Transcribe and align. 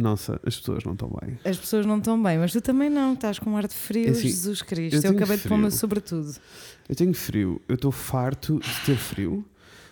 Nossa, 0.00 0.40
as 0.46 0.56
pessoas 0.58 0.84
não 0.84 0.92
estão 0.94 1.10
bem. 1.20 1.38
As 1.44 1.56
pessoas 1.56 1.84
não 1.86 1.98
estão 1.98 2.22
bem, 2.22 2.38
mas 2.38 2.52
tu 2.52 2.60
também 2.60 2.88
não, 2.90 3.12
estás 3.14 3.38
com 3.38 3.50
um 3.50 3.56
ar 3.56 3.66
de 3.68 3.74
frio, 3.74 4.08
É 4.08 4.10
assim, 4.10 4.22
Jesus 4.28 4.62
Cristo. 4.62 4.96
eu 5.04 5.12
Eu, 5.12 5.16
acabei 5.16 5.36
de 5.36 5.48
pôr-me 5.48 5.64
frio. 5.66 5.78
sobretudo. 5.78 6.34
Eu 6.88 6.94
tenho 6.96 7.14
frio, 7.14 7.60
eu 7.68 7.74
estou 7.74 7.92
farto 7.92 8.58
de 8.58 8.86
ter 8.86 8.96
frio. 8.96 9.44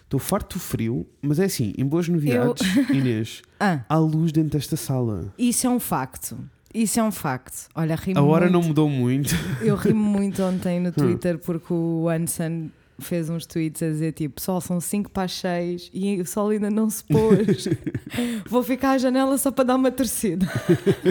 Estou 0.05 0.19
farto 0.19 0.57
do 0.57 0.61
frio, 0.61 1.07
mas 1.21 1.39
é 1.39 1.45
assim, 1.45 1.75
em 1.77 1.85
boas 1.85 2.09
novidades, 2.09 2.63
Inês, 2.89 3.43
Ah, 3.61 3.81
há 3.89 3.99
luz 3.99 4.33
dentro 4.33 4.53
desta 4.59 4.75
sala. 4.75 5.33
isso 5.37 5.67
é 5.67 5.71
um 5.71 5.79
facto. 5.79 6.39
Isso 6.73 6.99
é 6.99 7.03
um 7.03 7.11
facto. 7.11 7.69
Olha, 7.75 7.95
rimo 7.95 8.19
A 8.19 8.23
hora 8.23 8.45
muito. 8.47 8.53
não 8.55 8.63
mudou 8.69 8.89
muito. 8.91 9.35
Eu 9.63 9.75
rimo 9.77 10.03
muito 10.03 10.43
ontem 10.43 10.79
Hum. 10.79 10.85
no 10.85 10.93
Twitter 10.93 11.39
porque 11.39 11.73
o 11.75 12.09
Anson 12.09 12.69
fez 13.01 13.31
uns 13.31 13.47
tweets 13.47 13.83
a 13.83 13.89
dizer 13.89 14.13
tipo: 14.13 14.35
Pessoal, 14.37 14.61
são 14.61 14.81
5 14.81 15.11
para 15.11 15.25
as 15.25 15.33
6 15.35 15.91
e 15.93 16.21
o 16.21 16.27
sol 16.27 16.51
ainda 16.51 16.71
não 16.71 16.91
se 16.91 17.05
pôs. 17.05 17.69
Vou 18.49 18.63
ficar 18.63 18.93
à 18.93 18.99
janela 18.99 19.37
só 19.39 19.51
para 19.51 19.65
dar 19.65 19.77
uma 19.77 19.91
torcida. 19.91 20.47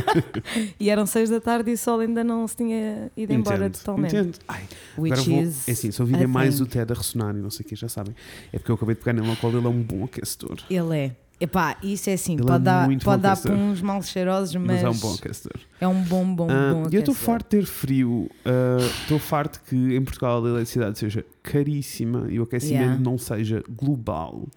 e 0.80 0.90
eram 0.90 1.06
6 1.06 1.30
da 1.30 1.40
tarde 1.40 1.72
e 1.72 1.74
o 1.74 1.78
sol 1.78 2.00
ainda 2.00 2.24
não 2.24 2.48
se 2.48 2.58
tinha 2.58 3.12
ido 3.16 3.34
embora 3.34 3.58
Entendo, 3.58 3.78
totalmente. 3.78 4.16
Entendo. 4.16 4.40
Ai, 4.48 4.64
Which 4.98 5.14
agora 5.14 5.30
vou, 5.30 5.44
is. 5.44 5.68
é 5.68 5.72
assim, 5.72 5.92
se 5.92 6.02
ouvirem 6.02 6.26
a 6.26 6.28
mais 6.28 6.58
thing. 6.58 6.64
o 6.64 6.66
Ted 6.66 6.92
a 6.92 6.96
ressonar 6.96 7.36
e 7.36 7.40
não 7.40 7.50
sei 7.50 7.66
o 7.66 7.70
que, 7.70 7.76
já 7.76 7.90
sabem. 7.90 8.16
É 8.52 8.58
porque 8.58 8.72
eu 8.72 8.76
acabei 8.76 8.96
de 8.96 9.02
pegar 9.02 9.14
nele 9.14 9.30
ao 9.30 9.36
qual 9.38 9.54
ele 9.54 9.66
é 9.66 9.70
um 9.70 9.82
bom 9.82 10.04
aquecedor. 10.04 10.58
Ele 10.70 10.98
é. 10.98 11.27
Epá, 11.40 11.78
isso 11.84 12.10
é 12.10 12.14
assim, 12.14 12.34
Ele 12.34 12.42
é 12.42 12.46
pode 12.46 12.64
dar, 12.64 12.86
muito 12.88 13.06
pode 13.06 13.18
bom 13.18 13.22
dar 13.22 13.38
para 13.38 13.54
uns 13.54 13.80
mal 13.82 14.02
cheirosos, 14.02 14.56
Mas, 14.56 14.82
mas, 14.82 14.84
é 14.84 14.90
um 14.90 14.94
bom 14.98 15.14
aquecedor. 15.14 15.60
é 15.80 15.88
um 15.88 16.02
bom, 16.02 16.36
bom, 16.36 16.48
Ah, 16.50 16.74
bom 16.74 16.84
eu 16.92 17.00
estou 17.00 17.14
farto 17.14 17.44
de 17.56 17.62
ter 17.62 17.66
frio. 17.68 18.28
ah, 18.44 18.78
Estou 19.04 19.20
farto 19.20 19.62
que 19.70 19.76
em 19.76 20.04
Portugal 20.04 20.44
a 20.44 20.50
eletricidade 20.50 20.98
seja 20.98 21.24
caríssima 21.44 22.26
e 22.30 22.40
o 22.40 22.44
aquecimento 22.44 22.78
Yeah. 22.82 23.00
não 23.04 23.18
seja 23.20 23.64
global. 23.70 24.48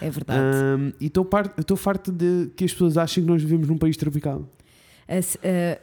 É 0.00 0.10
verdade. 0.10 0.40
Ah, 0.40 0.92
e 1.00 1.06
estou 1.06 1.76
farto 1.76 2.12
de 2.12 2.50
que 2.54 2.64
as 2.64 2.72
pessoas 2.72 2.98
achem 2.98 3.24
que 3.24 3.30
nós 3.30 3.42
vivemos 3.42 3.66
num 3.68 3.78
país 3.78 3.96
tropical. 3.96 4.46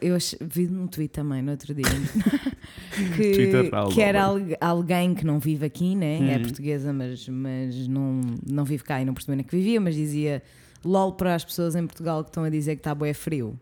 Eu 0.00 0.16
vi 0.42 0.66
num 0.66 0.86
tweet 0.86 1.12
também 1.12 1.40
no 1.42 1.50
outro 1.52 1.72
dia 1.74 1.84
que, 3.16 3.60
que 3.94 4.00
era 4.02 4.22
alguém 4.60 5.14
que 5.14 5.24
não 5.24 5.38
vive 5.38 5.64
aqui, 5.66 5.94
né? 5.94 6.34
é 6.34 6.36
Hum. 6.38 6.42
portuguesa, 6.42 6.92
mas, 6.92 7.28
mas 7.28 7.88
não, 7.88 8.20
não 8.46 8.64
vive 8.64 8.84
cá 8.84 9.00
e 9.00 9.04
não 9.04 9.14
percebeu 9.14 9.36
nem 9.36 9.44
que 9.44 9.56
vivia, 9.56 9.80
mas 9.80 9.94
dizia 9.94 10.42
LOL 10.84 11.12
para 11.12 11.34
as 11.34 11.44
pessoas 11.44 11.74
em 11.74 11.86
Portugal 11.86 12.22
que 12.22 12.30
estão 12.30 12.44
a 12.44 12.50
dizer 12.50 12.74
que 12.76 12.80
está 12.80 12.94
bué 12.94 13.14
frio. 13.14 13.58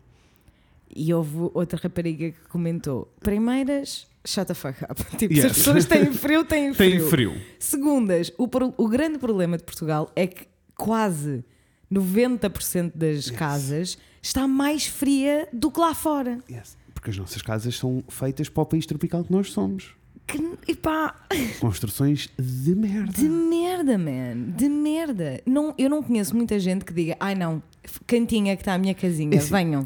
E 0.95 1.13
houve 1.13 1.49
outra 1.53 1.79
rapariga 1.81 2.31
que 2.31 2.39
comentou: 2.49 3.11
primeiras, 3.21 4.05
shut 4.25 4.45
the 4.47 4.53
fuck 4.53 4.83
up. 4.83 5.01
Tipo, 5.17 5.33
se 5.33 5.39
Yes. 5.39 5.45
as 5.45 5.57
pessoas 5.57 5.85
têm 5.85 6.11
frio, 6.13 6.43
têm 6.45 6.73
frio. 6.75 6.99
Tem 6.99 7.09
frio. 7.09 7.33
Segundas, 7.57 8.31
o, 8.37 8.47
o 8.77 8.87
grande 8.89 9.17
problema 9.17 9.57
de 9.57 9.63
Portugal 9.63 10.11
é 10.15 10.27
que 10.27 10.45
quase 10.75 11.43
90% 11.91 12.91
das 12.93 13.29
casas 13.31 13.97
está 14.23 14.47
mais 14.47 14.87
fria 14.87 15.47
do 15.53 15.69
que 15.69 15.79
lá 15.79 15.93
fora. 15.93 16.39
Yes. 16.49 16.75
Porque 16.95 17.11
as 17.11 17.17
nossas 17.17 17.41
casas 17.43 17.75
são 17.75 18.03
feitas 18.09 18.49
para 18.49 18.63
o 18.63 18.65
país 18.65 18.85
tropical 18.87 19.23
que 19.23 19.31
nós 19.31 19.51
somos. 19.51 19.91
Que, 20.25 20.39
epá, 20.71 21.13
Construções 21.59 22.29
de 22.39 22.73
merda. 22.73 23.11
de 23.11 23.27
merda, 23.27 23.97
man. 23.97 24.51
De 24.55 24.69
merda. 24.69 25.41
Não, 25.45 25.75
eu 25.77 25.89
não 25.89 26.01
conheço 26.01 26.33
muita 26.35 26.57
gente 26.59 26.85
que 26.85 26.93
diga, 26.93 27.17
ai 27.19 27.35
não, 27.35 27.61
cantinha 28.07 28.55
que 28.55 28.61
está 28.61 28.73
a 28.73 28.77
minha 28.77 28.95
casinha, 28.95 29.35
É 29.35 29.39
assim, 29.39 29.51
venham. 29.51 29.85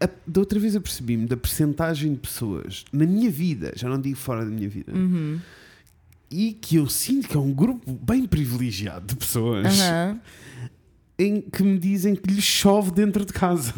A- 0.00 0.08
Da 0.26 0.40
outra 0.40 0.58
vez 0.58 0.74
apercebi-me 0.74 1.24
da 1.26 1.36
percentagem 1.36 2.14
de 2.14 2.18
pessoas 2.18 2.84
na 2.92 3.06
minha 3.06 3.30
vida, 3.30 3.72
já 3.76 3.88
não 3.88 4.00
digo 4.00 4.16
fora 4.16 4.44
da 4.44 4.50
minha 4.50 4.68
vida, 4.68 4.92
Uhum. 4.92 5.38
e 6.28 6.52
que 6.54 6.74
eu 6.76 6.88
sinto 6.88 7.28
que 7.28 7.36
é 7.36 7.40
um 7.40 7.52
grupo 7.52 7.92
bem 7.92 8.26
privilegiado 8.26 9.06
de 9.06 9.14
pessoas 9.16 9.78
Aham. 9.80 10.20
Em 11.22 11.40
que 11.40 11.62
me 11.62 11.78
dizem 11.78 12.14
que 12.14 12.32
lhes 12.32 12.44
chove 12.44 12.90
dentro 12.90 13.24
de 13.24 13.32
casa. 13.32 13.74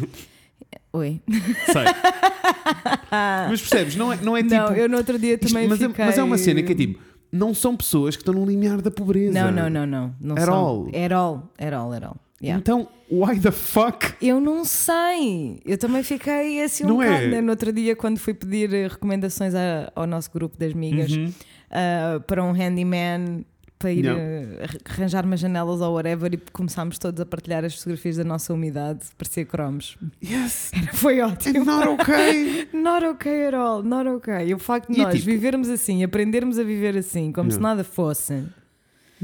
Oi. 0.93 1.19
Sei. 1.65 1.83
mas 3.49 3.61
percebes? 3.61 3.95
Não 3.95 4.13
é, 4.13 4.17
não 4.21 4.37
é 4.37 4.43
tipo. 4.43 4.55
não, 4.55 4.73
eu 4.75 4.87
no 4.89 4.97
outro 4.97 5.17
dia 5.19 5.33
isto- 5.33 5.47
também 5.47 5.67
mas, 5.67 5.81
é, 5.81 5.87
fiquei... 5.89 6.05
mas 6.05 6.17
é 6.17 6.23
uma 6.23 6.37
cena 6.37 6.61
que 6.63 6.71
é 6.71 6.75
tipo. 6.75 6.99
Não 7.31 7.51
são 7.53 7.75
pessoas 7.75 8.15
que 8.15 8.21
estão 8.21 8.33
no 8.33 8.45
limiar 8.45 8.79
da 8.81 8.91
pobreza. 8.91 9.33
Não, 9.33 9.51
não, 9.51 9.69
não, 9.69 9.87
não. 9.87 10.15
não 10.21 10.35
At 10.35 10.45
são. 10.45 10.53
all. 10.53 10.87
At 10.89 11.11
all. 11.11 11.49
At 11.57 11.73
all, 11.73 11.93
at 11.93 12.03
all. 12.03 12.15
Yeah. 12.41 12.59
Então, 12.59 12.87
why 13.09 13.39
the 13.39 13.49
fuck? 13.51 14.13
Eu 14.21 14.39
não 14.39 14.63
sei. 14.65 15.59
Eu 15.65 15.77
também 15.77 16.03
fiquei 16.03 16.61
assim 16.61 16.83
um 16.83 16.89
Não 16.89 17.01
é? 17.01 17.07
bocado. 17.07 17.27
né? 17.29 17.41
No 17.41 17.49
outro 17.51 17.71
dia, 17.73 17.95
quando 17.95 18.19
fui 18.19 18.33
pedir 18.35 18.69
recomendações 18.89 19.55
a- 19.55 19.91
ao 19.95 20.05
nosso 20.05 20.29
grupo 20.31 20.57
das 20.59 20.73
migas 20.73 21.11
Uhum. 21.11 21.31
ah, 21.71 22.19
para 22.27 22.43
um 22.43 22.51
handyman 22.51 23.43
para 23.79 23.91
ir 23.91 24.05
eh, 24.07 24.65
arranjar 24.85 25.25
umas 25.25 25.39
janelas 25.39 25.81
ou 25.81 25.93
whatever 25.93 26.33
e 26.33 26.37
começámos 26.51 26.97
todos 26.97 27.19
a 27.19 27.25
partilhar 27.25 27.65
as 27.65 27.75
fotografias 27.75 28.15
da 28.17 28.23
nossa 28.23 28.53
umidade, 28.53 29.01
parecia 29.17 29.43
cromos. 29.45 29.97
Yes, 30.23 30.71
Foi 30.93 31.19
it's 31.19 31.47
ótimo. 31.47 31.65
not 31.65 31.87
okay. 32.01 32.67
Not 32.73 33.05
okay 33.05 33.47
at 33.47 33.53
all, 33.53 33.83
not 33.83 34.07
okay. 34.09 34.47
E 34.47 34.53
o 34.53 34.59
facto 34.59 34.91
de 34.91 34.99
E 34.99 35.01
é 35.01 35.05
nós 35.05 35.15
tipo- 35.15 35.25
vivermos 35.25 35.69
assim, 35.69 36.03
aprendermos 36.03 36.57
a 36.59 36.63
viver 36.63 36.97
assim, 36.97 37.31
como 37.31 37.51
se 37.51 37.57
Yeah. 37.57 37.75
nada 37.75 37.83
fosse. 37.83 38.43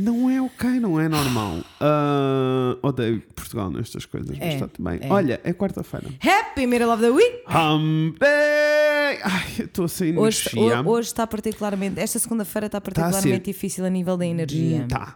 Não 0.02 0.30
é 0.30 0.42
ok, 0.42 0.80
não 0.80 1.00
é 1.00 1.10
normal. 1.10 1.58
Ah, 1.82 2.78
odeio 2.82 3.22
Portugal 3.36 3.70
nestas 3.70 4.06
coisas, 4.06 4.30
mas 4.38 4.40
É, 4.48 4.54
está 4.54 4.68
tudo 4.68 4.84
bem. 4.90 5.00
é. 5.02 5.12
Olha, 5.12 5.42
é 5.44 5.52
quarta-feira. 5.54 6.08
Happy 6.24 6.66
Middle 6.68 6.90
of 6.94 7.02
the 7.02 7.10
Week! 7.10 7.44
Hump 7.48 8.18
day! 8.20 9.20
Ai, 9.24 9.46
eu 9.60 9.66
estou 9.66 9.86
a 9.86 9.88
sair 9.88 10.18
Hoje, 10.18 10.50
energia. 10.54 10.82
ho- 10.82 10.90
hoje 10.90 11.08
está 11.08 11.28
particularmente, 11.28 12.00
esta 12.00 12.18
segunda-feira 12.20 12.68
está 12.68 12.78
a 12.78 12.82
particularmente 12.82 13.46
difícil 13.52 13.84
a 13.86 13.90
nível 13.90 14.16
da 14.16 14.26
energia. 14.26 14.86
Tá. 14.88 15.16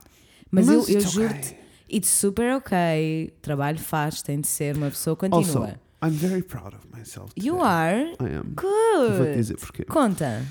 Mas, 0.52 0.68
eu, 0.68 0.74
eu 0.74 0.82
it's 1.00 1.12
juro-te, 1.12 1.34
okay. 1.54 1.58
it's 1.90 2.10
super 2.10 2.56
ok. 2.58 3.34
Trabalho 3.42 3.80
faz, 3.80 4.22
tem 4.22 4.42
de 4.42 4.48
ser, 4.48 4.76
uma 4.76 4.90
pessoa 4.90 5.16
continua. 5.16 5.40
Also, 5.40 5.80
I'm 6.04 6.10
very 6.12 6.44
proud 6.44 6.76
of 6.76 6.86
myself. 6.94 7.32
you 7.38 7.56
today. 7.56 7.68
are 7.68 8.02
I 8.20 8.36
am. 8.36 8.54
Eu 8.58 9.10
vou-te 9.12 9.24
good. 9.30 9.36
dizer 9.36 9.56
porquê. 9.58 9.86
Conta. 9.86 10.44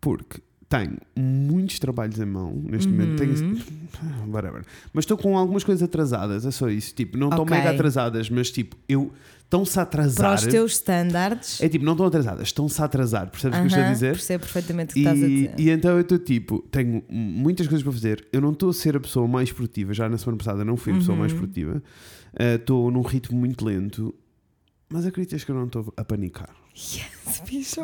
Porque 0.00 0.40
tenho 0.68 0.96
muitos 1.16 1.78
trabalhos 1.78 2.18
em 2.20 2.26
mão 2.26 2.52
neste 2.64 2.88
momento. 2.90 3.22
Uhum. 3.22 3.34
Tenho, 3.36 4.28
whatever. 4.32 4.62
Mas 4.92 5.04
estou 5.04 5.16
com 5.16 5.36
algumas 5.38 5.64
coisas 5.64 5.82
atrasadas, 5.82 6.44
é 6.44 6.50
só 6.50 6.68
isso. 6.68 6.94
Tipo, 6.94 7.16
não 7.16 7.28
estão 7.28 7.44
Ok. 7.44 7.56
mega 7.56 7.70
atrasadas, 7.70 8.28
mas 8.28 8.50
tipo, 8.50 8.76
eu 8.88 9.10
estão-se 9.44 9.80
a 9.80 9.86
Para 9.86 10.02
atrasar. 10.04 10.34
os 10.34 10.46
teus 10.46 10.72
standards. 10.72 11.60
É 11.62 11.68
tipo, 11.70 11.84
não 11.86 11.92
estão 11.92 12.06
atrasadas, 12.06 12.48
estão-se 12.48 12.82
a 12.82 12.84
atrasar. 12.84 13.30
Percebes 13.30 13.56
o 13.56 13.60
que 13.62 13.64
eu 13.64 13.68
estou 13.68 13.82
a 13.84 13.92
dizer? 13.92 14.10
Percebo 14.12 14.44
perfeitamente 14.44 14.90
o 14.90 14.94
que 14.94 15.00
estás 15.00 15.22
a 15.22 15.26
E, 15.26 15.28
dizer. 15.34 15.54
e 15.58 15.70
então 15.70 15.90
eu 15.92 16.00
estou 16.00 16.18
tipo, 16.18 16.58
tenho 16.70 17.02
muitas 17.08 17.66
coisas 17.66 17.82
para 17.82 17.92
fazer. 17.92 18.26
Eu 18.30 18.40
não 18.42 18.52
estou 18.52 18.68
a 18.68 18.74
ser 18.74 18.94
a 18.94 19.00
pessoa 19.00 19.26
mais 19.26 19.50
produtiva. 19.50 19.94
Já 19.94 20.06
na 20.08 20.18
semana 20.18 20.36
passada 20.36 20.64
não 20.66 20.76
fui 20.76 20.92
a 20.92 20.96
pessoa 20.96 21.14
Uhum. 21.14 21.20
mais 21.20 21.32
produtiva. 21.32 21.82
Uh, 22.34 22.56
Estou 22.56 22.90
num 22.90 23.00
ritmo 23.00 23.38
muito 23.38 23.64
lento. 23.64 24.14
Mas 24.90 25.06
acreditas 25.06 25.44
que 25.44 25.50
eu 25.50 25.54
não 25.54 25.64
estou 25.64 25.92
a 25.96 26.04
panicar? 26.04 26.50
Yes, 26.76 27.42
bicho. 27.48 27.80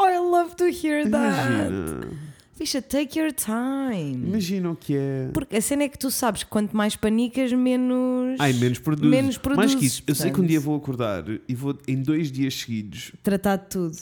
Oh, 0.00 0.06
I 0.06 0.18
love 0.18 0.54
to 0.56 0.64
hear 0.66 1.02
that. 1.10 1.70
Imagina. 1.70 2.28
Bicha, 2.58 2.82
take 2.82 3.18
your 3.18 3.32
time. 3.32 4.14
Imagina 4.28 4.70
o 4.70 4.76
que 4.76 4.96
é. 4.96 5.28
Porque 5.32 5.56
a 5.56 5.60
cena 5.60 5.84
é 5.84 5.88
que 5.88 5.98
tu 5.98 6.10
sabes 6.10 6.42
que 6.42 6.50
quanto 6.50 6.76
mais 6.76 6.96
panicas, 6.96 7.52
menos. 7.52 8.36
Ai, 8.40 8.52
menos 8.52 8.78
produzo. 8.78 9.08
menos 9.08 9.36
Mais 9.36 9.38
produzes, 9.38 9.74
que 9.76 9.86
isso, 9.86 10.02
eu 10.06 10.14
sei 10.14 10.30
que 10.32 10.40
um 10.40 10.44
dia 10.46 10.58
vou 10.60 10.76
acordar 10.76 11.24
e 11.48 11.54
vou 11.54 11.76
em 11.86 12.02
dois 12.02 12.30
dias 12.32 12.54
seguidos, 12.54 13.12
Tratar 13.22 13.56
de 13.56 13.66
tudo. 13.68 13.96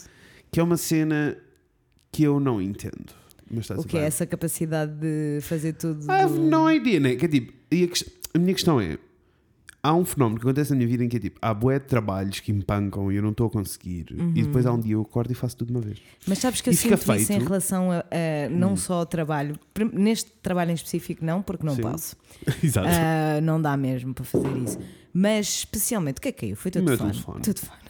que 0.51 0.59
é 0.59 0.63
uma 0.63 0.77
cena 0.77 1.37
que 2.11 2.23
eu 2.23 2.39
não 2.39 2.59
entendo. 2.61 3.13
Mas 3.49 3.69
O 3.69 3.83
que 3.83 3.97
é 3.97 4.01
essa 4.01 4.25
capacidade 4.25 4.91
de 4.93 5.39
fazer 5.41 5.73
tudo. 5.73 6.05
I 6.05 6.21
have 6.23 6.33
do- 6.33 6.41
no 6.41 6.69
idea, 6.71 6.99
né? 6.99 7.15
Que 7.15 7.25
é 7.25 7.27
tipo, 7.29 7.53
a, 7.71 8.37
a 8.37 8.39
minha 8.39 8.53
questão 8.53 8.81
é: 8.81 8.97
há 9.87 9.93
um 9.95 10.03
fenómeno 10.03 10.39
que 10.39 10.45
acontece 10.45 10.71
na 10.71 10.75
minha 10.77 10.87
vida 10.87 11.03
em 11.03 11.09
que 11.09 11.17
é 11.17 11.19
tipo, 11.19 11.39
há 11.41 11.53
bué 11.53 11.79
de 11.79 11.85
trabalhos 11.85 12.39
que 12.39 12.51
me 12.51 12.63
pancam 12.63 13.11
e 13.11 13.15
eu 13.15 13.21
não 13.23 13.31
estou 13.31 13.47
a 13.47 13.49
conseguir, 13.49 14.05
e 14.35 14.43
depois 14.43 14.65
há 14.65 14.73
um 14.73 14.79
dia 14.79 14.93
eu 14.93 15.01
acordo 15.01 15.31
e 15.31 15.35
faço 15.35 15.55
tudo 15.57 15.67
de 15.69 15.73
uma 15.73 15.81
vez. 15.81 15.99
Mas 16.27 16.39
sabes 16.39 16.59
que 16.61 16.69
eu 16.69 16.73
E 16.73 16.75
sinto 16.75 16.93
isso 16.95 17.11
em 17.11 17.25
feito. 17.25 17.41
Hum. 17.41 17.45
relação 17.45 17.91
a, 17.91 17.99
a 17.99 18.49
não 18.49 18.75
só 18.75 18.95
ao 18.95 19.05
trabalho. 19.05 19.57
Neste 19.93 20.29
trabalho 20.43 20.71
em 20.71 20.73
específico, 20.73 21.23
não, 21.23 21.41
porque 21.41 21.65
não 21.65 21.75
Sim. 21.75 21.81
posso. 21.83 22.15
Exato. 22.63 22.87
Ah, 22.91 23.39
não 23.41 23.61
dá 23.61 23.77
mesmo 23.77 24.13
para 24.13 24.25
fazer 24.25 24.55
isso. 24.57 24.77
Mas 25.13 25.47
especialmente, 25.59 26.17
o 26.17 26.21
que 26.21 26.27
é 26.27 26.31
que 26.31 26.41
caiu? 26.41 26.55
Foi 26.55 26.69
teu 26.69 26.83
meu 26.83 26.97
telefone. 26.97 27.13
telefone. 27.13 27.41
Teu 27.41 27.53
telefone. 27.53 27.81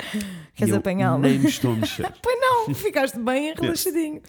Queres 0.54 0.74
apanhá-lo? 0.74 1.22
Nem 1.22 1.38
me 1.38 1.46
estou 1.48 1.72
a 1.72 1.76
mexer. 1.76 2.10
Pois 2.22 2.36
não, 2.40 2.74
ficaste 2.74 3.18
bem 3.18 3.54
relaxadinho. 3.58 4.20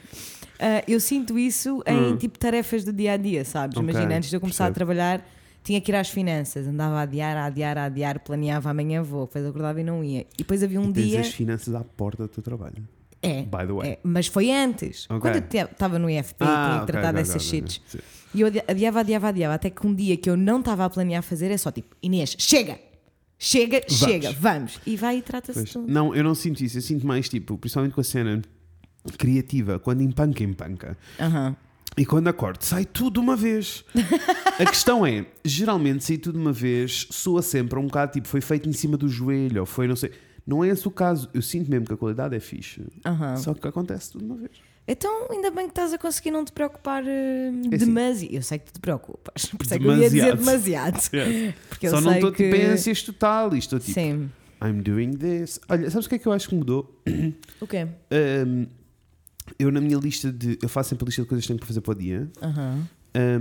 Ah, 0.59 0.83
eu 0.87 0.99
sinto 0.99 1.37
isso 1.39 1.81
em 1.87 2.13
Hum. 2.13 2.17
tipo 2.17 2.37
tarefas 2.37 2.83
do 2.83 2.93
dia 2.93 3.13
a 3.13 3.17
dia, 3.17 3.43
sabes? 3.45 3.77
Ok, 3.77 3.89
Imagina, 3.89 4.15
antes 4.17 4.29
de 4.29 4.35
eu 4.35 4.39
começar 4.39 4.65
a 4.65 4.67
percebo. 4.67 4.75
trabalhar, 4.93 5.25
tinha 5.63 5.79
que 5.81 5.91
ir 5.91 5.95
às 5.95 6.09
finanças, 6.09 6.65
andava 6.67 6.95
a 6.95 7.01
adiar, 7.01 7.37
a 7.37 7.45
adiar, 7.45 7.77
a 7.77 7.85
adiar, 7.85 8.19
planeava 8.19 8.69
amanhã 8.69 9.01
vou, 9.03 9.25
depois 9.25 9.45
acordava 9.45 9.79
e 9.79 9.83
não 9.83 10.03
ia. 10.03 10.21
E 10.21 10.37
depois 10.39 10.63
havia 10.63 10.79
um 10.79 10.89
E 10.89 10.93
tens 10.93 11.07
dia. 11.09 11.19
as 11.21 11.27
finanças 11.29 11.73
à 11.75 11.83
porta 11.83 12.23
do 12.23 12.29
teu 12.29 12.41
trabalho. 12.43 12.87
É, 13.23 13.43
By 13.43 13.67
the 13.67 13.73
way. 13.73 13.89
é, 13.91 13.99
mas 14.03 14.25
foi 14.25 14.51
antes. 14.51 15.05
Ok. 15.07 15.19
Quando 15.19 15.35
eu 15.35 15.65
estava 15.65 15.99
no 15.99 16.09
IFP, 16.09 16.37
tinha 16.43 16.49
Ah, 16.49 16.69
que 16.77 16.83
ok, 16.83 16.85
tratar 16.87 17.09
ok, 17.09 17.19
dessas 17.19 17.47
ok, 17.47 17.59
shits. 17.61 17.81
sim. 17.87 17.99
E 18.33 18.41
eu 18.41 18.47
adi- 18.47 18.63
adiava, 18.67 18.99
adiava, 19.01 19.27
adiava, 19.27 19.53
até 19.53 19.69
que 19.69 19.85
um 19.85 19.93
dia 19.93 20.17
que 20.17 20.27
eu 20.29 20.35
não 20.35 20.59
estava 20.61 20.85
a 20.85 20.89
planear 20.89 21.21
fazer 21.21 21.51
é 21.51 21.57
só 21.57 21.71
tipo, 21.71 21.95
Inês, 22.01 22.35
chega! 22.39 22.79
Chega, 23.37 23.81
chega, 23.87 24.31
vamos. 24.33 24.79
E 24.85 24.95
vai 24.95 25.17
e 25.17 25.21
trata-se 25.23 25.65
tudo. 25.65 25.91
Não, 25.91 26.13
eu 26.15 26.23
não 26.23 26.35
sinto 26.35 26.61
isso. 26.63 26.77
Eu 26.77 26.81
sinto 26.83 27.05
mais 27.07 27.27
tipo, 27.27 27.57
principalmente 27.57 27.93
com 27.95 28.01
a 28.01 28.03
cena 28.03 28.39
criativa, 29.17 29.79
quando 29.79 30.01
empanca, 30.01 30.43
empanca. 30.43 30.97
Aham. 31.19 31.55
E 31.97 32.05
quando 32.05 32.27
acordo, 32.29 32.63
sai 32.63 32.85
tudo 32.85 33.15
de 33.15 33.19
uma 33.19 33.35
vez. 33.35 33.83
A 34.59 34.65
questão 34.65 35.05
é, 35.05 35.25
geralmente 35.43 36.03
sair 36.03 36.17
tudo 36.17 36.35
de 36.35 36.41
uma 36.41 36.53
vez 36.53 37.07
soa 37.11 37.41
sempre 37.41 37.77
um 37.77 37.85
bocado 37.85 38.13
tipo, 38.13 38.27
foi 38.27 38.39
feito 38.41 38.69
em 38.69 38.73
cima 38.73 38.95
do 38.97 39.09
joelho, 39.09 39.59
ou 39.61 39.65
foi 39.65 39.87
não 39.87 39.95
sei. 39.95 40.11
Não 40.47 40.63
é 40.63 40.69
esse 40.69 40.87
o 40.87 40.91
caso. 40.91 41.29
Eu 41.33 41.41
sinto 41.41 41.69
mesmo 41.69 41.85
que 41.85 41.93
a 41.93 41.97
qualidade 41.97 42.35
é 42.35 42.39
fixe. 42.39 42.81
Aham. 43.05 43.35
Só 43.37 43.53
que 43.53 43.67
acontece 43.67 44.11
tudo 44.13 44.25
de 44.25 44.31
uma 44.31 44.37
vez. 44.37 44.51
Então, 44.87 45.27
ainda 45.29 45.51
bem 45.51 45.65
que 45.65 45.71
estás 45.71 45.93
a 45.93 45.97
conseguir 45.97 46.31
não 46.31 46.43
te 46.43 46.51
preocupar 46.51 47.03
É 47.05 47.49
assim. 47.49 47.69
demasiado. 47.69 48.33
Eu 48.33 48.41
sei 48.41 48.57
que 48.59 48.65
tu 48.65 48.73
te 48.73 48.79
preocupas. 48.79 49.45
Por 49.55 49.63
isso 49.63 49.73
é 49.75 49.79
que 49.79 49.85
eu 49.85 49.97
ia 49.97 50.09
dizer 50.09 50.35
demasiado. 50.37 50.99
Porque 51.69 51.87
eu 51.87 51.91
Só 51.91 52.01
não 52.01 52.09
sei 52.09 52.17
estou 52.17 52.31
que... 52.31 52.43
tipo 52.43 52.55
em 52.55 52.65
ânsias 52.65 53.03
total. 53.03 53.53
e 53.53 53.59
Estou 53.59 53.79
tipo, 53.79 53.93
Sim. 53.93 54.31
I'm 54.63 54.81
doing 54.81 55.11
this. 55.13 55.59
Olha, 55.69 55.89
sabes 55.91 56.05
o 56.05 56.09
que 56.09 56.15
é 56.15 56.19
que 56.19 56.27
eu 56.27 56.31
acho 56.31 56.49
que 56.49 56.55
mudou? 56.55 56.99
O 57.59 57.67
quê? 57.67 57.87
Um, 58.11 58.65
eu 59.59 59.71
na 59.71 59.81
minha 59.81 59.97
lista 59.97 60.31
de. 60.31 60.57
Eu 60.61 60.69
faço 60.69 60.89
sempre 60.89 61.05
a 61.05 61.07
lista 61.07 61.21
de 61.21 61.27
coisas 61.27 61.43
que 61.43 61.47
tenho 61.47 61.59
para 61.59 61.67
fazer 61.67 61.81
para 61.81 61.91
o 61.91 61.95
dia. 61.95 62.29
Aham. 62.41 62.87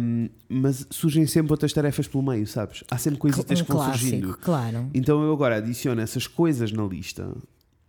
um, 0.01 0.29
mas 0.49 0.87
surgem 0.91 1.27
sempre 1.27 1.53
outras 1.53 1.73
tarefas 1.73 2.09
pelo 2.09 2.23
meio, 2.25 2.47
sabes? 2.47 2.83
Há 2.91 2.99
sempre 2.99 3.19
coisitas 3.21 3.61
Um 3.61 3.65
que 3.65 3.69
vão 3.73 3.81
clássico, 3.83 3.99
surgindo. 4.09 4.37
claro. 4.39 4.91
Então 4.95 5.23
eu 5.23 5.33
agora 5.33 5.57
adiciono 5.57 6.01
essas 6.01 6.27
coisas 6.27 6.73
na 6.73 6.85
lista 6.85 7.33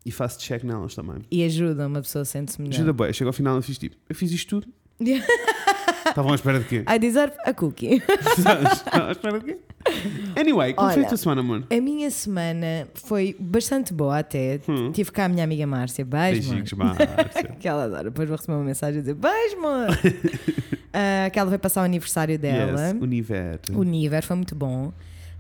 e 0.06 0.12
faço 0.12 0.40
check 0.40 0.64
nelas 0.64 0.94
também. 0.96 1.18
E 1.32 1.44
ajuda, 1.44 1.88
uma 1.88 2.02
pessoa 2.02 2.24
sente-se 2.26 2.62
melhor. 2.62 2.76
Ajuda 2.76 2.94
bem, 2.94 3.14
chego 3.14 3.30
ao 3.30 3.34
final 3.34 3.58
e 3.60 3.62
fiz 3.62 3.78
tipo, 3.78 3.96
eu 4.10 4.16
fiz 4.16 4.32
isto 4.32 4.62
tudo. 4.62 4.68
Estavam 6.12 6.32
à 6.32 6.36
espera 6.36 6.60
de 6.60 6.66
quê? 6.66 6.84
I 6.88 7.00
deserve 7.00 7.34
a 7.46 7.54
cookie. 7.54 8.02
Estavam 8.38 9.08
à 9.08 9.12
espera 9.12 9.40
de 9.40 9.46
quê? 9.46 9.58
Anyway, 10.40 10.74
como 10.74 10.90
foi 10.90 10.98
a 10.98 11.00
Olha. 11.02 11.08
tua 11.08 11.18
semana, 11.18 11.42
amor? 11.42 11.64
A 11.70 11.82
minha 11.82 12.10
semana 12.12 12.88
foi 12.94 13.36
bastante 13.40 13.94
boa 13.94 14.20
até. 14.20 14.60
Hum. 14.68 14.92
Tive 14.92 15.12
cá 15.12 15.26
a 15.26 15.30
minha 15.30 15.44
amiga 15.44 15.66
Márcia. 15.66 16.06
Beijo. 16.06 16.50
Beijinhos, 16.50 16.74
Márcia. 16.74 17.08
Que 17.60 17.68
ela 17.68 17.86
adora. 17.86 18.04
Depois 18.06 18.28
vou 18.28 18.38
receber 18.38 18.58
uma 18.58 18.64
mensagem 18.64 19.00
a 19.00 19.02
dizer 19.02 19.16
beijo, 19.16 19.58
amor. 19.58 19.88
Ah, 20.94 21.30
que 21.30 21.40
ela 21.40 21.50
vai 21.50 21.58
passar 21.58 21.84
o 21.84 21.86
aniversário 21.86 22.38
dela. 22.38 22.88
Yes, 22.90 23.02
universo. 23.02 23.80
O 23.80 23.82
Niver 23.84 24.22
foi 24.26 24.36
muito 24.36 24.54
bom. 24.54 24.92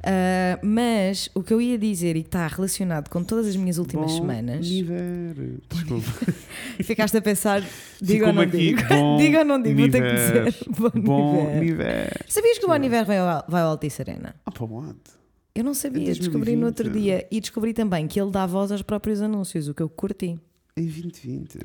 Ah, 0.03 0.59
mas 0.63 1.29
o 1.35 1.43
que 1.43 1.53
eu 1.53 1.61
ia 1.61 1.77
dizer 1.77 2.15
e 2.15 2.23
que 2.23 2.27
está 2.27 2.47
relacionado 2.47 3.09
com 3.09 3.23
todas 3.23 3.45
as 3.47 3.55
minhas 3.55 3.77
últimas 3.77 4.11
Bom 4.11 4.17
semanas, 4.17 4.67
Universo. 4.67 5.61
Desculpa. 5.69 6.33
ficaste 6.83 7.17
a 7.17 7.21
pensar, 7.21 7.63
digo 8.01 8.25
ou 8.25 8.33
não 8.33 8.41
aqui, 8.41 8.57
digo? 8.57 8.81
bom 8.87 9.17
digo 9.21 9.37
ou 9.37 9.45
não 9.45 9.61
digo? 9.61 9.79
Vou 9.79 9.89
ter 9.89 10.01
que 10.01 10.13
dizer. 10.15 10.55
Bom, 10.79 11.01
Bom 11.01 11.57
universo. 11.57 12.23
Sabias 12.27 12.57
que 12.57 12.65
o 12.65 12.71
Aniver 12.71 13.05
vai 13.05 13.17
ao, 13.19 13.45
vai 13.47 13.61
ao 13.61 13.69
Altice 13.71 14.01
Arena? 14.01 14.35
Ah, 14.45 14.51
pá, 14.51 14.65
what? 14.65 14.97
Eu 15.53 15.63
não 15.63 15.73
sabia, 15.73 16.13
descobri 16.13 16.55
no 16.55 16.65
outro 16.67 16.85
2020. 16.85 17.03
dia. 17.03 17.27
E 17.29 17.39
descobri 17.41 17.73
também 17.73 18.07
que 18.07 18.19
ele 18.19 18.31
dá 18.31 18.45
voz 18.45 18.71
aos 18.71 18.81
próprios 18.81 19.21
anúncios, 19.21 19.67
o 19.67 19.73
que 19.73 19.83
eu 19.83 19.89
curti. 19.89 20.39
Em 20.77 20.83
2020. 20.85 21.59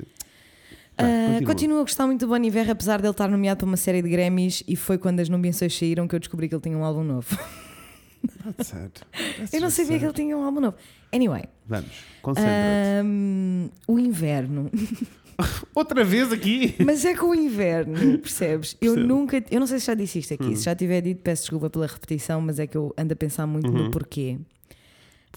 Ah, 0.97 1.03
Vai, 1.03 1.25
continua. 1.27 1.45
continuo 1.53 1.77
a 1.79 1.81
gostar 1.81 2.05
muito 2.05 2.19
do 2.19 2.27
Bon 2.27 2.43
Iver, 2.43 2.69
apesar 2.69 2.97
dele 3.01 3.11
estar 3.11 3.29
nomeado 3.29 3.59
para 3.59 3.65
uma 3.67 3.77
série 3.77 4.01
de 4.01 4.09
Grammys 4.09 4.63
e 4.67 4.75
foi 4.75 4.97
quando 4.97 5.21
as 5.21 5.29
nomeações 5.29 5.75
saíram 5.77 6.07
que 6.07 6.13
eu 6.15 6.19
descobri 6.19 6.49
que 6.49 6.55
ele 6.55 6.61
tinha 6.61 6.77
um 6.77 6.83
álbum 6.83 7.03
novo. 7.03 7.37
That's 8.55 8.69
sad. 8.69 8.91
That's 9.37 9.53
eu 9.53 9.61
não 9.61 9.69
sabia 9.69 9.99
que 9.99 9.99
sad. 9.99 10.05
ele 10.05 10.13
tinha 10.13 10.37
um 10.37 10.43
álbum 10.43 10.59
novo. 10.61 10.77
Anyway, 11.13 11.43
Vamos, 11.65 11.91
concentra-te. 12.21 13.01
ahm, 13.01 13.67
o 13.87 13.97
inverno. 13.99 14.69
Outra 15.75 16.03
vez 16.03 16.31
aqui? 16.31 16.75
Mas 16.83 17.05
é 17.05 17.13
com 17.15 17.27
o 17.27 17.35
inverno, 17.35 18.17
percebes? 18.17 18.75
Eu 18.81 18.93
Percebo. 18.95 19.07
nunca. 19.13 19.43
Eu 19.51 19.59
não 19.59 19.67
sei 19.67 19.79
se 19.79 19.85
já 19.85 19.93
disse 19.93 20.19
isto 20.19 20.33
aqui. 20.33 20.45
Hum. 20.45 20.55
Se 20.55 20.63
já 20.63 20.73
tiver 20.75 20.99
dito, 21.01 21.21
peço 21.21 21.43
desculpa 21.43 21.69
pela 21.69 21.85
repetição, 21.85 22.41
mas 22.41 22.57
é 22.57 22.65
que 22.65 22.75
eu 22.75 22.91
ando 22.97 23.13
a 23.13 23.15
pensar 23.15 23.45
muito 23.45 23.69
Uhum. 23.69 23.83
no 23.85 23.91
porquê. 23.91 24.39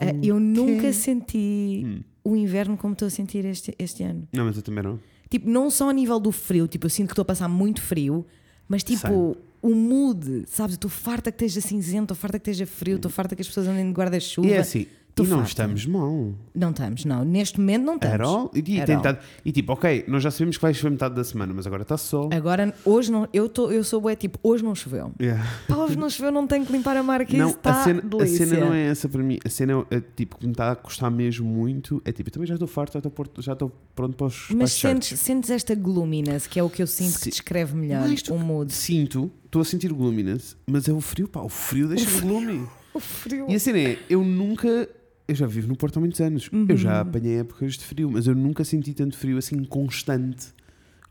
Ah, 0.00 0.06
eu 0.22 0.40
nunca 0.40 0.90
senti 0.94 1.82
Hum. 1.84 2.00
o 2.24 2.34
inverno 2.34 2.76
como 2.78 2.94
estou 2.94 3.06
a 3.06 3.10
sentir 3.10 3.44
este, 3.44 3.74
este 3.78 4.02
ano. 4.02 4.26
Não, 4.32 4.46
mas 4.46 4.56
eu 4.56 4.62
também 4.62 4.82
não. 4.82 4.98
Tipo, 5.28 5.48
não 5.50 5.68
só 5.70 5.90
a 5.90 5.92
nível 5.92 6.18
do 6.18 6.32
frio, 6.32 6.66
tipo, 6.66 6.86
eu 6.86 6.90
sinto 6.90 7.08
que 7.08 7.12
estou 7.12 7.22
a 7.22 7.26
passar 7.26 7.46
muito 7.48 7.82
frio, 7.82 8.24
mas 8.66 8.82
tipo. 8.82 9.36
O 9.62 9.74
mood, 9.74 10.44
sabes? 10.46 10.74
Estou 10.74 10.90
farta 10.90 11.30
que 11.30 11.44
esteja 11.44 11.66
cinzento, 11.66 12.12
estou 12.12 12.16
farta 12.16 12.38
que 12.38 12.50
esteja 12.50 12.66
frio, 12.66 12.96
estou 12.96 13.10
farta 13.10 13.36
que 13.36 13.42
as 13.42 13.48
pessoas 13.48 13.66
andem 13.68 13.86
de 13.86 13.92
guarda-chuva. 13.92 14.48
E 14.48 14.52
é 14.52 14.58
assim, 14.58 14.86
e 15.24 15.28
não 15.28 15.42
estamos 15.42 15.86
mal. 15.86 16.32
Não 16.54 16.70
estamos, 16.70 17.04
não. 17.04 17.24
Neste 17.24 17.58
momento 17.60 17.84
não 17.84 17.94
estamos. 17.94 18.14
At 18.14 18.26
all? 18.26 18.50
E, 18.54 18.76
e, 18.76 18.80
At 18.80 19.20
e 19.44 19.52
tipo, 19.52 19.72
ok, 19.72 20.04
nós 20.08 20.22
já 20.22 20.30
sabemos 20.30 20.56
que 20.56 20.62
vai 20.62 20.74
chover 20.74 20.90
metade 20.90 21.14
da 21.14 21.24
semana, 21.24 21.52
mas 21.54 21.66
agora 21.66 21.82
está 21.82 21.96
sol. 21.96 22.30
Agora, 22.32 22.74
hoje 22.84 23.10
não. 23.10 23.28
Eu, 23.32 23.48
tô, 23.48 23.70
eu 23.70 23.84
sou 23.84 24.00
bué, 24.00 24.16
tipo, 24.16 24.38
hoje 24.42 24.64
não 24.64 24.74
choveu. 24.74 25.12
Yeah. 25.20 25.44
Pá, 25.68 25.76
hoje 25.76 25.96
não 25.96 26.10
choveu, 26.10 26.32
não 26.32 26.46
tenho 26.46 26.64
que 26.64 26.72
limpar 26.72 26.96
a 26.96 27.02
marca. 27.02 27.36
Não, 27.36 27.50
está 27.50 27.80
a 27.80 27.84
cena, 27.84 28.02
a 28.20 28.26
cena 28.26 28.60
não 28.60 28.74
é 28.74 28.86
essa 28.86 29.08
para 29.08 29.22
mim. 29.22 29.38
A 29.44 29.48
cena 29.48 29.86
é, 29.90 29.96
é, 29.96 30.00
tipo 30.00 30.38
que 30.38 30.46
me 30.46 30.52
está 30.52 30.72
a 30.72 30.76
custar 30.76 31.10
mesmo 31.10 31.46
muito. 31.46 32.00
É 32.04 32.12
tipo, 32.12 32.28
eu 32.28 32.32
também 32.32 32.46
já 32.46 32.54
estou 32.54 32.68
farto, 32.68 33.00
já 33.40 33.52
estou, 33.52 33.72
pronto 33.94 34.16
para 34.16 34.26
os, 34.26 34.48
Mas 34.50 34.72
sentes, 34.72 35.18
sentes 35.18 35.50
esta 35.50 35.74
gloominess, 35.74 36.46
que 36.46 36.58
é 36.58 36.62
o 36.62 36.70
que 36.70 36.82
eu 36.82 36.86
sinto 36.86 37.12
Sim. 37.12 37.24
que 37.24 37.30
descreve 37.30 37.74
melhor 37.74 38.00
Mais 38.00 38.22
do 38.22 38.34
o 38.34 38.38
mood. 38.38 38.72
Sinto, 38.72 39.30
estou 39.44 39.62
a 39.62 39.64
sentir 39.64 39.92
gloominess, 39.92 40.56
mas 40.66 40.88
é 40.88 40.92
o 40.92 41.00
frio, 41.00 41.28
pá, 41.28 41.40
o 41.40 41.48
frio 41.48 41.88
deixa-me 41.88 42.20
gloomy. 42.20 42.66
O 42.92 42.98
frio. 42.98 43.46
E 43.48 43.54
a 43.54 43.60
cena 43.60 43.78
é, 43.78 43.98
eu 44.08 44.24
nunca. 44.24 44.88
Eu 45.30 45.36
já 45.36 45.46
vivo 45.46 45.68
no 45.68 45.76
Porto 45.76 45.96
há 45.96 46.00
muitos 46.00 46.20
anos. 46.20 46.50
Uhum. 46.52 46.66
Eu 46.68 46.76
já 46.76 47.00
apanhei 47.00 47.38
épocas 47.38 47.74
de 47.74 47.84
frio, 47.84 48.10
mas 48.10 48.26
eu 48.26 48.34
nunca 48.34 48.64
senti 48.64 48.92
tanto 48.92 49.16
frio 49.16 49.38
assim 49.38 49.62
constante 49.62 50.48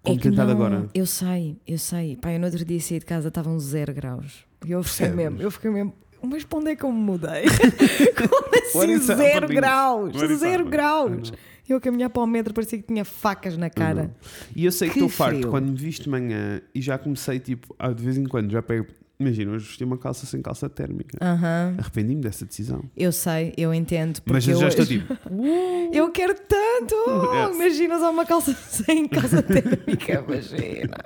É 0.04 0.10
como 0.10 0.20
tem 0.20 0.32
estado 0.32 0.48
não, 0.48 0.56
agora. 0.56 0.90
Eu 0.94 1.06
sei, 1.06 1.58
eu 1.66 1.78
sei. 1.78 2.18
Pá, 2.18 2.34
eu 2.34 2.40
no 2.40 2.46
outro 2.46 2.66
dia 2.66 2.82
saí 2.82 3.00
de 3.00 3.06
casa, 3.06 3.30
estavam 3.30 3.58
zero 3.58 3.94
graus. 3.94 4.46
E 4.66 4.72
eu 4.72 4.84
fiquei 4.84 5.10
mesmo, 5.10 5.42
eu 5.42 5.50
fiquei 5.50 5.72
mesmo. 5.72 5.94
Mas 6.22 6.44
para 6.44 6.60
onde 6.60 6.72
é 6.72 6.76
que 6.76 6.84
eu 6.84 6.92
me 6.92 7.00
mudei? 7.00 7.46
Como 8.18 8.90
assim 8.92 8.98
zero 9.16 9.48
graus? 9.48 10.14
Zero 10.38 10.66
graus. 10.66 11.32
Eu 11.70 11.78
a 11.78 11.80
caminhar 11.80 12.10
para 12.10 12.24
o 12.24 12.28
metro 12.28 12.54
parecia 12.54 12.80
que 12.80 12.88
tinha 12.88 13.06
facas 13.06 13.56
na 13.56 13.70
cara. 13.70 14.14
E 14.56 14.66
eu 14.66 14.72
sei 14.72 14.90
que 14.90 14.96
Que 14.96 15.00
estou 15.00 15.10
farto 15.10 15.48
quando 15.50 15.68
me 15.70 15.78
visto 15.78 16.04
de 16.04 16.10
manhã 16.10 16.62
e 16.74 16.82
já 16.82 16.98
comecei, 16.98 17.40
tipo, 17.40 17.74
ah, 17.78 17.94
de 17.94 18.04
vez 18.04 18.18
em 18.18 18.26
quando, 18.26 18.52
já 18.52 18.62
pego. 18.62 18.88
Imagina, 19.22 19.52
hoje 19.52 19.66
vesti 19.66 19.84
uma 19.84 19.98
calça 19.98 20.26
sem 20.26 20.42
calça 20.42 20.70
térmica. 20.70 21.18
Aham. 21.22 21.76
Arrependi-me 21.78 22.22
dessa 22.22 22.46
decisão. 22.46 22.86
Eu 22.96 23.12
sei, 23.12 23.54
eu 23.58 23.74
entendo. 23.74 24.22
Mas 24.26 24.48
eu 24.48 24.56
já 24.58 24.70
estou 24.70 24.86
tipo. 24.86 25.14
Eu 25.92 26.10
quero 26.12 26.36
tanto! 26.36 26.96
Yes. 27.34 27.56
Imagina 27.56 27.98
usar 27.98 28.10
uma 28.12 28.26
calça 28.26 28.54
sem 28.70 29.08
calça 29.10 29.42
térmica, 29.42 30.24
imagina. 30.26 30.98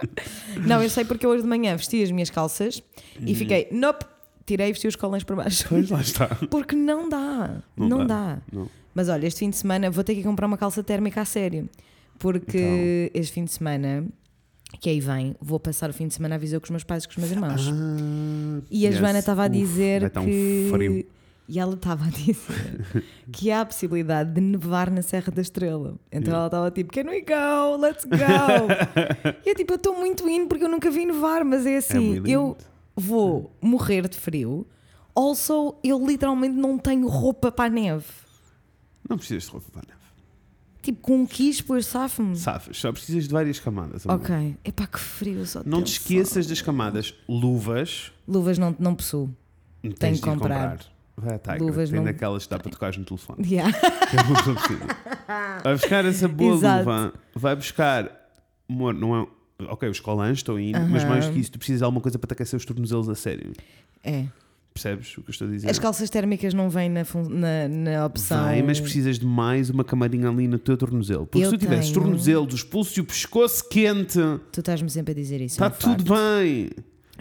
Não, 0.67 0.83
eu 0.83 0.89
sei 0.89 1.05
porque 1.05 1.25
hoje 1.25 1.41
de 1.41 1.47
manhã 1.49 1.75
vesti 1.75 2.03
as 2.03 2.11
minhas 2.11 2.29
calças 2.29 2.83
e 3.19 3.33
fiquei, 3.33 3.67
nope, 3.71 4.05
tirei 4.45 4.67
e 4.69 4.73
vesti 4.73 4.87
os 4.87 4.95
colãs 4.97 5.23
para 5.23 5.37
baixo. 5.37 5.65
Pois 5.69 5.89
lá 5.89 6.01
está. 6.01 6.27
Porque 6.51 6.75
não 6.75 7.07
dá, 7.09 7.63
Não 7.77 7.87
não, 7.87 7.97
dá. 7.99 8.35
dá. 8.35 8.41
Não. 8.51 8.69
Mas 8.93 9.07
olha, 9.09 9.25
este 9.25 9.39
fim 9.39 9.49
de 9.49 9.55
semana 9.55 9.89
vou 9.89 10.03
ter 10.03 10.13
que 10.15 10.19
ir 10.19 10.23
comprar 10.23 10.45
uma 10.45 10.57
calça 10.57 10.83
térmica 10.83 11.21
a 11.21 11.25
sério. 11.25 11.67
Porque 12.19 13.09
este 13.13 13.33
fim 13.33 13.45
de 13.45 13.51
semana, 13.53 14.05
que 14.79 14.89
aí 14.89 14.99
vem, 14.99 15.35
vou 15.41 15.59
passar 15.59 15.89
o 15.89 15.93
fim 15.93 16.07
de 16.07 16.13
semana 16.13 16.35
a 16.35 16.37
visão 16.37 16.59
com 16.59 16.65
os 16.65 16.69
meus 16.71 16.83
pais 16.83 17.03
e 17.03 17.07
com 17.07 17.11
os 17.13 17.17
meus 17.17 17.31
irmãos. 17.31 17.61
Ah, 17.71 18.61
e 18.69 18.85
a 18.85 18.89
yes. 18.89 18.99
Joana 18.99 19.19
estava 19.19 19.43
a 19.43 19.47
Uf, 19.47 19.51
dizer 19.57 20.11
um 20.17 20.25
que. 20.25 20.67
frio. 20.71 21.05
E 21.47 21.59
ela 21.59 21.73
estava 21.73 22.05
a 22.05 22.09
dizer 22.09 23.03
que 23.31 23.51
há 23.51 23.61
a 23.61 23.65
possibilidade 23.65 24.31
de 24.33 24.39
nevar 24.41 24.89
na 24.89 25.01
Serra 25.01 25.29
da 25.31 25.41
Estrela. 25.41 25.95
Então 26.11 26.33
Yeah. 26.33 26.37
ela 26.37 26.45
estava 26.47 26.71
tipo, 26.71 26.91
can 26.93 27.09
we 27.09 27.21
go? 27.21 27.77
Let's 27.81 28.05
go! 28.05 28.15
e 29.45 29.49
eu 29.49 29.55
tipo, 29.55 29.73
eu 29.73 29.77
estou 29.77 29.93
muito 29.95 30.27
indo 30.27 30.47
porque 30.47 30.63
eu 30.63 30.69
nunca 30.69 30.89
vi 30.89 31.05
nevar, 31.05 31.43
mas 31.43 31.65
é 31.65 31.77
assim, 31.77 32.13
really 32.13 32.31
eu 32.31 32.55
vou 32.95 33.51
morrer 33.61 34.07
de 34.07 34.17
frio. 34.17 34.65
Also, 35.15 35.75
eu 35.83 36.03
literalmente 36.05 36.55
não 36.55 36.77
tenho 36.77 37.07
roupa 37.07 37.51
para 37.51 37.65
a 37.65 37.69
neve. 37.69 38.05
Não 39.07 39.17
precisas 39.17 39.43
de 39.43 39.49
roupa 39.51 39.67
para 39.71 39.81
a 39.81 39.85
neve. 39.89 40.02
Tipo, 40.83 40.99
com 41.01 41.21
um 41.21 41.25
quispo 41.25 41.75
eu 41.75 41.81
safo-me. 41.81 42.35
Safas, 42.35 42.77
só 42.77 42.91
precisas 42.91 43.23
de 43.23 43.29
várias 43.31 43.57
camadas. 43.59 44.05
amor. 44.05 44.19
Ok. 44.21 44.57
Epá, 44.65 44.85
que 44.85 44.99
frio 44.99 45.45
só 45.45 45.61
Não 45.65 45.81
te 45.81 45.93
esqueças 45.93 46.45
das 46.45 46.61
camadas. 46.61 47.15
Luvas. 47.27 48.11
Luvas 48.27 48.57
não, 48.57 48.75
não 48.77 48.93
possuo. 48.93 49.33
Tens 49.81 49.95
Tenho 49.95 50.15
de 50.15 50.21
que 50.21 50.27
ir 50.29 50.31
comprar. 50.33 50.79
Vai 51.15 51.35
à 51.35 51.39
Tiger. 51.39 51.61
Luvas 51.63 51.89
Tem 51.89 51.97
não- 51.99 52.05
daquelas 52.05 52.43
que 52.43 52.49
dá 52.49 52.59
para 52.59 52.69
tocar 52.71 52.97
no 52.97 53.05
telefone. 53.05 53.47
Yeah. 53.49 53.71
Que 53.71 54.17
é 54.17 54.21
uma. 54.21 55.61
Vai 55.63 55.73
buscar 55.73 56.05
essa 56.05 56.27
boa 56.27 56.53
Exato. 56.55 56.79
luva. 56.79 57.13
Vai 57.33 57.55
buscar. 57.55 58.11
Amor, 58.69 58.93
não 58.93 59.15
é. 59.21 59.27
Ok, 59.69 59.87
os 59.87 59.99
colãs 60.01 60.39
estão 60.39 60.59
indo, 60.59 60.79
mas 60.89 61.05
mais 61.05 61.27
do 61.27 61.31
que 61.33 61.39
isso, 61.39 61.51
tu 61.51 61.57
precisas 61.59 61.79
de 61.79 61.85
alguma 61.85 62.01
coisa 62.01 62.19
para 62.19 62.27
te 62.27 62.33
aquecer 62.33 62.57
os 62.57 62.65
tornozelos 62.65 63.07
a 63.07 63.15
sério. 63.15 63.53
É. 64.03 64.25
Percebes 64.73 65.17
o 65.17 65.21
que 65.21 65.29
eu 65.29 65.31
estou 65.31 65.47
a 65.47 65.51
dizer? 65.51 65.69
As 65.69 65.77
calças 65.77 66.09
térmicas 66.09 66.53
não 66.53 66.67
vêm 66.69 66.89
na, 66.89 67.03
na, 67.29 67.67
na 67.67 68.05
opção. 68.07 68.43
Vai, 68.43 68.61
mas 68.63 68.79
precisas 68.79 69.19
de 69.19 69.25
mais 69.25 69.69
uma 69.69 69.83
camarinha 69.83 70.27
ali 70.29 70.47
no 70.47 70.57
teu 70.57 70.75
tornozelo. 70.75 71.27
Porque 71.27 71.45
Eu 71.45 71.51
se 71.51 71.57
tu 71.57 71.59
tivesses 71.59 71.91
tenho. 71.91 72.01
tornozelos, 72.03 72.53
os 72.55 72.63
pulsos 72.63 72.97
e 72.97 73.01
o 73.01 73.05
pescoço 73.05 73.67
quente, 73.69 74.19
Tu 74.51 74.59
estás-me 74.61 74.89
sempre 74.89 75.11
a 75.11 75.15
dizer 75.15 75.41
isso. 75.41 75.55
está 75.55 75.65
é 75.65 75.69
um 75.69 75.71
tudo 75.95 76.05
facto. 76.07 76.39
bem. 76.41 76.69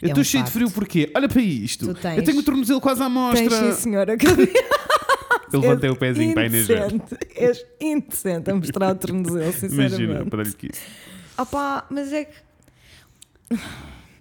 Eu 0.01 0.07
É 0.09 0.09
estou 0.09 0.21
um 0.23 0.25
cheio 0.25 0.45
de 0.45 0.51
facto. 0.51 0.53
frio 0.53 0.71
porquê? 0.71 1.13
Olha 1.15 1.29
para 1.29 1.43
isto. 1.43 1.93
Tens. 1.95 2.17
Eu 2.17 2.25
tenho 2.25 2.39
o 2.39 2.43
tornozelo 2.43 2.81
quase 2.81 3.03
à 3.03 3.05
Tens, 3.05 3.13
mostra. 3.15 3.75
sim, 3.75 3.81
senhora. 3.83 4.17
Eu 5.53 5.61
levantei 5.61 5.91
o 5.91 5.97
pezinho 5.97 6.33
para 6.33 6.43
a 6.45 6.47
Inês. 6.47 6.69
indecente. 6.71 7.17
És 7.37 7.67
indecente 7.79 8.51
a 8.51 8.55
mostrar 8.55 8.93
o 8.93 8.95
tornozelo, 8.99 9.53
sinceramente. 9.53 10.03
Imagina, 10.03 10.25
para 10.31 10.43
lhe 10.43 10.53
que 10.53 10.69
isso. 10.73 10.81
Opá, 11.37 11.87
mas 11.91 12.13
é 12.15 12.25
que. 12.25 12.35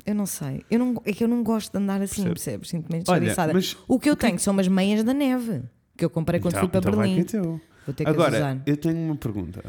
Eu 0.05 0.15
não 0.15 0.25
sei. 0.25 0.63
Eu 0.69 0.79
não, 0.79 1.01
é 1.05 1.13
que 1.13 1.23
eu 1.23 1.27
não 1.27 1.43
gosto 1.43 1.71
de 1.71 1.77
andar 1.77 2.01
assim, 2.01 2.23
Percebo. 2.23 2.33
percebes? 2.33 2.69
Sinto-me 2.69 2.99
descabeçada. 2.99 3.53
mas 3.53 3.77
O 3.87 3.99
que 3.99 4.09
eu 4.09 4.15
tenho 4.15 4.39
são 4.39 4.53
umas 4.53 4.67
meias 4.67 5.03
da 5.03 5.13
neve 5.13 5.61
que 5.97 6.03
eu 6.05 6.09
comprei 6.09 6.39
quando 6.39 6.53
então, 6.53 6.61
fui 6.61 6.69
para 6.69 6.79
então 6.79 6.91
vai 6.93 7.07
Berlim. 7.07 7.23
que 7.23 7.37
é 7.37 7.39
teu. 7.41 7.61
Vou 7.85 7.93
ter 7.95 8.03
que 8.03 8.09
Agora, 8.09 8.35
usar. 8.37 8.61
eu 8.65 8.77
tenho 8.77 8.97
uma 8.97 9.15
pergunta. 9.15 9.63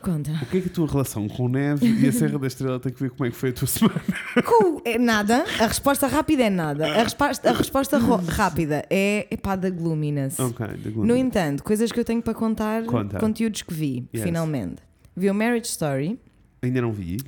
Conta. 0.00 0.30
O 0.42 0.46
que 0.46 0.58
é 0.58 0.60
que 0.60 0.68
a 0.68 0.72
tua 0.72 0.86
relação 0.86 1.28
com 1.28 1.48
neve 1.48 1.84
e 1.86 2.08
a 2.08 2.12
Serra 2.12 2.38
da 2.38 2.46
Estrela 2.46 2.78
tem 2.78 2.92
que 2.92 3.00
ver 3.02 3.10
como 3.10 3.26
é 3.26 3.30
que 3.30 3.36
foi 3.36 3.50
a 3.50 3.52
tua 3.52 3.66
semana? 3.66 4.00
Com- 4.46 4.80
é 4.84 4.96
nada. 4.96 5.44
A 5.60 5.66
resposta 5.66 6.06
rápida 6.06 6.44
é 6.44 6.50
nada. 6.50 6.86
A 7.00 7.02
resposta, 7.02 7.50
a 7.50 7.52
resposta 7.52 7.98
ro- 7.98 8.22
rápida 8.28 8.84
é 8.88 9.26
epá 9.28 9.56
da 9.56 9.68
gloominess. 9.70 10.38
Ok, 10.38 10.66
da 10.66 10.90
Glória. 10.90 11.12
No 11.12 11.16
entanto, 11.18 11.64
coisas 11.64 11.90
que 11.90 11.98
eu 11.98 12.04
tenho 12.04 12.22
para 12.22 12.32
contar, 12.34 12.84
Conta. 12.84 13.18
conteúdos 13.18 13.62
que 13.62 13.74
vi, 13.74 14.08
Yes. 14.14 14.22
finalmente. 14.22 14.76
Vi 15.16 15.28
o 15.30 15.34
Marriage 15.34 15.66
Story 15.68 16.18
Ainda 16.62 16.80
não 16.80 16.92
vi. 16.92 17.18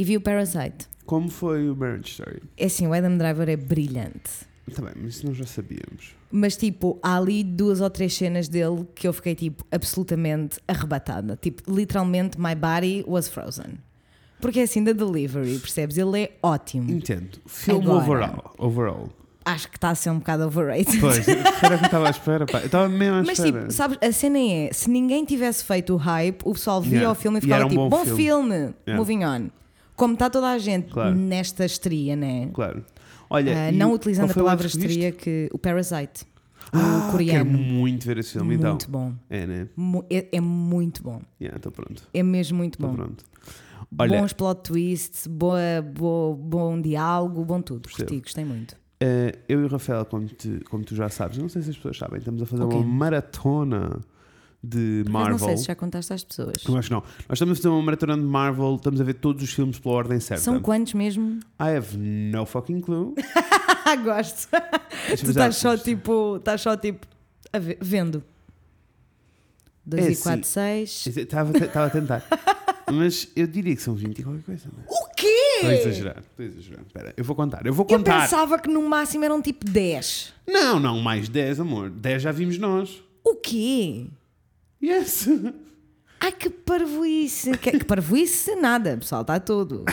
E 0.00 0.04
vi 0.04 0.16
o 0.16 0.20
Parasite. 0.20 0.88
Como 1.04 1.28
foi 1.28 1.68
o 1.68 1.76
Marriage 1.76 2.10
Story? 2.12 2.42
É 2.56 2.66
assim, 2.66 2.86
o 2.86 2.92
Adam 2.94 3.18
Driver 3.18 3.48
é 3.48 3.56
brilhante. 3.56 4.48
Tá 4.74 4.82
bem, 4.82 4.92
mas 5.02 5.16
isso 5.16 5.26
nós 5.26 5.36
já 5.36 5.44
sabíamos. 5.46 6.14
Mas 6.30 6.56
tipo, 6.56 6.98
há 7.02 7.16
ali 7.16 7.42
duas 7.42 7.80
ou 7.80 7.90
três 7.90 8.14
cenas 8.14 8.46
dele 8.48 8.86
que 8.94 9.08
eu 9.08 9.12
fiquei 9.12 9.34
tipo 9.34 9.64
absolutamente 9.70 10.58
arrebatada. 10.68 11.36
Tipo, 11.36 11.70
literalmente 11.74 12.38
my 12.40 12.54
body 12.54 13.04
was 13.06 13.28
frozen. 13.28 13.78
Porque 14.40 14.60
é 14.60 14.62
assim 14.62 14.82
da 14.84 14.92
delivery, 14.92 15.58
percebes? 15.58 15.98
Ele 15.98 16.22
é 16.22 16.32
ótimo. 16.42 16.90
Entendo. 16.90 17.38
Filme 17.46 17.84
Agora. 17.84 17.98
overall. 18.02 18.54
overall. 18.58 19.10
Acho 19.44 19.68
que 19.68 19.76
está 19.76 19.90
a 19.90 19.94
ser 19.94 20.10
um 20.10 20.18
bocado 20.18 20.44
overrated. 20.46 21.00
Pois, 21.00 21.26
era 21.62 21.74
o 21.74 21.78
que 21.78 21.84
estava 21.86 22.06
à 22.06 22.10
espera. 22.10 22.46
Pá. 22.46 22.60
Eu 22.60 22.66
estava 22.66 22.88
mesmo 22.88 23.16
à 23.16 23.22
Mas 23.24 23.38
espera. 23.38 23.60
tipo, 23.62 23.72
sabes, 23.72 23.98
a 24.00 24.12
cena 24.12 24.38
é, 24.38 24.70
se 24.72 24.88
ninguém 24.88 25.24
tivesse 25.24 25.64
feito 25.64 25.92
o 25.94 25.96
hype, 25.96 26.42
o 26.44 26.52
pessoal 26.52 26.80
via 26.80 26.92
Yeah. 26.98 27.10
o 27.10 27.14
filme 27.14 27.38
e 27.38 27.40
E 27.40 27.42
ficava 27.42 27.58
era 27.60 27.66
um 27.66 27.68
tipo, 27.70 27.80
bom 27.88 27.90
bom, 27.90 28.04
filme." 28.04 28.22
filme, 28.22 28.54
Yeah. 28.86 28.96
moving 28.96 29.24
on. 29.24 29.50
Como 30.00 30.14
está 30.14 30.30
toda 30.30 30.48
a 30.50 30.56
gente 30.56 30.90
Claro. 30.90 31.14
nesta 31.14 31.62
estria, 31.66 32.16
né? 32.16 32.48
Claro. 32.54 32.82
Olha, 33.28 33.70
e 33.70 33.76
não 33.76 33.92
utilizando 33.92 34.30
a 34.30 34.34
palavra 34.34 34.66
estria 34.66 35.12
que 35.12 35.50
o 35.52 35.58
Parasite, 35.58 36.24
Ah, 36.72 37.06
o 37.08 37.12
coreano. 37.12 37.50
Quero 37.50 37.62
muito 37.62 38.06
ver 38.06 38.16
esse 38.16 38.32
filme 38.32 38.54
então. 38.54 38.70
muito 38.70 38.90
bom. 38.90 39.12
É, 39.28 39.46
né? 39.46 39.68
É, 40.08 40.26
é 40.38 40.40
muito 40.40 41.02
bom. 41.02 41.20
Yeah, 41.38 41.58
estou 41.58 41.70
pronto. 41.70 42.02
É 42.14 42.22
mesmo 42.22 42.56
muito 42.56 42.76
Estou 42.76 42.88
bom. 42.88 42.96
pronto. 42.96 43.24
Olha, 43.98 44.20
Bons 44.20 44.32
plot 44.32 44.62
twists, 44.62 45.26
boa, 45.26 45.58
boa, 45.94 46.34
bom 46.34 46.80
diálogo, 46.80 47.44
bom 47.44 47.60
tudo. 47.60 47.88
Curti, 47.90 48.20
gostei 48.20 48.44
muito. 48.44 48.76
eh, 49.00 49.34
eu 49.48 49.60
e 49.60 49.64
o 49.64 49.68
Rafael, 49.68 50.04
como, 50.06 50.26
te- 50.26 50.60
como 50.70 50.82
tu 50.84 50.94
já 50.94 51.08
sabes, 51.10 51.36
não 51.38 51.48
sei 51.50 51.60
se 51.62 51.70
as 51.70 51.76
pessoas 51.76 51.98
sabem, 51.98 52.18
estamos 52.18 52.40
a 52.40 52.46
fazer 52.46 52.62
Ok. 52.62 52.78
uma 52.78 52.86
maratona 52.86 53.98
de 54.62 55.02
Mas 55.06 55.12
Marvel. 55.12 55.38
não 55.38 55.46
sei 55.46 55.56
se 55.56 55.64
já 55.64 55.74
contaste 55.74 56.12
às 56.12 56.22
pessoas. 56.22 56.54
Eu 56.68 56.76
acho 56.76 56.88
que 56.88 56.94
não. 56.94 57.00
Nós 57.28 57.36
estamos 57.36 57.52
a 57.52 57.56
fazer 57.56 57.68
uma 57.68 57.82
maratona 57.82 58.14
de 58.16 58.22
Marvel, 58.22 58.74
estamos 58.76 59.00
a 59.00 59.04
ver 59.04 59.14
todos 59.14 59.42
os 59.42 59.50
filmes 59.52 59.78
pela 59.78 59.94
ordem 59.94 60.20
certa. 60.20 60.42
São 60.42 60.60
quantos 60.60 60.92
mesmo? 60.94 61.40
I 61.58 61.76
have 61.76 61.96
no 61.96 62.44
fucking 62.46 62.80
clue. 62.80 63.14
Gosto. 64.04 64.48
Tu 65.18 65.30
estás 65.30 65.56
só 65.56 65.76
tipo, 65.76 66.36
estás 66.36 66.60
só 66.60 66.76
tipo 66.76 67.06
ver- 67.58 67.78
vendo. 67.80 68.22
2 69.84 70.06
É 70.06 70.10
e 70.12 70.16
4, 70.16 70.40
assim. 70.40 70.42
6. 70.86 71.06
Estava 71.16 71.86
a 71.86 71.90
tentar. 71.90 72.22
Mas 72.92 73.28
eu 73.36 73.46
diria 73.46 73.74
que 73.74 73.82
são 73.82 73.94
20 73.94 74.18
e 74.18 74.22
qualquer 74.22 74.42
coisa. 74.42 74.68
Não 74.72 74.82
é? 74.82 74.86
O 74.88 75.14
quê? 75.16 75.26
Estou 75.54 75.68
a 75.70 75.74
exagerar. 75.74 76.18
Estou 76.18 76.44
a 76.44 76.48
exagerar. 76.48 76.80
Espera, 76.86 77.14
eu 77.16 77.24
vou 77.24 77.36
contar. 77.36 77.66
Eu 77.66 77.72
vou 77.72 77.86
Eu 77.88 77.96
contar. 77.96 78.22
pensava 78.22 78.58
que 78.58 78.68
no 78.68 78.82
máximo 78.88 79.24
eram 79.24 79.40
tipo 79.40 79.64
10. 79.64 80.34
Não, 80.46 80.78
não, 80.80 81.00
mais 81.00 81.28
10, 81.28 81.60
amor. 81.60 81.88
10 81.90 82.22
já 82.22 82.32
vimos 82.32 82.58
nós. 82.58 83.02
O 83.24 83.36
quê? 83.36 84.06
Yes. 84.82 85.28
Ai 86.22 86.32
que 86.32 86.50
parvoíce! 86.50 87.56
Que, 87.56 87.78
que 87.78 87.84
parvoíce 87.84 88.54
nada, 88.56 88.96
pessoal, 88.98 89.22
está 89.22 89.40
tudo. 89.40 89.84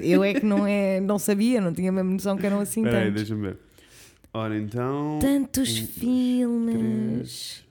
Eu 0.00 0.24
é 0.24 0.32
que 0.32 0.44
não, 0.46 0.66
é, 0.66 0.98
não 1.00 1.18
sabia, 1.18 1.60
não 1.60 1.74
tinha 1.74 1.90
a 1.90 1.92
mesma 1.92 2.10
noção 2.10 2.36
que 2.38 2.46
eram 2.46 2.58
assim 2.60 2.80
Espera 2.80 2.98
aí, 3.00 3.04
tantos. 3.06 3.22
deixa-me 3.22 3.42
ver. 3.48 3.58
Ora 4.32 4.56
então. 4.58 5.18
Tantos 5.20 5.68
Um, 5.78 5.86
filmes. 5.86 7.64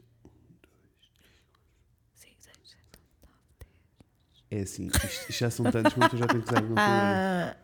É 4.52 4.62
assim, 4.62 4.86
isto, 4.88 5.32
já 5.34 5.50
são 5.50 5.66
tantos, 5.72 5.94
mas 5.98 6.14
eu 6.14 6.20
já 6.20 6.28
tenho 6.28 6.44
que 6.44 6.50
usar 6.50 6.60
alguma 6.62 6.76
coisa. 6.76 7.58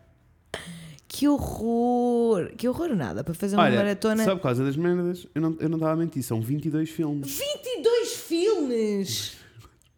Que 1.12 1.26
horror! 1.26 2.52
Que 2.56 2.68
horror 2.68 2.94
nada, 2.94 3.24
para 3.24 3.34
fazer 3.34 3.56
uma 3.56 3.64
Olha, 3.64 3.78
maratona. 3.78 4.24
só 4.24 4.36
por 4.36 4.42
causa 4.42 4.64
das 4.64 4.76
merdas, 4.76 5.26
eu 5.34 5.42
não, 5.42 5.56
eu 5.58 5.68
não 5.68 5.76
estava 5.76 5.94
a 5.94 5.96
mentir, 5.96 6.22
são 6.22 6.40
22 6.40 6.88
filmes. 6.88 7.36
22 7.36 8.14
filmes! 8.14 9.36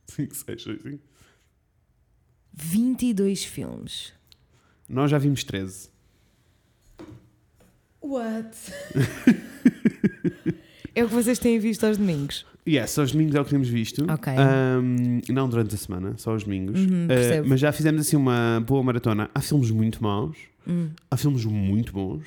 5, 0.07 0.35
6, 0.35 0.63
6, 0.63 0.83
5. 0.83 0.99
22 2.55 3.45
filmes. 3.45 4.15
Nós 4.89 5.11
já 5.11 5.19
vimos 5.19 5.45
13. 5.45 5.91
What? 8.01 8.57
é 10.95 11.05
o 11.05 11.09
que 11.09 11.15
vocês 11.15 11.39
têm 11.39 11.59
visto 11.59 11.85
aos 11.85 11.97
domingos. 11.97 12.45
Yes, 12.69 12.91
só 12.93 13.03
os 13.03 13.11
domingos 13.13 13.35
é 13.35 13.41
o 13.41 13.45
que 13.45 13.51
temos 13.51 13.69
visto. 13.69 14.05
Ok. 14.11 14.33
Ahm, 14.37 15.21
não 15.29 15.49
durante 15.49 15.75
a 15.75 15.79
semana, 15.79 16.15
só 16.17 16.35
os 16.35 16.45
domingos. 16.45 16.79
Uhum, 16.81 17.07
percebo. 17.09 17.49
mas 17.49 17.59
já 17.61 17.73
fizemos 17.73 18.01
assim 18.03 18.17
uma 18.17 18.63
boa 18.65 18.83
maratona. 18.85 19.29
Há 19.35 19.41
filmes 19.41 19.71
muito 19.71 20.03
maus, 20.03 20.37
Hum. 20.67 20.91
há 21.11 21.17
filmes 21.17 21.45
muito 21.45 21.93
bons. 21.93 22.23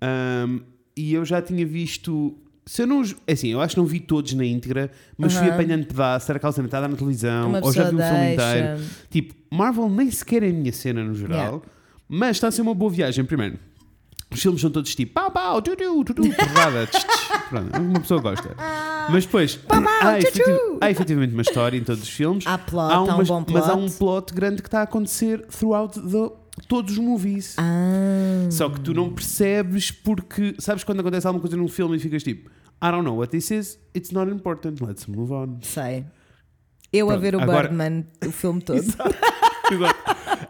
Ahm, 0.00 0.60
e 0.96 1.12
eu 1.14 1.24
já 1.24 1.40
tinha 1.42 1.66
visto. 1.66 2.34
Se 2.64 2.82
eu 2.82 2.86
não, 2.86 3.02
é 3.26 3.32
assim, 3.32 3.48
eu 3.48 3.60
acho 3.60 3.74
que 3.74 3.80
não 3.80 3.86
vi 3.86 3.98
todos 3.98 4.32
na 4.34 4.44
íntegra, 4.44 4.90
mas 5.18 5.34
fui 5.34 5.46
Aham. 5.48 5.54
apanhando 5.54 5.84
pedaços. 5.86 6.28
Era 6.30 6.36
aquela 6.36 6.52
cena 6.52 6.64
que 6.64 6.68
está 6.68 6.78
a 6.78 6.80
dar 6.82 6.88
na 6.88 6.96
televisão, 6.96 7.48
Uma 7.48 7.60
ou 7.64 7.72
já 7.72 7.90
vi 7.90 7.96
o 7.96 7.98
filme 7.98 8.32
inteiro. 8.34 8.80
Tipo, 9.10 9.34
Marvel 9.50 9.90
nem 9.90 10.10
sequer 10.10 10.42
é 10.44 10.48
a 10.48 10.52
minha 10.52 10.72
cena 10.72 11.02
no 11.02 11.12
geral, 11.14 11.36
Yeah. 11.56 11.62
mas 12.08 12.36
está 12.36 12.48
a 12.48 12.50
ser 12.52 12.62
uma 12.62 12.74
boa 12.74 12.90
viagem. 12.90 13.24
Primeiro, 13.24 13.58
os 14.34 14.42
filmes 14.42 14.60
são 14.60 14.70
todos 14.70 14.94
tipo 14.94 15.12
pau, 15.12 15.30
pau, 15.30 15.60
tu, 15.62 15.76
tu, 15.76 16.04
tu, 16.04 16.14
tu, 16.14 16.22
porrada, 16.22 16.86
tch, 16.90 16.98
tch. 17.04 17.48
Pronto, 17.48 17.80
uma 17.80 18.00
pessoa 18.00 18.20
gosta. 18.20 18.56
Mas 19.10 19.24
depois, 19.26 19.58
há, 19.68 20.18
tchu, 20.18 20.26
efetiv- 20.28 20.44
tchu. 20.44 20.78
há 20.80 20.90
efetivamente 20.90 21.32
uma 21.34 21.42
história 21.42 21.76
em 21.76 21.84
todos 21.84 22.02
os 22.02 22.08
filmes. 22.08 22.46
Há 22.46 22.56
plot, 22.58 22.92
Há 22.92 22.96
há 22.96 23.02
um 23.02 23.24
bom 23.24 23.44
Mas 23.52 23.64
há 23.68 23.72
plot. 23.76 23.78
um 23.84 23.90
plot 23.98 24.32
grande 24.34 24.62
que 24.62 24.68
está 24.68 24.80
a 24.80 24.82
acontecer 24.84 25.46
throughout 25.46 26.00
the- 26.00 26.32
todos 26.68 26.92
os 26.92 26.98
movies. 26.98 27.56
Ah. 27.58 28.48
Só 28.50 28.68
que 28.68 28.80
tu 28.80 28.92
não 28.94 29.10
percebes 29.12 29.90
porque. 29.90 30.54
Sabes 30.58 30.84
quando 30.84 31.00
acontece 31.00 31.26
alguma 31.26 31.40
coisa 31.40 31.56
num 31.56 31.68
filme 31.68 31.96
e 31.96 32.00
ficas 32.00 32.22
tipo, 32.22 32.48
I 32.82 32.90
don't 32.90 33.04
know 33.04 33.16
what 33.16 33.30
this 33.30 33.50
is, 33.50 33.78
it's 33.94 34.10
not 34.10 34.30
important, 34.30 34.80
let's 34.84 35.06
move 35.06 35.32
on. 35.32 35.58
Sei. 35.62 36.04
Eu 36.92 37.06
a 37.06 37.12
Pronto, 37.12 37.22
ver 37.22 37.34
o 37.36 37.40
agora- 37.40 37.68
Birdman, 37.68 38.04
o 38.26 38.30
filme 38.30 38.60
todo. 38.62 38.82
Agora, 39.70 39.94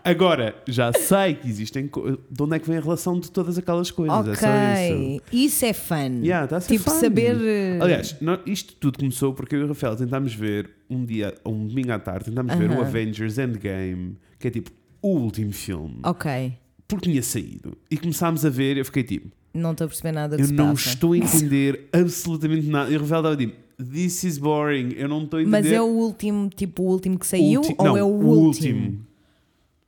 agora, 0.05 0.57
já 0.67 0.93
sei 0.93 1.35
que 1.35 1.49
existem. 1.49 1.89
De 2.31 2.43
onde 2.43 2.57
é 2.57 2.59
que 2.59 2.67
vem 2.67 2.79
a 2.79 2.81
relação 2.81 3.21
de 3.21 3.31
todas 3.31 3.57
aquelas 3.59 3.91
coisas? 3.91 4.27
É 4.29 4.35
só 4.35 4.47
isso. 4.49 4.95
ok. 4.95 5.21
Isso 5.33 5.65
é 5.65 5.73
fun. 5.73 6.21
Yeah, 6.23 6.47
tá 6.49 6.57
a 6.57 6.61
tipo, 6.61 6.91
fun. 6.91 6.99
saber. 6.99 7.37
eh, 7.41 7.79
Aliás, 7.81 8.17
isto 8.47 8.75
tudo 8.77 8.99
começou 8.99 9.33
porque 9.35 9.55
eu 9.55 9.61
e 9.61 9.65
o 9.65 9.69
Rafael 9.69 9.95
tentámos 9.95 10.35
ver 10.35 10.71
um 10.91 11.05
dia, 11.05 11.35
um 11.47 11.67
domingo 11.67 11.93
à 11.93 11.99
tarde, 11.99 12.25
tentámos 12.27 12.55
ver 12.55 12.71
o. 12.71 12.81
Avengers 12.81 13.39
Endgame, 13.39 14.17
que 14.39 14.49
é 14.49 14.51
tipo 14.51 14.71
o 15.01 15.09
último 15.19 15.53
filme, 15.53 15.99
Ok. 16.05 16.53
porque 16.89 17.09
tinha 17.11 17.23
saído. 17.23 17.77
E 17.91 17.97
começámos 17.97 18.45
a 18.45 18.51
ver, 18.51 18.77
eu 18.77 18.85
fiquei 18.85 19.03
tipo, 19.05 19.29
Não 19.55 19.71
estou 19.73 19.85
a 19.85 19.89
perceber 19.89 20.13
nada 20.13 20.37
que 20.37 20.43
eu 20.43 20.49
não 20.49 20.75
passa. 20.75 20.89
estou 20.91 21.13
a 21.13 21.19
entender 21.19 21.89
absolutamente 21.93 22.67
nada. 22.67 22.91
E 22.91 22.97
o 22.97 23.01
Rafael 23.01 23.21
estava 23.21 23.37
tipo, 23.37 23.57
this 23.85 24.25
is 24.25 24.39
boring, 24.39 24.93
eu 24.97 25.09
não 25.09 25.25
estou 25.25 25.39
a 25.39 25.43
entender. 25.43 25.63
Mas 25.63 25.73
é 25.73 25.81
o 25.81 25.87
último, 25.87 26.49
tipo, 26.49 26.83
o 26.83 26.87
último 26.87 27.19
que 27.19 27.27
saiu 27.27 27.61
Ulti- 27.61 27.75
ou 27.79 27.87
não, 27.87 27.97
é 27.97 28.03
o, 28.03 28.07
o 28.07 28.27
último? 28.47 29.05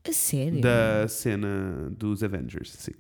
A 0.09 0.13
sério? 0.13 0.61
da 0.61 1.07
cena 1.09 1.91
dos 1.99 2.23
Avengers, 2.23 2.71
sim. 2.79 2.93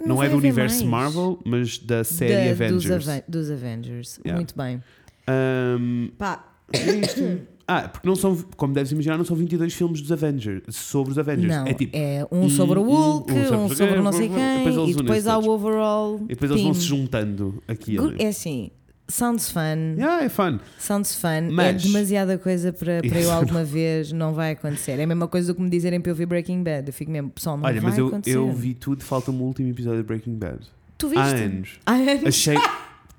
Não 0.00 0.16
Não, 0.16 0.22
é 0.22 0.28
do 0.28 0.36
universo 0.36 0.84
mais. 0.86 1.14
Marvel, 1.14 1.38
mas 1.44 1.78
da 1.78 2.04
série 2.04 2.34
Da- 2.46 2.50
Avengers. 2.50 2.84
Dos, 2.84 3.08
Aven- 3.08 3.22
dos 3.26 3.50
Avengers. 3.50 4.18
Yeah. 4.24 4.36
Muito 4.36 4.54
bem. 4.56 4.82
Ahm, 5.26 6.08
Pá, 6.18 6.44
é. 6.72 7.38
Ah, 7.68 7.88
porque 7.88 8.06
não 8.06 8.14
são, 8.14 8.36
como 8.56 8.72
deves 8.72 8.92
imaginar, 8.92 9.18
não 9.18 9.24
são 9.24 9.34
22 9.36 9.74
filmes 9.74 10.00
dos 10.00 10.12
Avengers, 10.12 10.62
sobre 10.70 11.10
os 11.10 11.18
Avengers. 11.18 11.48
não. 11.52 11.66
é 11.66 11.74
tipo, 11.74 11.96
um 12.30 12.48
sobre 12.48 12.78
o 12.78 12.82
um- 12.82 12.86
Hulk, 12.94 13.32
um 13.32 13.36
um 13.40 13.44
sobre 13.48 13.76
sobre, 13.76 13.98
o 13.98 14.02
não 14.04 14.12
sei 14.12 14.28
quem, 14.28 14.58
depois 14.58 14.76
eles 14.76 14.90
e 14.90 14.98
depois 14.98 15.26
há 15.26 15.36
o 15.36 15.48
overall. 15.48 16.20
e 16.26 16.28
depois 16.28 16.48
eles 16.52 16.62
vão 16.62 16.70
team. 16.70 16.80
se 16.80 16.86
juntando 16.86 17.60
aqui 17.66 17.96
e. 17.96 18.22
É 18.22 18.28
assim, 18.28 18.70
sounds 19.08 19.50
fun. 19.50 19.94
Yeah, 19.96 20.24
é 20.24 20.28
fun. 20.28 20.58
Sounds 20.78 21.14
fun. 21.14 21.28
É 21.28 21.50
Mas- 21.50 21.82
demasiada 21.82 22.38
coisa 22.38 22.72
para, 22.72 23.00
para 23.02 23.20
eu 23.20 23.30
alguma 23.30 23.64
vez 23.64 24.12
não 24.12 24.32
vai 24.34 24.52
acontecer. 24.52 24.92
É 24.98 25.04
a 25.04 25.06
mesma 25.06 25.28
coisa 25.28 25.48
do 25.52 25.54
que 25.56 25.62
me 25.62 25.70
dizerem 25.70 26.00
para 26.00 26.10
eu 26.12 26.14
ver 26.16 26.26
Breaking 26.26 26.62
Bad. 26.62 26.88
Eu 26.88 26.92
fico 26.92 27.10
mesmo, 27.10 27.30
pessoal, 27.30 27.56
não 27.56 27.64
Olha, 27.64 27.80
vai 27.80 27.90
mas 27.90 27.98
eu, 27.98 28.08
acontecer. 28.08 28.36
eu 28.36 28.52
vi 28.52 28.74
tudo, 28.74 29.02
falta-me 29.04 29.38
o 29.38 29.42
último 29.44 29.68
episódio 29.68 29.98
de 30.02 30.06
Breaking 30.06 30.34
Bad. 30.36 30.58
Tu 30.98 31.06
Há 31.16 31.24
viste? 31.24 31.44
anos. 31.44 31.70
Há 31.84 31.92
anos. 31.92 32.24
Achei 32.26 32.56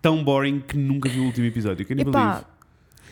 tão 0.01 0.23
boring 0.23 0.59
que 0.67 0.77
nunca 0.77 1.09
vi 1.09 1.19
o 1.19 1.25
último 1.25 1.45
episódio. 1.45 1.85
Can 1.85 1.95
you? 1.95 2.09
Epá, 2.09 2.43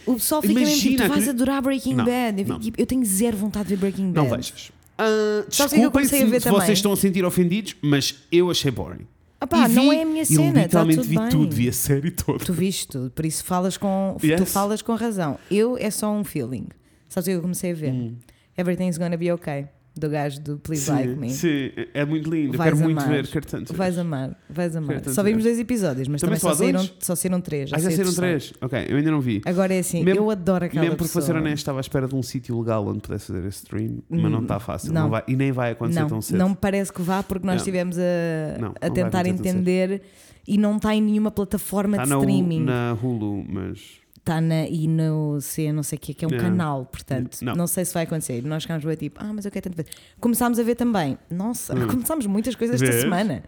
o 0.05 0.13
pessoal 0.15 0.41
fica 0.41 0.53
mesmo 0.53 0.75
tipo, 0.75 0.87
Imagina 0.87 1.05
tu 1.05 1.09
vais 1.13 1.29
adorar 1.29 1.61
Breaking 1.61 1.93
Não, 1.95 2.05
Bad. 2.05 2.39
Eu, 2.41 2.45
fico, 2.47 2.59
tipo, 2.59 2.81
eu 2.81 2.85
tenho 2.85 3.05
zero 3.05 3.37
vontade 3.37 3.67
de 3.69 3.75
ver 3.75 3.81
Breaking 3.81 4.11
Bad. 4.11 4.27
Não 4.29 4.35
vejas. 4.35 4.71
Ah, 4.97 5.43
Sabes 5.49 5.73
o 5.73 5.75
que 5.75 5.81
é 5.81 5.85
eu 5.85 5.89
desculpem 5.89 5.91
comecei 5.91 6.19
a 6.21 6.25
se, 6.25 6.31
ver 6.31 6.39
se 6.41 6.43
também? 6.47 6.61
vocês 6.61 6.77
estão 6.77 6.91
a 6.93 6.95
sentir 6.95 7.25
ofendidos, 7.25 7.75
mas 7.81 8.15
eu 8.31 8.49
achei 8.49 8.71
boring. 8.71 9.05
Epá, 9.41 9.67
E 9.69 9.73
não 9.73 9.89
vi- 9.89 9.95
é 9.97 10.01
a 10.01 10.05
minha 10.05 10.21
Eu 10.21 10.25
cena, 10.25 10.47
está 10.47 10.61
literalmente 10.63 10.97
tudo 11.01 11.09
vi 11.09 11.17
bem. 11.17 11.29
tudo, 11.29 11.55
vi 11.55 11.69
a 11.69 11.73
série 11.73 12.11
toda. 12.11 12.45
Tu 12.45 12.53
viste 12.53 12.87
tudo, 12.87 13.11
por 13.11 13.25
isso 13.25 13.43
falas 13.43 13.77
com, 13.77 14.15
tu 14.19 14.25
Yes. 14.25 14.51
falas 14.51 14.81
com 14.81 14.95
razão. 14.95 15.37
Eu 15.51 15.77
é 15.77 15.89
só 15.91 16.11
um 16.11 16.23
feeling. 16.23 16.67
Sabes 17.09 17.27
o 17.27 17.31
que 17.31 17.35
eu 17.37 17.41
comecei 17.41 17.71
a 17.71 17.75
ver? 17.75 17.91
Hum. 17.91 18.15
Everything's 18.57 18.97
gonna 18.97 19.17
be 19.17 19.31
okay. 19.31 19.67
Do 19.97 20.09
gajo 20.09 20.41
do 20.41 20.57
Please 20.57 20.83
sim, 20.85 20.91
Like 20.91 21.07
Me. 21.15 21.29
sim, 21.31 21.71
é 21.93 22.03
muito 22.03 22.29
lindo. 22.29 22.53
Eu 22.53 22.57
Vais 22.57 22.73
quero 22.73 22.83
muito 22.83 22.99
amar. 22.99 23.09
ver. 23.13 23.27
Quero 23.27 23.45
tanto 23.47 23.71
ver. 23.71 23.77
Vais 23.77 23.97
amar, 23.97 24.37
vais 24.49 24.75
amar. 24.75 24.99
Quero 25.01 25.13
Só 25.13 25.23
vimos 25.23 25.43
dois 25.43 25.57
episódios, 25.57 26.07
mas 26.07 26.19
Também 26.21 26.37
também, 26.37 26.53
só 26.53 26.57
saíram, 26.57 26.89
só 26.99 27.15
saíram 27.15 27.39
três. 27.41 27.71
Ah, 27.73 27.79
já 27.79 27.89
saíram 27.89 28.13
três? 28.13 28.53
Ok, 28.61 28.85
eu 28.89 28.97
ainda 28.97 29.11
não 29.11 29.21
vi. 29.21 29.41
Agora 29.45 29.73
é 29.73 29.79
assim, 29.79 30.03
Mesmo- 30.03 30.19
eu 30.21 30.29
adoro 30.29 30.65
aquela 30.65 30.81
Mesmo 30.81 30.97
porque 30.97 31.13
vou 31.13 31.21
ser 31.21 31.27
pessoa. 31.27 31.39
honesto, 31.39 31.57
estava 31.59 31.79
à 31.79 31.81
espera 31.81 32.07
de 32.07 32.15
um 32.15 32.21
sítio 32.21 32.59
legal 32.59 32.85
onde 32.85 32.99
pudesse 32.99 33.27
fazer 33.27 33.47
esse 33.47 33.57
stream, 33.63 33.99
mas 34.09 34.21
não 34.31 34.39
Hum, 34.39 34.41
está 34.43 34.59
fácil. 34.59 34.91
não. 34.91 35.03
Não 35.03 35.09
vai, 35.11 35.23
e 35.27 35.35
nem 35.35 35.51
vai 35.51 35.71
acontecer 35.71 35.99
Não, 36.01 36.07
tão 36.09 36.21
cedo. 36.21 36.37
não 36.37 36.49
me 36.49 36.55
parece 36.55 36.91
que 36.91 37.01
vá, 37.01 37.23
porque 37.23 37.45
nós 37.47 37.57
estivemos 37.57 37.97
a, 37.97 38.59
Não, 38.59 38.73
a 38.81 38.89
tentar 38.89 39.25
entender 39.25 40.01
e 40.47 40.57
não 40.57 40.75
está 40.77 40.93
em 40.93 41.01
nenhuma 41.01 41.31
plataforma 41.31 41.95
Está 41.95 42.03
de 42.15 42.21
streaming. 42.21 42.63
na 42.65 42.97
Hulu, 43.01 43.45
mas. 43.47 43.79
Está 44.25 44.41
na 44.41 44.65
e 44.65 44.87
no 44.87 45.39
C, 45.39 45.71
não 45.71 45.83
sei 45.83 45.97
o 45.97 46.01
que, 46.01 46.11
que 46.15 46.25
é 46.25 46.27
um 46.27 46.31
Não. 46.31 46.39
canal, 46.39 46.85
portanto, 46.87 47.37
Não. 47.43 47.53
não. 47.53 47.67
sei 47.67 47.85
se 47.85 47.93
vai 47.93 48.05
acontecer. 48.05 48.41
Nós 48.43 48.63
ficámos 48.63 48.83
ver 48.83 48.95
tipo, 48.95 49.19
ah, 49.23 49.31
mas 49.31 49.45
eu 49.45 49.51
quero 49.51 49.65
tanto 49.69 49.75
ver. 49.77 49.85
Começámos 50.19 50.57
a 50.57 50.63
ver 50.63 50.73
também, 50.73 51.15
nossa, 51.29 51.75
Hum. 51.75 51.85
começámos 51.87 52.25
muitas 52.25 52.55
coisas 52.55 52.81
esta 52.81 52.91
Vês? 52.91 53.03
semana. 53.03 53.43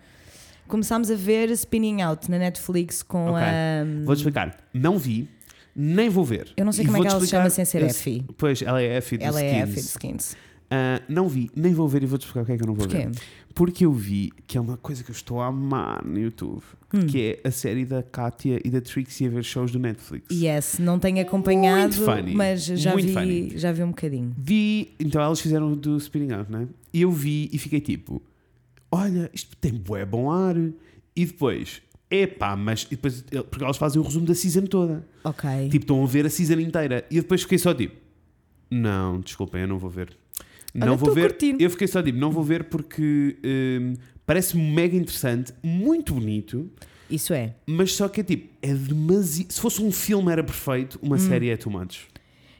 Começámos 0.67 1.09
a 1.09 1.15
ver 1.15 1.49
Spinning 1.49 2.03
Out 2.03 2.29
na 2.29 2.37
Netflix 2.37 3.01
com 3.01 3.29
Ok. 3.31 3.41
a. 3.41 3.85
Vou-te 4.05 4.19
explicar. 4.19 4.55
Não 4.71 4.99
vi, 4.99 5.27
nem 5.75 6.09
vou 6.09 6.23
ver. 6.23 6.51
Eu 6.55 6.63
não 6.63 6.71
sei 6.71 6.83
E 6.83 6.85
como 6.85 6.99
é 6.99 7.01
que 7.01 7.07
ela 7.07 7.19
se 7.21 7.27
chama 7.27 7.49
sem 7.49 7.65
ser 7.65 7.81
esse- 7.81 7.99
Effie. 8.11 8.25
Pois, 8.37 8.61
ela 8.61 8.79
é 8.79 8.97
Effie 8.97 9.17
dos 9.17 9.25
Ela 9.25 9.41
é 9.41 9.61
Effie 9.63 9.73
de 9.73 9.79
Skins. 9.79 9.89
Skins. 10.25 10.37
Ah, 10.69 11.01
não 11.09 11.27
vi, 11.27 11.49
nem 11.55 11.73
vou 11.73 11.87
ver 11.87 12.03
e 12.03 12.05
vou-te 12.05 12.21
explicar 12.27 12.43
o 12.43 12.45
que 12.45 12.51
é 12.51 12.57
que 12.57 12.61
eu 12.63 12.67
não 12.67 12.75
vou 12.75 12.87
Porquê? 12.87 13.07
ver. 13.07 13.11
Porque 13.57 13.83
eu 13.85 13.91
vi 13.91 14.31
que 14.45 14.55
é 14.55 14.61
uma 14.61 14.77
coisa 14.77 15.03
que 15.03 15.09
eu 15.09 15.13
estou 15.13 15.41
a 15.41 15.47
amar 15.47 16.05
no 16.05 16.19
YouTube, 16.19 16.61
Hum. 16.93 17.07
que 17.07 17.39
é 17.43 17.47
a 17.47 17.51
série 17.51 17.83
da 17.85 18.03
Katia 18.03 18.61
e 18.63 18.69
da 18.69 18.79
Trixie 18.79 19.25
a 19.25 19.29
ver 19.31 19.43
shows 19.43 19.71
do 19.71 19.79
Netflix. 19.79 20.27
Yes, 20.31 20.77
não 20.79 20.99
tenho 20.99 21.19
acompanhado, 21.21 21.95
Muito 21.95 22.05
funny. 22.05 22.35
mas 22.35 22.63
já 22.63 22.93
Muito 22.93 23.07
vi, 23.07 23.13
funny. 23.13 23.57
já 23.57 23.71
vi 23.71 23.81
um 23.83 23.87
bocadinho. 23.89 24.33
Vi, 24.37 24.93
então 24.99 25.19
elas 25.21 25.41
fizeram 25.41 25.73
do 25.73 25.97
Spinning 25.97 26.33
Out, 26.33 26.51
né? 26.51 26.67
E 26.93 27.01
eu 27.01 27.11
vi 27.11 27.49
e 27.51 27.57
fiquei 27.57 27.81
tipo: 27.81 28.21
olha, 28.91 29.29
isto 29.33 29.57
tem 29.57 29.73
bué 29.73 30.05
bom 30.05 30.29
ar. 30.31 30.55
E 31.15 31.25
depois, 31.25 31.81
epá, 32.11 32.55
mas. 32.55 32.83
E 32.83 32.89
depois, 32.91 33.25
porque 33.49 33.63
elas 33.63 33.75
fazem 33.77 33.99
o 33.99 34.05
resumo 34.05 34.27
da 34.27 34.35
season 34.35 34.67
toda. 34.67 35.03
Ok. 35.23 35.49
Tipo, 35.69 35.83
estão 35.83 36.03
a 36.03 36.05
ver 36.05 36.27
a 36.27 36.29
season 36.29 36.59
inteira. 36.59 37.03
E 37.09 37.15
depois 37.15 37.41
fiquei 37.41 37.57
só 37.57 37.73
tipo: 37.73 37.95
não, 38.69 39.19
desculpem, 39.19 39.61
eu 39.61 39.67
não 39.67 39.79
vou 39.79 39.89
ver. 39.89 40.15
Não 40.73 40.87
Olha, 40.89 40.95
vou 40.97 41.13
ver. 41.13 41.29
curtir. 41.31 41.55
Eu 41.59 41.69
fiquei 41.69 41.87
só 41.87 42.01
tipo: 42.03 42.17
não 42.19 42.31
vou 42.31 42.43
ver 42.43 42.65
porque 42.65 43.37
hum, 43.43 43.93
parece-me 44.25 44.63
mega 44.71 44.95
interessante, 44.95 45.53
muito 45.63 46.13
bonito. 46.13 46.69
Isso 47.09 47.33
é. 47.33 47.53
Mas 47.65 47.93
só 47.93 48.07
que 48.09 48.19
é 48.21 48.23
tipo, 48.23 48.49
é 48.61 48.73
demasiado. 48.73 49.51
Se 49.51 49.61
fosse 49.61 49.81
um 49.81 49.91
filme 49.91 50.31
era 50.31 50.43
perfeito, 50.43 50.99
Hum. 51.01 51.07
uma 51.07 51.17
série 51.17 51.49
é 51.49 51.57
too 51.57 51.71
much. 51.71 52.01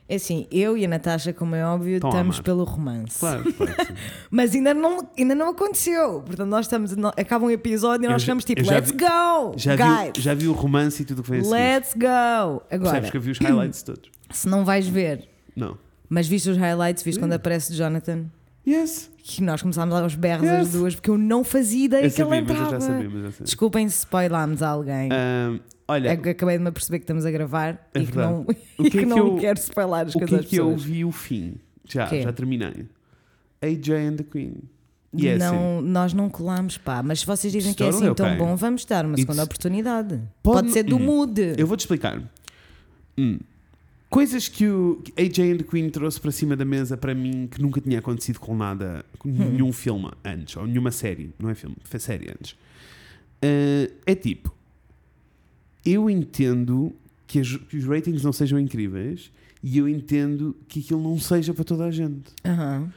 É 0.10 0.16
assim, 0.16 0.48
eu 0.50 0.78
e 0.78 0.86
a 0.86 0.88
Natasha, 0.88 1.34
como 1.34 1.54
é 1.54 1.66
óbvio, 1.66 1.98
estamos 1.98 2.38
amar. 2.38 2.44
pelo 2.44 2.64
romance. 2.64 3.20
Claro. 3.20 3.44
Mas 4.32 4.56
ainda 4.56 4.74
não, 4.74 5.06
ainda 5.18 5.36
não 5.36 5.50
aconteceu. 5.50 6.22
Portanto, 6.26 6.48
nós 6.50 6.66
estamos. 6.66 6.96
no- 6.96 7.10
Acaba 7.10 7.46
um 7.46 7.52
episódio 7.52 8.06
e 8.06 8.10
nós 8.10 8.22
ficamos 8.24 8.46
tipo, 8.46 8.62
let's 8.66 8.92
vi- 8.92 8.98
go! 9.00 9.54
Já 9.58 9.76
guys! 9.76 10.14
vi, 10.16 10.22
já 10.22 10.34
vi 10.34 10.48
o 10.48 10.54
romance 10.54 11.02
e 11.02 11.06
tudo 11.06 11.20
o 11.20 11.24
que 11.24 11.32
vem 11.32 11.40
a 11.42 11.44
seguir. 11.44 11.56
Let's 11.56 11.94
go! 11.94 12.64
Agora, 12.72 12.80
Percebes 12.80 13.10
que 13.12 13.18
eu 13.18 13.22
vi 13.22 13.32
os 13.32 13.38
highlights 13.38 13.84
todos? 13.84 14.10
se 14.32 14.48
não 14.48 14.64
vais 14.64 14.88
ver, 14.88 15.28
Não. 15.54 15.78
Mas 16.10 16.28
viste 16.28 16.50
os 16.50 16.58
highlights, 16.58 17.04
viste 17.04 17.18
Hum. 17.18 17.24
quando 17.24 17.34
aparece 17.34 17.74
Jonathan, 17.76 18.26
Yes. 18.68 19.10
que 19.18 19.42
nós 19.44 19.62
começámos 19.62 19.96
aos 19.96 20.16
berros 20.16 20.46
Yes. 20.48 20.60
as 20.68 20.72
duas, 20.72 20.96
porque 20.96 21.10
eu 21.10 21.18
não 21.18 21.44
fazia 21.44 21.86
ideia 21.86 22.06
Eu 22.06 22.12
que 22.12 22.22
ele 22.22 22.30
sabia, 22.30 22.42
mas 22.42 22.50
eu 22.50 22.56
entrava. 22.66 22.72
já 22.72 22.80
sabia. 22.82 23.32
Desculpem 23.42 23.88
se 23.90 24.00
spoilámos 24.00 24.62
alguém. 24.62 25.10
Ahm, 25.12 25.60
olha, 25.88 26.10
É 26.10 26.18
que 26.18 26.30
Acabei 26.30 26.58
de 26.58 26.64
me 26.64 26.72
perceber 26.72 27.00
que 27.00 27.04
estamos 27.04 27.26
a 27.26 27.32
gravar 27.32 27.90
É 27.94 28.00
e 28.02 28.06
que 28.08 28.18
não, 28.18 28.42
O 28.42 28.52
e 28.52 28.56
que 28.56 28.88
é 28.88 28.90
que 28.90 29.00
que 29.00 29.06
não 29.06 29.18
eu- 29.18 29.36
quero 29.38 29.60
spoilar 29.60 30.06
as 30.08 30.16
o 30.16 30.20
coisas 30.20 30.40
que 30.42 30.46
é 30.46 30.50
que 30.50 30.56
eu 30.60 30.66
pessoas. 30.66 30.84
vi 30.84 31.06
o 31.06 31.12
fim? 31.12 31.56
Já, 31.86 32.08
Quê? 32.08 32.22
já 32.24 32.34
terminei. 32.34 32.86
AJ 33.62 33.90
and 33.94 34.16
the 34.18 34.24
Queen. 34.24 34.54
E 35.14 35.26
é 35.30 35.38
não, 35.38 35.82
nós 35.82 36.14
não 36.14 36.30
colámos, 36.30 36.78
pá. 36.78 37.02
Mas 37.02 37.22
se 37.22 37.26
vocês 37.26 37.52
dizem 37.52 37.74
que 37.74 37.82
é 37.82 37.88
assim 37.88 38.14
tão 38.14 38.28
ok. 38.28 38.38
bom, 38.38 38.56
vamos 38.58 38.84
dar 38.86 39.06
uma 39.06 39.14
It's- 39.14 39.22
segunda 39.26 39.44
oportunidade. 39.46 40.22
Pode- 40.44 40.58
Pode, 40.64 40.72
ser 40.72 40.84
do 40.84 40.98
Hum. 40.98 41.00
mood. 41.00 41.56
Eu 41.58 41.66
vou-te 41.66 41.80
explicar. 41.80 42.22
Hum. 43.18 43.40
Coisas 44.10 44.48
que 44.48 44.66
o 44.68 45.04
AJ 45.18 45.40
and 45.52 45.58
the 45.58 45.64
Queen 45.64 45.90
trouxe 45.90 46.20
para 46.20 46.32
cima 46.32 46.56
da 46.56 46.64
mesa 46.64 46.96
para 46.96 47.14
mim 47.14 47.48
que 47.52 47.62
nunca 47.62 47.82
tinha 47.82 48.00
acontecido 48.00 48.40
com 48.40 48.56
nada, 48.56 49.06
com 49.20 49.28
Hum. 49.30 49.52
nenhum 49.52 49.74
filme 49.74 50.10
antes, 50.24 50.56
ou 50.56 50.66
nenhuma 50.66 50.92
série, 50.92 51.34
não 51.38 51.50
é 51.50 51.56
filme, 51.56 51.76
foi 51.84 52.00
série 52.00 52.30
antes. 52.32 52.56
Ah, 53.42 53.92
é 54.06 54.16
tipo, 54.16 54.56
eu 55.86 56.10
entendo 56.10 56.94
que, 57.28 57.40
as- 57.40 57.58
que 57.58 57.76
os 57.78 57.86
ratings 57.86 58.24
não 58.24 58.32
sejam 58.32 58.58
incríveis 58.58 59.30
e 59.62 59.78
eu 59.78 59.90
entendo 59.90 60.56
que 60.70 60.80
aquilo 60.80 61.02
não 61.04 61.20
seja 61.20 61.54
para 61.54 61.66
toda 61.66 61.84
a 61.86 61.92
gente. 61.92 62.32
Aham. 62.46 62.92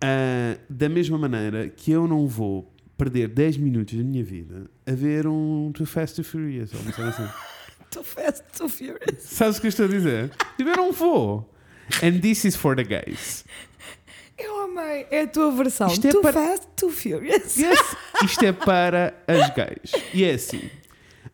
Ah, 0.00 0.56
da 0.70 0.88
mesma 0.88 1.18
maneira 1.18 1.68
que 1.68 1.90
eu 1.90 2.08
não 2.08 2.26
vou 2.26 2.72
perder 2.96 3.28
10 3.28 3.58
minutos 3.58 3.96
da 3.98 4.02
minha 4.04 4.24
vida 4.24 4.70
a 4.86 4.92
ver 4.92 5.26
um 5.26 5.70
Too 5.74 5.84
Fast 5.86 6.16
Too 6.16 6.24
Furious, 6.24 6.72
ou 6.72 6.80
uma 6.80 6.92
coisa 6.92 7.10
assim. 7.10 7.28
Too 7.94 8.02
fast, 8.04 8.42
too 8.56 8.68
furious. 8.68 9.20
Sabes 9.22 9.56
o 9.58 9.60
que 9.60 9.66
eu 9.66 9.70
estou 9.70 9.86
a 9.86 9.88
dizer? 9.88 10.30
Tipo, 10.56 10.70
eu 10.70 10.76
não 10.76 10.92
vou. 10.92 11.48
And 12.02 12.18
this 12.20 12.44
is 12.44 12.56
for 12.56 12.74
the 12.74 12.82
gays. 12.84 13.44
Eu 14.36 14.62
amei. 14.64 15.06
É 15.10 15.22
a 15.22 15.26
tua 15.28 15.52
versão. 15.52 15.86
Isto 15.88 16.08
é 16.08 16.10
too 16.10 16.20
para- 16.22 16.32
fast, 16.32 16.66
too 16.76 16.90
furious. 16.90 17.56
Yes, 17.56 17.78
isto 18.24 18.44
é 18.44 18.52
para 18.52 19.14
as 19.28 19.50
gays. 19.54 19.92
E 20.12 20.24
é 20.24 20.34
assim. 20.34 20.62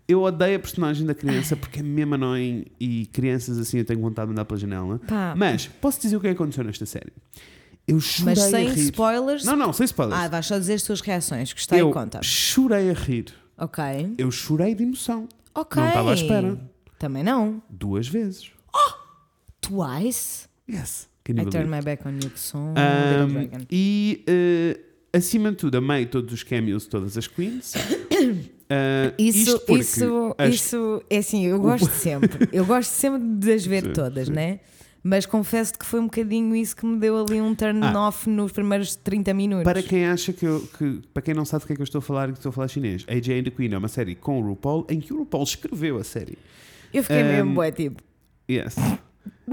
Eu 0.07 0.23
odeio 0.23 0.57
a 0.57 0.59
personagem 0.59 1.07
da 1.07 1.15
criança 1.15 1.55
porque 1.57 1.79
é 1.81 1.83
mesmo 1.83 2.15
annoying 2.17 2.67
e 2.81 3.07
crianças 3.07 3.59
assim 3.59 3.79
eu 3.79 3.85
tenho 3.85 4.01
vontade 4.01 4.27
de 4.27 4.31
mandar 4.33 4.45
pela 4.45 4.59
janela. 4.59 4.99
Pá. 5.07 5.35
Mas 5.37 5.67
posso 5.81 6.01
dizer 6.01 6.17
o 6.17 6.21
que 6.21 6.27
que 6.29 6.35
aconteceu 6.35 6.65
nesta 6.65 6.85
série? 6.85 7.13
Eu 7.87 7.99
chorei 8.01 8.35
Mas 8.35 8.45
sem 8.51 8.67
a 8.69 8.71
rir. 8.73 8.81
spoilers. 8.83 9.45
Não, 9.45 9.57
não, 9.57 9.73
sem 9.73 9.85
spoilers. 9.85 10.21
Ah, 10.21 10.29
vais 10.29 10.45
só 10.47 10.59
dizer 10.59 10.75
as 10.75 10.83
tuas 10.83 11.01
reações. 11.01 11.53
Gostei 11.53 11.81
eu 11.81 11.91
e 11.91 11.93
conta. 11.93 12.21
chorei 12.23 12.91
a 12.91 12.93
rir. 12.93 13.27
Ok. 13.57 13.83
Eu 14.19 14.31
chorei 14.31 14.75
de 14.75 14.83
emoção. 14.83 15.29
Ok. 15.55 15.81
Não 15.83 15.89
estava 15.89 16.11
à 16.11 16.15
espera. 16.15 16.59
Também 16.99 17.23
não. 17.23 17.63
Duas 17.69 18.07
vezes. 18.09 18.51
Twice. 19.61 20.49
Yes. 20.69 21.09
Can 21.25 21.35
I 21.35 21.39
you 21.45 21.51
turn 21.51 21.65
believe? 21.65 21.77
my 21.77 21.83
back 21.83 22.07
on 22.09 22.13
you, 22.13 22.31
que 22.31 22.41
sou 22.41 22.61
um 22.61 22.75
e 23.71 24.25
eh, 24.27 24.81
acima 25.13 25.51
de 25.51 25.57
tudo, 25.59 25.77
amei 25.77 26.07
todos 26.07 26.33
os 26.33 26.43
cameos, 26.43 26.87
todas 26.87 27.17
as 27.17 27.27
queens. 27.27 27.75
Uh, 27.75 29.15
Isso, 29.19 29.61
isso, 29.69 30.35
as- 30.39 30.55
isso, 30.55 31.03
é 31.11 31.19
assim, 31.19 31.45
eu 31.47 31.61
gosto 31.61 31.91
sempre. 31.91 32.49
Eu 32.53 32.65
gosto 32.65 32.91
sempre 32.91 33.21
de 33.29 33.53
as 33.53 33.67
ver 33.67 33.93
todas, 33.93 34.29
sim. 34.29 34.33
né? 34.33 34.61
Mas 35.03 35.25
confesso 35.25 35.73
que 35.79 35.85
foi 35.87 35.99
um 36.01 36.05
bocadinho 36.05 36.55
isso 36.55 36.77
que 36.77 36.85
me 36.85 36.99
deu 36.99 37.19
ali 37.19 37.41
um 37.41 37.55
turn 37.55 37.81
Ah. 37.83 38.09
off 38.09 38.29
nos 38.29 38.53
primeiros 38.53 38.95
30 38.97 39.33
minutos. 39.33 39.65
Para 39.65 39.83
quem 39.83 40.07
acha 40.07 40.33
que, 40.33 40.45
eu, 40.47 40.61
que 40.79 41.01
para 41.15 41.23
quem 41.23 41.33
não 41.35 41.45
sabe 41.45 41.65
do 41.65 41.67
que 41.69 41.73
é 41.73 41.77
que 41.77 41.83
eu 41.83 41.85
estou 41.85 42.01
a 42.01 42.03
falar 42.03 42.29
e 42.29 42.33
que 42.33 42.39
estou 42.39 42.51
a 42.51 42.53
falar 42.53 42.69
chinês, 42.69 43.05
AJ 43.09 43.29
and 43.41 43.43
the 43.45 43.51
Queen 43.51 43.73
é 43.73 43.79
uma 43.79 43.89
série 43.89 44.15
com 44.15 44.41
o 44.41 44.47
RuPaul 44.47 44.87
em 44.91 45.01
que 45.01 45.13
o 45.13 45.19
RuPaul 45.19 45.45
escreveu 45.45 45.97
a 45.99 46.05
série. 46.05 46.37
Eu 46.93 47.03
fiquei 47.03 47.23
Um, 47.23 47.27
mesmo 47.27 47.55
bué, 47.55 47.71
tipo, 47.73 48.03
Yes. 48.51 48.77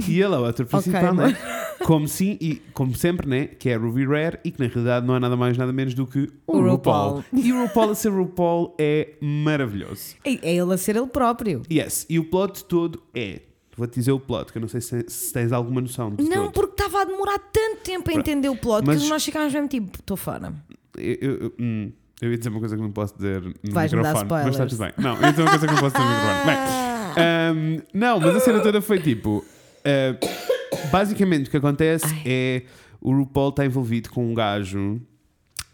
E 0.08 0.22
ele 0.22 0.34
é 0.36 0.38
o 0.38 0.46
ator 0.46 0.66
principal, 0.68 1.14
Ok, 1.14 1.26
né? 1.28 1.38
Como 1.86 2.08
sim, 2.08 2.38
e 2.42 2.56
como 2.74 2.94
sempre, 2.96 3.28
né? 3.28 3.46
Que 3.46 3.70
é 3.70 3.76
Ruby 3.76 4.06
Rare 4.06 4.40
e 4.44 4.52
que 4.52 4.60
na 4.60 4.68
realidade 4.68 5.06
não 5.08 5.16
é 5.16 5.20
nada 5.20 5.36
mais 5.38 5.58
nada 5.58 5.72
menos 5.72 5.94
do 5.94 6.06
que 6.06 6.30
o, 6.46 6.58
O 6.58 6.62
RuPaul. 6.62 7.18
RuPaul. 7.18 7.24
E 7.34 7.54
o 7.54 7.62
RuPaul 7.64 7.92
a 7.92 7.96
ser 7.96 8.10
RuPaul 8.10 8.76
é 8.80 9.14
maravilhoso. 9.22 10.16
é 10.26 10.32
é 10.42 10.56
ele 10.56 10.74
a 10.74 10.78
ser 10.78 10.96
ele 10.98 11.08
próprio. 11.08 11.62
Yes. 11.72 12.06
E 12.10 12.20
o 12.20 12.26
plot 12.26 12.66
todo 12.66 13.02
é. 13.16 13.42
Vou-te 13.78 13.94
dizer 14.00 14.12
o 14.12 14.20
plot, 14.20 14.52
que 14.52 14.58
eu 14.58 14.62
não 14.62 14.68
sei 14.68 14.82
se, 14.82 15.06
se 15.08 15.32
tens 15.32 15.52
alguma 15.52 15.80
noção 15.80 16.10
Não, 16.18 16.46
todo. 16.46 16.52
porque 16.52 16.82
estava 16.82 17.02
a 17.02 17.06
demorar 17.06 17.38
tanto 17.38 17.82
tempo 17.84 18.00
a 18.10 18.14
Pronto. 18.14 18.20
entender 18.20 18.50
o 18.50 18.56
plot 18.58 18.84
Mas- 18.86 19.04
que 19.04 19.08
nós 19.10 19.24
ficámos 19.24 19.54
mesmo 19.54 19.68
tipo, 19.68 20.00
estou 20.00 20.18
fora. 20.18 20.52
Eu, 20.98 21.14
eu, 21.22 21.54
hum, 21.60 21.92
eu 22.20 22.32
ia 22.32 22.38
dizer 22.40 22.50
uma 22.50 22.60
coisa 22.60 22.76
que 22.76 22.82
não 22.82 22.92
posso 22.92 23.16
dizer 23.16 23.42
no 23.44 23.54
Vais-me 23.72 24.02
dar 24.02 24.14
microfone, 24.16 24.44
mas 24.44 24.56
está 24.56 24.66
spoilers. 24.66 24.72
tudo 24.72 24.80
bem. 24.84 24.94
Não, 24.98 25.16
eu 25.16 25.22
ia 25.22 25.30
dizer 25.32 25.42
uma 25.44 25.50
coisa 25.52 25.68
que 25.68 25.74
não 25.74 25.80
posso 25.82 25.96
dizer 25.96 26.06
no 26.08 26.16
microfone. 26.16 26.46
Bem, 26.46 26.56
Ah, 26.58 27.50
Ahm, 27.50 27.82
não, 27.94 28.20
mas 28.20 28.36
a 28.36 28.40
cena 28.40 28.60
toda 28.62 28.82
foi 28.82 29.00
tipo. 29.00 29.46
ah, 29.86 30.88
basicamente 30.92 31.48
o 31.48 31.52
que 31.52 31.58
acontece 31.58 32.06
Ai. 32.06 32.22
é 32.26 32.64
o 33.00 33.12
RuPaul 33.12 33.50
está 33.50 33.64
envolvido 33.66 34.10
com 34.10 34.26
um 34.30 34.34
gajo, 34.34 35.00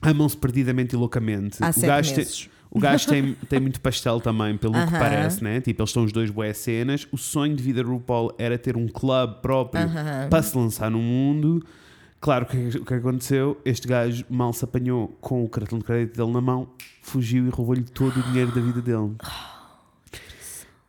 amam-se 0.01 0.35
perdidamente 0.37 0.93
e 0.95 0.97
loucamente. 0.97 1.63
há 1.63 1.69
o 1.69 1.73
sete 1.73 1.85
gajo, 1.87 2.15
meses. 2.17 2.49
O 2.73 2.79
gajo 2.79 3.07
tem, 3.07 3.33
tem 3.47 3.59
muito 3.59 3.79
pastel 3.79 4.19
também, 4.19 4.57
pelo 4.57 4.73
que 4.73 4.79
Aham. 4.79 4.99
parece, 4.99 5.43
né? 5.43 5.61
Tipo, 5.61 5.81
eles 5.83 5.89
estão 5.91 6.03
os 6.03 6.11
dois 6.11 6.31
boas 6.31 6.57
cenas. 6.57 7.07
O 7.11 7.17
sonho 7.17 7.55
de 7.55 7.61
vida 7.61 7.83
do 7.83 7.89
RuPaul 7.91 8.33
era 8.37 8.57
ter 8.57 8.75
um 8.75 8.87
clube 8.87 9.35
próprio 9.43 9.83
Aham. 9.83 10.27
para 10.29 10.41
se 10.41 10.57
lançar 10.57 10.89
no 10.89 10.97
mundo. 10.97 11.63
Claro, 12.19 12.45
o 12.45 12.47
que, 12.47 12.77
o 12.79 12.85
que 12.85 12.93
aconteceu? 12.93 13.59
Este 13.63 13.87
gajo 13.87 14.25
mal 14.29 14.51
se 14.53 14.63
apanhou 14.63 15.09
com 15.21 15.43
o 15.43 15.49
cartão 15.49 15.77
de 15.77 15.85
crédito 15.85 16.17
dele 16.17 16.31
na 16.31 16.41
mão, 16.41 16.67
fugiu 17.01 17.45
e 17.45 17.49
roubou-lhe 17.49 17.83
todo 17.83 18.17
o 18.19 18.23
dinheiro 18.23 18.51
da 18.51 18.61
vida 18.61 18.81
dele. 18.81 19.13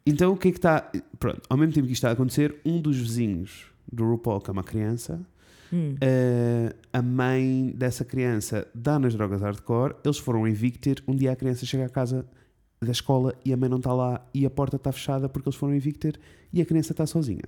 Então 0.06 0.32
o 0.32 0.36
que 0.36 0.48
é 0.48 0.50
que 0.52 0.58
está. 0.58 0.90
Pronto, 1.18 1.42
ao 1.48 1.56
mesmo 1.56 1.72
tempo 1.72 1.86
que 1.86 1.92
isto 1.92 2.00
está 2.00 2.10
a 2.10 2.12
acontecer, 2.12 2.54
um 2.64 2.80
dos 2.80 2.96
vizinhos 2.96 3.66
do 3.92 4.04
RuPaul, 4.04 4.40
que 4.40 4.48
é 4.50 4.52
uma 4.52 4.62
criança, 4.64 5.20
Hum. 5.74 5.96
eh, 6.00 6.72
a 6.92 7.02
mãe 7.02 7.72
dessa 7.76 8.04
criança 8.04 8.64
dá 8.72 8.96
nas 8.96 9.12
drogas 9.14 9.40
hardcore, 9.42 9.96
eles 10.04 10.18
foram 10.18 10.46
evicted. 10.46 11.02
Um 11.08 11.16
dia 11.16 11.32
a 11.32 11.36
criança 11.36 11.66
chega 11.66 11.86
à 11.86 11.88
casa 11.88 12.24
da 12.80 12.92
escola 12.92 13.34
e 13.44 13.52
a 13.52 13.56
mãe 13.56 13.68
não 13.68 13.78
está 13.78 13.92
lá 13.92 14.24
e 14.32 14.46
a 14.46 14.50
porta 14.50 14.76
está 14.76 14.92
fechada 14.92 15.28
porque 15.28 15.48
eles 15.48 15.56
foram 15.58 15.74
evicted 15.74 16.16
e 16.52 16.60
a 16.62 16.64
criança 16.64 16.92
está 16.92 17.04
sozinha. 17.06 17.42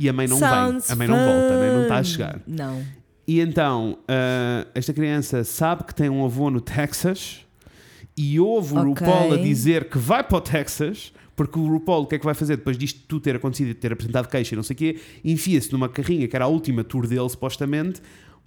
E 0.00 0.08
a 0.08 0.12
mãe 0.12 0.28
não 0.28 0.38
Sounds 0.38 0.86
vem, 0.86 0.92
a 0.92 0.96
mãe 0.96 1.08
não 1.08 1.16
volta, 1.16 1.60
né? 1.60 1.72
não 1.72 1.82
está 1.82 1.98
a 1.98 2.02
chegar. 2.04 2.40
Não. 2.46 2.82
E 3.26 3.40
então, 3.40 3.98
ah, 4.06 4.66
esta 4.74 4.92
criança 4.92 5.42
sabe 5.44 5.84
que 5.84 5.94
tem 5.94 6.08
um 6.08 6.24
avô 6.24 6.50
no 6.50 6.60
Texas 6.60 7.44
e 8.16 8.38
ouve 8.38 8.74
o 8.74 8.90
Ok. 8.90 9.06
RuPaul 9.06 9.34
a 9.34 9.36
dizer 9.38 9.88
que 9.88 9.98
vai 9.98 10.22
para 10.22 10.38
o 10.38 10.40
Texas, 10.40 11.12
porque 11.38 11.56
o 11.56 11.66
RuPaul 11.68 12.02
o 12.02 12.06
que 12.06 12.16
é 12.16 12.18
que 12.18 12.24
vai 12.24 12.34
fazer 12.34 12.56
depois 12.56 12.76
disto 12.76 13.00
tudo 13.06 13.22
ter 13.22 13.36
acontecido 13.36 13.68
e 13.68 13.74
ter 13.74 13.92
apresentado 13.92 14.26
queixa 14.28 14.54
e 14.54 14.56
não 14.56 14.64
sei 14.64 14.74
o 14.74 14.76
quê, 14.76 15.00
enfia-se 15.24 15.72
numa 15.72 15.88
carrinha 15.88 16.26
que 16.26 16.34
era 16.34 16.44
a 16.46 16.48
última 16.48 16.82
tour 16.82 17.06
dele, 17.06 17.28
supostamente, 17.28 18.02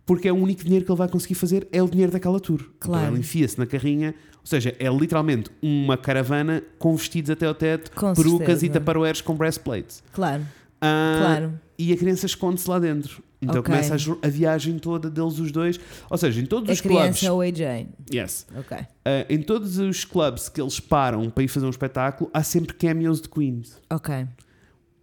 porque 0.06 0.28
é 0.28 0.32
o 0.34 0.36
único 0.36 0.62
dinheiro 0.62 0.84
que 0.84 0.92
ele 0.92 0.98
vai 0.98 1.08
conseguir 1.08 1.36
fazer, 1.36 1.66
é 1.72 1.82
o 1.82 1.88
dinheiro 1.90 2.12
daquela 2.12 2.38
tour. 2.38 2.60
Claro. 2.82 3.02
Então 3.04 3.14
ele 3.14 3.22
enfia-se 3.22 3.58
na 3.58 3.66
carrinha, 3.66 4.14
ou 4.42 4.46
seja, 4.46 4.76
é 4.78 4.90
literalmente 4.90 5.50
uma 5.62 5.96
caravana 5.96 6.62
com 6.78 6.94
vestidos 6.98 7.32
até 7.32 7.46
ao 7.48 7.56
teto, 7.56 7.92
Com 7.92 8.14
perucas 8.14 8.58
e 8.58 8.60
certeza. 8.62 8.74
taparoeiros 8.74 9.22
com 9.22 9.36
breastplates. 9.36 10.04
Claro, 10.12 10.44
Ah, 10.82 11.16
claro. 11.18 11.60
E 11.80 11.94
a 11.94 11.98
criança 11.98 12.26
esconde-se 12.26 12.70
lá 12.70 12.78
dentro. 12.78 13.24
Então 13.42 13.60
Ok. 13.62 13.64
começa 13.74 13.96
a, 13.96 14.28
a 14.28 14.30
viagem 14.30 14.78
toda 14.78 15.10
deles 15.10 15.40
os 15.40 15.52
dois. 15.52 15.80
Ou 16.10 16.18
seja, 16.18 16.40
em 16.40 16.46
todos 16.46 16.70
A 16.70 16.74
os 16.74 16.82
criança 16.82 17.20
clubes. 17.20 17.24
é 17.24 17.32
o 17.32 17.42
AJ. 17.42 17.88
Yes. 18.14 18.46
Ok. 18.56 18.78
Ah, 19.04 19.26
em 19.30 19.42
todos 19.42 19.78
os 19.80 20.06
clubes 20.06 20.48
que 20.48 20.62
eles 20.62 20.80
param 20.80 21.30
para 21.30 21.44
ir 21.44 21.48
fazer 21.48 21.66
um 21.66 21.70
espetáculo, 21.72 22.30
há 22.34 22.44
sempre 22.44 22.74
cameos 22.76 23.20
de 23.20 23.28
Queens. 23.30 23.80
Ok. 23.90 24.28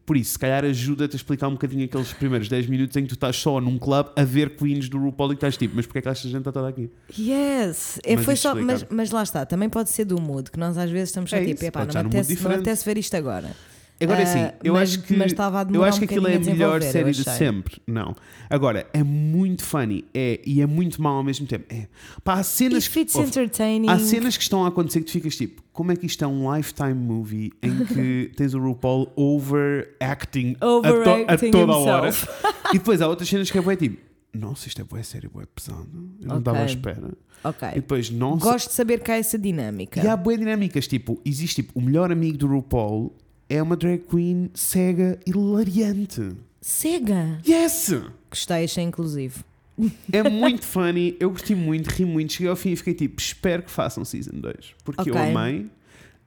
Por 0.06 0.16
isso, 0.16 0.32
se 0.32 0.38
calhar 0.38 0.64
ajuda-te 0.64 1.14
a 1.14 1.16
explicar 1.16 1.48
um 1.48 1.52
bocadinho 1.52 1.84
aqueles 1.84 2.12
primeiros 2.14 2.48
10 2.48 2.66
minutos 2.68 2.96
em 2.96 3.02
que 3.02 3.08
tu 3.08 3.14
estás 3.14 3.36
só 3.36 3.60
num 3.60 3.76
clube 3.76 4.08
a 4.16 4.24
ver 4.24 4.56
Queens 4.56 4.88
do 4.88 4.96
RuPaul 4.98 5.32
e 5.32 5.34
estás 5.34 5.54
tipo, 5.58 5.76
mas 5.76 5.84
porquê 5.84 5.98
é 5.98 6.02
que 6.02 6.08
esta 6.08 6.26
gente 6.28 6.38
está 6.38 6.50
toda 6.52 6.66
aqui? 6.68 6.90
Yes! 7.18 7.98
É, 8.02 8.16
Mas 8.16 8.24
foi 8.24 8.34
só, 8.36 8.54
mas, 8.54 8.86
mas 8.88 9.10
lá 9.10 9.22
está, 9.22 9.44
também 9.44 9.68
pode 9.68 9.90
ser 9.90 10.06
do 10.06 10.18
mood, 10.18 10.50
que 10.50 10.58
nós 10.58 10.78
às 10.78 10.90
vezes 10.90 11.10
estamos 11.10 11.28
só 11.28 11.36
É 11.36 11.44
tipo, 11.44 11.62
epá, 11.62 11.84
não 11.84 11.92
me, 11.92 12.00
apetece, 12.00 12.42
não 12.42 12.48
me 12.50 12.54
apetece 12.56 12.84
ver 12.86 12.96
isto 12.96 13.14
agora. 13.16 13.50
Agora 14.00 14.20
é 14.20 14.22
Ah, 14.22 14.28
assim, 14.28 14.56
eu 14.62 14.74
mas- 14.74 14.82
acho 14.90 15.02
que 15.02 15.14
eu 15.74 15.84
acho 15.84 15.96
um 15.96 15.98
que 15.98 16.04
aquilo 16.04 16.28
é 16.28 16.36
a 16.36 16.38
melhor 16.40 16.80
série 16.82 17.10
de 17.10 17.24
sempre. 17.24 17.82
Não. 17.86 18.14
Agora, 18.48 18.86
é 18.92 19.02
muito 19.02 19.64
funny 19.64 20.04
é, 20.14 20.40
e 20.46 20.60
é 20.62 20.66
muito 20.66 21.02
mau 21.02 21.16
ao 21.16 21.24
mesmo 21.24 21.46
tempo. 21.46 21.64
É. 21.68 21.88
Pá, 22.22 22.34
há 22.34 22.42
cenas, 22.44 22.84
It 22.84 22.90
fits 22.90 23.14
Ouve, 23.16 23.28
entertaining. 23.28 23.88
há 23.88 23.98
cenas 23.98 24.36
que 24.36 24.42
estão 24.44 24.64
a 24.64 24.68
acontecer 24.68 25.00
que 25.00 25.06
tu 25.06 25.12
ficas 25.12 25.36
tipo, 25.36 25.62
como 25.72 25.90
é 25.90 25.96
que 25.96 26.06
isto 26.06 26.24
é 26.24 26.28
um 26.28 26.54
lifetime 26.54 26.94
movie 26.94 27.52
em 27.62 27.84
que 27.86 28.30
tens 28.36 28.54
o 28.54 28.58
RuPaul 28.60 29.12
overacting, 29.16 30.56
a, 30.56 30.60
to- 30.60 30.66
a 30.66 30.90
Overacting 30.90 31.50
toda 31.50 31.72
a 31.72 31.76
hora? 31.78 32.10
E 32.70 32.78
depois 32.78 33.00
há 33.00 33.08
outras 33.08 33.26
cenas 33.28 33.50
que 33.50 33.56
é 33.56 33.62
bué 33.62 33.76
tipo, 33.76 33.96
nossa, 34.34 34.68
isto 34.68 34.80
é 34.80 34.84
bué 34.84 35.02
sério, 35.02 35.30
bué 35.32 35.44
pesado. 35.54 35.88
Eu 36.20 36.28
não 36.28 36.38
estava 36.38 36.58
à 36.58 36.64
espera. 36.66 37.12
Ok. 37.42 37.66
E 37.72 37.74
depois, 37.76 38.10
nossa. 38.10 38.44
Gosto 38.44 38.68
de 38.68 38.74
saber 38.74 39.00
que 39.02 39.10
há 39.10 39.16
essa 39.16 39.38
dinâmica. 39.38 40.00
E 40.04 40.06
há 40.06 40.14
boas 40.14 40.38
dinâmicas, 40.38 40.86
tipo, 40.86 41.18
existe 41.24 41.62
tipo, 41.62 41.78
o 41.78 41.82
melhor 41.82 42.12
amigo 42.12 42.36
do 42.36 42.46
RuPaul 42.46 43.16
é 43.48 43.62
uma 43.62 43.76
drag 43.76 43.98
queen 44.08 44.50
cega 44.54 45.18
e 45.26 45.30
hilariante. 45.30 46.32
Cega! 46.60 47.38
Yes! 47.46 47.92
Gostei, 48.30 48.64
achei 48.64 48.84
inclusivo. 48.84 49.44
É 50.12 50.28
muito 50.28 50.66
funny, 50.66 51.16
eu 51.20 51.30
gostei 51.30 51.54
muito, 51.54 51.86
ri 51.88 52.04
muito. 52.04 52.32
Cheguei 52.32 52.50
ao 52.50 52.56
fim 52.56 52.72
e 52.72 52.76
fiquei 52.76 52.94
tipo, 52.94 53.20
espero 53.20 53.62
que 53.62 53.70
façam 53.70 54.04
season 54.04 54.32
2. 54.40 54.74
Porque 54.84 55.08
eu 55.10 55.14
Ok. 55.14 55.30
amei. 55.34 55.70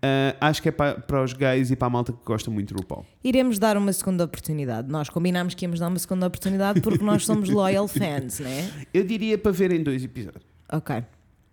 Ah, 0.01 0.35
acho 0.49 0.61
que 0.63 0.69
é 0.69 0.71
para, 0.71 0.95
para 0.99 1.21
os 1.23 1.33
gays 1.33 1.69
e 1.69 1.75
para 1.75 1.85
a 1.87 1.89
malta 1.89 2.11
que 2.11 2.19
gosta 2.25 2.49
muito 2.49 2.73
do 2.73 2.79
RuPaul. 2.79 3.05
Iremos 3.23 3.59
dar 3.59 3.77
uma 3.77 3.93
segunda 3.93 4.23
oportunidade. 4.23 4.89
Nós 4.89 5.09
combinámos 5.09 5.53
que 5.53 5.63
íamos 5.65 5.79
dar 5.79 5.89
uma 5.89 5.99
segunda 5.99 6.25
oportunidade 6.25 6.81
porque 6.81 7.03
nós 7.03 7.23
somos 7.25 7.49
loyal 7.49 7.87
fans, 7.87 8.39
né? 8.39 8.71
Eu 8.93 9.03
diria 9.03 9.37
para 9.37 9.51
verem 9.51 9.83
dois 9.83 10.03
episódios. 10.03 10.43
Ok. 10.71 11.03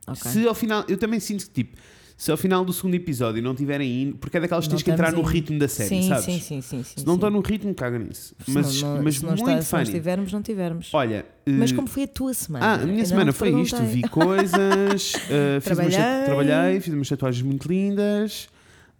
Ok. 0.06 0.30
Se 0.30 0.46
ao 0.46 0.54
final, 0.54 0.84
eu 0.88 0.96
também 0.96 1.20
sinto 1.20 1.44
que 1.46 1.50
tipo, 1.50 1.76
se 2.18 2.32
ao 2.32 2.36
final 2.36 2.64
do 2.64 2.72
segundo 2.72 2.94
episódio 2.94 3.40
não 3.40 3.54
tiverem 3.54 4.02
indo, 4.02 4.16
porque 4.16 4.36
é 4.36 4.40
daquelas 4.40 4.64
que 4.64 4.70
tens 4.70 4.82
que 4.82 4.90
entrar 4.90 5.12
no 5.12 5.22
ritmo 5.22 5.56
da 5.56 5.68
série, 5.68 5.88
sim, 5.88 6.08
sabes? 6.08 6.24
sim, 6.24 6.40
sim, 6.40 6.60
sim, 6.60 6.82
sim. 6.82 7.00
Se 7.00 7.06
não 7.06 7.12
sim. 7.12 7.16
estão 7.18 7.30
no 7.30 7.40
ritmo, 7.40 7.72
caga 7.74 7.96
nisso. 7.96 8.34
Mas, 8.48 8.82
não- 8.82 9.02
mas 9.04 9.14
se 9.16 9.22
não 9.24 9.36
muito 9.36 9.50
está- 9.62 9.84
se 9.84 9.92
tivermos, 9.92 10.32
não 10.32 10.42
tivermos. 10.42 10.92
Olha, 10.92 11.24
Mas 11.46 11.70
eh, 11.70 11.74
como 11.76 11.86
foi 11.86 12.02
a 12.02 12.08
tua 12.08 12.34
semana? 12.34 12.66
Ah, 12.66 12.74
a 12.74 12.86
minha 12.86 13.06
semana 13.06 13.32
foi 13.32 13.50
isto. 13.62 13.80
Vi 13.84 14.02
coisas, 14.08 15.14
uh, 15.14 15.60
fiz 15.62 15.78
umas, 15.78 15.94
Trabalhei. 16.24 16.80
fiz 16.80 16.92
umas 16.92 17.08
tatuagens 17.08 17.42
muito 17.42 17.68
lindas, 17.68 18.48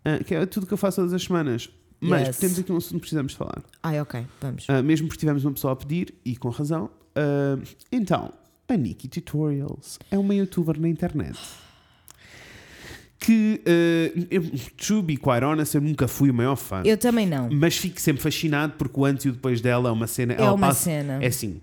uh, 0.07 0.23
que 0.25 0.35
é 0.37 0.47
tudo 0.47 0.65
que 0.67 0.73
eu 0.75 0.79
faço 0.79 0.97
todas 0.97 1.13
as 1.13 1.23
semanas. 1.25 1.69
Mas 2.01 2.29
Yes. 2.29 2.37
temos 2.39 2.59
aqui 2.61 2.71
um 2.73 2.77
assunto 2.77 2.93
que 2.95 3.01
precisamos 3.01 3.33
falar. 3.33 3.61
Ai, 3.83 4.01
ok, 4.01 4.25
vamos. 4.41 4.65
Uh, 4.69 4.81
mesmo 4.85 5.09
porque 5.09 5.19
tivemos 5.19 5.45
uma 5.45 5.53
pessoa 5.53 5.73
a 5.73 5.77
pedir, 5.77 6.15
e 6.25 6.37
com 6.37 6.49
razão. 6.51 6.85
Uh, 7.17 7.61
então, 7.91 8.33
a 8.69 8.77
Nikki 8.77 9.09
Tutorials 9.09 9.99
é 10.09 10.17
uma 10.17 10.33
youtuber 10.33 10.81
na 10.81 10.89
internet. 10.89 11.37
Que, 13.21 13.61
uh, 13.67 14.27
eu, 14.31 14.43
to 14.77 15.03
be 15.03 15.17
quite 15.17 15.45
honest, 15.45 15.75
eu 15.75 15.81
nunca 15.81 16.07
fui 16.07 16.31
o 16.31 16.35
maior 16.35 16.55
fã. 16.57 16.83
Eu 16.85 16.97
também 16.97 17.27
não. 17.27 17.49
Mas 17.51 17.77
fico 17.77 18.01
sempre 18.01 18.23
fascinado 18.23 18.75
porque 18.79 18.99
o 18.99 19.05
antes 19.05 19.25
e 19.25 19.29
o 19.29 19.33
depois 19.33 19.61
dela 19.61 19.89
é 19.89 19.93
uma 19.93 20.07
cena. 20.07 20.35
É 20.35 20.41
ela 20.41 20.55
uma 20.55 20.69
passa- 20.69 20.85
cena. 20.85 21.19
É 21.23 21.27
assim. 21.27 21.61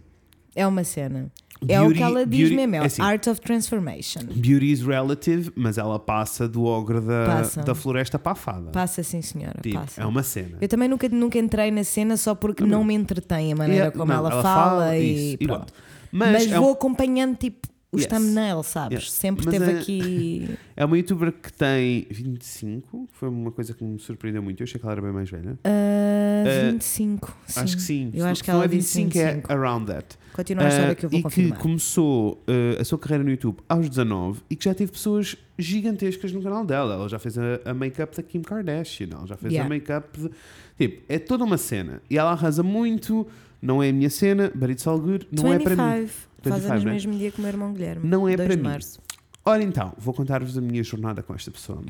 É 0.53 0.67
uma 0.67 0.83
cena. 0.83 1.31
É 1.67 1.79
o 1.79 1.85
beauty- 1.85 1.97
que 1.97 2.03
ela 2.03 2.25
diz 2.25 2.39
beauty- 2.49 2.55
mesmo, 2.57 2.75
é, 2.75 2.77
é 2.79 2.85
assim. 2.85 3.01
Art 3.01 3.25
of 3.27 3.39
Transformation. 3.39 4.19
Beauty 4.35 4.71
is 4.73 4.81
relative, 4.81 5.51
mas 5.55 5.77
ela 5.77 5.97
passa 5.97 6.47
do 6.49 6.65
ogre 6.65 6.99
da, 6.99 7.25
Passa. 7.25 7.63
da 7.63 7.73
floresta 7.73 8.19
para 8.19 8.33
a 8.33 8.35
fada. 8.35 8.71
Passa 8.71 9.01
sim, 9.01 9.21
senhora, 9.21 9.57
Tipo, 9.63 9.79
passa. 9.79 10.01
é 10.01 10.05
uma 10.05 10.21
cena. 10.23 10.57
Eu 10.59 10.67
também 10.67 10.89
nunca, 10.89 11.07
nunca 11.07 11.39
entrei 11.39 11.71
na 11.71 11.85
cena 11.85 12.17
só 12.17 12.35
porque 12.35 12.63
Também. 12.63 12.77
não 12.77 12.83
me 12.83 12.93
entretém 12.93 13.53
a 13.53 13.55
maneira 13.55 13.85
Yeah, 13.85 13.97
como 13.97 14.11
não, 14.11 14.19
ela, 14.19 14.43
fala, 14.43 14.97
isso, 14.97 15.37
e 15.39 15.43
igual. 15.43 15.59
pronto. 15.59 15.73
Mas, 16.11 16.31
Mas, 16.33 16.51
é, 16.51 16.59
um- 16.59 16.63
vou 16.63 16.73
acompanhando 16.73 17.37
tipo 17.37 17.67
os 17.91 18.01
Yes. 18.01 18.09
thumbnail, 18.09 18.61
sabes? 18.63 18.99
Yes. 19.03 19.11
Sempre 19.11 19.45
Mas 19.45 19.53
teve 19.57 19.71
é- 19.71 19.79
aqui. 19.79 20.49
é 20.75 20.83
uma 20.85 20.97
youtuber 20.97 21.31
que 21.31 21.51
tem 21.53 22.05
25, 22.11 23.07
foi 23.13 23.29
uma 23.29 23.51
coisa 23.51 23.73
que 23.73 23.83
me 23.83 23.97
surpreendeu 23.99 24.41
muito. 24.43 24.59
Eu 24.61 24.65
achei 24.65 24.79
que 24.79 24.85
ela 24.85 24.93
era 24.93 25.01
bem 25.01 25.11
mais 25.11 25.29
velha. 25.29 25.57
ah, 25.63 26.43
Eh, 26.47 26.71
25. 26.71 27.35
sim. 27.47 27.59
Acho 27.59 27.75
que 27.75 27.81
sim. 27.81 28.11
Eu 28.13 28.21
Se 28.25 28.27
acho 28.31 28.43
que 28.43 28.51
ela 28.51 28.65
é 28.65 28.67
disse 28.67 28.97
25, 29.01 29.17
é 29.17 29.31
25. 29.35 29.53
around 29.53 29.85
that. 29.91 30.17
Continua 30.33 30.65
a 30.65 30.67
história 30.67 30.91
Ah, 30.91 30.95
que 30.95 31.05
eu 31.05 31.09
vou 31.09 31.19
e 31.19 31.23
confirmar. 31.23 31.57
que 31.57 31.63
começou 31.63 32.43
ah, 32.47 32.81
a 32.81 32.83
sua 32.83 32.99
carreira 32.99 33.23
no 33.23 33.29
YouTube 33.31 33.57
aos 33.69 33.87
19 33.89 34.41
e 34.49 34.55
que 34.55 34.65
já 34.65 34.73
teve 34.73 34.91
pessoas 34.91 35.35
gigantescas 35.57 36.31
no 36.33 36.41
canal 36.43 36.65
dela. 36.65 36.95
Ela 36.95 37.07
já 37.09 37.17
fez 37.17 37.37
a, 37.37 37.61
a 37.65 37.73
make-up 37.73 38.15
da 38.15 38.21
Kim 38.21 38.41
Kardashian, 38.41 39.07
ela 39.13 39.25
já 39.25 39.37
fez 39.37 39.53
Yeah. 39.53 39.65
a 39.65 39.69
make-up 39.69 40.19
de. 40.19 40.29
Tipo, 40.77 41.01
é 41.07 41.17
toda 41.17 41.43
uma 41.45 41.57
cena. 41.57 42.01
E 42.09 42.17
ela 42.17 42.31
arrasa 42.31 42.61
muito, 42.61 43.25
não 43.61 43.81
é 43.81 43.89
a 43.89 43.93
minha 43.93 44.09
cena, 44.09 44.51
but 44.53 44.69
it's 44.69 44.85
all 44.85 44.99
good, 44.99 45.25
não 45.31 45.53
é 45.53 45.57
para 45.59 45.75
mim. 45.75 46.07
25. 46.49 46.49
Faz 46.49 46.63
25, 46.63 46.71
anos 46.73 46.83
no 46.83 46.87
né? 46.89 46.93
mesmo 46.93 47.13
dia 47.13 47.31
que 47.31 47.39
o 47.39 47.41
meu 47.41 47.49
irmão 47.51 47.73
Guilherme. 47.73 48.07
Não 48.07 48.27
é 48.27 48.35
2 48.35 48.47
para 48.47 48.55
de 48.55 48.61
mim. 48.61 48.69
março. 48.69 48.99
Ora 49.43 49.61
então, 49.63 49.93
vou 49.97 50.13
contar-vos 50.13 50.57
a 50.57 50.61
minha 50.61 50.83
jornada 50.83 51.21
com 51.21 51.33
esta 51.35 51.51
pessoa. 51.51 51.81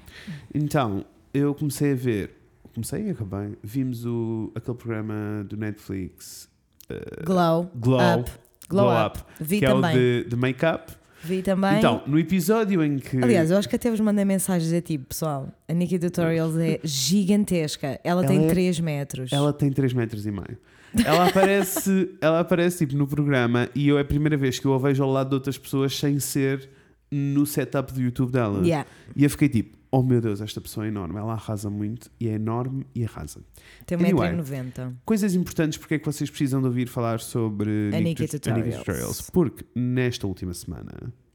Então, 0.53 1.05
eu 1.33 1.53
comecei 1.55 1.93
a 1.93 1.95
ver, 1.95 2.31
comecei 2.73 3.07
e 3.07 3.09
acabei, 3.11 3.57
vimos 3.63 4.05
o, 4.05 4.51
aquele 4.55 4.77
programa 4.77 5.45
do 5.47 5.55
Netflix 5.55 6.49
uh, 6.89 7.25
Glow. 7.25 7.71
Glow, 7.75 8.19
Up. 8.19 8.31
Glow, 8.67 9.05
up. 9.05 9.19
Vi 9.39 9.59
que 9.59 9.65
também. 9.65 9.91
é 9.91 9.93
o 9.93 9.97
de, 10.23 10.29
de 10.29 10.35
make-up. 10.35 10.93
Vi 11.23 11.41
também. 11.41 11.77
Então, 11.77 12.03
no 12.05 12.19
episódio 12.19 12.83
em 12.83 12.97
que. 12.99 13.17
Aliás, 13.17 13.49
eu 13.49 13.57
acho 13.57 13.67
que 13.69 13.75
até 13.75 13.89
vos 13.89 13.99
mandei 13.99 14.25
mensagens 14.25 14.71
a 14.73 14.81
tipo, 14.81 15.05
pessoal, 15.05 15.47
a 15.67 15.73
Nikki 15.73 15.97
Tutorials 15.97 16.55
é 16.57 16.79
gigantesca. 16.83 17.99
Ela, 18.03 18.21
Ela 18.23 18.27
tem 18.27 18.45
é- 18.45 18.49
3 18.49 18.79
metros. 18.79 19.31
Ela 19.33 19.53
tem 19.53 19.71
3 19.71 19.93
metros 19.93 20.25
e 20.25 20.31
meio. 20.31 20.57
Ela 21.03 21.27
aparece, 21.29 22.09
ela 22.21 22.39
aparece 22.39 22.85
tipo 22.85 22.95
no 22.97 23.07
programa 23.07 23.69
e 23.75 23.87
eu 23.87 23.97
é 23.97 24.01
a 24.01 24.05
primeira 24.05 24.37
vez 24.37 24.59
que 24.59 24.65
eu 24.65 24.73
a 24.73 24.77
vejo 24.77 25.03
ao 25.03 25.11
lado 25.11 25.29
de 25.29 25.35
outras 25.35 25.57
pessoas 25.57 25.97
sem 25.97 26.19
ser 26.19 26.69
no 27.11 27.45
setup 27.45 27.93
do 27.93 28.01
YouTube 28.01 28.31
dela. 28.31 28.59
Yeah. 28.65 28.87
E 29.15 29.23
eu 29.23 29.29
fiquei 29.29 29.47
tipo, 29.49 29.77
oh 29.91 30.01
meu 30.03 30.19
Deus, 30.19 30.41
esta 30.41 30.59
pessoa 30.59 30.85
é 30.85 30.89
enorme. 30.89 31.17
Ela 31.17 31.33
arrasa 31.33 31.69
muito 31.69 32.09
e 32.19 32.27
é 32.27 32.33
enorme 32.33 32.85
e 32.93 33.03
arrasa. 33.05 33.39
Tem 33.85 33.97
Anyway. 33.97 34.31
1,90m. 34.33 34.93
Coisas 35.05 35.33
importantes 35.35 35.77
porque 35.77 35.95
é 35.95 35.99
que 35.99 36.05
vocês 36.05 36.29
precisam 36.29 36.59
de 36.61 36.67
ouvir 36.67 36.87
falar 36.87 37.19
sobre 37.19 37.91
A 37.93 37.99
Nikki 37.99 38.27
Tu- 38.27 38.39
Tutorials. 38.39 39.29
Porque 39.31 39.65
nesta 39.75 40.27
última 40.27 40.53
semana, 40.53 40.91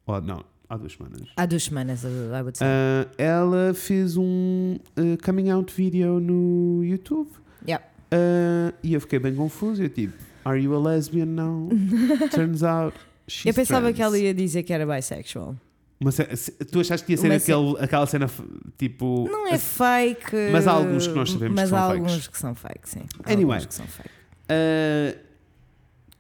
ou 0.07 0.21
não, 0.21 0.45
há 0.69 0.77
duas 0.77 0.93
semanas, 0.93 1.23
Há 1.37 1.47
duas 1.47 1.63
semanas, 1.65 2.05
I 2.05 2.41
would 2.43 2.59
say. 2.59 2.67
ah, 2.67 3.07
ela 3.17 3.73
fez 3.75 4.17
um 4.17 4.77
ah, 4.97 5.25
coming 5.25 5.49
out 5.51 5.73
video 5.75 6.19
no 6.21 6.85
YouTube. 6.85 7.31
Yeah. 7.67 7.85
Ah, 8.13 8.73
e 8.83 8.95
eu 8.95 9.01
fiquei 9.01 9.19
bem 9.19 9.35
confuso. 9.35 9.83
Eu 9.83 9.89
tipo, 9.89 10.15
are 10.45 10.61
you 10.61 10.75
a 10.75 10.79
lesbian 10.79 11.27
now? 11.27 11.69
Turns 12.35 12.63
out. 12.63 12.97
She's 13.29 13.47
eu 13.47 13.55
pensava 13.55 13.83
trans. 13.83 13.97
que 13.97 14.03
ela 14.03 14.19
ia 14.19 14.35
dizer 14.35 14.63
que 14.65 14.73
era 14.73 14.85
bisexual. 14.87 15.57
Ce- 16.11 16.37
se- 16.37 16.53
tu 16.53 16.81
achaste 16.81 17.05
que 17.07 17.13
ia 17.13 17.19
ser 17.19 17.31
aquele, 17.31 17.77
aquela 17.79 18.07
cena 18.07 18.29
tipo. 18.79 19.29
Não 19.31 19.47
é 19.49 19.59
fake. 19.59 20.35
Mas 20.51 20.67
há 20.67 20.73
alguns 20.73 21.07
que 21.07 21.15
nós 21.15 21.31
sabemos 21.31 21.55
mas 21.55 21.65
que 21.65 21.71
são 21.71 21.79
há 21.79 21.89
fakes. 21.89 22.01
alguns 22.09 22.29
que 22.29 22.39
são 22.39 22.55
fake, 22.55 22.89
sim. 22.89 23.03
Há 23.23 23.33
Anyway. 23.33 23.67
que 23.67 23.75
são 23.75 23.87
fake. 23.87 24.09
ah, 24.49 25.15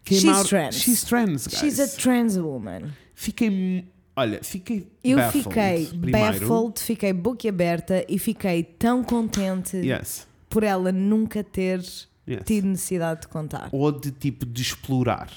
came 0.04 0.20
She's 0.20 0.30
out- 0.36 0.48
trans. 0.48 0.74
She's 0.76 1.02
trans, 1.04 1.46
guys. 1.46 1.58
She's 1.58 1.80
a 1.80 1.88
trans 1.88 2.36
woman. 2.36 2.90
Fiquei. 3.14 3.86
Olha, 4.16 4.40
fiquei. 4.42 4.86
Eu 5.02 5.16
baffled, 5.16 5.44
fiquei 5.44 5.86
primeiro. 5.86 6.40
baffled, 6.40 6.80
fiquei 6.80 7.12
boquiaberta 7.14 8.04
e 8.08 8.18
fiquei 8.18 8.62
tão 8.62 9.02
contente 9.02 9.76
Yes. 9.78 10.26
Por 10.50 10.62
ela 10.62 10.92
nunca 10.92 11.42
ter 11.42 11.78
yes. 12.28 12.42
tido 12.44 12.66
necessidade 12.66 13.22
de 13.22 13.28
contar. 13.28 13.68
Ou 13.72 13.90
de 13.90 14.10
tipo 14.10 14.44
de 14.44 14.60
explorar. 14.60 15.30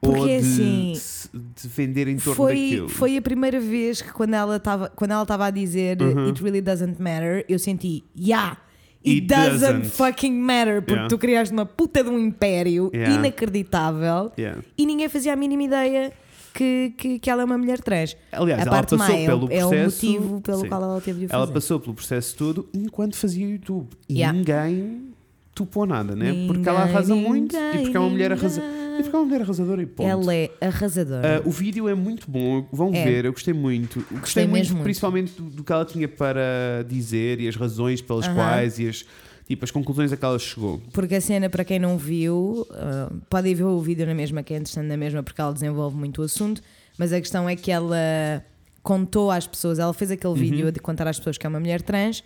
Porque 0.00 0.18
ou 0.20 0.26
de, 0.26 0.34
assim, 0.36 0.92
de 1.34 1.68
vender 1.68 2.08
em 2.08 2.16
torno 2.16 2.34
Foi, 2.34 2.54
daquilo. 2.54 2.88
foi 2.88 3.16
a 3.18 3.20
primeira 3.22 3.60
vez 3.60 4.00
que 4.00 4.10
quando 4.10 4.32
ela 4.32 4.56
estava 4.56 5.44
a 5.46 5.50
dizer 5.50 6.00
Uhum. 6.00 6.28
It 6.28 6.42
really 6.42 6.62
doesn't 6.62 6.96
matter, 7.02 7.44
eu 7.46 7.58
senti, 7.58 8.02
yeah, 8.18 8.56
It, 9.04 9.16
It 9.18 9.26
doesn't, 9.28 9.60
doesn't. 9.60 9.84
fucking 9.96 10.32
matter, 10.34 10.80
porque 10.82 10.92
Yeah. 10.92 11.08
tu 11.08 11.16
criaste 11.18 11.52
uma 11.54 11.64
puta 11.66 12.02
de 12.04 12.10
um 12.10 12.18
império 12.18 12.90
Yeah. 12.94 13.14
inacreditável 13.14 14.30
Yeah. 14.38 14.62
e 14.76 14.84
ninguém 14.86 15.08
fazia 15.08 15.32
a 15.32 15.36
mínima 15.36 15.62
ideia 15.62 16.12
que, 16.52 16.92
que, 16.96 17.18
que 17.18 17.30
ela 17.30 17.42
é 17.42 17.44
uma 17.44 17.58
mulher 17.58 17.80
trans. 17.80 18.16
Aliás, 18.32 18.60
a 18.60 18.62
ela 18.62 18.70
parte 18.70 18.92
má 18.94 18.98
passou 19.06 19.16
é, 19.16 19.26
pelo 19.26 19.46
o- 19.46 19.52
é 19.52 19.64
o 19.64 19.68
processo- 19.68 20.06
motivo 20.06 20.40
pelo 20.40 20.60
Sim. 20.60 20.68
qual 20.68 20.82
ela 20.82 21.00
teve 21.00 21.18
de 21.20 21.26
o 21.26 21.28
Ela 21.32 21.42
fazer. 21.42 21.52
passou 21.52 21.80
pelo 21.80 21.94
processo 21.94 22.36
todo 22.36 22.68
enquanto 22.74 23.16
fazia 23.16 23.46
YouTube. 23.48 23.88
E 24.08 24.14
Yeah. 24.14 24.36
ninguém 24.36 25.10
topou 25.54 25.84
nada, 25.86 26.14
né? 26.16 26.46
porque 26.46 26.68
ela 26.68 26.80
Ninguém, 26.80 26.94
arrasa 26.96 27.14
muito 27.14 27.54
e 27.56 27.58
ninguém, 27.60 27.82
porque 27.82 27.96
é 27.96 28.00
uma 28.00 28.08
mulher 28.08 28.30
ninguém. 28.30 28.44
arrasadora. 28.46 28.80
E 28.98 29.02
porque 29.02 29.16
é 29.16 29.18
uma 29.18 29.24
mulher 29.26 29.40
arrasadora 29.42 29.82
e 29.82 29.86
ponto. 29.86 30.08
Ela 30.08 30.34
é 30.34 30.50
arrasadora. 30.60 31.38
Ah, 31.38 31.42
o 31.48 31.50
vídeo 31.50 31.88
é 31.88 31.94
muito 31.94 32.30
bom, 32.30 32.66
vão 32.72 32.94
É. 32.94 33.02
ver, 33.04 33.24
eu 33.24 33.32
gostei 33.32 33.54
muito. 33.54 33.98
Gostei, 34.10 34.18
Gostei 34.18 34.46
muito, 34.46 34.76
principalmente 34.82 35.32
do, 35.40 35.44
do 35.48 35.64
que 35.64 35.72
ela 35.72 35.84
tinha 35.86 36.06
para 36.08 36.84
dizer 36.86 37.40
e 37.40 37.48
as 37.48 37.56
razões 37.56 38.00
pelas 38.02 38.26
Aham. 38.26 38.34
quais 38.34 38.78
e 38.78 38.88
as, 38.88 39.04
tipo, 39.50 39.64
as 39.64 39.70
conclusões 39.70 40.12
a 40.12 40.16
que 40.16 40.24
ela 40.24 40.38
chegou. 40.38 40.80
Porque 40.92 41.14
a 41.16 41.20
cena, 41.20 41.48
para 41.50 41.64
quem 41.64 41.78
não 41.78 41.96
viu, 41.98 42.66
uh, 42.70 43.14
podem 43.28 43.54
ver 43.54 43.64
o 43.64 43.80
vídeo 43.80 44.06
na 44.06 44.14
mesma, 44.14 44.42
que 44.42 44.54
é 44.54 44.56
interessante 44.56 44.86
na 44.86 44.96
mesma, 44.96 45.22
porque 45.22 45.40
ela 45.40 45.52
desenvolve 45.52 45.96
muito 45.96 46.22
o 46.22 46.24
assunto. 46.24 46.62
Mas 46.98 47.12
a 47.12 47.20
questão 47.20 47.48
é 47.48 47.56
que 47.56 47.70
ela 47.70 48.44
contou 48.82 49.30
às 49.30 49.46
pessoas, 49.46 49.78
ela 49.78 49.92
fez 49.92 50.10
aquele 50.10 50.32
Uhum. 50.32 50.38
vídeo 50.38 50.72
de 50.72 50.80
contar 50.80 51.06
às 51.06 51.18
pessoas 51.18 51.36
que 51.36 51.44
é 51.46 51.48
uma 51.48 51.60
mulher 51.60 51.82
trans, 51.82 52.22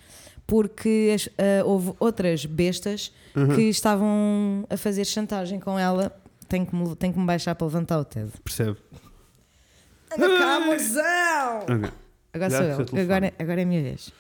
porque 0.47 1.17
uh, 1.65 1.67
houve 1.69 1.93
outras 1.99 2.45
bestas 2.47 3.13
Uhum. 3.35 3.55
que 3.57 3.63
estavam 3.63 4.65
a 4.71 4.77
fazer 4.77 5.05
chantagem 5.05 5.59
com 5.59 5.79
ela. 5.79 6.15
Tenho 6.49 6.67
que, 6.67 6.77
me, 6.77 6.95
tenho 6.95 7.13
que 7.13 7.19
me 7.19 7.27
baixar 7.27 7.55
para 7.55 7.67
levantar 7.67 7.99
o 7.99 8.05
Ted. 8.05 8.31
Percebe? 8.45 8.77
Anda 10.13 10.29
cá, 10.39 10.57
amorzão! 10.57 11.59
Ok. 11.63 11.91
Agora 12.33 12.51
Já 12.51 12.59
sou 12.77 12.87
eu, 12.99 13.03
agora, 13.03 13.33
agora 13.39 13.61
é 13.61 13.65
a 13.65 13.67
minha 13.67 13.83
vez. 13.83 14.13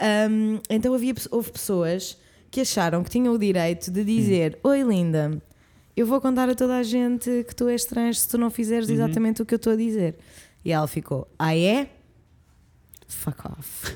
Ahm, 0.00 0.58
então 0.68 0.92
havia, 0.94 1.14
houve 1.30 1.50
pessoas 1.52 2.18
que 2.54 2.60
acharam 2.60 3.02
que 3.02 3.10
tinham 3.10 3.34
o 3.34 3.38
direito 3.38 3.90
de 3.90 4.04
dizer: 4.04 4.58
Hum. 4.64 4.68
Oi, 4.68 4.82
linda, 4.82 5.42
eu 5.96 6.06
vou 6.06 6.20
contar 6.20 6.48
a 6.48 6.54
toda 6.54 6.76
a 6.76 6.82
gente 6.84 7.44
que 7.48 7.54
tu 7.54 7.68
és 7.68 7.84
trans 7.84 8.20
se 8.20 8.28
tu 8.28 8.38
não 8.38 8.48
fizeres 8.48 8.88
Uhum. 8.88 8.94
exatamente 8.94 9.42
o 9.42 9.46
que 9.46 9.54
eu 9.54 9.56
estou 9.56 9.72
a 9.72 9.76
dizer. 9.76 10.14
E 10.64 10.70
ela 10.70 10.86
ficou: 10.86 11.26
Ah, 11.36 11.56
é? 11.56 11.90
Fuck 13.08 13.46
off. 13.46 13.92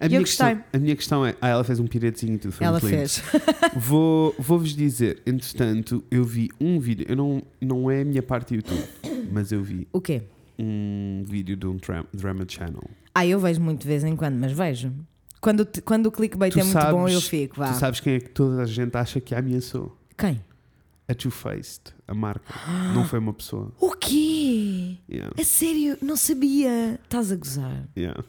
A 0.00 0.06
E 0.06 0.08
minha, 0.08 0.20
eu 0.20 0.24
questão, 0.24 0.48
gostei. 0.54 0.64
a 0.72 0.78
minha 0.78 0.96
questão 0.96 1.26
é. 1.26 1.34
Ah, 1.40 1.48
ela 1.48 1.64
fez 1.64 1.78
um 1.80 1.86
piretezinho 1.86 2.34
e 2.34 2.38
tudo. 2.38 2.52
Foi 2.52 2.66
ela 2.66 2.80
fez. 2.80 3.22
Vou- 3.76 4.34
Vou-vos 4.38 4.74
dizer, 4.74 5.20
entretanto, 5.26 6.02
eu 6.10 6.24
vi 6.24 6.48
um 6.60 6.78
vídeo. 6.78 7.06
Eu 7.08 7.16
não, 7.16 7.42
não 7.60 7.90
é 7.90 8.02
a 8.02 8.04
minha 8.04 8.22
parte 8.22 8.48
do 8.50 8.54
YouTube, 8.56 8.84
mas 9.32 9.50
eu 9.52 9.62
vi 9.62 9.86
O 9.92 10.00
quê? 10.00 10.22
um 10.58 11.22
vídeo 11.26 11.56
de 11.56 11.66
um 11.66 11.76
dra- 11.76 12.04
drama 12.14 12.44
channel. 12.48 12.82
Ah, 13.14 13.26
eu 13.26 13.38
vejo 13.40 13.60
muito 13.60 13.82
de 13.82 13.88
vez 13.88 14.02
em 14.04 14.14
quando, 14.16 14.36
mas 14.36 14.52
vejo. 14.52 14.92
Quando, 15.40 15.66
quando 15.84 16.06
o 16.06 16.12
clickbait 16.12 16.52
Tu 16.52 16.60
é 16.60 16.64
muito 16.64 16.74
bom, 16.78 16.82
sabes- 17.08 17.14
eu 17.14 17.20
fico. 17.20 17.56
Vá. 17.56 17.72
Tu 17.72 17.78
sabes 17.78 18.00
quem 18.00 18.14
é 18.14 18.20
que 18.20 18.28
toda 18.30 18.62
a 18.62 18.66
gente 18.66 18.94
acha 18.96 19.20
que 19.20 19.34
a 19.34 19.38
ameaçou? 19.38 19.96
Quem? 20.18 20.40
A 21.08 21.14
Two 21.14 21.30
Faced, 21.32 21.80
a 22.06 22.14
marca. 22.14 22.54
Não 22.94 23.04
foi 23.04 23.18
uma 23.18 23.32
pessoa. 23.32 23.72
O 23.80 23.90
quê? 23.96 24.96
Yeah, 25.10 25.32
A 25.38 25.44
sério? 25.44 25.96
Não 26.02 26.16
sabia. 26.16 26.98
Estás 27.02 27.30
a 27.32 27.36
gozar. 27.36 27.88
yeah. 27.96 28.22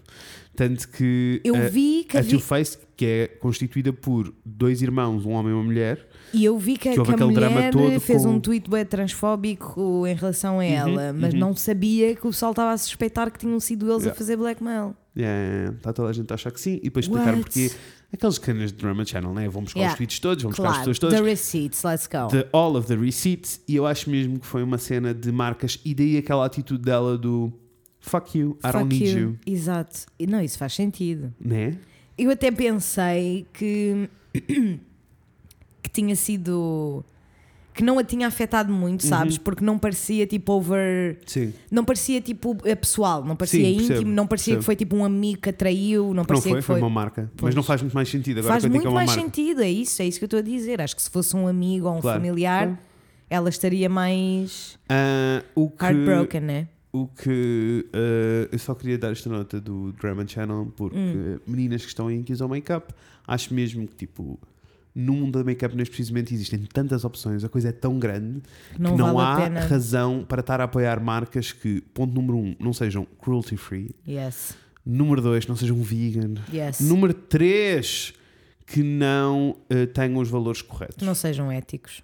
Tanto 0.55 0.87
que 0.89 1.39
Eu 1.43 1.55
a, 1.55 1.59
vi 1.69 2.05
que 2.07 2.17
a 2.17 2.19
havia. 2.21 2.31
Two 2.31 2.39
Faced, 2.39 2.79
que 2.97 3.05
é 3.05 3.27
constituída 3.27 3.91
por 3.93 4.33
dois 4.45 4.81
irmãos, 4.81 5.25
um 5.25 5.31
homem 5.31 5.51
e 5.51 5.55
uma 5.55 5.63
mulher, 5.63 6.07
E 6.33 6.43
eu 6.45 6.57
vi 6.57 6.73
que, 6.77 6.89
Que 6.89 7.01
que 7.03 7.23
a 7.23 7.27
mulher 7.27 7.99
fez 7.99 8.23
com- 8.23 8.29
um 8.31 8.39
tweet 8.39 8.69
bem 8.69 8.85
transfóbico 8.85 10.05
em 10.07 10.13
relação 10.15 10.59
a 10.59 10.65
ela, 10.65 11.13
mas 11.13 11.33
uhum. 11.33 11.39
não 11.39 11.55
sabia 11.55 12.15
que 12.15 12.21
o 12.27 12.31
pessoal 12.31 12.51
estava 12.51 12.71
a 12.71 12.77
suspeitar 12.77 13.31
que 13.31 13.39
tinham 13.39 13.59
sido 13.59 13.85
eles 13.85 13.97
a 14.03 14.05
Yeah. 14.07 14.17
fazer 14.17 14.37
blackmail. 14.37 14.95
Yeah, 15.17 15.73
está 15.75 15.91
toda 15.93 16.09
a 16.09 16.13
gente 16.13 16.31
a 16.31 16.35
achar 16.35 16.51
que 16.51 16.59
sim, 16.61 16.75
e 16.75 16.83
depois 16.85 17.05
explicar 17.05 17.33
What? 17.35 17.41
porque 17.43 17.71
aqueles 18.13 18.37
canas 18.37 18.71
de 18.71 18.77
drama 18.77 19.05
channel, 19.05 19.33
né? 19.33 19.47
vão 19.49 19.63
buscar 19.63 19.79
Yeah. 19.79 19.93
os 19.93 19.97
tweets 19.97 20.19
todos, 20.19 20.43
vão 20.43 20.51
buscar 20.51 20.63
as 20.63 20.69
Claro, 20.69 20.79
pessoas 20.89 20.99
todas. 20.99 21.19
the 21.19 21.25
receipts, 21.25 21.83
let's 21.83 22.07
go. 22.07 22.27
The 22.29 22.47
all 22.53 22.75
of 22.75 22.87
the 22.87 22.95
receipts, 22.95 23.61
e 23.67 23.75
eu 23.75 23.85
acho 23.85 24.09
mesmo 24.09 24.39
que 24.39 24.45
foi 24.45 24.63
uma 24.63 24.77
cena 24.77 25.13
de 25.13 25.31
marcas, 25.31 25.79
e 25.85 25.93
daí 25.93 26.17
aquela 26.17 26.45
atitude 26.45 26.81
dela 26.83 27.17
do 27.17 27.51
fuck 27.99 28.37
you, 28.37 28.57
I 28.63 28.71
don't 28.71 28.83
Fuck 28.95 29.03
need 29.03 29.19
you, 29.19 29.37
Exato. 29.45 29.99
E 30.17 30.25
não, 30.27 30.41
isso 30.41 30.57
faz 30.57 30.73
sentido. 30.73 31.33
né? 31.39 31.77
Eu 32.17 32.29
até 32.31 32.51
pensei 32.51 33.45
que 33.53 34.09
que 35.81 35.89
tinha 35.91 36.15
sido 36.15 37.03
que 37.73 37.83
não 37.83 37.97
a 37.97 38.03
tinha 38.03 38.27
afetado 38.27 38.71
muito, 38.71 39.05
sabes? 39.05 39.35
Uhum. 39.37 39.43
Porque 39.43 39.63
não 39.63 39.79
parecia 39.79 40.27
tipo 40.27 40.51
over. 40.53 41.17
Sim. 41.25 41.53
Não 41.71 41.85
parecia 41.85 42.19
tipo 42.21 42.57
é 42.65 42.75
pessoal, 42.75 43.23
não 43.23 43.35
parecia 43.35 43.61
Sim, 43.63 43.71
íntimo, 43.73 43.87
percebo, 43.87 44.09
não 44.09 44.27
parecia 44.27 44.53
percebo. 44.55 44.59
que 44.61 44.65
foi 44.65 44.75
tipo 44.75 44.95
um 44.95 45.05
amigo 45.05 45.41
que 45.41 45.49
atraiu, 45.49 46.07
não 46.07 46.13
Não 46.15 46.25
parecia 46.25 46.51
foi, 46.51 46.59
que 46.61 46.65
foi 46.65 46.75
foi. 46.75 46.81
uma 46.81 46.89
marca. 46.89 47.31
Pois. 47.37 47.49
Mas 47.49 47.55
não 47.55 47.63
faz 47.63 47.81
muito 47.81 47.93
mais 47.93 48.09
sentido 48.09 48.39
agora 48.39 48.53
Faz 48.55 48.63
que 48.63 48.67
eu 48.67 48.71
digo 48.71 48.83
muito 48.83 48.93
é 48.93 48.95
mais 48.95 49.09
marca. 49.09 49.21
sentido, 49.23 49.61
é 49.61 49.69
isso, 49.69 50.01
é 50.01 50.05
isso 50.05 50.19
que 50.19 50.23
eu 50.25 50.27
estou 50.27 50.39
a 50.39 50.43
dizer. 50.43 50.81
Acho 50.81 50.95
que 50.95 51.01
se 51.01 51.09
fosse 51.09 51.35
um 51.35 51.47
amigo 51.47 51.87
ou 51.87 51.97
um 51.97 52.01
Claro, 52.01 52.19
familiar, 52.19 52.63
claro. 52.67 52.77
ela 53.29 53.49
estaria 53.49 53.87
mais 53.89 54.77
o 55.55 55.69
que, 55.69 55.83
heartbroken, 55.85 56.41
né? 56.41 56.67
o 56.93 57.07
que 57.07 57.85
ah, 57.93 58.49
eu 58.51 58.59
só 58.59 58.75
queria 58.75 58.97
dar 58.97 59.11
esta 59.13 59.29
nota 59.29 59.61
do 59.61 59.93
Drama 59.93 60.27
Channel 60.27 60.73
porque 60.75 60.97
Hum. 60.97 61.39
meninas 61.47 61.83
que 61.83 61.87
estão 61.87 62.07
que 62.23 62.33
usam 62.33 62.49
make-up, 62.49 62.93
acho 63.25 63.53
mesmo 63.53 63.87
que 63.87 63.95
tipo. 63.95 64.37
No 64.93 65.13
mundo 65.13 65.39
da 65.39 65.43
make-up, 65.45 65.73
neste 65.75 65.91
precisamente, 65.95 66.33
existem 66.33 66.59
tantas 66.73 67.05
opções, 67.05 67.43
a 67.45 67.49
coisa 67.49 67.69
é 67.69 67.71
tão 67.71 67.97
grande 67.97 68.41
Que 68.73 68.81
não, 68.81 68.91
que 68.91 68.97
não 68.97 69.13
vale 69.15 69.57
há 69.57 69.61
razão 69.61 70.25
para 70.27 70.41
estar 70.41 70.59
a 70.59 70.65
apoiar 70.65 70.99
marcas 71.01 71.53
que, 71.53 71.79
ponto 71.93 72.13
número 72.13 72.37
um, 72.37 72.55
não 72.59 72.73
sejam 72.73 73.05
cruelty 73.21 73.55
free, 73.55 73.91
Yes, 74.07 74.53
número 74.85 75.21
dois, 75.21 75.47
não 75.47 75.55
sejam 75.55 75.77
vegan, 75.81 76.33
yes. 76.53 76.81
número 76.81 77.13
três, 77.13 78.13
que 78.65 78.83
não 78.83 79.55
eh, 79.69 79.85
tenham 79.85 80.17
os 80.17 80.29
valores 80.29 80.61
corretos. 80.61 81.05
Não 81.05 81.15
sejam 81.15 81.49
éticos. 81.51 82.03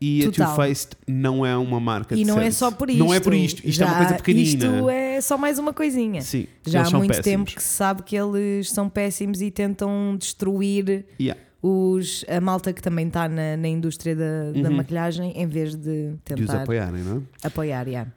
E 0.00 0.20
a 0.22 0.24
Too 0.24 0.32
Total. 0.32 0.56
Faced 0.56 0.92
não 1.06 1.44
é 1.44 1.54
uma 1.56 1.78
marca 1.78 2.14
E 2.16 2.24
não 2.24 2.36
é 2.36 2.44
decente. 2.44 2.54
só 2.56 2.70
por 2.70 2.88
isto. 2.88 2.98
Não 2.98 3.12
é 3.12 3.20
por 3.20 3.34
isto. 3.34 3.60
Isto 3.68 3.82
é 3.82 3.86
uma 3.86 3.92
Já- 3.92 3.98
coisa 4.00 4.14
pequenina. 4.14 4.48
Isto 4.48 4.88
é 4.88 5.20
só 5.20 5.36
mais 5.36 5.58
uma 5.58 5.74
coisinha. 5.74 6.22
Sim, 6.22 6.46
Já 6.66 6.86
há 6.86 6.90
muito 6.90 7.08
péssimos. 7.08 7.24
tempo 7.24 7.54
que 7.54 7.62
se 7.62 7.68
sabe 7.68 8.02
que 8.02 8.16
eles 8.16 8.70
são 8.70 8.88
péssimos 8.88 9.42
e 9.42 9.50
tentam 9.50 10.16
destruir 10.18 11.04
Yeah, 11.20 11.38
os, 11.62 12.24
a 12.28 12.40
malta 12.40 12.72
que 12.72 12.80
também 12.82 13.06
está 13.08 13.28
na, 13.28 13.56
na 13.56 13.68
indústria 13.68 14.16
da, 14.16 14.52
da 14.52 14.68
Uhum. 14.70 14.76
maquilhagem 14.76 15.32
em 15.36 15.46
vez 15.46 15.74
de 15.74 15.80
de 15.80 16.14
os 16.14 16.20
tentar 16.24 16.62
apoiarem, 16.62 17.02
não 17.02 17.18
é? 17.18 17.46
apoiar. 17.46 17.86
yeah. 17.86 18.10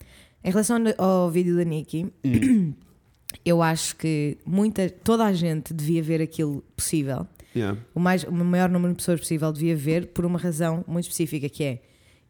Em 0.43 0.49
relação 0.49 0.77
ao 0.97 1.29
vídeo 1.32 1.56
da 1.58 1.63
Nicki, 1.63 2.08
Hum. 2.23 2.73
eu 3.45 3.62
acho 3.62 3.95
que 3.95 4.38
muita, 4.45 4.89
toda 4.89 5.25
a 5.25 5.34
gente 5.34 5.73
devia 5.73 6.01
ver 6.03 6.21
aquilo 6.21 6.63
possível. 6.75 7.27
Yeah. 7.56 7.77
O, 7.93 7.99
mais, 7.99 8.23
o 8.23 8.32
maior 8.32 8.69
número 8.69 8.93
de 8.93 8.97
pessoas 8.97 9.19
possível 9.19 9.51
devia 9.51 9.75
ver 9.75 10.08
por 10.08 10.25
uma 10.25 10.39
razão 10.39 10.84
muito 10.88 11.03
específica 11.06 11.47
que 11.49 11.63
é 11.63 11.79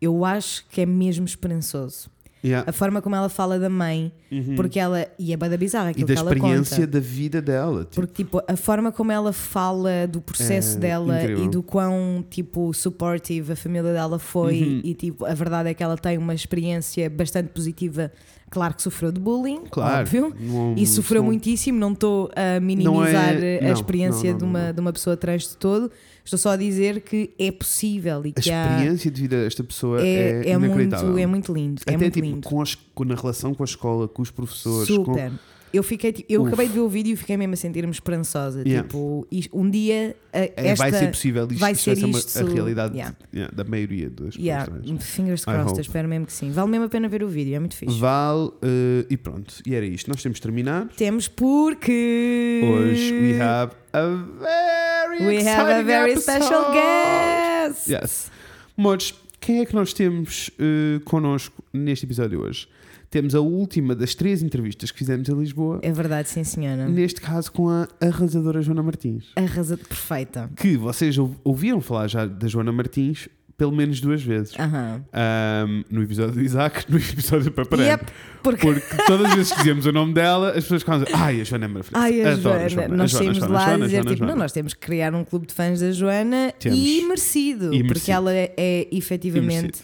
eu 0.01 0.25
acho 0.25 0.65
que 0.69 0.81
é 0.81 0.85
mesmo 0.85 1.23
esperançoso. 1.25 2.09
Yeah. 2.43 2.69
A 2.69 2.73
forma 2.73 3.01
como 3.01 3.15
ela 3.15 3.29
fala 3.29 3.57
da 3.57 3.69
mãe, 3.69 4.11
Uhum. 4.31 4.55
porque 4.55 4.77
ela. 4.79 5.07
E 5.17 5.31
é 5.31 5.37
bada 5.37 5.55
bizarra 5.57 5.87
E 5.87 5.91
aquilo 5.91 6.07
da 6.07 6.13
que 6.13 6.19
ela 6.19 6.33
experiência 6.33 6.85
da 6.87 6.99
vida 6.99 7.41
dela. 7.41 7.81
Tipo, 7.85 7.95
Porque, 7.95 8.23
tipo, 8.23 8.41
a 8.47 8.55
forma 8.57 8.91
como 8.91 9.11
ela 9.11 9.31
fala 9.31 10.05
do 10.07 10.19
processo 10.19 10.75
É 10.77 10.79
dela 10.81 11.21
incrível. 11.21 11.45
e 11.45 11.49
do 11.49 11.63
quão, 11.63 12.25
tipo, 12.29 12.73
supportive 12.73 13.53
a 13.53 13.55
família 13.55 13.93
dela 13.93 14.19
foi 14.19 14.61
Uhum. 14.61 14.81
e, 14.83 14.93
tipo, 14.93 15.25
a 15.25 15.33
verdade 15.33 15.69
é 15.69 15.73
que 15.73 15.81
ela 15.83 15.97
tem 15.97 16.17
uma 16.17 16.33
experiência 16.33 17.09
bastante 17.09 17.47
positiva. 17.49 18.11
Claro 18.53 18.75
que 18.75 18.83
sofreu 18.83 19.11
de 19.11 19.19
bullying, 19.19 19.61
claro. 19.69 20.01
óbvio. 20.01 20.31
não- 20.39 20.75
E 20.77 20.85
sofreu 20.85 21.21
não- 21.21 21.29
muitíssimo, 21.29 21.79
não 21.79 21.91
estou 21.93 22.29
a 22.35 22.59
minimizar 22.59 23.33
é- 23.43 23.57
a 23.59 23.63
não, 23.63 23.73
experiência 23.73 24.31
de, 24.31 24.43
uma, 24.43 24.71
de 24.71 24.79
uma 24.79 24.93
pessoa 24.93 25.17
trans 25.17 25.49
de 25.49 25.57
todo. 25.57 25.91
Estou 26.23 26.37
só 26.37 26.51
a 26.51 26.55
dizer 26.55 27.01
que 27.01 27.31
é 27.39 27.51
possível 27.51 28.23
e 28.25 28.29
A 28.37 28.41
que 28.41 28.51
há, 28.51 28.71
experiência 28.71 29.09
de 29.11 29.21
vida 29.21 29.43
desta 29.43 29.63
pessoa 29.63 30.01
é, 30.01 30.05
é, 30.45 30.49
é, 30.51 30.57
muito, 30.57 30.95
é 31.17 31.25
muito 31.25 31.51
lindo. 31.53 31.81
é 31.85 31.89
Até 31.95 31.97
muito 31.97 32.13
tipo, 32.13 32.25
lindo. 32.27 32.47
com, 32.47 32.61
as- 32.61 32.75
com- 32.93 33.03
na 33.03 33.15
relação 33.15 33.53
com 33.55 33.63
a 33.63 33.65
escola, 33.65 34.07
com 34.07 34.21
os 34.21 34.29
professores. 34.29 34.87
com- 34.87 35.03
Super. 35.05 35.31
Eu, 35.73 35.81
fiquei, 35.81 36.23
eu 36.29 36.41
Uf. 36.43 36.47
acabei 36.49 36.67
de 36.67 36.73
ver 36.73 36.79
o 36.81 36.87
vídeo 36.87 37.13
e 37.13 37.15
fiquei 37.15 37.35
mesmo 37.35 37.55
a 37.55 37.57
sentir-me 37.57 37.91
esperançosa. 37.91 38.61
Yeah. 38.61 38.83
Tipo, 38.87 39.27
um 39.51 39.69
dia 39.69 40.15
a- 40.31 40.37
É, 40.39 40.53
esta, 40.57 40.75
vai 40.89 40.91
ser 40.99 41.07
possível 41.07 41.47
isto, 41.49 41.57
vai 41.59 41.73
ser 41.73 41.97
isto- 41.97 42.39
a 42.39 42.43
realidade 42.43 42.93
yeah. 42.95 43.15
yeah, 43.33 43.51
da 43.55 43.63
maioria 43.63 44.07
das 44.09 44.35
pessoas. 44.35 44.45
Yeah, 44.45 44.65
trans. 44.65 45.03
fingers 45.03 45.43
crossed, 45.43 45.81
espero 45.81 46.07
mesmo 46.07 46.27
que 46.27 46.33
sim. 46.33 46.51
Vale 46.51 46.69
mesmo 46.69 46.85
a 46.85 46.89
pena 46.89 47.07
ver 47.09 47.23
o 47.23 47.27
vídeo, 47.27 47.55
é 47.55 47.59
muito 47.59 47.75
fixe. 47.75 47.97
Vale 47.99 48.51
eh, 48.61 49.05
e 49.09 49.17
pronto, 49.17 49.55
e 49.65 49.73
era 49.73 49.85
isto. 49.85 50.09
Nós 50.11 50.21
temos 50.21 50.37
de 50.37 50.41
terminar. 50.43 50.87
Temos 50.95 51.27
porque 51.27 52.61
Hoje 52.63 53.11
we 53.13 53.41
have 53.41 53.73
a 53.93 54.07
very 54.39 55.25
we 55.25 55.47
have 55.49 55.71
a 55.71 55.81
very 55.81 56.11
episode. 56.11 56.43
special 56.43 56.71
guest. 56.71 57.87
Yes. 57.89 58.31
Mores, 58.77 59.13
quem 59.39 59.59
é 59.61 59.65
que 59.65 59.73
nós 59.75 59.91
temos 59.93 60.49
uh, 60.59 60.99
connosco 61.01 61.63
neste 61.73 62.05
episódio 62.05 62.41
hoje? 62.41 62.67
Temos 63.13 63.35
a 63.35 63.39
última 63.41 63.93
das 63.93 64.15
três 64.15 64.41
entrevistas 64.41 64.89
que 64.89 64.97
fizemos 64.97 65.29
em 65.29 65.35
Lisboa, 65.37 65.77
É 65.83 65.91
verdade, 65.91 66.27
sim 66.29 66.43
senhora. 66.43 66.87
neste 66.87 67.21
caso 67.21 67.51
com 67.51 67.69
a 67.69 67.87
arrasadora 68.01 68.59
Joana 68.59 68.81
Martins. 68.81 69.25
Arrasa 69.35 69.77
perfeita. 69.77 70.49
Que 70.55 70.75
vocês 70.75 71.15
ou- 71.19 71.35
ouviram 71.43 71.79
falar 71.79 72.07
já 72.07 72.25
da 72.25 72.47
Joana 72.47 72.71
Martins 72.71 73.29
pelo 73.55 73.71
menos 73.71 74.01
duas 74.01 74.23
vezes. 74.23 74.57
Aham. 74.59 75.05
Ahm, 75.13 75.83
no 75.91 76.01
episódio 76.01 76.33
do 76.33 76.41
Isaac, 76.41 76.85
no 76.91 76.97
episódio 76.97 77.45
do 77.45 77.51
Paparé. 77.51 77.83
Yep, 77.91 78.05
porque 78.41 78.65
Porque 78.65 79.03
todas 79.05 79.27
as 79.27 79.35
vezes 79.35 79.51
que 79.51 79.57
dizíamos 79.59 79.85
o 79.85 79.91
nome 79.91 80.11
dela, 80.15 80.49
as 80.49 80.63
pessoas 80.63 80.81
ficavam 80.81 81.01
a 81.01 81.05
dizer, 81.05 81.15
ai, 81.15 81.39
a 81.39 81.43
Joana 81.43 81.65
é 81.65 81.67
maravilhosa. 81.67 82.03
Ai, 82.03 82.21
a 82.23 82.31
Adoro 82.33 82.67
Joana. 82.69 82.97
Nós 82.97 83.11
saímos 83.11 83.35
de 83.35 83.39
Joana, 83.41 83.53
lá 83.53 83.65
Joana, 83.67 83.83
a 83.83 83.87
dizer 83.87 83.97
Joana, 83.97 84.09
tipo, 84.09 84.17
Joana. 84.17 84.33
não, 84.33 84.39
nós 84.39 84.51
temos 84.51 84.73
que 84.73 84.79
criar 84.79 85.13
um 85.13 85.23
clube 85.23 85.45
de 85.45 85.53
fãs 85.53 85.79
da 85.81 85.91
Joana 85.91 86.51
e 86.65 87.03
merecido, 87.03 87.65
E 87.65 87.83
porque 87.83 87.83
merecido. 87.83 88.11
ela 88.11 88.33
é, 88.33 88.51
é 88.57 88.87
efetivamente 88.91 89.81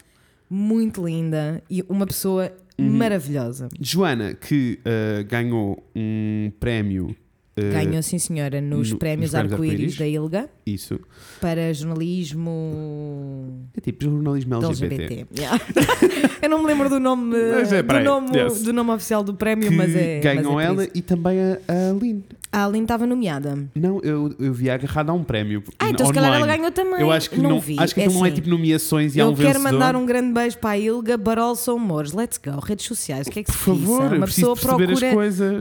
muito 0.50 1.06
linda 1.06 1.62
e 1.70 1.86
uma 1.88 2.08
pessoa 2.08 2.52
Uhum. 2.80 2.98
maravilhosa. 2.98 3.70
Joana, 3.80 4.34
que 4.34 4.80
ah, 4.86 5.24
ganhou 5.24 5.84
um 5.96 6.52
prémio. 6.60 7.16
ah, 7.58 7.62
Ganhou, 7.84 8.02
sim 8.02 8.18
senhora, 8.18 8.62
nos 8.62 8.92
no- 8.92 8.98
prémios 8.98 9.32
prémios 9.32 9.52
Arco-Íris 9.54 9.98
da 9.98 10.08
ILGA 10.08 10.50
Isso. 10.66 11.00
para 11.42 11.74
jornalismo 11.74 13.70
É 13.76 13.82
tipo 13.82 14.04
jornalismo 14.06 14.56
LGBT. 14.56 14.96
LGBT. 14.96 15.28
Yeah. 15.38 15.60
Eu 16.42 16.50
não 16.50 16.60
me 16.62 16.68
lembro 16.68 16.90
do 16.90 17.00
nome, 17.00 17.36
é, 17.38 17.84
do, 17.84 18.00
nome 18.00 18.38
yes. 18.38 18.62
do 18.64 18.72
nome 18.74 18.92
oficial 18.92 19.24
do 19.24 19.34
prémio, 19.34 19.68
Que 19.70 19.76
mas 19.76 19.94
é. 19.96 20.20
ganham 20.20 20.54
mas 20.54 20.64
é 20.64 20.68
ela 20.68 20.88
e 20.96 21.02
também 21.02 21.38
a, 21.40 21.60
a 21.68 21.90
Aline. 21.92 22.24
A 22.52 22.66
Aline 22.66 22.84
estava 22.84 23.06
nomeada. 23.06 23.70
Não, 23.76 24.00
eu, 24.02 24.34
eu 24.40 24.52
vi 24.52 24.72
agarrada 24.72 25.12
a 25.12 25.16
um 25.16 25.24
prémio. 25.24 25.64
Ah, 25.78 25.90
então 25.90 26.08
se 26.08 26.12
online. 26.12 26.16
calhar 26.28 26.36
ela 26.42 26.58
ganhou 26.58 26.72
também. 26.72 27.00
Eu 27.02 27.12
acho 27.12 27.30
que 27.30 27.40
não, 27.40 27.52
não, 27.52 27.60
vi. 27.60 27.76
acho 27.78 27.94
que 27.94 28.02
é 28.02 28.06
aquilo 28.06 28.20
não 28.20 28.26
é 28.26 28.30
assim. 28.30 28.36
tipo 28.36 28.50
nomeações 28.50 29.16
e 29.16 29.22
há 29.22 29.24
Eu 29.24 29.30
um 29.30 29.36
quero 29.36 29.48
vencedor. 29.60 29.72
mandar 29.72 29.96
um 29.96 30.06
grande 30.06 30.34
beijo 30.34 30.58
para 30.58 30.72
a 30.72 30.78
Ilga, 30.80 31.16
but 31.16 31.38
also 31.38 31.74
amores. 31.74 32.12
Let's 32.12 32.40
go. 32.44 32.60
Redes 32.60 32.86
sociais. 32.88 33.28
O 33.28 33.32
que 33.32 33.42
é 33.42 33.44
que 33.44 33.52
Por 33.52 33.58
se 33.58 33.64
favor, 33.66 34.14
Uma 34.14 34.26
pessoa 34.26 34.56
procura. 34.56 34.96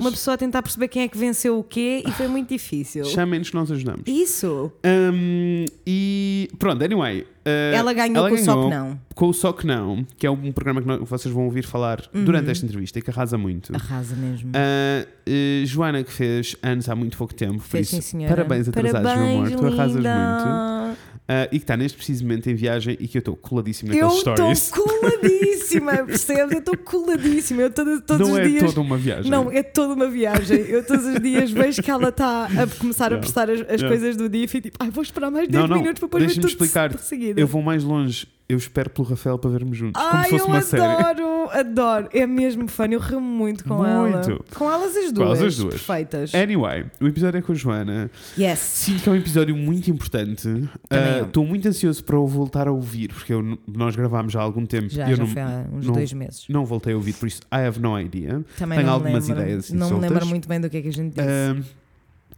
Uma 0.01 0.11
pessoa 0.11 0.35
a 0.35 0.39
tentar 0.39 0.63
perceber 0.63 0.89
quem 0.89 1.03
é 1.03 1.09
que 1.09 1.19
venceu 1.19 1.59
o 1.59 1.63
quê 1.63 2.03
e 2.07 2.11
foi 2.13 2.27
muito 2.27 2.49
difícil. 2.49 3.05
Chamem-nos 3.05 3.51
que 3.51 3.55
nós 3.57 3.71
ajudamos. 3.71 4.03
Isso. 4.07 4.73
Hum, 4.85 5.67
e 5.87 6.49
pronto, 6.59 6.83
anyway. 6.83 7.27
Uh, 7.47 7.75
ela 7.75 7.93
ganhou 7.93 8.29
com 8.29 8.35
o 8.35 8.39
Só 8.39 8.65
Que 8.65 8.71
Não. 8.71 9.01
Com 9.15 9.29
o 9.29 9.35
Só 9.35 9.53
Que 9.53 9.67
Não, 9.67 10.05
que 10.17 10.27
é 10.27 10.31
um 10.31 10.53
programa 10.53 10.81
que 10.99 11.05
vocês 11.05 11.33
vão 11.35 11.45
ouvir 11.45 11.65
falar 11.65 12.03
Uhum. 12.15 12.25
durante 12.25 12.51
esta 12.51 12.65
entrevista 12.65 12.99
e 12.99 13.03
que 13.03 13.11
arrasa 13.11 13.37
muito. 13.39 13.75
Arrasa 13.75 14.15
mesmo. 14.17 14.51
Uh, 14.51 15.07
uh, 15.29 15.67
Joana, 15.67 16.03
que 16.05 16.13
fez 16.13 16.57
anos 16.63 16.89
há 16.89 16.95
muito 16.95 17.17
pouco 17.17 17.35
tempo, 17.35 17.55
por 17.59 17.63
Fez 17.67 17.89
sim, 17.89 17.99
isso, 17.99 18.17
parabéns 18.29 18.69
atrasados, 18.69 19.03
meu 19.03 19.13
amor, 19.13 19.51
Parabéns, 19.51 19.61
tu 19.61 19.67
arrasas 19.67 19.97
linda. 19.97 20.85
muito. 20.85 20.99
Uh, 21.31 21.45
e 21.53 21.59
que 21.59 21.65
está 21.65 21.77
neste 21.77 21.95
precisamente 21.99 22.49
em 22.51 22.55
viagem 22.55 22.97
e 22.99 23.07
que 23.07 23.19
eu 23.19 23.21
estou 23.21 23.37
coladíssimo 23.37 23.93
Eu 23.93 24.07
naqueles 24.07 24.19
estou 24.27 24.35
stories. 24.35 24.71
coladíssima, 24.73 25.93
percebes? 26.07 26.53
Eu 26.53 26.59
estou 26.61 26.77
coladíssima. 26.79 27.63
Eu 27.63 27.71
todo- 27.71 28.01
todos 28.01 28.27
Não 28.27 28.35
os 28.35 28.41
é 28.41 28.49
dias. 28.49 28.65
toda 28.65 28.81
uma 28.81 28.97
viagem. 28.97 29.31
Não, 29.31 29.53
é 29.53 29.63
toda 29.63 29.93
uma 29.93 30.09
viagem. 30.09 30.59
Eu 30.61 30.83
todos 30.87 31.05
os 31.05 31.21
dias 31.21 31.51
vejo 31.51 31.83
que 31.83 31.91
ela 31.91 32.09
está 32.09 32.47
a 32.47 32.67
começar 32.79 33.13
a 33.13 33.19
prestar 33.19 33.51
as, 33.51 33.61
as 33.69 33.83
coisas 33.83 34.17
do 34.17 34.27
dia 34.27 34.45
e 34.45 34.49
fico 34.49 34.63
tipo, 34.71 34.79
ai, 34.81 34.91
vou 34.91 35.03
esperar 35.03 35.31
mais 35.31 35.47
Não, 35.49 35.61
10 35.61 35.69
não, 35.71 35.77
minutos 35.77 36.01
para 36.01 36.07
depois 36.07 36.23
ver 36.23 36.27
deixa-me 36.29 36.43
tudo 36.47 36.51
explicar. 36.65 36.89
de 36.95 37.03
seguida. 37.03 37.39
Eu 37.39 37.47
vou 37.47 37.61
mais 37.61 37.85
longe. 37.85 38.27
Eu 38.51 38.57
espero 38.57 38.89
pelo 38.89 39.07
Rafael 39.07 39.39
para 39.39 39.51
vermos 39.51 39.77
juntos. 39.77 40.01
como 40.03 40.17
Ai, 40.17 40.25
se 40.25 40.31
fosse 40.31 40.43
eu 40.43 40.49
uma 40.49 40.63
série. 40.63 40.83
adoro, 40.83 41.51
adoro. 41.51 42.09
É 42.15 42.27
mesmo 42.27 42.67
fã, 42.67 42.87
eu 42.87 42.99
rimo 42.99 43.21
muito 43.21 43.63
com 43.63 43.85
ela. 43.85 44.09
Muito. 44.25 44.43
Com 44.55 44.73
elas 44.73 44.97
as 44.97 45.07
Com 45.09 45.13
duas. 45.13 45.27
elas 45.39 45.43
as 45.43 45.57
duas. 45.59 45.75
Perfeitas. 45.75 46.35
Anyway, 46.35 46.87
o 46.99 47.07
episódio 47.07 47.37
é 47.37 47.43
com 47.43 47.53
a 47.53 47.55
Joana. 47.55 48.11
Yes. 48.39 48.59
Sinto 48.59 49.03
que 49.03 49.09
é 49.11 49.13
um 49.13 49.17
episódio 49.17 49.55
muito 49.55 49.91
importante. 49.91 50.49
Ah. 50.89 51.25
Estou 51.27 51.45
muito 51.45 51.69
ansioso 51.69 52.03
para 52.03 52.19
o 52.19 52.27
voltar 52.27 52.67
a 52.67 52.73
ouvir, 52.73 53.13
porque 53.13 53.35
eu 53.35 53.59
nós 53.67 53.95
gravámos 53.95 54.33
já 54.33 54.41
há 54.41 54.45
algum 54.45 54.65
tempo. 54.65 54.89
Já, 54.89 55.11
eu 55.11 55.17
já 55.17 55.23
não, 55.25 55.31
foi 55.31 55.43
há 55.43 55.67
uns 55.71 55.87
não- 55.87 55.93
dois 55.93 56.13
meses. 56.15 56.45
não 56.49 56.65
voltei 56.65 56.95
a 56.95 56.97
ouvir, 56.97 57.13
por 57.13 57.27
isso 57.29 57.43
I 57.53 57.67
have 57.67 57.79
no 57.79 58.01
idea. 58.01 58.43
Também 58.57 58.79
tenho 58.79 58.87
não 58.87 58.95
algumas 58.95 59.29
me 59.29 59.35
lembro, 59.35 59.43
ideias 59.45 59.71
Não 59.73 59.91
me 59.91 60.01
lembro 60.09 60.27
muito 60.27 60.49
bem 60.49 60.59
do 60.59 60.71
que 60.71 60.79
é 60.79 60.81
que 60.81 60.89
a 60.89 60.93
gente 60.93 61.15
disse. 61.15 61.29
Ah, 61.29 61.63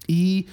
e 0.09 0.49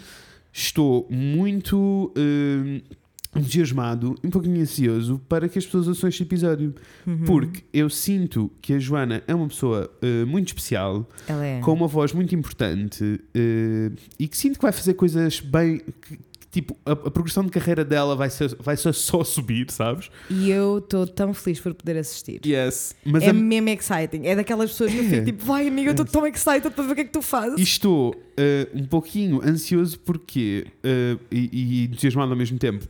estou 0.53 1.07
muito 1.09 2.13
ah, 2.15 2.95
entusiasmado, 3.39 4.15
um 4.23 4.29
pouquinho 4.29 4.61
ansioso 4.61 5.21
para 5.29 5.47
que 5.49 5.57
as 5.59 5.65
pessoas 5.65 5.87
ouçam 5.87 6.09
este 6.09 6.23
episódio. 6.23 6.73
Uhum. 7.05 7.23
Porque 7.25 7.63
eu 7.73 7.89
sinto 7.89 8.51
que 8.61 8.73
a 8.73 8.79
Joana 8.79 9.23
é 9.27 9.33
uma 9.35 9.47
pessoa 9.47 9.89
ah, 10.01 10.25
muito 10.25 10.47
especial, 10.47 11.07
é. 11.27 11.59
com 11.61 11.73
uma 11.73 11.87
voz 11.87 12.13
muito 12.13 12.33
importante 12.35 13.19
eh, 13.35 13.91
e 14.19 14.27
que 14.27 14.37
sinto 14.37 14.55
que 14.57 14.61
vai 14.61 14.71
fazer 14.71 14.93
coisas 14.95 15.39
bem. 15.39 15.79
que- 16.01 16.19
tipo, 16.49 16.75
a, 16.85 16.93
a 16.93 17.11
progressão 17.11 17.43
de 17.43 17.51
carreira 17.51 17.83
dela 17.85 18.15
vai, 18.15 18.29
ser, 18.31 18.55
vai 18.59 18.75
ser 18.75 18.91
só 18.93 19.23
subir, 19.23 19.69
sabes? 19.69 20.09
E 20.29 20.49
eu 20.49 20.79
estou 20.79 21.05
tão 21.05 21.31
feliz 21.33 21.59
por 21.59 21.71
poder 21.75 21.97
assistir. 21.97 22.39
Yes. 22.43 22.95
Mas 23.05 23.21
é 23.23 23.29
a- 23.29 23.33
mesmo 23.33 23.69
exciting. 23.69 24.21
É 24.25 24.35
daquelas 24.35 24.71
pessoas 24.71 24.91
que 24.91 24.97
eu 24.97 25.03
É. 25.03 25.09
fico 25.09 25.25
tipo, 25.25 25.45
vai 25.45 25.67
amiga, 25.67 25.89
eu 25.89 25.91
estou 25.91 26.05
tão 26.05 26.25
excited 26.25 26.71
para 26.71 26.83
ver 26.85 26.91
o 26.93 26.95
que 26.95 27.01
é 27.01 27.03
que 27.03 27.11
tu 27.11 27.21
fazes. 27.21 27.59
e 27.59 27.61
estou 27.61 28.15
eh, 28.37 28.67
um 28.73 28.85
pouquinho 28.85 29.39
ansioso 29.43 29.99
porque. 29.99 30.65
eh, 30.83 31.17
e, 31.29 31.49
e 31.51 31.85
entusiasmado 31.85 32.31
ao 32.31 32.37
mesmo 32.37 32.57
tempo. 32.57 32.87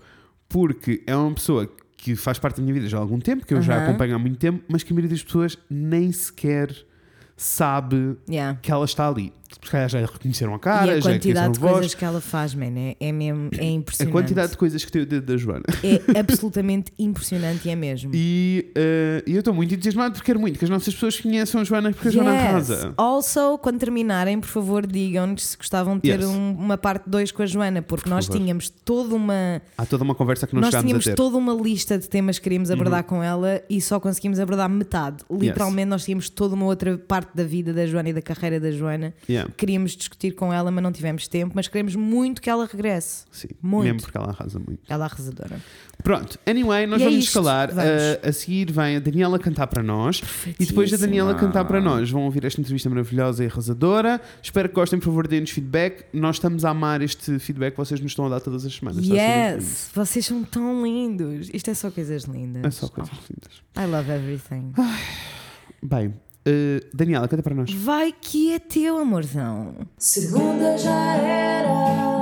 Porque 0.50 1.04
é 1.06 1.16
uma 1.16 1.34
pessoa 1.34 1.70
que 1.98 2.16
faz 2.16 2.40
parte 2.40 2.58
da 2.58 2.62
minha 2.64 2.74
vida 2.74 2.88
já 2.88 2.98
há 2.98 3.02
algum 3.02 3.20
tempo, 3.20 3.46
que 3.46 3.54
eu 3.54 3.62
já 3.62 3.76
Aham. 3.76 3.84
acompanho 3.90 4.16
há 4.16 4.20
muito 4.20 4.38
tempo, 4.38 4.64
mas 4.68 4.84
que 4.84 4.94
a 4.94 4.96
maioria 4.96 5.10
das 5.10 5.24
pessoas 5.24 5.58
nem 5.70 6.12
sequer 6.12 6.74
sabe 7.36 8.18
Yeah. 8.30 8.58
que 8.62 8.72
ela 8.72 8.86
está 8.86 9.08
ali. 9.08 9.34
Se 9.68 9.72
calhar 9.72 9.90
já 9.90 10.00
reconheceram 10.00 10.54
a 10.54 10.56
e 10.56 10.60
cara, 10.60 10.92
a 10.94 11.00
já 11.02 11.10
quantidade 11.12 11.54
de 11.54 11.60
a 11.60 11.62
voz. 11.62 11.74
coisas 11.74 11.94
que 11.94 12.06
ela 12.06 12.22
faz, 12.22 12.56
man, 12.56 12.72
é, 12.78 12.96
é 13.02 13.12
mesmo 13.12 13.50
é 13.58 13.62
A 13.62 13.66
impressionante. 13.66 14.14
quantidade 14.14 14.52
de 14.54 14.58
coisas 14.58 14.86
que 14.86 14.90
tem 14.92 15.02
o 15.02 15.06
dedo 15.06 15.26
da 15.26 15.36
Joana. 15.38 15.66
É 15.84 16.20
absolutamente 16.20 16.92
impressionante 16.98 17.68
e 17.68 17.72
é 17.72 17.76
mesmo. 17.76 18.12
E 18.14 18.72
eh, 18.76 19.24
eu 19.28 19.40
estou 19.40 19.54
muito 19.54 19.74
entusiasmado 19.74 20.14
porque 20.14 20.26
quero 20.26 20.40
muito 20.40 20.58
que 20.58 20.64
as 20.64 20.70
nossas 20.70 20.94
pessoas 20.94 21.20
conheçam 21.20 21.60
a 21.60 21.64
Joana 21.66 21.92
porque 21.92 22.08
a 22.08 22.12
Joana 22.12 22.32
Yes. 22.34 22.42
arrasa. 22.48 22.94
Also, 22.96 23.58
quando 23.58 23.78
terminarem, 23.80 24.40
por 24.40 24.48
favor, 24.48 24.88
digam-nos 24.88 25.46
se 25.48 25.58
gostavam 25.58 25.96
de 25.96 26.02
ter 26.04 26.20
Yes. 26.22 26.26
um- 26.30 26.54
uma 26.54 26.78
parte 26.78 27.10
2 27.10 27.32
com 27.34 27.44
a 27.44 27.46
Joana, 27.46 27.82
porque 27.82 28.06
Por 28.06 28.10
nós 28.10 28.26
favor. 28.26 28.40
tínhamos 28.40 28.70
toda 28.70 29.14
uma 29.16 29.62
Há 29.78 29.86
toda 29.86 30.04
uma 30.06 30.16
conversa 30.16 30.48
que 30.48 30.54
não 30.54 30.62
nós 30.62 30.70
chegámos 30.70 30.84
a 30.86 30.88
tínhamos 30.88 31.04
ter. 31.06 31.10
Uhum. 31.12 31.16
toda 31.18 31.38
uma 31.38 31.54
lista 31.54 31.98
de 31.98 32.08
temas 32.08 32.38
que 32.40 32.44
queríamos 32.44 32.72
abordar 32.72 33.04
com 33.04 33.22
ela 33.22 33.62
e 33.70 33.82
só 33.82 34.00
conseguimos 34.00 34.40
abordar 34.40 34.70
metade. 34.70 35.18
Literalmente, 35.30 35.88
nós 35.90 36.06
tínhamos 36.06 36.30
toda 36.30 36.56
uma 36.56 36.66
outra 36.66 36.98
parte 36.98 37.32
da 37.36 37.44
vida 37.44 37.74
da 37.74 37.86
Joana 37.86 38.10
e 38.10 38.14
da 38.14 38.22
carreira 38.22 38.60
da 38.60 38.72
Joana. 38.72 39.14
Yeah, 39.30 39.52
Queríamos 39.58 39.92
discutir 39.96 40.32
com 40.34 40.54
ela, 40.54 40.70
mas 40.72 40.84
não 40.84 40.92
tivemos 40.92 41.28
tempo. 41.28 41.54
Mas 41.56 41.68
queremos 41.68 41.96
muito 41.96 42.42
que 42.42 42.50
ela 42.50 42.66
regresse. 42.66 43.26
sim, 43.32 43.48
Muito. 43.62 43.86
mesmo 43.86 44.02
porque 44.02 44.18
ela 44.18 44.30
arrasa 44.30 44.60
muito. 44.60 44.80
Ela 44.88 45.06
é 45.06 45.08
arrasadora. 45.08 45.60
Pronto, 46.04 46.38
anyway, 46.46 46.86
nós 46.86 47.00
E 47.02 47.04
é 47.04 47.06
vamos 47.08 47.20
isto, 47.24 47.30
escalar. 47.30 47.74
vamos. 47.74 47.84
eh, 47.92 48.22
a 48.24 48.32
seguir 48.32 48.72
vem 48.72 48.98
a 48.98 49.00
Daniela 49.00 49.40
cantar 49.40 49.66
para 49.68 49.82
nós. 49.82 50.22
E 50.60 50.66
depois 50.66 50.92
da 50.92 50.98
Daniela 50.98 51.34
cantar 51.34 51.66
para 51.66 51.82
nós, 51.82 52.10
vão 52.12 52.24
ouvir 52.24 52.46
esta 52.46 52.62
entrevista 52.62 52.88
maravilhosa 52.90 53.44
e 53.44 53.48
arrasadora. 53.48 54.22
Espero 54.42 54.70
que 54.70 54.76
gostem, 54.76 55.00
por 55.00 55.06
favor, 55.06 55.28
deem-nos 55.28 55.50
feedback. 55.50 56.06
Nós 56.14 56.36
estamos 56.36 56.64
a 56.64 56.70
amar 56.70 57.02
este 57.02 57.40
feedback 57.40 57.72
que 57.72 57.78
vocês 57.78 58.00
nos 58.00 58.12
estão 58.12 58.28
a 58.28 58.30
dar 58.30 58.40
todas 58.40 58.64
as 58.66 58.74
semanas. 58.76 59.10
A 59.10 59.14
Yes! 59.16 59.90
Vocês 59.94 60.26
são 60.26 60.44
tão 60.44 60.84
lindos. 60.86 61.50
Isto 61.52 61.72
é 61.72 61.74
só 61.74 61.90
coisas 61.90 62.24
lindas. 62.26 62.64
É 62.64 62.70
só 62.70 62.88
coisas 62.88 63.14
lindas. 63.30 63.62
I 63.76 63.90
love 63.92 64.12
everything. 64.12 64.74
Bem, 65.82 66.14
eh, 66.48 66.82
Daniela, 66.94 67.28
canta 67.28 67.44
para 67.44 67.54
nós. 67.54 67.74
Vai 67.74 68.14
que 68.14 68.54
é 68.54 68.60
teu, 68.60 68.98
amorzão. 68.98 69.76
Segunda 69.98 70.78
já 70.78 71.16
era, 71.16 72.17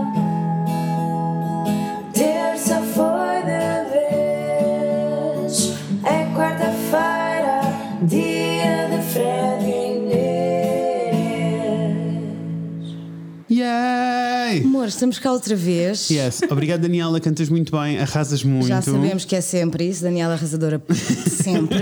Amor, 14.85 14.89
estamos 14.89 15.17
cá 15.17 15.31
outra 15.31 15.55
vez. 15.55 16.11
Yes, 16.11 16.41
obrigado 16.47 16.81
Daniela, 16.81 17.19
cantas 17.19 17.49
muito 17.49 17.71
bem, 17.71 17.97
arrasas 17.97 18.43
muito. 18.43 18.67
Já 18.67 18.83
sabemos 18.83 19.25
que 19.25 19.35
é 19.35 19.41
sempre 19.41 19.89
isso, 19.89 20.03
Daniela 20.03 20.35
Arrasadora 20.35 20.79
sempre, 21.25 21.79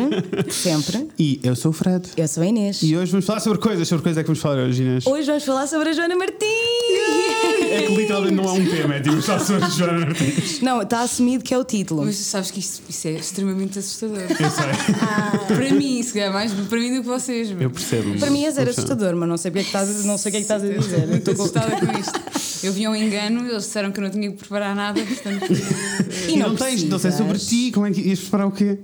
sempre. 0.50 1.10
E 1.20 1.38
eu 1.44 1.54
sou 1.54 1.72
o 1.72 1.74
Fred. 1.74 2.08
Eu 2.16 2.28
sou 2.30 2.42
a 2.44 2.46
Inês. 2.46 2.82
E 2.82 2.96
hoje 2.96 3.12
vamos 3.12 3.26
falar 3.26 3.42
sobre 3.42 3.60
coisas. 3.60 3.90
Sobre 3.90 4.04
coisas 4.04 4.20
é 4.20 4.24
que 4.24 4.28
vamos 4.28 4.40
falar 4.40 4.60
hoje, 4.60 4.84
Inês? 4.84 5.06
Hoje 5.06 5.28
vamos 5.28 5.44
falar 5.44 5.68
sobre 5.68 5.90
a 5.90 5.94
Joana 5.94 6.16
Martins. 6.16 6.40
É 7.74 7.82
que 7.88 7.94
literalmente 7.94 8.36
não 8.36 8.46
é 8.46 8.52
um 8.52 8.70
tema, 8.70 8.96
é 8.96 9.00
tipo 9.02 9.22
só 9.22 9.38
sobre 9.38 9.70
Joana 9.72 10.06
Martins. 10.06 10.62
Não, 10.62 10.82
está 10.82 11.02
assumido 11.02 11.44
que 11.44 11.54
é 11.54 11.58
o 11.58 11.66
título. 11.66 12.06
Mas 12.06 12.16
sabes 12.16 12.52
que 12.52 12.60
isto, 12.60 12.84
isso 12.88 13.08
é 13.10 13.12
extremamente 13.12 13.80
assustador. 13.80 14.20
Eu 14.20 14.28
sei, 14.28 15.56
para 15.58 15.74
mim, 15.74 16.02
se 16.02 16.14
calhar 16.14 16.32
mais 16.32 16.54
para 16.54 16.80
mim 16.80 16.96
do 16.96 17.02
que 17.02 17.08
vocês. 17.08 17.52
eu 17.52 17.70
percebo. 17.70 18.18
Para 18.18 18.30
mim 18.30 18.46
é 18.46 18.52
zero 18.52 18.70
assustador, 18.70 19.14
mas 19.14 19.28
não 19.28 19.36
sei 19.36 19.52
o 19.52 19.54
que 19.54 19.60
é 19.60 19.64
que 19.64 19.68
estás, 19.68 20.06
não 20.06 20.18
sei 20.18 20.30
o 20.30 20.32
que 20.32 20.38
é 20.38 20.40
que 20.40 20.46
estás 20.46 20.64
a 20.64 20.68
dizer. 20.68 21.10
Estou 21.16 21.34
assustada 21.34 21.76
com 21.76 22.00
isto. 22.00 22.64
Eu 22.64 22.72
vi 22.72 22.88
engano, 22.96 23.42
eles 23.48 23.64
disseram 23.64 23.92
que 23.92 24.00
eu 24.00 24.04
não 24.04 24.10
tinha 24.10 24.32
que 24.32 24.38
preparar 24.38 24.76
nada, 24.76 25.02
portanto. 25.04 25.46
E 26.30 26.38
não, 26.38 26.56
tens, 26.56 26.84
não 26.84 27.00
sei 27.00 27.12
sobre 27.12 27.38
ti, 27.38 27.72
como 27.72 27.86
é 27.86 27.92
que 27.92 28.02
ias 28.02 28.20
preparar 28.20 28.48
o 28.48 28.52
quê? 28.52 28.80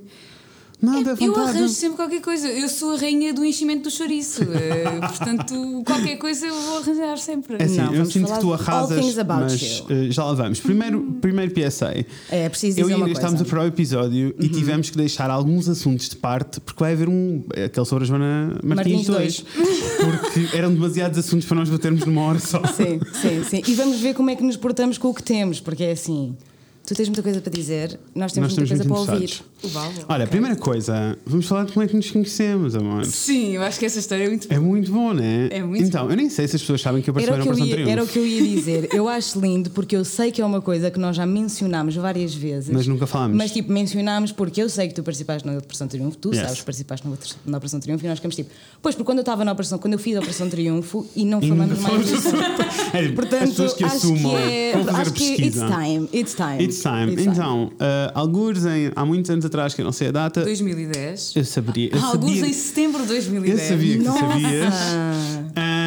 Nada, 0.81 1.09
Eu 1.19 1.33
vontade. 1.33 1.57
arranjo 1.57 1.73
sempre 1.73 1.97
qualquer 1.97 2.21
coisa. 2.21 2.47
Eu 2.47 2.69
sou 2.69 2.93
a 2.93 2.97
rainha 2.97 3.33
do 3.33 3.43
enchimento 3.43 3.83
do 3.83 3.91
chouriço. 3.91 4.43
eh, 4.53 4.85
portanto, 5.07 5.83
qualquer 5.85 6.15
coisa 6.17 6.47
eu 6.47 6.55
vou 6.55 6.77
arranjar 6.77 7.17
sempre. 7.17 7.57
É 7.59 7.63
assim, 7.65 7.77
Não, 7.77 7.93
eu 7.93 8.05
sinto 8.05 8.31
que 8.31 8.39
tu 8.39 8.53
arrasas, 8.53 9.15
mas 9.27 9.61
you. 9.61 9.85
eh, 9.89 10.07
já 10.11 10.23
lá 10.23 10.33
vamos. 10.33 10.61
Primeiro, 10.61 11.01
primeiro 11.19 11.51
PSA. 11.51 12.05
É, 12.29 12.47
preciso 12.47 12.79
Eu 12.79 12.89
e 12.89 12.93
Inês 12.93 12.99
coisa. 13.01 13.11
estávamos 13.13 13.41
a 13.41 13.43
preparar 13.43 13.65
o 13.65 13.67
episódio 13.67 14.33
e 14.39 14.47
tivemos 14.47 14.89
que 14.89 14.97
deixar 14.97 15.29
alguns 15.29 15.67
assuntos 15.67 16.07
de 16.07 16.15
parte 16.15 16.61
porque 16.61 16.79
vai 16.81 16.93
haver 16.93 17.09
um. 17.09 17.43
aquele 17.51 17.85
sobre 17.85 18.05
a 18.05 18.07
Joana 18.07 18.57
Martins, 18.63 19.07
Martins 19.09 19.43
2. 19.43 19.45
Porque 19.97 20.57
eram 20.57 20.73
demasiados 20.73 21.17
assuntos 21.19 21.45
para 21.45 21.57
nós 21.57 21.69
batermos 21.69 22.05
numa 22.05 22.21
hora 22.21 22.39
só. 22.39 22.61
Sim, 22.67 22.99
sim, 23.21 23.43
sim. 23.43 23.61
E 23.67 23.73
vamos 23.73 23.99
ver 23.99 24.13
como 24.13 24.29
é 24.29 24.35
que 24.35 24.43
nos 24.43 24.55
portamos 24.55 24.97
com 24.97 25.09
o 25.09 25.13
que 25.13 25.23
temos, 25.23 25.59
porque 25.59 25.83
é 25.83 25.91
assim. 25.91 26.37
Tu 26.89 26.95
tens 26.95 27.07
muita 27.07 27.21
coisa 27.21 27.39
para 27.39 27.53
dizer, 27.53 27.99
nós 28.15 28.31
temos 28.33 28.57
Nós 28.57 28.67
muita 28.67 28.83
coisa 28.83 29.05
para 29.05 29.13
ouvir. 29.13 29.41
Uau, 29.75 29.93
Olha, 30.09 30.23
a 30.23 30.27
primeira 30.27 30.55
coisa, 30.55 31.15
vamos 31.23 31.45
falar 31.45 31.65
de 31.65 31.71
como 31.73 31.85
é 31.85 31.87
que 31.87 31.95
nos 31.95 32.09
conhecemos, 32.09 32.75
amor. 32.75 33.05
Sim, 33.05 33.51
eu 33.51 33.61
acho 33.61 33.77
que 33.77 33.85
essa 33.85 33.99
história 33.99 34.23
é 34.23 34.27
muito 34.27 34.51
É 34.51 34.57
muito 34.57 34.91
bom, 34.91 35.13
né? 35.13 35.49
É 35.51 35.61
muito 35.61 35.83
Então, 35.83 36.09
eu 36.09 36.15
nem 36.17 36.31
sei 36.31 36.47
se 36.47 36.55
as 36.55 36.63
pessoas 36.63 36.81
sabem 36.81 37.03
que 37.03 37.09
eu 37.11 37.13
Era 37.19 37.27
participei 37.33 37.45
na 37.45 37.53
que 37.53 37.59
eu 37.61 37.63
Operação 37.63 37.85
ia, 37.87 37.91
era 37.91 38.03
o 38.03 38.07
que 38.07 38.17
eu 38.17 38.25
ia 38.25 38.41
dizer. 38.41 38.89
Eu 38.91 39.07
acho 39.07 39.39
lindo 39.39 39.69
porque 39.69 39.95
eu 39.95 40.03
sei 40.03 40.31
que 40.31 40.41
é 40.41 40.45
uma 40.45 40.61
coisa 40.63 40.89
que 40.89 40.97
nós 40.97 41.15
já 41.15 41.27
mencionámos 41.27 41.95
várias 41.95 42.33
vezes. 42.33 42.71
Mas 42.71 42.87
nunca 42.87 43.05
falámos. 43.05 43.37
Mas 43.37 43.51
tipo, 43.51 43.71
mencionámos 43.71 44.31
porque 44.31 44.59
eu 44.59 44.67
sei 44.67 44.87
que 44.87 44.95
tu 44.95 45.03
participaste 45.03 45.47
na 45.47 45.59
Operação 45.59 45.87
Triunfo, 45.87 46.17
tu 46.17 46.29
Yes. 46.33 46.41
sabes 46.41 46.57
que 46.61 46.65
participaste 46.65 47.07
na, 47.45 47.57
Operação 47.57 47.79
Triunfo 47.79 48.03
e 48.03 48.07
nós 48.07 48.17
ficamos 48.17 48.35
tipo, 48.35 48.49
pois, 48.81 48.95
porque 48.95 49.05
quando 49.05 49.19
eu 49.19 49.21
estava 49.21 49.45
na 49.45 49.51
Operação, 49.51 49.77
quando 49.77 49.93
eu 49.93 49.99
fiz 49.99 50.15
a 50.15 50.19
Operação 50.21 50.49
Triunfo 50.49 51.05
e 51.15 51.23
não 51.23 51.39
falamos 51.39 51.77
mais 51.81 52.07
disso. 52.07 52.29
É, 52.91 53.07
Portanto, 53.09 53.43
as 53.43 53.49
pessoas 53.49 53.73
que 53.73 53.83
acho 53.83 53.95
assumam. 53.97 54.31
que 54.31 54.41
é, 54.41 54.71
Vão 54.73 54.83
fazer 54.85 54.97
acho 55.01 55.09
a 55.11 55.13
que 55.13 55.41
it's 55.43 55.59
time, 55.59 56.09
it's 56.11 56.33
time. 56.33 56.63
It's 56.63 56.78
Então, 57.31 57.65
uh, 57.65 58.11
alguns 58.13 58.65
em, 58.65 58.91
há 58.95 59.05
muitos 59.05 59.29
anos 59.31 59.45
atrás, 59.45 59.73
que 59.73 59.81
eu 59.81 59.85
não 59.85 59.91
sei 59.91 60.09
a 60.09 60.11
data, 60.11 60.43
2010. 60.43 61.35
eu 61.35 61.45
saberia. 61.45 61.89
Eu 61.93 62.03
Alguns 62.05 62.35
sabia, 62.35 62.47
em 62.49 62.53
setembro 62.53 62.97
de 63.05 63.09
eu 63.09 63.15
2010. 63.15 63.61
sabia 63.61 63.97
que 63.97 64.03
Nossa! 64.03 64.19
sabias. 64.19 64.73
Ah, 65.55 65.78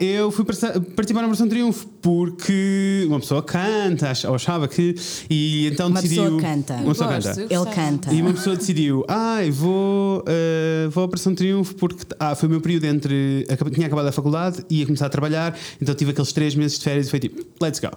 eu 0.00 0.30
fui 0.30 0.44
participar 0.44 1.20
na 1.20 1.26
Operação 1.28 1.48
Triunfo 1.48 1.86
porque 2.02 3.04
uma 3.08 3.20
pessoa 3.20 3.42
canta, 3.42 4.12
ou 4.28 4.34
achava 4.34 4.66
que. 4.68 4.94
E 5.28 5.66
então 5.66 5.88
Uma 5.88 6.00
decidiu. 6.00 6.24
pessoa 6.24 6.40
canta. 6.42 6.74
Uma 6.74 6.88
pessoa 6.92 7.14
Gosto, 7.14 7.28
canta. 7.28 7.54
Ele 7.54 7.74
canta. 7.74 8.14
E 8.14 8.22
uma 8.22 8.32
pessoa 8.32 8.56
decidiu, 8.56 9.04
ai, 9.08 9.50
vou, 9.50 10.24
eh, 10.26 10.88
vou 10.90 11.02
à 11.02 11.06
Operação 11.06 11.34
Triunfo 11.34 11.74
porque 11.74 12.04
ah, 12.18 12.34
foi 12.34 12.48
o 12.48 12.50
meu 12.50 12.60
período 12.60 12.84
entre. 12.84 13.46
Tinha 13.74 13.86
acabado 13.86 14.06
a 14.06 14.12
faculdade, 14.12 14.64
ia 14.70 14.84
começar 14.86 15.06
a 15.06 15.10
trabalhar, 15.10 15.56
então 15.80 15.94
tive 15.94 16.10
aqueles 16.12 16.32
três 16.32 16.54
meses 16.54 16.78
de 16.78 16.84
férias 16.84 17.06
e 17.08 17.10
foi 17.10 17.18
tipo, 17.20 17.42
let's 17.62 17.80
go. 17.80 17.90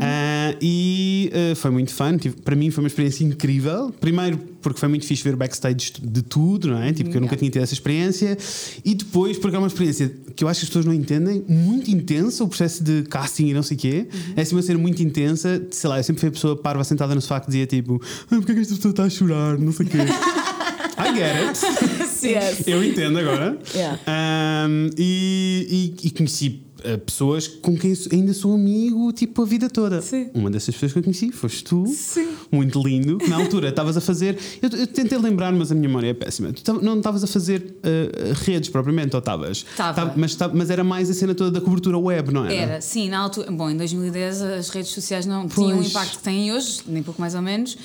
Ah, 0.00 0.54
e 0.60 1.30
eh, 1.32 1.54
foi 1.54 1.70
muito 1.70 1.92
fun, 1.92 2.16
tive- 2.18 2.36
para 2.42 2.54
mim 2.56 2.70
foi 2.70 2.82
uma 2.84 2.88
experiência 2.88 3.24
incrível. 3.24 3.92
Primeiro, 4.00 4.38
porque 4.60 4.80
foi 4.80 4.88
muito 4.88 5.06
fixe 5.06 5.22
ver 5.22 5.34
o 5.34 5.36
backstage 5.36 5.92
de 6.02 6.22
tudo, 6.22 6.68
não 6.68 6.82
é? 6.82 6.92
Tipo, 6.92 7.10
que 7.10 7.16
eu 7.16 7.20
nunca 7.20 7.36
tinha 7.36 7.50
tido 7.50 7.62
essa 7.62 7.74
experiência. 7.74 8.36
E 8.84 8.94
depois, 8.94 9.38
porque 9.38 9.56
é 9.56 9.58
uma 9.58 9.68
experiência 9.68 10.12
que 10.34 10.42
eu 10.44 10.48
acho 10.48 10.60
que 10.60 10.64
as 10.64 10.68
pessoas 10.70 10.84
não 10.84 10.92
entendem, 10.94 11.44
muito 11.48 11.90
intensa, 11.90 12.44
o 12.44 12.48
processo 12.48 12.82
de 12.82 13.02
casting 13.04 13.46
e 13.48 13.54
não 13.54 13.62
sei 13.62 13.76
o 13.76 13.80
quê. 13.80 14.06
É 14.36 14.42
assim 14.42 14.54
uma 14.54 14.62
cena 14.62 14.78
muito 14.78 15.02
intensa. 15.02 15.62
Sei 15.70 15.88
lá, 15.88 15.98
eu 15.98 16.02
sempre 16.04 16.20
fui 16.20 16.28
a 16.28 16.32
pessoa 16.32 16.56
parva 16.56 16.82
sentada 16.84 17.14
no 17.14 17.20
sofá 17.20 17.40
que 17.40 17.46
dizia 17.46 17.66
tipo, 17.66 18.00
ah, 18.24 18.26
porque 18.36 18.52
é 18.52 18.54
que 18.54 18.60
esta 18.62 18.74
pessoa 18.74 18.90
está 18.90 19.04
a 19.04 19.10
chorar? 19.10 19.58
Não 19.58 19.72
sei 19.72 19.86
o 19.86 19.88
quê. 19.88 19.98
I 20.98 21.14
get 21.14 21.36
it. 21.36 22.26
Yes. 22.26 22.66
Eu 22.66 22.82
entendo 22.82 23.18
agora. 23.20 23.56
Yeah. 23.72 24.00
Um, 24.68 24.90
e, 24.98 25.94
e- 26.02 26.08
e 26.08 26.10
conheci 26.10 26.62
pessoas 27.04 27.46
com 27.48 27.76
quem 27.76 27.92
ainda 28.12 28.32
sou 28.32 28.54
amigo, 28.54 29.12
tipo, 29.12 29.42
a 29.42 29.44
vida 29.46 29.68
toda. 29.68 30.00
Sim. 30.02 30.28
Uma 30.34 30.50
dessas 30.50 30.74
pessoas 30.74 30.92
que 30.92 30.98
eu 30.98 31.02
conheci 31.02 31.32
foste 31.32 31.64
tu. 31.64 31.86
Sim. 31.86 32.28
Muito 32.50 32.82
lindo. 32.82 33.18
Na 33.28 33.36
altura 33.36 33.68
estavas 33.68 33.96
a 33.96 34.00
fazer. 34.00 34.38
Eu, 34.62 34.68
eu 34.78 34.86
tentei 34.86 35.18
lembrar, 35.18 35.52
mas 35.52 35.70
a 35.72 35.74
minha 35.74 35.88
memória 35.88 36.08
é 36.08 36.14
péssima. 36.14 36.52
Tu 36.52 36.62
tav- 36.62 36.82
não 36.82 36.98
estavas 36.98 37.22
a 37.24 37.26
fazer 37.26 37.76
uh, 37.78 38.34
redes 38.44 38.68
propriamente, 38.68 39.14
ou 39.14 39.18
estavas? 39.18 39.64
Tava. 39.76 39.94
Tava- 39.94 40.12
Mas, 40.16 40.36
mas 40.54 40.70
era 40.70 40.84
mais 40.84 41.10
a 41.10 41.14
cena 41.14 41.34
toda 41.34 41.50
da 41.50 41.60
cobertura 41.60 41.98
web, 41.98 42.32
não 42.32 42.44
era? 42.44 42.54
Era, 42.54 42.80
sim, 42.80 43.08
na 43.08 43.18
altura. 43.18 43.50
Bom, 43.50 43.68
em 43.70 43.76
2010 43.76 44.42
as 44.42 44.68
redes 44.70 44.90
sociais 44.92 45.26
não 45.26 45.48
tinham 45.48 45.72
o 45.72 45.74
Pois. 45.76 45.88
impacto 45.90 46.16
que 46.18 46.22
têm 46.22 46.52
hoje, 46.52 46.80
nem 46.86 47.02
pouco 47.02 47.20
mais 47.20 47.34
ou 47.34 47.42
menos. 47.42 47.76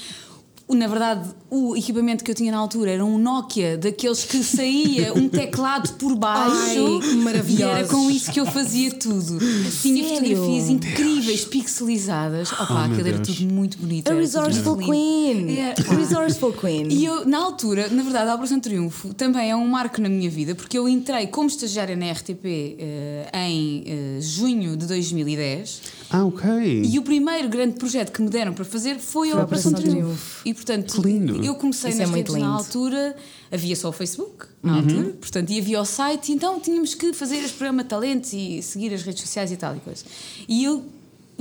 Na 0.69 0.87
verdade, 0.87 1.29
o 1.51 1.75
equipamento 1.75 2.23
que 2.23 2.31
eu 2.31 2.35
tinha 2.35 2.51
na 2.51 2.57
altura 2.57 2.91
era 2.91 3.05
um 3.05 3.19
Nokia, 3.19 3.77
daqueles 3.77 4.23
que 4.23 4.41
saía 4.43 5.13
um 5.13 5.27
teclado 5.29 5.93
por 5.99 6.15
baixo. 6.15 6.55
Ai, 6.55 6.99
que 7.09 7.15
maravilhosos. 7.15 7.75
E 7.75 7.79
era 7.79 7.87
com 7.87 8.09
isso 8.09 8.31
que 8.31 8.39
eu 8.39 8.45
fazia 8.45 8.89
tudo. 8.91 9.37
Tinha 9.81 10.03
sério? 10.03 10.35
fotografias 10.35 10.69
incríveis, 10.69 11.45
pixelizadas. 11.45 12.51
Opa, 12.53 12.67
Oh, 12.69 12.73
meu 12.73 12.83
aquilo 12.93 13.07
era 13.07 13.17
Deus. 13.19 13.37
tudo 13.37 13.53
muito 13.53 13.77
bonito. 13.77 14.09
A 14.09 14.15
Resourceful. 14.15 14.77
Queen. 14.77 15.59
É, 15.59 15.75
A 15.87 15.93
Resourceful 15.93 16.53
Queen. 16.53 16.87
E 16.89 17.05
eu, 17.05 17.25
na 17.25 17.37
altura, 17.39 17.89
na 17.89 18.01
verdade, 18.01 18.29
a 18.31 18.33
Operação 18.33 18.59
Triunfo 18.59 19.13
também 19.13 19.51
é 19.51 19.55
um 19.55 19.67
marco 19.67 20.01
na 20.01 20.09
minha 20.09 20.29
vida, 20.29 20.55
porque 20.55 20.77
eu 20.77 20.87
entrei 20.89 21.27
como 21.27 21.47
estagiária 21.49 21.95
na 21.95 22.09
RTP 22.11 22.45
eh, 22.45 23.29
em 23.47 23.83
eh, 23.85 24.17
junho 24.21 24.75
de 24.75 24.87
2010 24.87 25.81
Ah, 26.13 26.23
ok. 26.25 26.43
e 26.85 26.99
o 26.99 27.01
primeiro 27.01 27.49
grande 27.49 27.73
projeto 27.75 28.11
que 28.11 28.21
me 28.21 28.29
deram 28.29 28.53
para 28.53 28.63
fazer 28.63 28.99
foi 28.99 29.29
a 29.29 29.31
Foi 29.31 29.41
a 29.41 29.43
Operação 29.43 29.71
Operação 29.71 29.99
Triunfo. 30.01 30.41
E 30.45 30.53
portanto, 30.53 31.01
Que 31.01 31.07
lindo. 31.07 31.43
eu 31.43 31.55
comecei 31.55 31.89
Isso 31.89 31.99
nas 31.99 32.07
é 32.07 32.11
muito 32.11 32.31
redes 32.31 32.41
na 32.43 32.49
lindo. 32.51 32.59
altura, 32.63 33.15
havia 33.51 33.75
só 33.75 33.89
o 33.89 33.91
Facebook 33.91 34.45
na 34.61 34.73
Uhum. 34.73 34.77
altura, 34.79 35.09
portanto, 35.19 35.49
e 35.49 35.59
havia 35.59 35.81
o 35.81 35.85
site, 35.85 36.31
então 36.31 36.59
tínhamos 36.59 36.93
que 36.93 37.11
fazer 37.13 37.37
este 37.37 37.57
programa 37.57 37.81
de 37.83 37.89
talentos 37.89 38.31
e 38.31 38.61
seguir 38.61 38.93
as 38.93 39.01
redes 39.01 39.21
sociais 39.21 39.51
e 39.51 39.57
tal 39.57 39.75
e 39.75 39.79
coisa. 39.79 40.05
E 40.47 40.63
eu 40.63 40.85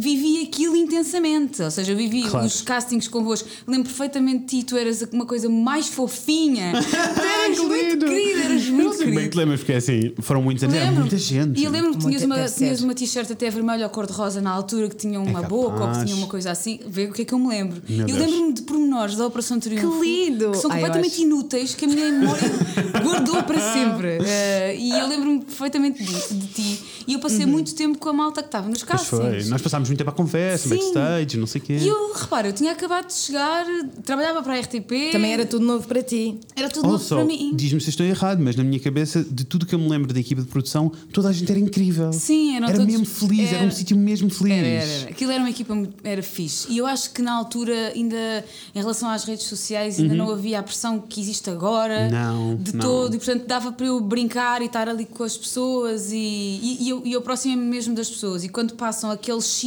vivi 0.03 0.43
aquilo 0.43 0.75
intensamente, 0.77 1.63
ou 1.63 1.71
seja, 1.71 1.93
eu 1.93 1.97
vivi 1.97 2.23
Claro. 2.23 2.45
os 2.47 2.61
castings 2.61 3.09
convosco. 3.09 3.49
Lembro 3.67 3.85
perfeitamente 3.89 4.41
de 4.41 4.47
ti, 4.61 4.65
tu 4.65 4.77
eras 4.77 5.03
uma 5.13 5.25
coisa 5.25 5.49
mais 5.49 5.87
fofinha. 5.89 6.73
tu 6.83 7.21
eras 7.21 7.57
Que 7.59 7.65
muito 7.67 7.91
lindo. 7.93 8.07
querida, 8.07 8.41
eras 8.45 8.67
Eu 8.67 8.73
muito 8.75 8.89
bem 8.91 8.99
que 8.99 9.05
querida. 9.15 9.31
te 9.31 9.37
lembras, 9.37 9.61
porque 9.61 9.73
assim, 9.73 10.13
foram 10.21 10.43
muitos 10.43 10.65
anos, 10.65 10.75
era 10.77 10.85
Lembro. 10.87 11.01
muita 11.03 11.17
gente. 11.19 11.61
E 11.61 11.65
eu 11.65 11.71
lembro 11.71 11.93
que 11.93 11.99
tinhas 11.99 12.23
Muita- 12.25 12.41
uma, 12.43 12.49
tinhas 12.49 12.81
uma 12.83 12.95
t-shirt 12.95 13.31
até 13.31 13.49
vermelha 13.51 13.85
ou 13.85 13.91
cor-de-rosa 13.91 14.41
na 14.41 14.51
altura 14.51 14.89
que 14.89 14.97
tinha 14.97 15.21
uma 15.21 15.41
É 15.41 15.47
boca 15.47 15.85
ou 15.85 15.93
que 15.93 16.05
tinha 16.05 16.17
uma 16.17 16.27
coisa 16.27 16.51
assim. 16.51 16.81
Vê 16.87 17.05
o 17.07 17.13
que 17.13 17.23
é 17.23 17.25
que 17.25 17.33
eu 17.33 17.39
me 17.39 17.49
lembro. 17.49 17.81
Meu 17.89 18.09
eu 18.09 18.17
lembro-me 18.17 18.53
de 18.53 18.63
pormenores 18.63 19.17
da 19.17 19.27
Operação 19.27 19.59
Triunfo. 19.61 20.01
Que 20.01 20.05
lindo! 20.05 20.51
Que 20.51 20.57
são 20.59 20.71
Ai, 20.71 20.79
eu 20.79 20.87
completamente 20.87 21.13
acho- 21.15 21.23
inúteis 21.23 21.75
que 21.75 21.85
a 21.85 21.89
minha 21.89 22.11
memória 22.11 22.43
guardou 23.03 23.43
para 23.45 23.61
sempre. 23.61 24.19
Eh, 24.25 24.77
e 24.79 24.91
eu 24.91 25.07
lembro-me 25.07 25.41
perfeitamente 25.45 26.03
de, 26.03 26.35
de 26.35 26.47
ti. 26.49 26.81
E 27.07 27.15
eu 27.15 27.19
passei 27.21 27.45
muito 27.47 27.75
tempo 27.75 27.99
com 27.99 28.09
a 28.09 28.13
malta 28.13 28.43
que 28.43 28.49
estava 28.49 28.69
nos 28.69 28.83
Pois 28.83 29.01
castings. 29.09 29.43
foi. 29.43 29.51
Nós 29.51 29.61
passámos 29.63 29.91
muito 29.93 29.99
tempo 29.99 30.11
à 30.11 30.13
conversa, 30.13 30.69
Sim. 30.69 30.77
backstage, 30.77 31.37
não 31.39 31.47
sei 31.47 31.61
o 31.61 31.65
quê. 31.65 31.77
E 31.81 31.87
eu, 31.89 32.13
repara, 32.15 32.49
eu 32.49 32.53
tinha 32.53 32.73
acabado 32.73 33.07
de 33.07 33.15
chegar, 33.15 33.65
trabalhava 34.05 34.43
para 34.43 34.55
a 34.55 34.61
RTP. 34.61 35.13
Também 35.13 35.33
era 35.33 35.47
tudo 35.47 35.65
novo 35.65 35.87
para 35.87 36.03
ti. 36.03 36.39
Era 36.57 36.69
tudo 36.69 36.85
novo 36.85 36.95
Also, 36.97 37.15
para 37.17 37.25
mim. 37.25 37.53
diz-me 37.55 37.81
se 37.81 37.91
estou 37.91 38.05
errado, 38.07 38.41
mas 38.43 38.57
na 38.57 38.65
minha 38.65 38.81
cabeça, 38.81 39.23
de 39.25 39.45
tudo 39.45 39.67
que 39.67 39.75
eu 39.75 39.79
me 39.79 39.89
lembro 39.89 40.13
da 40.13 40.21
equipa 40.21 40.43
de 40.43 40.49
produção, 40.49 40.91
toda 41.13 41.29
a 41.29 41.33
gente 41.33 41.51
era 41.51 41.61
incrível. 41.61 42.13
Sim, 42.13 42.57
eram 42.57 42.69
Era 42.69 42.77
todos- 42.79 42.93
mesmo 42.93 43.07
feliz, 43.07 43.49
era, 43.51 43.59
um 43.61 43.63
era- 43.67 43.71
sítio 43.71 43.97
mesmo 43.97 44.31
feliz. 44.31 44.53
Era, 44.59 44.67
era, 44.67 44.91
era. 44.91 45.11
Aquilo 45.11 45.31
era 45.31 45.41
uma 45.43 45.51
equipa, 45.51 45.75
muito- 45.75 45.95
era 46.05 46.23
fixe. 46.23 46.67
E 46.71 46.79
eu 46.79 46.87
acho 46.87 47.13
que 47.13 47.23
na 47.23 47.33
altura, 47.33 47.93
ainda 47.95 48.45
em 48.75 48.79
relação 48.79 49.09
às 49.09 49.25
redes 49.25 49.47
sociais, 49.47 49.99
ainda 49.99 50.15
não 50.15 50.31
havia 50.31 50.59
a 50.59 50.63
pressão 50.63 50.99
que 51.01 51.21
existe 51.21 51.51
agora. 51.51 52.05
Uhum. 52.05 52.11
Não, 52.11 52.57
De 52.57 52.73
não. 52.75 52.81
todo. 52.81 53.15
E 53.15 53.19
portanto 53.19 53.47
dava 53.47 53.73
para 53.73 53.87
eu 53.87 54.01
brincar 54.01 54.63
e 54.63 54.67
estar 54.67 54.89
ali 54.89 55.05
com 55.07 55.23
as 55.25 55.37
pessoas. 55.37 56.13
E, 56.13 56.17
e, 56.17 56.79
e 56.83 56.89
eu, 56.89 57.03
e 57.05 57.13
eu 57.13 57.21
aproximei-me 57.21 57.63
mesmo 57.65 57.95
das 57.95 58.09
pessoas. 58.09 58.45
E 58.45 58.49
quando 58.49 58.75
passam 58.75 59.11
aquele 59.11 59.41
X 59.41 59.63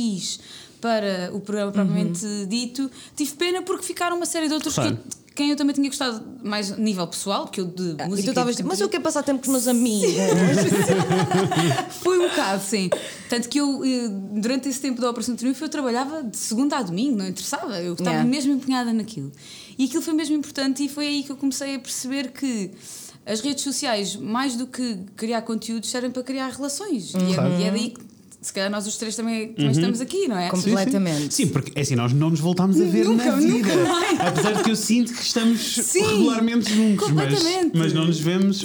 para 0.81 1.31
o 1.33 1.39
programa 1.39 1.71
propriamente 1.71 2.25
dito, 2.47 2.89
tive 3.15 3.31
pena 3.33 3.61
porque 3.61 3.83
ficaram 3.83 4.15
uma 4.17 4.25
série 4.25 4.47
de 4.47 4.53
outros 4.53 4.75
Claro. 4.75 4.95
que 4.97 5.01
eu- 5.01 5.25
quem 5.35 5.49
eu 5.49 5.57
também 5.57 5.73
tinha 5.75 5.89
gostado 5.89 6.23
mais 6.43 6.71
a 6.71 6.77
nível 6.77 7.05
pessoal, 7.07 7.43
porque 7.43 7.59
eu 7.59 7.65
de 7.65 7.81
música. 7.83 8.03
Ah, 8.05 8.19
e 8.19 8.23
tu 8.23 8.29
estavas 8.29 8.55
tipo, 8.55 8.69
mas 8.69 8.79
eu 8.79 8.87
quero 8.87 9.03
passar 9.03 9.21
tempo 9.21 9.39
com 9.41 9.47
os 9.47 9.51
meus 9.51 9.67
amigos. 9.67 10.13
Foi 12.01 12.19
um 12.19 12.29
bocado, 12.29 12.63
sim. 12.63 12.89
Tanto 13.29 13.49
que 13.49 13.59
eu, 13.59 13.83
eh, 13.83 14.07
durante 14.39 14.69
esse 14.69 14.79
tempo 14.79 15.01
da 15.01 15.09
Operação 15.09 15.35
Triunfo, 15.35 15.63
eu 15.63 15.69
trabalhava 15.69 16.23
de 16.23 16.37
segunda 16.37 16.77
a 16.77 16.81
domingo, 16.81 17.17
não 17.17 17.27
interessava. 17.27 17.81
Eu 17.81 17.93
estava 17.93 18.11
Yeah. 18.11 18.29
mesmo 18.29 18.53
empenhada 18.53 18.93
naquilo. 18.93 19.31
E 19.77 19.85
aquilo 19.85 20.01
foi 20.01 20.13
mesmo 20.13 20.35
importante 20.35 20.83
e 20.85 20.89
foi 20.89 21.07
aí 21.07 21.23
que 21.23 21.31
eu 21.31 21.35
comecei 21.37 21.75
a 21.75 21.79
perceber 21.79 22.31
que 22.31 22.71
as 23.25 23.41
redes 23.41 23.63
sociais, 23.63 24.15
mais 24.15 24.55
do 24.55 24.67
que 24.67 24.99
criar 25.17 25.41
conteúdos, 25.41 25.89
servem 25.89 26.11
para 26.11 26.23
criar 26.23 26.47
relações. 26.49 27.13
E, 27.13 27.17
é, 27.17 27.59
e 27.59 27.63
é 27.65 27.71
daí 27.71 27.89
que, 27.89 28.01
se 28.45 28.53
calhar, 28.53 28.69
nós 28.69 28.85
os 28.85 28.95
três 28.97 29.15
também, 29.15 29.53
também 29.53 29.71
estamos 29.71 29.99
aqui, 29.99 30.27
não 30.27 30.37
é? 30.37 30.49
Como- 30.49 30.61
Sim, 30.61 30.69
sim. 30.69 30.75
Completamente. 30.75 31.33
Sim, 31.33 31.47
porque 31.47 31.71
é 31.75 31.81
assim, 31.81 31.95
nós 31.95 32.13
não 32.13 32.29
nos 32.29 32.39
voltámos 32.39 32.79
a 32.79 32.85
ver 32.85 33.05
Nunca, 33.05 33.25
na 33.25 33.37
vida. 33.37 33.51
nunca 33.53 33.75
mais. 33.91 34.19
Apesar 34.19 34.51
de 34.53 34.63
que 34.63 34.69
eu 34.71 34.75
sinto 34.75 35.13
que 35.13 35.21
estamos 35.23 35.59
Sim, 35.61 36.01
regularmente 36.05 36.73
juntos, 36.73 37.09
mas, 37.11 37.33
completamente. 37.33 37.77
mas 37.77 37.93
não 37.93 38.05
nos 38.05 38.19
vemos 38.19 38.63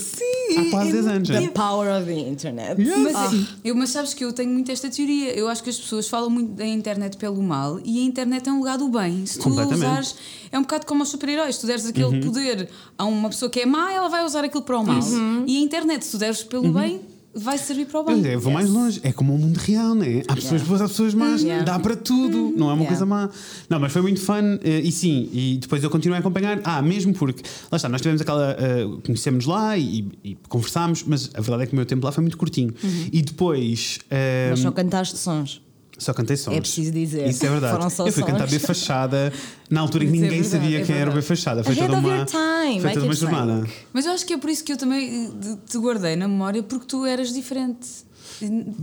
há 0.58 0.70
quase 0.70 0.92
10 0.92 1.06
anos. 1.06 1.28
The 1.28 1.40
né? 1.40 1.48
power 1.48 1.96
of 1.96 2.04
the 2.06 2.18
internet. 2.28 2.76
Mas, 2.78 3.14
Ah. 3.16 3.30
eu, 3.64 3.74
mas 3.74 3.90
sabes 3.90 4.12
que 4.12 4.24
eu 4.24 4.32
tenho 4.32 4.50
muito 4.50 4.70
esta 4.70 4.90
teoria. 4.90 5.32
Eu 5.34 5.48
acho 5.48 5.62
que 5.62 5.70
as 5.70 5.78
pessoas 5.78 6.06
falam 6.08 6.28
muito 6.28 6.52
da 6.52 6.66
internet 6.66 7.16
pelo 7.16 7.42
mal 7.42 7.80
e 7.84 8.00
a 8.00 8.02
internet 8.04 8.48
é 8.48 8.52
um 8.52 8.58
lugar 8.58 8.76
do 8.76 8.88
bem. 8.88 9.24
Se 9.24 9.38
tu 9.38 9.40
a 9.40 9.44
Completamente. 9.44 9.82
Uhum. 9.84 9.90
usares, 9.92 10.14
é 10.52 10.58
um 10.58 10.62
bocado 10.62 10.84
como 10.86 11.02
aos 11.02 11.08
super-heróis. 11.08 11.54
Se 11.54 11.60
tu 11.62 11.66
deres 11.66 11.86
aquele 11.86 12.20
poder 12.20 12.68
a 12.98 13.04
uma 13.06 13.30
pessoa 13.30 13.50
que 13.50 13.60
é 13.60 13.66
má, 13.66 13.92
ela 13.92 14.08
vai 14.08 14.24
usar 14.24 14.44
aquilo 14.44 14.62
para 14.62 14.78
o 14.78 14.84
mal. 14.86 15.00
E 15.46 15.56
a 15.56 15.60
internet, 15.60 16.04
se 16.04 16.10
tu 16.12 16.18
deres 16.18 16.42
pelo 16.42 16.70
bem, 16.72 17.00
vai 17.34 17.56
servir 17.58 17.86
para 17.86 18.00
o 18.00 18.04
bem. 18.04 18.24
Eu 18.26 18.40
vou 18.40 18.52
mais 18.52 18.68
longe, 18.68 19.00
é 19.04 19.12
como 19.12 19.34
o 19.34 19.38
mundo 19.38 19.56
real, 19.56 19.94
né? 19.94 20.22
Há 20.26 20.34
pessoas 20.34 20.62
boas, 20.62 20.80
há 20.82 20.88
pessoas 20.88 21.14
más, 21.14 21.42
Yeah. 21.42 21.64
dá 21.64 21.78
para 21.78 21.94
tudo, 21.96 22.52
não 22.56 22.68
é 22.70 22.74
uma 22.74 22.82
Yeah. 22.82 22.88
coisa 22.88 23.06
má. 23.06 23.30
Não, 23.68 23.78
mas 23.78 23.92
foi 23.92 24.02
muito 24.02 24.20
fun 24.20 24.58
eh, 24.62 24.80
e 24.80 24.90
sim, 24.90 25.28
e 25.32 25.58
depois 25.60 25.82
eu 25.84 25.90
continuei 25.90 26.16
a 26.16 26.20
acompanhar. 26.20 26.60
Ah, 26.64 26.82
mesmo 26.82 27.14
porque, 27.14 27.42
lá 27.70 27.76
está, 27.76 27.88
nós 27.88 28.00
tivemos 28.00 28.20
aquela. 28.20 28.56
eh, 28.58 28.84
conhecemos 29.04 29.46
lá 29.46 29.78
e, 29.78 30.06
e 30.24 30.36
conversámos, 30.48 31.04
mas 31.06 31.30
a 31.34 31.40
verdade 31.40 31.62
é 31.62 31.66
que 31.66 31.72
o 31.72 31.76
meu 31.76 31.86
tempo 31.86 32.04
lá 32.04 32.12
foi 32.12 32.22
muito 32.22 32.36
curtinho. 32.36 32.74
E 33.12 33.22
depois. 33.22 33.98
eh, 34.10 34.48
Mas 34.50 34.60
só 34.60 34.70
cantaste 34.72 35.16
sons. 35.16 35.60
Só 36.00 36.12
cantei 36.12 36.36
sons. 36.36 36.56
É 36.56 36.60
preciso 36.60 36.90
dizer. 36.90 37.28
Isso 37.28 37.44
é 37.46 37.48
verdade. 37.50 37.76
Foram 37.76 37.90
só 37.90 38.06
eu 38.06 38.12
fui 38.12 38.22
sons. 38.22 38.32
cantar 38.32 38.48
B 38.48 38.58
Fachada 38.58 39.32
na 39.70 39.80
altura 39.82 40.04
em 40.04 40.08
que 40.10 40.18
é 40.18 40.20
ninguém 40.22 40.42
verdade, 40.42 40.62
sabia 40.64 40.80
é 40.80 40.84
quem 40.84 40.96
era 40.96 41.10
o 41.10 41.14
B. 41.14 41.22
Fachada. 41.22 41.62
Foi 41.62 41.76
toda 41.76 41.92
uma, 41.98 42.24
time, 42.24 42.80
foi 42.80 42.92
toda 42.92 43.04
uma 43.06 43.14
jornada. 43.14 43.66
Mas 43.92 44.06
eu 44.06 44.12
acho 44.12 44.26
que 44.26 44.32
é 44.32 44.38
por 44.38 44.50
isso 44.50 44.64
que 44.64 44.72
eu 44.72 44.76
também 44.76 45.26
eh, 45.44 45.56
te 45.68 45.78
guardei 45.78 46.16
na 46.16 46.26
memória, 46.26 46.62
porque 46.62 46.86
tu 46.86 47.04
eras 47.06 47.32
diferente. 47.32 47.86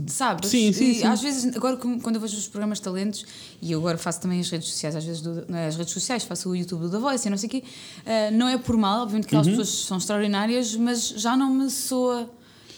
Sabes? 0.06 0.50
Sim, 0.50 0.72
sim, 0.72 0.94
sim. 0.94 1.04
Às 1.04 1.20
vezes, 1.20 1.56
agora 1.56 1.76
quando 1.76 2.14
eu 2.14 2.20
vejo 2.20 2.36
os 2.36 2.46
programas 2.46 2.78
de 2.78 2.84
talentos, 2.84 3.24
e 3.60 3.72
eu 3.72 3.78
agora 3.80 3.98
faço 3.98 4.20
também 4.20 4.38
as 4.40 4.48
redes 4.50 4.68
sociais, 4.68 4.94
às 4.94 5.04
vezes 5.04 5.20
do- 5.20 5.44
nas 5.48 5.74
redes 5.76 5.92
sociais, 5.92 6.22
faço 6.22 6.48
o 6.50 6.54
YouTube 6.56 6.82
do 6.82 6.90
The 6.90 6.98
Voice 6.98 7.26
e 7.26 7.30
não 7.30 7.36
sei 7.38 7.48
o 7.48 7.50
quê, 7.50 7.64
ah, 8.06 8.30
não 8.30 8.46
é 8.48 8.56
por 8.56 8.76
mal, 8.76 9.02
obviamente 9.02 9.24
que 9.26 9.28
aquelas 9.34 9.46
Uhum. 9.48 9.52
pessoas 9.56 9.84
são 9.86 9.96
extraordinárias, 9.98 10.76
mas 10.76 11.08
já 11.08 11.36
não 11.36 11.52
me 11.52 11.70
soa 11.70 12.30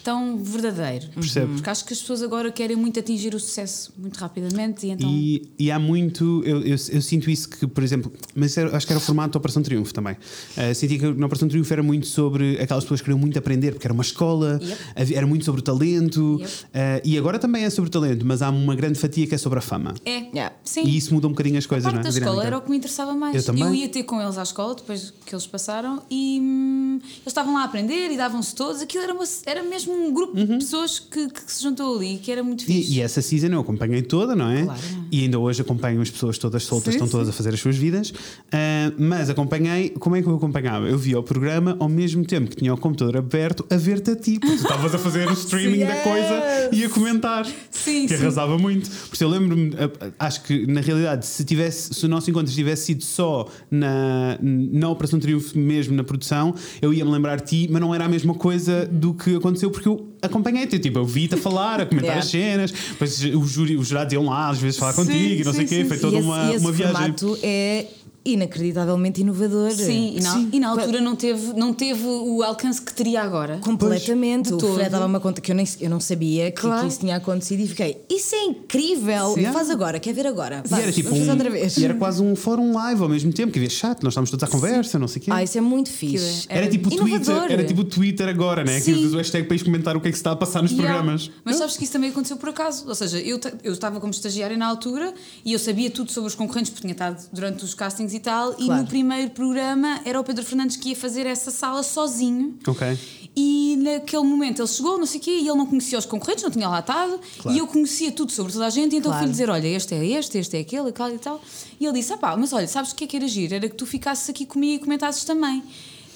tão 0.03 0.37
verdadeiro. 0.37 1.07
Percebo. 1.13 1.53
Porque 1.53 1.69
acho 1.69 1.85
que 1.85 1.93
as 1.93 1.99
pessoas 2.01 2.21
agora 2.23 2.51
querem 2.51 2.75
muito 2.75 2.99
atingir 2.99 3.33
o 3.35 3.39
sucesso 3.39 3.93
muito 3.97 4.17
rapidamente 4.17 4.85
e 4.85 4.91
então. 4.91 5.09
E, 5.09 5.49
e 5.59 5.71
há 5.71 5.79
muito, 5.79 6.41
eu, 6.45 6.57
eu, 6.61 6.75
eu 6.89 7.01
sinto 7.01 7.29
isso 7.29 7.49
que, 7.49 7.67
por 7.67 7.83
exemplo, 7.83 8.11
mas 8.35 8.57
era- 8.57 8.75
acho 8.75 8.85
que 8.85 8.93
era 8.93 8.97
o 8.99 9.01
formato 9.03 9.33
da 9.33 9.37
Operação 9.37 9.61
Triunfo 9.63 9.93
também. 9.93 10.13
Uh, 10.57 10.73
senti 10.75 10.97
que 10.97 11.05
na 11.13 11.25
Operação 11.25 11.47
Triunfo 11.47 11.71
era 11.73 11.83
muito 11.83 12.07
sobre 12.07 12.59
aquelas 12.59 12.83
pessoas 12.83 12.99
que 13.01 13.05
queriam 13.05 13.19
muito 13.19 13.37
aprender, 13.37 13.71
porque 13.73 13.87
era 13.87 13.93
uma 13.93 14.03
escola, 14.03 14.59
Yep. 14.61 15.13
era 15.15 15.27
muito 15.27 15.45
sobre 15.45 15.61
o 15.61 15.63
talento, 15.63 16.37
Yep. 16.39 16.51
uh, 16.53 16.67
e 17.03 17.17
agora 17.17 17.37
também 17.39 17.63
é 17.63 17.69
sobre 17.69 17.89
o 17.89 17.91
talento, 17.91 18.25
mas 18.25 18.41
há 18.41 18.49
uma 18.49 18.75
grande 18.75 18.97
fatia 18.99 19.25
que 19.27 19.35
é 19.35 19.37
sobre 19.37 19.59
a 19.59 19.61
fama. 19.61 19.93
É, 20.05 20.21
Yeah. 20.33 20.55
sim. 20.63 20.83
E 20.85 20.97
isso 20.97 21.13
muda 21.13 21.27
um 21.27 21.31
bocadinho 21.31 21.57
as 21.57 21.65
coisas, 21.65 21.83
parte 21.91 21.95
não 21.95 22.01
é? 22.01 22.03
da 22.03 22.09
A 22.09 22.19
escola 22.19 22.45
era 22.45 22.57
o 22.57 22.61
que 22.61 22.69
me 22.69 22.77
interessava 22.77 23.13
mais. 23.13 23.35
Eu 23.35 23.43
também. 23.43 23.75
ia 23.75 23.89
ter 23.89 24.03
com 24.03 24.21
eles 24.21 24.37
à 24.37 24.43
escola 24.43 24.75
depois 24.75 25.13
que 25.25 25.33
eles 25.33 25.45
passaram 25.47 26.01
e 26.09 26.39
hum, 26.41 26.99
eles 27.01 27.27
estavam 27.27 27.53
lá 27.53 27.61
a 27.61 27.65
aprender 27.65 28.11
e 28.11 28.17
davam-se 28.17 28.53
todos. 28.55 28.81
Aquilo 28.81 29.03
era, 29.03 29.13
uma- 29.13 29.23
era 29.45 29.63
mesmo 29.63 29.90
um 29.91 30.13
grupo 30.13 30.35
de 30.35 30.45
pessoas 30.47 30.99
que, 30.99 31.29
que 31.29 31.51
se 31.51 31.63
juntou 31.63 31.95
ali, 31.97 32.17
que 32.17 32.31
era 32.31 32.43
muito 32.43 32.65
fixe. 32.65 32.89
Uhum. 32.89 32.95
E, 32.95 32.97
e 32.97 33.01
essa 33.01 33.21
season 33.21 33.47
eu 33.47 33.59
acompanhei 33.59 34.01
toda, 34.01 34.35
não 34.35 34.49
é? 34.49 34.63
Claro. 34.63 34.79
E 35.11 35.21
ainda 35.23 35.39
hoje 35.39 35.61
acompanho 35.61 36.01
as 36.01 36.09
pessoas 36.09 36.37
todas 36.37 36.63
soltas, 36.63 36.93
Sim, 36.93 36.99
estão 36.99 37.07
todas 37.07 37.29
a 37.29 37.31
fazer 37.33 37.53
as 37.53 37.59
suas 37.59 37.75
vidas. 37.75 38.13
Ah, 38.51 38.91
mas 38.97 39.29
acompanhei, 39.29 39.89
como 39.89 40.15
é 40.15 40.21
que 40.21 40.27
eu 40.27 40.35
acompanhava? 40.35 40.87
Eu 40.87 40.97
via 40.97 41.19
o 41.19 41.23
programa 41.23 41.75
ao 41.79 41.89
mesmo 41.89 42.25
tempo 42.25 42.49
que 42.49 42.55
tinha 42.55 42.73
o 42.73 42.77
computador 42.77 43.17
aberto 43.17 43.65
a 43.69 43.77
ver-te 43.77 44.11
a 44.11 44.15
ti, 44.15 44.39
porque 44.39 44.55
tu 44.57 44.63
estavas 44.63 44.93
a 44.95 44.97
fazer 44.97 45.27
o 45.27 45.33
streaming 45.33 45.79
da 45.79 45.93
Yes! 45.93 46.03
coisa 46.03 46.69
e 46.71 46.83
a 46.83 46.89
comentar. 46.89 47.45
Sim, 47.69 48.07
que 48.07 48.15
sim. 48.15 48.21
arrasava 48.23 48.57
muito. 48.57 48.89
Por 48.89 49.13
isso 49.13 49.23
eu 49.23 49.29
lembro-me, 49.29 49.71
ah, 49.75 50.11
acho 50.19 50.43
que 50.43 50.65
na 50.67 50.81
realidade, 50.81 51.25
se, 51.25 51.43
tivesse, 51.43 51.93
se 51.93 52.05
o 52.05 52.09
nosso 52.09 52.29
encontro 52.29 52.53
tivesse 52.53 52.85
sido 52.85 53.03
só 53.03 53.47
na, 53.69 54.37
na 54.41 54.89
Operação 54.89 55.19
Triunfo 55.19 55.57
mesmo, 55.57 55.95
na 55.95 56.03
produção, 56.03 56.53
eu 56.81 56.93
ia-me 56.93 57.11
lembrar 57.11 57.37
de 57.37 57.45
ti, 57.45 57.67
mas 57.71 57.81
não 57.81 57.93
era 57.93 58.05
a 58.05 58.09
mesma 58.09 58.33
coisa 58.33 58.85
do 58.91 59.13
que 59.13 59.35
aconteceu, 59.35 59.69
porque 59.71 59.80
eu 59.87 60.13
acompanhei-te. 60.21 60.79
Tipo, 60.79 60.99
eu 60.99 61.05
vi-te 61.05 61.35
a 61.35 61.37
falar, 61.37 61.81
a 61.81 61.85
comentar 61.85 62.11
Yeah. 62.11 62.19
as 62.19 62.29
cenas, 62.29 62.71
depois 62.71 63.23
os 63.23 63.87
jurados 63.87 64.13
iam 64.13 64.25
lá 64.25 64.49
às 64.49 64.59
vezes 64.59 64.77
falar 64.79 64.93
Sim, 64.93 65.05
contigo 65.05 65.41
e 65.41 65.43
não 65.43 65.53
sei 65.53 65.65
o 65.65 65.67
quê. 65.67 65.85
Foi 65.85 65.97
toda 65.97 66.17
esse, 66.17 66.25
uma, 66.25 66.49
esse 66.53 66.59
uma 66.65 66.71
viagem. 66.71 66.95
formato 66.95 67.37
é 67.43 67.85
inacreditavelmente 68.23 69.21
inovador. 69.21 69.71
Sim, 69.71 70.15
e 70.17 70.21
na, 70.21 70.39
e 70.53 70.59
na 70.59 70.69
altura 70.69 71.01
não 71.01 71.15
teve, 71.15 71.53
não 71.53 71.73
teve 71.73 72.03
o 72.05 72.43
alcance 72.43 72.81
que 72.81 72.93
teria 72.93 73.21
agora. 73.21 73.59
Completamente. 73.63 74.47
De 74.49 74.53
o 74.53 74.57
todo. 74.57 74.73
Fred 74.75 74.89
dava-me 74.89 75.19
conta 75.19 75.41
que 75.41 75.51
eu, 75.51 75.55
nem, 75.55 75.67
eu 75.79 75.89
não 75.89 75.99
sabia 75.99 76.51
que, 76.51 76.61
Claro. 76.61 76.81
que 76.81 76.87
isso 76.87 76.99
tinha 76.99 77.15
acontecido 77.15 77.59
e 77.61 77.67
fiquei, 77.67 78.01
isso 78.09 78.35
é 78.35 78.43
incrível! 78.45 79.33
Sim. 79.33 79.45
Faz 79.51 79.69
agora, 79.69 79.99
quer 79.99 80.13
ver 80.13 80.27
agora? 80.27 80.61
E 80.65 80.67
Vai, 80.69 80.83
era 80.83 80.91
tipo 80.91 81.09
vamos 81.09 81.19
fazer 81.25 81.31
um, 81.31 81.33
outra 81.33 81.49
vez. 81.49 81.77
e 81.77 81.85
era 81.85 81.93
quase 81.93 82.21
um 82.21 82.35
fórum 82.35 82.73
live 82.73 83.01
ao 83.01 83.09
mesmo 83.09 83.31
tempo, 83.33 83.51
que 83.51 83.59
havia 83.59 83.69
chat, 83.69 84.01
nós 84.03 84.13
estávamos 84.13 84.29
todos 84.31 84.43
à 84.43 84.47
conversa, 84.47 84.97
não 84.99 85.07
sei 85.07 85.21
o 85.21 85.25
quê. 85.25 85.31
Ah, 85.31 85.43
isso 85.43 85.57
é 85.57 85.61
muito 85.61 85.89
fixe. 85.89 86.45
Aquilo 86.45 86.57
Era 86.59 86.67
tipo 86.69 86.87
o 86.89 86.95
Twitter, 86.97 87.35
era 87.51 87.63
tipo 87.63 87.81
o 87.81 87.85
Twitter 87.85 88.27
agora, 88.27 88.63
né? 88.63 88.75
Que 88.75 88.85
Sim. 88.85 88.93
usas 88.95 89.13
o 89.13 89.17
hashtag 89.17 89.45
para 89.47 89.55
ires 89.55 89.63
comentar 89.65 89.95
o 89.97 90.01
que 90.01 90.07
é 90.07 90.11
que 90.11 90.17
se 90.17 90.21
está 90.21 90.31
a 90.31 90.35
passar 90.35 90.61
nos 90.61 90.71
Yeah. 90.71 90.89
programas. 90.95 91.29
Mas 91.43 91.57
sabes 91.57 91.75
que 91.77 91.83
isso 91.83 91.93
também 91.93 92.09
aconteceu 92.09 92.37
por 92.37 92.49
acaso. 92.49 92.87
Ou 92.87 92.95
seja, 92.95 93.19
eu, 93.19 93.39
eu 93.63 93.73
estava 93.73 93.99
como 93.99 94.11
estagiária 94.11 94.55
na 94.57 94.65
altura 94.67 95.13
e 95.45 95.53
eu 95.53 95.59
sabia 95.59 95.89
tudo 95.91 96.11
sobre 96.11 96.27
os 96.29 96.35
concorrentes 96.35 96.69
porque 96.71 96.81
tinha 96.81 96.93
estado 96.93 97.21
durante 97.33 97.63
os 97.63 97.73
castings 97.73 98.10
e 98.13 98.19
tal. 98.19 98.53
E 98.59 98.65
Claro. 98.65 98.81
no 98.81 98.87
primeiro 98.87 99.31
programa 99.31 99.99
era 100.05 100.19
o 100.19 100.23
Pedro 100.23 100.43
Fernandes 100.45 100.75
que 100.77 100.89
ia 100.89 100.95
fazer 100.95 101.25
essa 101.25 101.51
sala 101.51 101.83
sozinho. 101.83 102.57
Ok. 102.67 102.97
E 103.35 103.77
naquele 103.81 104.23
momento 104.23 104.59
ele 104.61 104.67
chegou, 104.67 104.97
não 104.97 105.05
sei 105.05 105.19
o 105.19 105.23
quê, 105.23 105.31
e 105.31 105.47
ele 105.47 105.55
não 105.57 105.65
conhecia 105.65 105.97
os 105.97 106.05
concorrentes, 106.05 106.43
não 106.43 106.51
tinha 106.51 106.67
lá 106.67 106.79
estado, 106.79 107.17
Claro. 107.39 107.55
e 107.57 107.59
eu 107.61 107.65
conhecia 107.67 108.11
tudo 108.11 108.29
sobre 108.31 108.51
toda 108.51 108.65
a 108.65 108.69
gente, 108.69 108.93
e 108.93 108.97
então 108.99 109.09
Claro. 109.09 109.19
fui-lhe 109.19 109.31
dizer: 109.31 109.49
Olha, 109.49 109.67
este 109.67 109.95
é 109.95 110.05
este, 110.05 110.37
este 110.37 110.57
é 110.57 110.59
aquele, 110.59 110.89
e 110.89 110.91
tal 110.91 111.09
e 111.13 111.17
tal. 111.17 111.41
E 111.79 111.85
ele 111.85 111.93
disse: 111.97 112.11
Ah 112.11 112.17
pá, 112.17 112.35
mas 112.35 112.51
olha, 112.51 112.67
sabes 112.67 112.91
o 112.91 112.95
que 112.95 113.05
é 113.05 113.07
que 113.07 113.15
era 113.15 113.27
giro? 113.29 113.55
Era 113.55 113.69
que 113.69 113.75
tu 113.75 113.85
ficasses 113.85 114.29
aqui 114.29 114.45
comigo 114.45 114.73
e 114.75 114.79
comentasses 114.79 115.23
também. 115.23 115.63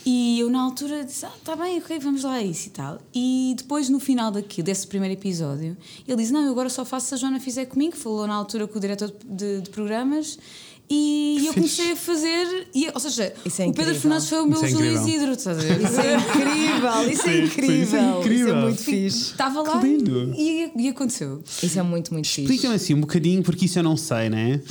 E 0.07 0.39
eu 0.39 0.49
na 0.51 0.61
altura 0.61 1.03
disse: 1.05 1.25
Ah, 1.25 1.31
tá 1.43 1.55
bem, 1.55 1.77
ok, 1.79 1.97
vamos 1.99 2.23
lá 2.23 2.33
a 2.33 2.43
isso 2.43 2.67
e 2.67 2.71
tal. 2.71 2.99
E 3.13 3.55
depois 3.57 3.87
no 3.89 3.99
final 3.99 4.29
daqui, 4.29 4.61
desse 4.61 4.85
primeiro 4.85 5.13
episódio, 5.13 5.75
ele 6.07 6.17
disse: 6.17 6.33
Não, 6.33 6.41
eu 6.43 6.51
agora 6.51 6.69
só 6.69 6.83
faço 6.83 7.07
se 7.07 7.13
a 7.15 7.17
Joana 7.17 7.39
fizer 7.39 7.65
comigo. 7.65 7.95
Falou 7.95 8.27
na 8.27 8.35
altura 8.35 8.67
com 8.67 8.77
o 8.77 8.81
diretor 8.81 9.11
de, 9.25 9.61
de 9.61 9.69
programas. 9.69 10.37
E 10.89 11.45
eu 11.47 11.53
comecei 11.53 11.93
a 11.93 11.95
fazer, 11.95 12.67
e, 12.73 12.87
ou 12.93 12.99
seja, 12.99 13.23
é 13.23 13.67
o 13.67 13.73
Pedro. 13.73 13.95
Fernandes 13.95 14.29
foi 14.29 14.41
o 14.41 14.45
meu 14.45 14.63
é 14.63 14.67
Júlio. 14.67 14.93
Isidro, 14.93 15.31
estás 15.31 15.57
a 15.57 15.61
ver? 15.61 15.81
Isso 15.81 15.99
é 15.99 16.15
incrível, 16.15 17.11
isso 17.11 17.29
é 17.29 17.37
incrível. 17.37 17.83
isso 17.83 17.95
é 17.95 18.19
incrível. 18.19 18.47
Isso 18.47 18.49
é 18.49 18.61
muito 18.61 18.83
fixe. 18.83 19.17
Estava 19.31 19.61
lá 19.61 19.79
Que. 19.79 20.33
E, 20.37 20.71
e 20.75 20.89
aconteceu. 20.89 21.41
Isso 21.63 21.79
é 21.79 21.81
muito, 21.81 22.13
muito 22.13 22.27
fixe. 22.27 22.41
Explica-me 22.41 22.75
assim 22.75 22.93
um 22.93 23.01
bocadinho, 23.01 23.41
porque 23.41 23.65
isso 23.65 23.79
eu 23.79 23.83
não 23.83 23.97
sei, 23.97 24.29
né? 24.29 24.61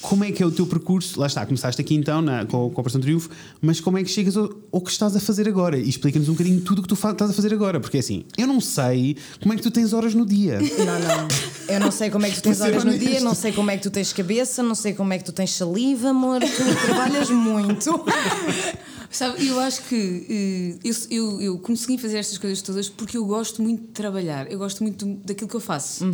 Como 0.00 0.24
é 0.24 0.30
que 0.30 0.42
é 0.42 0.46
o 0.46 0.50
teu 0.50 0.66
percurso? 0.66 1.18
Lá 1.18 1.26
está, 1.26 1.44
começaste 1.44 1.80
aqui 1.80 1.94
então 1.94 2.22
na, 2.22 2.46
com, 2.46 2.70
com 2.70 2.80
a 2.80 2.80
Operação 2.80 3.00
Triunfo, 3.00 3.30
mas 3.60 3.80
como 3.80 3.98
é 3.98 4.04
que 4.04 4.10
chegas 4.10 4.36
ao, 4.36 4.48
ao 4.72 4.80
que 4.80 4.90
estás 4.90 5.16
a 5.16 5.20
fazer 5.20 5.48
agora? 5.48 5.76
E 5.76 5.88
explica-nos 5.88 6.28
um 6.28 6.32
bocadinho 6.32 6.60
tudo 6.60 6.78
o 6.78 6.82
que 6.82 6.88
tu 6.88 6.94
estás 6.94 7.30
a 7.30 7.34
fazer 7.34 7.52
agora, 7.52 7.80
porque 7.80 7.98
assim, 7.98 8.24
eu 8.36 8.46
não 8.46 8.60
sei 8.60 9.16
como 9.40 9.52
é 9.52 9.56
que 9.56 9.62
tu 9.62 9.70
tens 9.70 9.92
horas 9.92 10.14
no 10.14 10.24
dia. 10.24 10.60
Não, 10.60 10.98
não. 11.00 11.28
Eu 11.68 11.80
não 11.80 11.90
sei 11.90 12.10
como 12.10 12.26
é 12.26 12.30
que 12.30 12.36
tu 12.36 12.42
tens 12.42 12.60
horas 12.60 12.84
no 12.84 12.96
dia, 12.96 13.20
não 13.20 13.34
sei 13.34 13.52
como 13.52 13.70
é 13.70 13.76
que 13.76 13.82
tu 13.82 13.90
tens 13.90 14.12
cabeça, 14.12 14.62
não 14.62 14.74
sei 14.74 14.94
como 14.94 15.12
é 15.12 15.18
que 15.18 15.24
tu 15.24 15.32
tens 15.32 15.52
saliva, 15.52 16.10
amor. 16.10 16.40
Tu 16.40 16.86
trabalhas 16.86 17.30
muito. 17.30 18.04
Sabe, 19.10 19.46
eu 19.46 19.58
acho 19.58 19.84
que 19.84 20.26
eh, 20.28 20.78
eu, 20.84 20.94
eu, 21.10 21.40
eu 21.40 21.58
consegui 21.58 21.96
fazer 21.96 22.18
estas 22.18 22.36
coisas 22.36 22.60
todas 22.60 22.90
porque 22.90 23.16
eu 23.16 23.24
gosto 23.24 23.62
muito 23.62 23.80
de 23.80 23.88
trabalhar, 23.88 24.50
eu 24.52 24.58
gosto 24.58 24.82
muito 24.82 25.06
daquilo 25.24 25.48
que 25.48 25.56
eu 25.56 25.60
faço. 25.60 26.04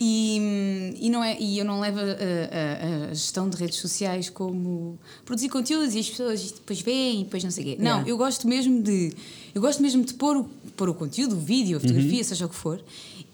E, 0.00 0.38
hum, 0.40 0.94
e, 1.00 1.10
não 1.10 1.24
é, 1.24 1.36
e 1.40 1.58
eu 1.58 1.64
não 1.64 1.80
levo 1.80 1.98
a, 1.98 2.02
a- 2.02 3.10
a 3.10 3.14
gestão 3.14 3.48
de 3.50 3.56
redes 3.56 3.78
sociais 3.78 4.30
como 4.30 4.96
produzir 5.24 5.48
conteúdos 5.48 5.94
e 5.94 5.98
as 5.98 6.08
pessoas 6.08 6.52
depois 6.52 6.80
veem 6.80 7.22
e 7.22 7.24
depois 7.24 7.42
não 7.42 7.50
sei 7.50 7.64
o 7.64 7.66
quê. 7.66 7.76
Não, 7.78 7.84
Yeah. 7.96 8.10
eu 8.10 8.16
gosto 8.16 8.46
mesmo 8.46 8.80
de. 8.80 9.12
Eu 9.54 9.60
gosto 9.60 9.82
mesmo 9.82 10.04
de 10.04 10.14
pôr 10.14 10.36
o, 10.36 10.44
pôr 10.76 10.88
o 10.88 10.94
conteúdo, 10.94 11.34
o 11.36 11.40
vídeo, 11.40 11.78
a 11.78 11.80
fotografia, 11.80 12.22
seja 12.22 12.46
o 12.46 12.48
que 12.48 12.54
for, 12.54 12.80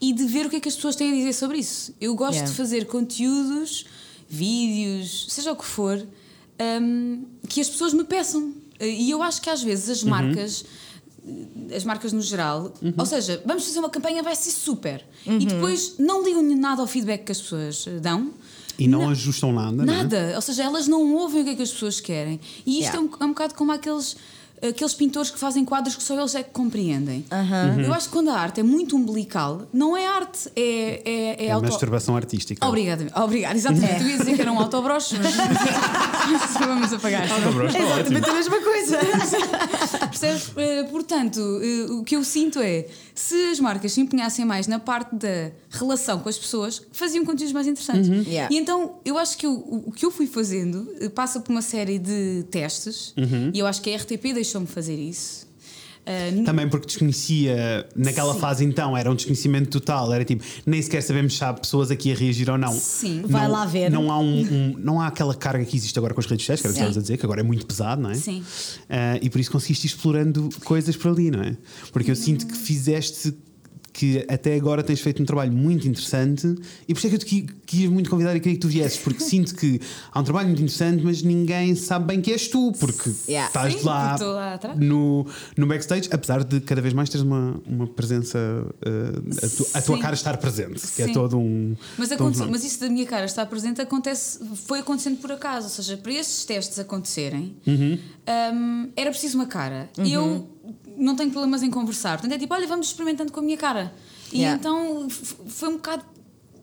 e 0.01 0.11
de 0.11 0.25
ver 0.25 0.47
o 0.47 0.49
que 0.49 0.55
é 0.55 0.59
que 0.59 0.69
as 0.69 0.75
pessoas 0.75 0.95
têm 0.95 1.11
a 1.11 1.15
dizer 1.15 1.33
sobre 1.33 1.59
isso. 1.59 1.93
Eu 2.01 2.15
gosto 2.15 2.33
Yeah. 2.33 2.49
de 2.51 2.57
fazer 2.57 2.85
conteúdos, 2.87 3.85
vídeos, 4.27 5.27
seja 5.29 5.51
o 5.51 5.55
que 5.55 5.65
for, 5.65 6.03
hum, 6.81 7.25
que 7.47 7.61
as 7.61 7.69
pessoas 7.69 7.93
me 7.93 8.03
peçam. 8.03 8.53
E 8.79 9.09
eu 9.11 9.21
acho 9.23 9.41
que 9.41 9.49
às 9.49 9.61
vezes 9.63 9.89
as 9.89 10.03
marcas, 10.03 10.65
as 11.75 11.83
marcas 11.83 12.11
no 12.13 12.21
geral, 12.21 12.73
ou 12.97 13.05
seja, 13.05 13.41
vamos 13.45 13.65
fazer 13.65 13.79
uma 13.79 13.89
campanha, 13.89 14.21
vai 14.23 14.35
ser 14.35 14.51
super. 14.51 15.05
E 15.25 15.45
depois 15.45 15.95
não 15.97 16.23
ligam 16.23 16.41
nada 16.55 16.81
ao 16.81 16.87
feedback 16.87 17.23
que 17.25 17.31
as 17.31 17.41
pessoas 17.41 17.85
eh, 17.87 17.99
dão. 17.99 18.31
E 18.77 18.87
não 18.87 19.07
ajustam 19.09 19.53
nada, 19.53 19.83
é? 19.83 19.85
Nada, 19.85 20.31
ou 20.35 20.41
seja, 20.41 20.63
elas 20.63 20.87
não 20.87 21.13
ouvem 21.15 21.41
o 21.41 21.43
que 21.45 21.51
é 21.51 21.55
que 21.55 21.61
as 21.61 21.71
pessoas 21.71 21.99
querem. 21.99 22.39
E 22.65 22.79
isto 22.79 22.93
Yeah. 22.93 22.97
é, 22.97 23.01
um, 23.01 23.09
é 23.21 23.25
um 23.25 23.29
bocado 23.29 23.53
como 23.53 23.71
aqueles, 23.71 24.17
aqueles 24.61 24.93
pintores 24.93 25.29
que 25.29 25.37
fazem 25.39 25.65
quadros 25.65 25.95
que 25.95 26.03
só 26.03 26.17
eles 26.19 26.35
é 26.35 26.43
que 26.43 26.51
compreendem. 26.51 27.25
Eu 27.85 27.93
acho 27.93 28.07
que 28.07 28.13
quando 28.13 28.29
a 28.29 28.35
arte 28.37 28.59
é 28.59 28.63
muito 28.63 28.95
umbilical, 28.95 29.67
não 29.73 29.95
é 29.97 30.05
arte, 30.07 30.49
é, 30.55 31.01
é, 31.05 31.43
é, 31.43 31.45
É 31.47 31.51
auto... 31.51 31.65
masturbação 31.67 32.15
artística. 32.15 32.65
Obrigada, 32.65 33.07
obrigada, 33.15 33.55
exatamente. 33.55 34.01
Eu 34.03 34.09
ia 34.09 34.17
dizer 34.17 34.35
que 34.35 34.41
era 34.41 34.51
um 34.51 34.59
autobroche, 34.59 35.15
mas 35.17 35.33
vamos 36.59 36.93
apagar. 36.93 37.29
Autobroche, 37.31 37.77
ótimo. 37.77 37.93
Exatamente 38.17 38.29
a 38.29 38.33
mesma 38.33 38.59
coisa. 38.61 38.97
Percebes? 40.09 40.51
Eh, 40.57 40.83
Portanto, 40.83 41.39
eh, 41.61 41.91
o 41.91 42.03
que 42.03 42.15
eu 42.15 42.23
sinto 42.23 42.59
é 42.59 42.85
se 43.15 43.35
as 43.51 43.59
marcas 43.59 43.91
se 43.93 44.01
empenhassem 44.01 44.45
mais 44.45 44.67
na 44.67 44.79
parte 44.79 45.15
da 45.15 45.51
relação 45.69 46.19
com 46.19 46.29
as 46.29 46.37
pessoas, 46.37 46.81
faziam 46.91 47.25
conteúdos 47.25 47.53
mais 47.53 47.67
interessantes. 47.67 48.07
Yeah. 48.27 48.53
E 48.53 48.57
então 48.57 48.95
eu 49.05 49.17
acho 49.17 49.37
que 49.37 49.45
eu- 49.45 49.53
o, 49.87 49.91
que 49.91 50.05
eu 50.05 50.11
fui 50.11 50.27
fazendo 50.27 50.87
eh, 50.99 51.09
passa 51.09 51.39
por 51.39 51.51
uma 51.51 51.61
série 51.61 51.99
de 51.99 52.43
testes 52.49 53.13
e 53.53 53.59
eu 53.59 53.67
acho 53.67 53.81
que 53.81 53.93
a 53.93 53.97
RTP 53.97 54.33
deixou-me 54.43 54.67
fazer 54.67 54.95
isso. 54.95 55.51
N- 56.05 56.43
Também 56.43 56.67
porque 56.67 56.85
desconhecia, 56.85 57.87
naquela 57.95 58.33
Sim. 58.33 58.39
fase 58.41 58.65
então, 58.65 58.95
era 58.97 59.09
um 59.09 59.15
desconhecimento 59.15 59.69
total, 59.69 60.11
era 60.13 60.25
tipo, 60.25 60.43
nem 60.65 60.81
sequer 60.81 61.01
sabemos 61.01 61.37
se 61.37 61.43
há 61.45 61.53
pessoas 61.53 61.89
aqui 61.91 62.11
a 62.11 62.15
reagir 62.15 62.49
ou 62.49 62.57
não. 62.57 62.73
Sim. 62.73 63.21
Não- 63.21 63.29
Vai 63.29 63.47
lá 63.47 63.65
ver. 63.65 63.89
Não 63.89 64.11
há, 64.11 64.19
um, 64.19 64.41
um- 64.41 64.75
não 64.79 64.99
há 64.99 65.07
aquela 65.07 65.33
carga 65.33 65.63
que 65.63 65.77
existe 65.77 65.97
agora 65.97 66.13
com 66.13 66.19
as 66.19 66.25
redes 66.25 66.43
sociais, 66.43 66.59
que 66.59 66.67
era 66.67 66.71
o 66.71 66.75
que 66.75 66.79
estavas 66.81 66.97
a 66.97 67.01
dizer, 67.01 67.15
que 67.17 67.25
agora 67.25 67.39
é 67.39 67.43
muito 67.43 67.65
pesado, 67.65 68.01
não 68.01 68.09
é? 68.09 68.15
Sim. 68.15 68.43
Ah, 68.89 69.17
e 69.21 69.29
por 69.29 69.39
isso 69.39 69.49
conseguiste 69.49 69.87
explorando 69.87 70.49
coisas 70.65 70.97
por 70.97 71.09
ali, 71.11 71.31
não 71.31 71.41
é? 71.41 71.55
Porque 71.93 72.11
eu 72.11 72.15
sinto 72.17 72.45
que 72.47 72.57
fizeste. 72.57 73.33
Que 73.95 74.25
até 74.27 74.55
agora 74.55 74.81
tens 74.81 74.99
feito 75.01 75.21
um 75.21 75.25
trabalho 75.25 75.53
muito 75.53 75.87
interessante 75.87 76.47
e 76.87 76.93
por 76.95 76.97
isso 76.97 77.05
é 77.05 77.09
que 77.11 77.15
eu 77.15 77.19
te 77.19 77.25
qui- 77.27 77.47
quis 77.63 77.87
muito 77.87 78.09
convidar 78.09 78.35
e 78.35 78.39
queria 78.39 78.55
que 78.55 78.59
tu 78.61 78.67
viesses, 78.67 78.97
porque 78.97 79.23
sinto 79.23 79.53
que 79.53 79.79
há 80.11 80.19
um 80.19 80.23
trabalho 80.23 80.47
muito 80.47 80.63
interessante, 80.63 81.03
mas 81.03 81.21
ninguém 81.21 81.75
sabe 81.75 82.07
bem 82.07 82.19
que 82.19 82.31
és 82.31 82.47
tu, 82.47 82.71
porque 82.79 83.11
Yeah. 83.27 83.47
estás 83.49 83.73
Sim, 83.75 83.85
lá, 83.85 84.17
lá 84.19 84.53
atrás. 84.55 84.79
no, 84.79 85.27
no 85.55 85.67
backstage, 85.67 86.09
apesar 86.11 86.43
de 86.43 86.59
cada 86.61 86.81
vez 86.81 86.91
mais 86.91 87.07
teres 87.07 87.23
uma, 87.23 87.61
uma 87.67 87.85
presença, 87.85 88.39
ah, 88.83 89.45
a, 89.45 89.49
tu- 89.49 89.67
a 89.75 89.81
tua 89.83 89.99
cara 89.99 90.15
estar 90.15 90.37
presente, 90.37 90.81
que 90.95 91.03
é 91.03 91.05
Sim. 91.05 91.13
todo 91.13 91.37
um. 91.37 91.75
Mas, 91.95 92.09
todo 92.09 92.23
um 92.45 92.49
mas 92.49 92.63
isso 92.63 92.79
da 92.79 92.89
minha 92.89 93.05
cara 93.05 93.25
estar 93.27 93.45
presente 93.45 93.79
acontece, 93.79 94.39
foi 94.65 94.79
acontecendo 94.79 95.17
por 95.17 95.31
acaso. 95.31 95.65
Ou 95.67 95.69
seja, 95.71 95.97
para 95.97 96.13
esses 96.13 96.43
testes 96.45 96.79
acontecerem, 96.79 97.55
Uhum. 97.67 97.99
hum, 98.55 98.89
era 98.95 99.11
preciso 99.11 99.37
uma 99.37 99.45
cara. 99.45 99.87
E 100.03 100.11
eu 100.13 100.49
não 100.97 101.15
tenho 101.15 101.31
problemas 101.31 101.63
em 101.63 101.69
conversar. 101.69 102.17
Portanto, 102.17 102.33
é 102.33 102.37
tipo, 102.37 102.53
olha, 102.53 102.67
vamos 102.67 102.87
experimentando 102.87 103.31
com 103.31 103.39
a 103.39 103.43
minha 103.43 103.57
cara. 103.57 103.93
E 104.31 104.37
Yeah. 104.37 104.59
então 104.59 105.07
foi 105.09 105.69
um 105.69 105.73
bocado 105.73 106.03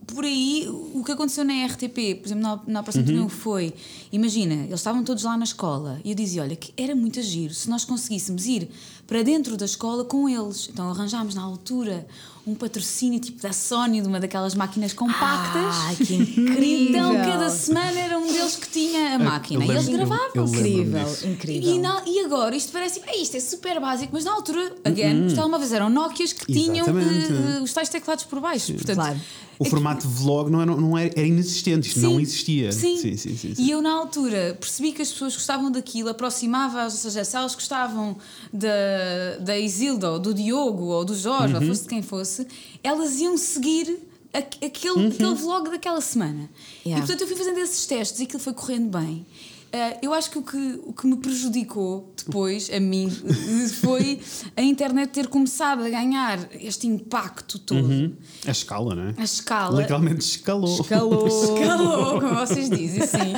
por 0.06 0.24
aí 0.24 0.66
o 0.68 1.02
que 1.04 1.12
aconteceu 1.12 1.44
na 1.44 1.66
RTP, 1.66 2.16
por 2.20 2.26
exemplo, 2.26 2.42
na, 2.42 2.60
na 2.66 2.80
Operação 2.80 3.04
uhum. 3.04 3.28
foi, 3.28 3.72
imagina, 4.12 4.54
eles 4.54 4.80
estavam 4.80 5.04
todos 5.04 5.24
lá 5.24 5.36
na 5.36 5.44
escola 5.44 6.00
e 6.04 6.10
eu 6.10 6.16
dizia, 6.16 6.42
olha, 6.42 6.56
que 6.56 6.72
era 6.76 6.94
muito 6.94 7.22
giro 7.22 7.54
se 7.54 7.70
nós 7.70 7.84
conseguíssemos 7.84 8.46
ir 8.46 8.68
para 9.06 9.22
dentro 9.22 9.56
da 9.56 9.64
escola 9.64 10.04
com 10.04 10.28
eles. 10.28 10.68
Então 10.72 10.90
arranjámos 10.90 11.34
na 11.34 11.42
altura 11.42 12.06
um 12.46 12.54
patrocínio 12.54 13.20
tipo 13.20 13.40
da 13.42 13.52
Sony, 13.52 14.00
de 14.00 14.08
uma 14.08 14.18
daquelas 14.18 14.54
máquinas 14.54 14.92
compactas. 14.92 15.62
Ah, 15.64 15.94
que 15.96 16.14
incrível! 16.14 16.88
Então 16.88 17.14
cada 17.16 17.50
semana 17.50 17.98
era 18.00 18.18
um 18.18 18.26
deles 18.26 18.56
que 18.56 18.68
tinha 18.70 19.14
a 19.14 19.18
máquina. 19.18 19.64
eu 19.64 19.68
e 19.68 19.74
eles 19.74 19.88
gravavam. 19.88 20.30
eu 20.34 20.44
Incrível, 20.46 21.16
incrível. 21.24 21.74
E, 21.74 21.78
na- 21.78 22.02
e 22.06 22.20
agora 22.24 22.56
isto 22.56 22.72
parece 22.72 23.00
"Ei, 23.06 23.22
isto 23.22 23.36
é 23.36 23.40
super 23.40 23.78
básico, 23.80 24.10
mas 24.12 24.24
na 24.24 24.32
altura, 24.32 24.74
again, 24.84 25.26
os 25.26 25.32
telemóveis 25.34 25.72
eram 25.72 25.90
Nokias 25.90 26.32
que 26.32 26.46
tinham 26.52 26.86
Exatamente. 26.88 27.32
eh, 27.32 27.56
eh, 27.58 27.60
os 27.62 27.72
tais 27.72 27.88
teclados 27.88 28.24
por 28.24 28.40
baixo. 28.40 28.72
Portanto, 28.74 28.96
Claro. 28.96 29.20
O 29.60 29.64
formato 29.66 30.08
vlog 30.08 30.50
não 30.50 30.62
era, 30.62 30.74
não 30.74 30.96
era, 30.98 31.12
era 31.14 31.26
inexistente, 31.26 31.86
isto 31.88 32.00
Sim, 32.00 32.06
não 32.06 32.18
existia. 32.18 32.72
Sim. 32.72 32.96
sim, 32.96 33.14
sim. 33.16 33.36
sim, 33.36 33.54
sim. 33.54 33.62
E 33.62 33.70
eu, 33.70 33.82
na 33.82 33.92
altura, 33.92 34.56
percebi 34.58 34.90
que 34.92 35.02
as 35.02 35.12
pessoas 35.12 35.34
gostavam 35.34 35.70
daquilo, 35.70 36.08
aproximava-as, 36.08 36.94
ou 36.94 36.98
seja, 37.10 37.22
se 37.24 37.36
elas 37.36 37.54
gostavam 37.54 38.16
da, 38.50 39.36
da 39.40 39.58
Isilda, 39.58 40.12
ou 40.12 40.18
do 40.18 40.32
Diogo, 40.32 40.84
ou 40.84 41.04
do 41.04 41.14
Jorge, 41.14 41.54
Uhum. 41.54 41.60
ou 41.60 41.66
fosse 41.68 41.82
de 41.82 41.88
quem 41.88 42.00
fosse, 42.02 42.46
elas 42.82 43.20
iam 43.20 43.36
seguir 43.36 43.98
aque- 44.32 44.64
aquele, 44.64 44.94
Uhum. 44.94 45.08
aquele 45.08 45.34
vlog 45.34 45.68
daquela 45.70 46.00
semana. 46.00 46.48
Yeah. 46.86 47.04
E 47.04 47.06
portanto 47.06 47.20
eu 47.20 47.26
fui 47.26 47.36
fazendo 47.36 47.58
esses 47.58 47.84
testes 47.84 48.18
e 48.20 48.22
aquilo 48.24 48.40
foi 48.40 48.54
correndo 48.54 48.88
bem. 48.98 49.26
Ah, 49.72 49.96
eu 50.02 50.12
acho 50.12 50.30
que 50.30 50.38
o, 50.38 50.42
que 50.42 50.80
o 50.84 50.92
que 50.92 51.06
me 51.06 51.16
prejudicou 51.16 52.12
depois, 52.16 52.70
a 52.70 52.80
mim, 52.80 53.08
foi 53.80 54.20
a 54.56 54.62
internet 54.62 55.10
ter 55.10 55.28
começado 55.28 55.84
a 55.84 55.88
ganhar 55.88 56.38
este 56.54 56.86
impacto 56.86 57.58
todo, 57.58 58.16
A 58.46 58.50
escala, 58.50 58.94
não 58.94 59.02
é? 59.04 59.14
a 59.16 59.22
escala. 59.24 59.80
Literalmente 59.80 60.20
escalou. 60.20 60.74
Escalou. 60.80 61.26
Escalou, 61.26 62.20
como 62.20 62.34
vocês 62.34 62.68
dizem, 62.68 63.06
sim. 63.06 63.32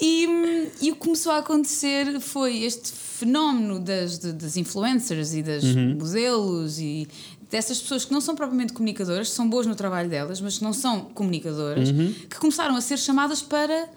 E, 0.00 0.68
e 0.82 0.90
o 0.90 0.94
que 0.94 1.00
começou 1.00 1.32
a 1.32 1.38
acontecer 1.38 2.20
foi 2.20 2.62
este 2.64 2.92
fenómeno 2.92 3.78
das, 3.78 4.18
das 4.18 4.56
influencers 4.56 5.32
e 5.32 5.42
das 5.42 5.64
modelos 5.64 6.78
e 6.78 7.08
dessas 7.50 7.80
pessoas 7.80 8.04
que 8.04 8.12
não 8.12 8.20
são 8.20 8.34
propriamente 8.34 8.72
comunicadoras, 8.72 9.30
são 9.30 9.48
boas 9.48 9.66
no 9.66 9.74
trabalho 9.74 10.08
delas, 10.08 10.40
mas 10.40 10.58
que 10.58 10.64
não 10.64 10.72
são 10.72 11.02
comunicadoras, 11.02 11.90
que 12.28 12.36
começaram 12.38 12.74
a 12.74 12.80
ser 12.80 12.98
chamadas 12.98 13.42
para, 13.42 13.88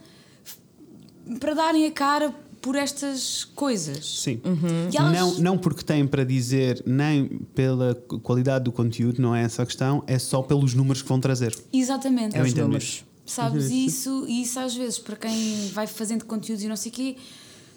para 1.39 1.53
darem 1.53 1.86
a 1.86 1.91
cara 1.91 2.34
por 2.61 2.76
estas 2.76 3.43
coisas. 3.43 4.19
Sim. 4.21 4.41
E 4.91 4.97
elas- 4.97 5.13
Não, 5.13 5.34
não 5.39 5.57
porque 5.57 5.84
têm 5.84 6.07
para 6.07 6.23
dizer, 6.23 6.82
nem 6.86 7.28
pela 7.53 7.93
qualidade 8.23 8.65
do 8.65 8.71
conteúdo, 8.71 9.21
não 9.21 9.36
é 9.36 9.43
essa 9.43 9.61
a 9.61 9.65
questão, 9.65 10.03
é 10.07 10.17
só 10.17 10.41
pelos 10.41 10.73
números 10.73 11.01
que 11.03 11.07
vão 11.07 11.19
trazer. 11.19 11.55
Exatamente. 11.71 12.36
Eu 12.36 12.43
os 12.43 12.49
entendo 12.51 12.63
números. 12.65 12.84
isso. 12.86 13.03
Sabes? 13.28 13.69
E 13.69 13.86
isso, 13.86 14.26
e 14.28 14.41
isso 14.43 14.59
às 14.59 14.76
vezes, 14.76 14.97
para 14.99 15.15
quem 15.15 15.69
vai 15.73 15.86
fazendo 15.88 16.26
conteúdos 16.26 16.63
e 16.63 16.67
não 16.67 16.76
sei 16.76 16.91
o 16.91 16.95
quê, 16.95 17.15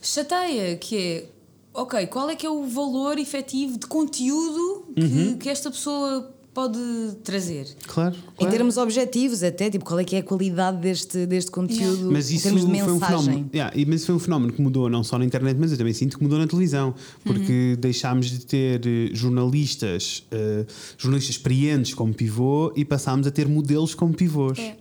chateia, 0.03 0.76
que 0.76 0.96
é, 0.96 1.26
ok, 1.74 2.07
qual 2.07 2.28
é 2.30 2.36
que 2.36 2.46
é 2.46 2.51
o 2.51 2.64
valor 2.66 3.18
efetivo 3.18 3.78
de 3.78 3.86
conteúdo 3.86 4.84
que, 4.94 5.03
Uhum. 5.03 5.38
que 5.38 5.49
esta 5.49 5.70
pessoa 5.70 6.34
pode 6.59 6.79
trazer? 7.23 7.69
Claro. 7.87 8.17
Em 8.17 8.37
claro. 8.39 8.51
termos 8.53 8.77
objetivos, 8.79 9.45
até, 9.45 9.71
tipo, 9.71 9.85
qual 9.85 10.01
é 10.01 10.03
que 10.05 10.17
é 10.17 10.19
a 10.19 10.23
qualidade 10.25 10.79
deste, 10.79 11.25
deste 11.25 11.53
conteúdo 11.53 12.11
Mas 12.11 12.33
em 12.33 12.35
isso 12.35 12.43
termos 12.43 12.67
de 12.67 12.67
foi 12.81 12.81
um 12.91 12.95
mensagem? 12.95 13.19
fenómeno. 13.21 13.51
Yeah, 13.55 13.77
mas 13.87 13.95
isso 13.97 14.07
foi 14.07 14.15
um 14.17 14.19
fenómeno 14.19 14.53
que 14.53 14.61
mudou 14.61 14.91
não 14.91 15.05
só 15.05 15.17
na 15.19 15.25
internet, 15.25 15.57
mas 15.57 15.71
eu 15.71 15.79
também 15.79 15.93
sinto 15.93 16.17
que 16.19 16.23
mudou 16.25 16.37
na 16.37 16.49
televisão. 16.49 16.97
Porque 17.25 17.77
deixámos 17.79 18.29
de 18.29 18.41
ter 18.45 18.81
eh, 18.85 19.11
jornalistas, 19.15 20.27
eh, 20.33 20.67
jornalistas 20.97 21.37
experientes 21.37 21.95
como 21.95 22.13
pivô 22.13 22.73
e 22.75 22.85
passámos 22.85 23.29
a 23.29 23.31
ter 23.31 23.47
modelos 23.47 23.95
como 23.95 24.13
pivôs. 24.13 24.59
É. 24.59 24.77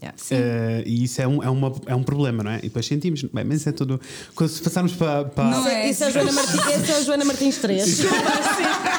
Yeah. 0.00 0.16
Eh, 0.30 0.84
e 0.86 1.04
isso 1.04 1.20
é 1.20 1.26
um, 1.26 1.42
é, 1.42 1.50
uma, 1.50 1.72
é 1.86 1.94
um 1.96 2.04
problema, 2.04 2.44
não 2.44 2.50
é? 2.52 2.58
E 2.58 2.62
depois 2.62 2.86
sentimos, 2.86 3.22
bem, 3.22 3.44
mas 3.44 3.60
isso 3.60 3.68
é 3.68 3.72
tudo. 3.72 4.00
Quando 4.36 4.50
se 4.50 4.62
passarmos 4.62 4.92
para. 4.92 5.24
para- 5.24 5.50
Não 5.50 5.66
é. 5.66 5.90
Isso 5.90 6.04
é 6.04 6.06
a 6.06 6.10
Joana 6.10 6.32
Martins, 6.32 6.88
é 6.88 6.96
a 6.96 7.02
Joana 7.02 7.24
Martins 7.24 7.56
3. 7.58 7.98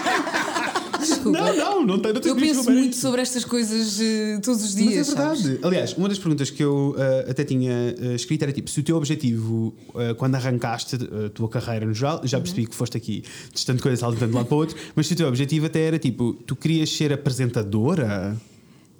Desculpa. 1.31 1.53
Não, 1.53 1.81
não, 1.81 1.85
não 1.85 1.99
tem, 1.99 2.13
não 2.13 2.21
tem 2.21 2.31
Eu 2.31 2.35
penso 2.35 2.69
muito 2.71 2.95
sobre 2.95 3.21
estas 3.21 3.43
coisas 3.45 3.99
eh, 3.99 4.39
todos 4.43 4.63
os 4.63 4.75
Mas 4.75 4.83
é 4.83 4.89
dias. 4.89 5.07
verdade. 5.07 5.41
sabes? 5.43 5.63
Aliás, 5.63 5.93
uma 5.93 6.09
das 6.09 6.17
perguntas 6.19 6.49
que 6.49 6.63
eu 6.63 6.95
eh, 6.97 7.27
até 7.29 7.43
tinha 7.43 7.71
eh, 7.99 8.15
escrito 8.15 8.43
era 8.43 8.51
tipo: 8.51 8.69
se 8.69 8.79
o 8.79 8.83
teu 8.83 8.97
objetivo, 8.97 9.73
quando 10.17 10.35
arrancaste 10.35 10.95
a 11.25 11.29
tua 11.29 11.49
carreira 11.49 11.85
no 11.85 11.93
geral, 11.93 12.21
já 12.23 12.39
percebi 12.39 12.65
que 12.67 12.75
foste 12.75 12.97
aqui 12.97 13.23
distante 13.53 13.81
coisa, 13.81 13.97
saltando 13.97 14.27
de 14.27 14.33
um 14.33 14.37
lado 14.37 14.47
para 14.47 14.55
o 14.55 14.59
outro, 14.59 14.75
mas 14.95 15.07
se 15.07 15.13
o 15.13 15.15
teu 15.15 15.27
objetivo 15.27 15.65
até 15.65 15.81
era 15.81 15.99
tipo: 15.99 16.33
tu 16.45 16.55
querias 16.55 16.89
ser 16.89 17.11
apresentadora? 17.13 18.37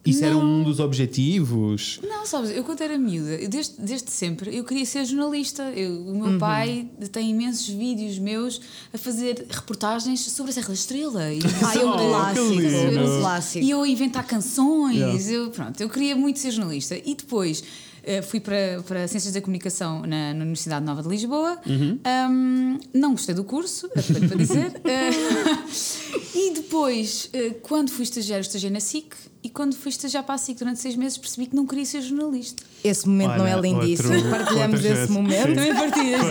Isso 0.10 0.24
era 0.26 0.38
um 0.38 0.64
dos 0.64 0.80
objetivos? 0.80 2.00
Não, 2.04 2.26
sabes, 2.26 2.52
eu 2.52 2.64
quando 2.64 2.82
era 2.82 2.98
miúda, 2.98 3.32
eu 3.36 3.50
desde, 3.50 3.74
desde 3.80 4.12
sempre, 4.12 4.56
eu 4.56 4.64
queria 4.64 4.86
ser 4.86 5.06
jornalista. 5.06 5.64
Eu- 5.76 6.02
o 6.08 6.28
meu 6.28 6.38
pai 6.40 6.88
tem 7.12 7.30
imensos 7.32 7.68
vídeos 7.68 8.18
meus 8.20 8.62
a 8.94 8.98
fazer 8.98 9.46
reportagens 9.50 10.20
sobre 10.22 10.52
a 10.52 10.54
Serra 10.54 10.68
da 10.68 10.74
Estrela. 10.74 11.34
E, 11.34 11.40
Ai, 11.64 11.74
que 11.74 11.80
clássico, 11.80 12.46
lindo. 12.50 13.02
um 13.02 13.20
clássico. 13.22 13.66
e 13.66 13.70
eu 13.70 13.82
a 13.82 13.88
inventar 13.88 14.26
canções. 14.26 14.96
Yeah. 14.98 15.24
Eu, 15.46 15.50
pronto, 15.52 15.80
eu 15.82 15.90
queria 15.90 16.16
muito 16.16 16.40
ser 16.40 16.52
jornalista. 16.52 16.96
E 16.98 17.16
depois 17.16 17.64
eh, 18.04 18.22
fui 18.22 18.40
para, 18.40 18.82
para 18.88 19.08
Ciências 19.08 19.34
da 19.34 19.42
Comunicação 19.42 20.02
na, 20.02 20.34
na 20.34 20.42
Universidade 20.42 20.86
Nova 20.86 21.02
de 21.04 21.10
Lisboa. 21.10 21.58
Um, 21.68 22.80
não 22.94 23.12
gostei 23.12 23.36
do 23.36 23.44
curso, 23.44 23.88
aproveito 23.88 24.28
para 24.28 24.38
dizer. 24.38 24.72
Eh, 24.86 25.10
e 26.36 26.54
depois, 26.54 27.30
eh, 27.34 27.56
quando 27.62 27.90
fui 27.92 28.04
estagiar, 28.04 28.38
eu 28.40 28.42
estagiei 28.42 28.72
na 28.72 28.80
SIC. 28.80 29.14
E 29.48 29.50
quando 29.50 29.76
fui 29.78 29.90
estagiar 29.90 30.26
para 30.26 30.36
a 30.36 30.38
SIC 30.38 30.58
durante 30.60 30.82
seis 30.82 30.94
meses, 30.98 31.18
percebi 31.18 31.48
que 31.48 31.56
não 31.56 31.66
queria 31.66 31.86
ser 31.86 32.02
jornalista. 32.02 32.62
Esse 32.84 33.08
momento 33.08 33.38
não 33.38 33.48
é 33.48 33.56
Olha, 33.56 33.62
lindíssimo. 33.62 34.14
outro- 34.14 34.30
Partilhamos 34.30 34.84
esse 34.84 35.10
momento. 35.10 35.48
Sim. 35.48 35.56
Também 35.56 35.74
partilhas. 35.74 36.22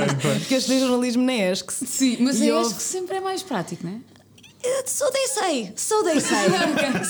Porque 0.41 0.53
eu 0.55 0.59
estudei 0.59 0.81
jornalismo 0.81 1.23
na 1.23 1.33
ESC. 1.35 1.71
Sim, 1.87 2.17
mas 2.21 2.39
E 2.43 2.49
eu 2.49 2.57
houve- 2.57 2.67
acho 2.69 2.77
que 2.77 2.83
sempre 2.83 3.17
é 3.17 3.21
mais 3.23 3.43
prático, 3.43 3.87
não 3.87 3.93
é? 3.95 3.97
So 4.85 5.11
they 5.13 5.29
say, 5.29 5.73
so 5.77 6.03
they 6.05 6.21
say, 6.21 6.49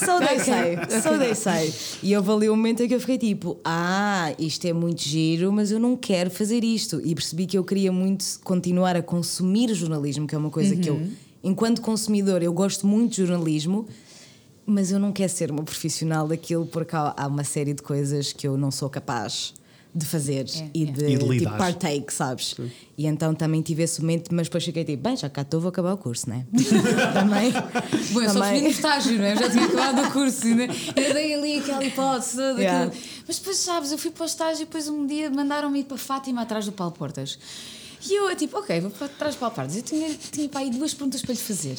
so 0.05 0.19
they 0.21 0.39
say, 0.39 0.77
so 1.03 1.19
they 1.19 1.35
say. 1.35 1.75
E 2.03 2.15
houve 2.17 2.31
ali 2.31 2.51
um 2.51 2.55
momento 2.57 2.83
em 2.85 2.89
que 2.89 2.95
eu 2.95 3.01
fiquei 3.01 3.19
tipo: 3.19 3.57
Ah, 3.65 4.33
isto 4.39 4.65
é 4.67 4.73
muito 4.73 5.01
giro, 5.03 5.51
mas 5.53 5.71
eu 5.73 5.81
não 5.81 5.97
quero 5.97 6.31
fazer 6.31 6.63
isto. 6.63 7.01
E 7.05 7.15
percebi 7.17 7.47
que 7.47 7.57
eu 7.59 7.65
queria 7.65 7.91
muito 7.91 8.25
continuar 8.45 8.95
a 8.95 9.03
consumir 9.03 9.75
jornalismo, 9.75 10.27
que 10.27 10.35
é 10.37 10.39
uma 10.39 10.51
coisa 10.51 10.77
que 10.77 10.89
eu, 10.89 11.01
enquanto 11.43 11.81
consumidor, 11.81 12.43
eu 12.43 12.53
gosto 12.53 12.87
muito 12.87 13.13
de 13.13 13.25
jornalismo, 13.27 13.89
mas 14.67 14.91
eu 14.91 14.99
não 14.99 15.13
quero 15.13 15.33
ser 15.33 15.51
uma 15.51 15.63
profissional 15.63 16.27
daquilo 16.27 16.67
porque 16.67 16.95
há, 16.97 17.15
há 17.17 17.27
uma 17.27 17.45
série 17.45 17.73
de 17.73 17.83
coisas 17.83 18.33
que 18.33 18.47
eu 18.47 18.57
não 18.59 18.71
sou 18.71 18.91
capaz 18.91 19.55
de 19.95 20.05
fazer 20.05 20.45
É, 20.61 20.69
e, 20.75 20.83
é. 20.83 20.87
de, 20.93 21.05
E 21.07 21.17
de 21.17 21.39
tipo, 21.39 21.57
partake, 21.57 22.13
sabes? 22.13 22.55
E 22.99 23.07
então 23.07 23.35
também 23.35 23.63
tive 23.63 23.83
esse 23.83 23.99
momento, 24.03 24.35
mas 24.35 24.47
depois 24.47 24.63
fiquei 24.63 24.85
tipo, 24.85 25.03
bem, 25.03 25.17
já 25.17 25.31
cá 25.31 25.41
estou, 25.41 25.59
vou 25.59 25.71
acabar 25.71 25.95
o 25.95 25.97
curso, 25.97 26.29
né? 26.29 26.45
também. 27.15 27.51
Bom, 28.13 28.21
eu 28.21 28.29
só 28.29 28.35
também- 28.41 28.53
fui 28.59 28.61
no 28.61 28.69
estágio, 28.69 29.17
não 29.17 29.25
é? 29.25 29.33
Eu 29.33 29.37
já 29.39 29.51
tinha 29.51 29.65
acabado 29.65 30.03
o 30.07 30.13
curso, 30.13 30.47
né? 30.55 30.69
Eu 30.97 31.15
dei 31.15 31.33
ali 31.35 31.59
aquela 31.61 31.83
hipótese, 31.83 32.37
toda 32.37 32.61
Yeah. 32.61 32.87
aquilo. 32.89 33.03
Mas 33.27 33.39
depois, 33.39 33.57
sabes, 33.57 33.91
eu 33.93 33.97
fui 33.99 34.11
para 34.11 34.23
o 34.25 34.27
estágio 34.27 34.63
e 34.63 34.65
depois 34.67 34.87
um 34.87 35.07
dia 35.07 35.31
mandaram-me 35.31 35.81
ir 35.81 35.85
para 35.85 35.97
Fátima 35.97 36.43
atrás 36.43 36.67
do 36.67 36.73
Paulo 36.73 36.93
Portas. 36.93 37.39
E 38.09 38.15
eu, 38.15 38.35
tipo, 38.37 38.59
ok, 38.59 38.81
vou 38.81 38.91
para 38.91 39.09
trás 39.09 39.35
do 39.35 39.39
Paulo 39.39 39.55
Portas. 39.55 39.77
Eu 39.77 39.83
tinha, 39.83 40.15
tinha 40.15 40.49
para 40.49 40.61
aí 40.61 40.71
duas 40.71 40.93
perguntas 40.95 41.23
para 41.23 41.33
lhe 41.33 41.41
fazer. 41.41 41.79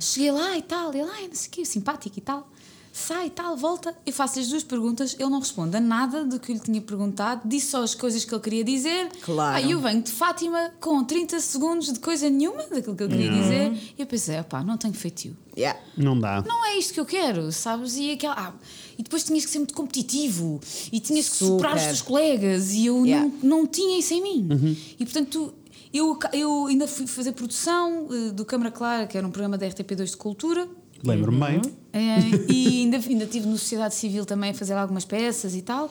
Cheguei 0.00 0.30
lá 0.32 0.56
e 0.56 0.62
tal, 0.62 0.90
ele, 0.92 1.02
ai, 1.02 1.28
não 1.28 1.34
sei 1.34 1.48
o 1.48 1.50
quê, 1.50 1.64
simpático 1.64 2.18
e 2.18 2.22
tal. 2.22 2.48
Sai 2.90 3.26
e 3.26 3.30
tal, 3.30 3.56
volta, 3.56 3.94
eu 4.04 4.12
faço 4.12 4.40
as 4.40 4.48
duas 4.48 4.64
perguntas, 4.64 5.14
ele 5.20 5.28
não 5.28 5.38
responde 5.38 5.76
a 5.76 5.80
nada 5.80 6.24
do 6.24 6.40
que 6.40 6.50
eu 6.50 6.56
lhe 6.56 6.60
tinha 6.60 6.80
perguntado, 6.80 7.42
disse 7.44 7.68
só 7.70 7.82
as 7.84 7.94
coisas 7.94 8.24
que 8.24 8.34
ele 8.34 8.40
queria 8.42 8.64
dizer. 8.64 9.08
Claro. 9.22 9.56
Aí 9.56 9.70
eu 9.70 9.78
venho 9.78 10.02
de 10.02 10.10
Fátima 10.10 10.72
com 10.80 11.04
30 11.04 11.38
segundos 11.38 11.92
de 11.92 12.00
coisa 12.00 12.28
nenhuma 12.28 12.64
daquilo 12.64 12.96
que 12.96 13.02
eu 13.04 13.08
queria 13.08 13.30
dizer. 13.30 13.72
E 13.96 14.00
eu 14.02 14.06
pensei, 14.06 14.40
opá, 14.40 14.64
não 14.64 14.76
tenho 14.76 14.94
feitio 14.94 15.36
Yeah. 15.56 15.76
Não 15.96 16.16
dá. 16.18 16.40
não 16.46 16.64
é 16.66 16.76
isto 16.78 16.94
que 16.94 17.00
eu 17.00 17.04
quero, 17.04 17.50
sabes? 17.50 17.96
E, 17.96 18.12
aquela, 18.12 18.34
ah, 18.36 18.52
e 18.96 19.02
depois 19.02 19.24
tinhas 19.24 19.44
que 19.44 19.50
ser 19.50 19.58
muito 19.58 19.74
competitivo 19.74 20.60
e 20.92 21.00
tinhas 21.00 21.28
que 21.28 21.34
superar 21.36 21.74
os 21.74 21.80
Super. 21.80 21.92
teus 21.94 22.02
colegas 22.02 22.72
e 22.74 22.86
eu 22.86 23.04
Yeah. 23.04 23.28
não, 23.42 23.60
não 23.62 23.66
tinha 23.66 23.98
isso 23.98 24.14
em 24.14 24.22
mim. 24.22 24.76
E 24.98 25.04
portanto, 25.04 25.52
eu, 25.92 26.18
eu 26.32 26.66
ainda 26.66 26.86
fui 26.86 27.06
fazer 27.06 27.32
produção 27.32 28.08
eh, 28.10 28.32
do 28.32 28.44
Câmara 28.44 28.70
Clara, 28.70 29.06
que 29.06 29.16
era 29.16 29.26
um 29.26 29.30
programa 29.30 29.56
da 29.56 29.66
RTP2 29.66 30.10
de 30.10 30.16
Cultura. 30.16 30.68
Lembro-me 31.04 31.38
bem. 31.38 31.62
Eh, 31.92 32.52
e 32.52 32.82
ainda, 32.82 32.96
ainda 32.96 33.24
estive 33.24 33.46
no 33.46 33.56
Sociedade 33.56 33.94
Civil 33.94 34.26
também 34.26 34.50
a 34.50 34.54
fazer 34.54 34.74
algumas 34.74 35.04
peças 35.04 35.54
e 35.54 35.62
tal. 35.62 35.90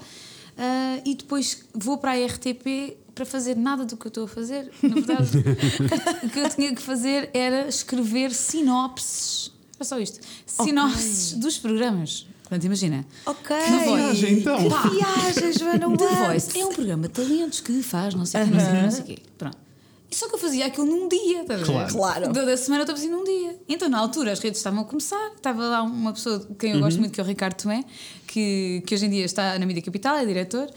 Ah, 0.57 0.99
e 1.05 1.13
depois 1.13 1.63
vou 1.73 1.97
para 1.97 2.13
a 2.13 2.25
RTP 2.25 2.97
para 3.13 3.25
fazer 3.25 3.55
nada 3.55 3.85
do 3.85 3.95
que 3.95 4.07
eu 4.07 4.09
estou 4.09 4.25
a 4.25 4.27
fazer. 4.27 4.71
Na 4.81 4.95
verdade, 4.95 5.37
o 6.25 6.29
que 6.29 6.39
eu 6.39 6.49
tinha 6.49 6.73
que 6.73 6.81
fazer 6.81 7.29
era 7.33 7.67
escrever 7.67 8.33
sinopses. 8.33 9.51
É 9.79 9.83
só 9.83 9.99
isto: 9.99 10.19
sinopses 10.45 11.33
dos 11.33 11.57
programas. 11.59 12.25
Portanto, 12.41 12.63
imagina. 12.63 13.05
Ok. 13.25 13.55
Voice. 13.55 13.95
Viagem, 13.95 14.39
então. 14.39 14.57
Que 14.57 14.89
viagem, 14.89 15.53
Joana 15.53 15.89
The? 15.97 16.27
Voice 16.27 16.59
é 16.59 16.65
um 16.65 16.73
programa 16.73 17.07
de 17.07 17.13
talentos 17.13 17.59
que 17.59 17.83
faz 17.83 18.15
não 18.15 18.25
sei 18.25 18.41
o 18.41 18.45
sei 18.45 18.53
o 18.53 18.57
quê, 18.57 18.81
não 18.81 18.91
sei 18.91 19.01
o 19.01 19.05
quê. 19.05 19.17
Pronto. 19.37 19.66
E 20.09 20.15
só 20.15 20.27
que 20.29 20.35
eu 20.35 20.39
fazia 20.39 20.65
aquilo 20.65 20.85
num 20.85 21.07
dia, 21.09 21.43
ver? 21.43 21.63
Claro. 21.65 21.91
Claro. 21.93 22.31
Da, 22.33 22.45
da 22.45 22.55
semana 22.57 22.81
eu 22.81 22.83
estava 22.83 22.97
assim 22.97 23.09
num 23.09 23.23
dia. 23.25 23.59
Então, 23.67 23.89
na 23.89 23.97
altura, 23.99 24.31
as 24.31 24.39
redes 24.39 24.57
estavam 24.59 24.81
a 24.81 24.85
começar. 24.85 25.31
Estava 25.35 25.61
lá 25.67 25.81
uma 25.83 26.13
pessoa 26.13 26.39
de 26.39 26.55
quem 26.55 26.69
eu 26.71 26.75
Uhum. 26.77 26.83
gosto 26.83 26.99
muito, 26.99 27.11
que 27.13 27.19
é 27.19 27.23
o 27.23 27.27
Ricardo 27.27 27.55
Tomé, 27.61 27.83
que, 28.25 28.81
que 28.85 28.95
hoje 28.95 29.05
em 29.05 29.09
dia 29.09 29.25
está 29.25 29.59
na 29.59 29.65
Mídia 29.65 29.81
Capital, 29.83 30.15
é 30.17 30.25
diretor. 30.25 30.69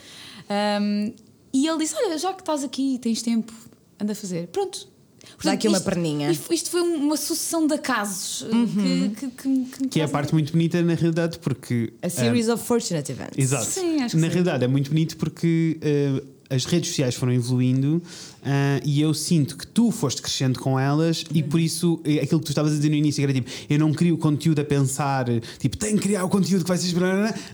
Um, 0.81 1.13
e 1.53 1.67
ele 1.67 1.79
disse: 1.79 1.95
Olha, 1.97 2.19
já 2.19 2.33
que 2.33 2.43
estás 2.43 2.65
aqui, 2.65 2.99
tens 3.01 3.23
tempo, 3.23 3.53
anda 4.01 4.13
a 4.13 4.17
fazer. 4.17 4.49
Pronto. 4.49 4.89
Portanto, 5.37 5.55
aqui 5.55 5.69
uma 5.69 5.77
isto- 5.79 5.85
perninha. 5.87 6.31
Isto, 6.31 6.53
isto 6.53 6.71
foi 6.71 6.81
uma 6.81 7.17
sucessão 7.17 7.67
de 7.67 7.75
acasos 7.75 8.43
uh, 8.43 8.47
que, 8.51 9.11
que, 9.15 9.31
que, 9.31 9.49
me- 9.49 9.89
que 9.89 10.01
é 10.01 10.05
a 10.05 10.09
parte 10.09 10.33
muito 10.33 10.53
bonita, 10.53 10.83
na 10.83 10.95
realidade, 10.95 11.39
porque. 11.39 11.93
A 12.03 12.09
series 12.09 12.49
of 12.49 12.65
fortunate 12.65 13.13
events. 13.13 13.39
Exato. 13.39 13.65
Sim, 13.67 14.03
acho 14.03 14.17
que 14.17 14.21
Na 14.21 14.27
sim. 14.27 14.33
realidade 14.33 14.65
é 14.65 14.69
muito 14.69 14.89
bonito 14.91 15.17
porque 15.19 15.79
eh, 15.83 16.23
as 16.55 16.65
redes 16.65 16.89
sociais 16.89 17.15
foram 17.15 17.33
evoluindo 17.33 18.03
ah, 18.45 18.81
e 18.85 19.01
eu 19.01 19.13
sinto 19.15 19.57
que 19.57 19.67
tu 19.67 19.91
foste 19.91 20.23
crescendo 20.23 20.59
com 20.59 20.79
elas 20.79 21.25
e 21.35 21.43
por 21.43 21.61
isso 21.61 22.01
eh, 22.05 22.21
aquilo 22.21 22.41
que 22.41 22.47
tu 22.47 22.51
estavas 22.51 22.73
a 22.73 22.77
dizer 22.77 22.89
no 22.89 22.95
início 22.95 23.21
que 23.21 23.25
era 23.25 23.33
tipo, 23.35 23.51
eu 23.69 23.79
não 23.79 23.93
crio 23.93 24.17
conteúdo 24.19 24.61
a 24.61 24.65
pensar, 24.65 25.27
tipo, 25.59 25.77
tenho 25.77 25.97
que 25.97 26.03
criar 26.03 26.25
o 26.25 26.29
conteúdo 26.29 26.63
que 26.63 26.69
vai 26.69 26.79
ser. 26.79 26.91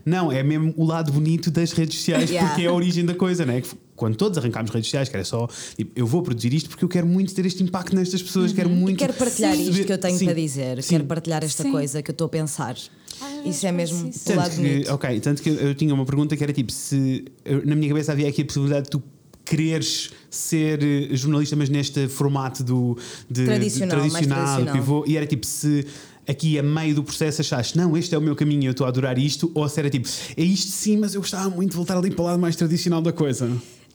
Não, 0.05 0.31
é 0.31 0.43
mesmo 0.43 0.73
o 0.77 0.85
lado 0.85 1.13
bonito 1.13 1.51
das 1.51 1.73
redes 1.73 1.99
sociais 1.99 2.31
Yeah. 2.31 2.49
porque 2.49 2.63
é 2.67 2.69
a 2.69 2.73
origem 2.73 3.05
da 3.05 3.15
coisa, 3.15 3.45
né? 3.45 3.61
Que 3.61 3.69
Quando 3.95 4.17
todos 4.17 4.37
arrancámos 4.39 4.71
redes 4.71 4.87
sociais, 4.89 5.09
que 5.09 5.17
era 5.17 5.25
só 5.25 5.49
tipo, 5.77 5.91
eu 5.97 6.07
vou 6.07 6.23
produzir 6.23 6.53
isto 6.53 6.69
porque 6.69 6.85
eu 6.85 6.89
quero 6.89 7.07
muito 7.07 7.35
ter 7.35 7.47
este 7.47 7.63
impacto 7.63 7.95
nestas 7.95 8.23
pessoas, 8.23 8.53
quero 8.53 8.69
muito. 8.69 8.91
Uhum. 9.01 9.07
Quero 9.07 9.13
partilhar 9.15 9.55
Sim. 9.57 9.71
isto 9.71 9.85
que 9.85 9.93
eu 9.93 9.99
tenho 9.99 10.19
Sim. 10.19 10.25
para 10.27 10.35
dizer. 10.35 10.83
Sim. 10.83 10.91
Quero 10.91 11.05
partilhar 11.05 11.43
esta 11.45 11.63
Sim. 11.63 11.71
coisa 11.73 12.03
que 12.03 12.11
eu 12.11 12.13
estou 12.13 12.27
a 12.27 12.29
pensar. 12.29 12.77
Ah, 13.21 13.43
Isso 13.47 13.67
é 13.67 13.73
mesmo 13.73 14.09
o 14.09 14.11
Tanto 14.13 14.37
lado 14.37 14.51
que, 14.51 14.57
bonito. 14.57 14.93
ok, 14.93 15.21
tanto 15.21 15.43
que 15.43 15.49
eu 15.49 15.75
tinha 15.75 15.95
uma 15.95 16.05
pergunta 16.05 16.37
que 16.37 16.43
era 16.43 16.53
tipo: 16.53 16.71
se 16.71 17.25
eu- 17.45 17.65
na 17.65 17.75
minha 17.75 17.89
cabeça 17.89 18.13
havia 18.13 18.29
aqui 18.29 18.43
a 18.43 18.45
possibilidade 18.45 18.85
de 18.85 18.91
tu 18.91 19.03
quereres 19.47 20.11
ser 20.29 20.83
eh, 20.83 21.17
jornalista, 21.17 21.57
mas 21.57 21.69
neste 21.71 22.09
formato 22.09 22.63
do 22.63 22.99
de, 23.31 23.45
Tradicional, 23.47 23.97
de, 24.05 24.11
tradicional, 24.11 24.45
tradicional. 24.45 24.75
pivô, 24.75 25.05
e 25.07 25.17
era 25.17 25.27
tipo 25.27 25.47
se 25.47 25.87
aqui 26.29 26.59
a 26.59 26.63
meio 26.63 26.95
do 26.97 27.05
processo 27.05 27.41
achaste 27.41 27.77
não, 27.79 27.97
este 27.97 28.15
é 28.15 28.19
o 28.19 28.21
meu 28.21 28.35
caminho 28.37 28.67
eu 28.67 28.73
estou 28.73 28.85
a 28.85 28.89
adorar 28.91 29.17
isto, 29.19 29.51
ou 29.55 29.67
se 29.69 29.79
era 29.81 29.89
tipo, 29.89 30.09
é 30.37 30.43
isto 30.43 30.73
sim, 30.73 30.97
mas 30.99 31.15
eu 31.15 31.21
gostava 31.21 31.49
muito 31.49 31.71
de 31.71 31.77
voltar 31.77 31.97
ali 31.97 32.11
para 32.11 32.23
o 32.23 32.27
lado 32.27 32.39
mais 32.41 32.57
tradicional 32.57 33.01
da 33.01 33.13
coisa. 33.13 33.51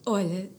Olha, 0.05 0.49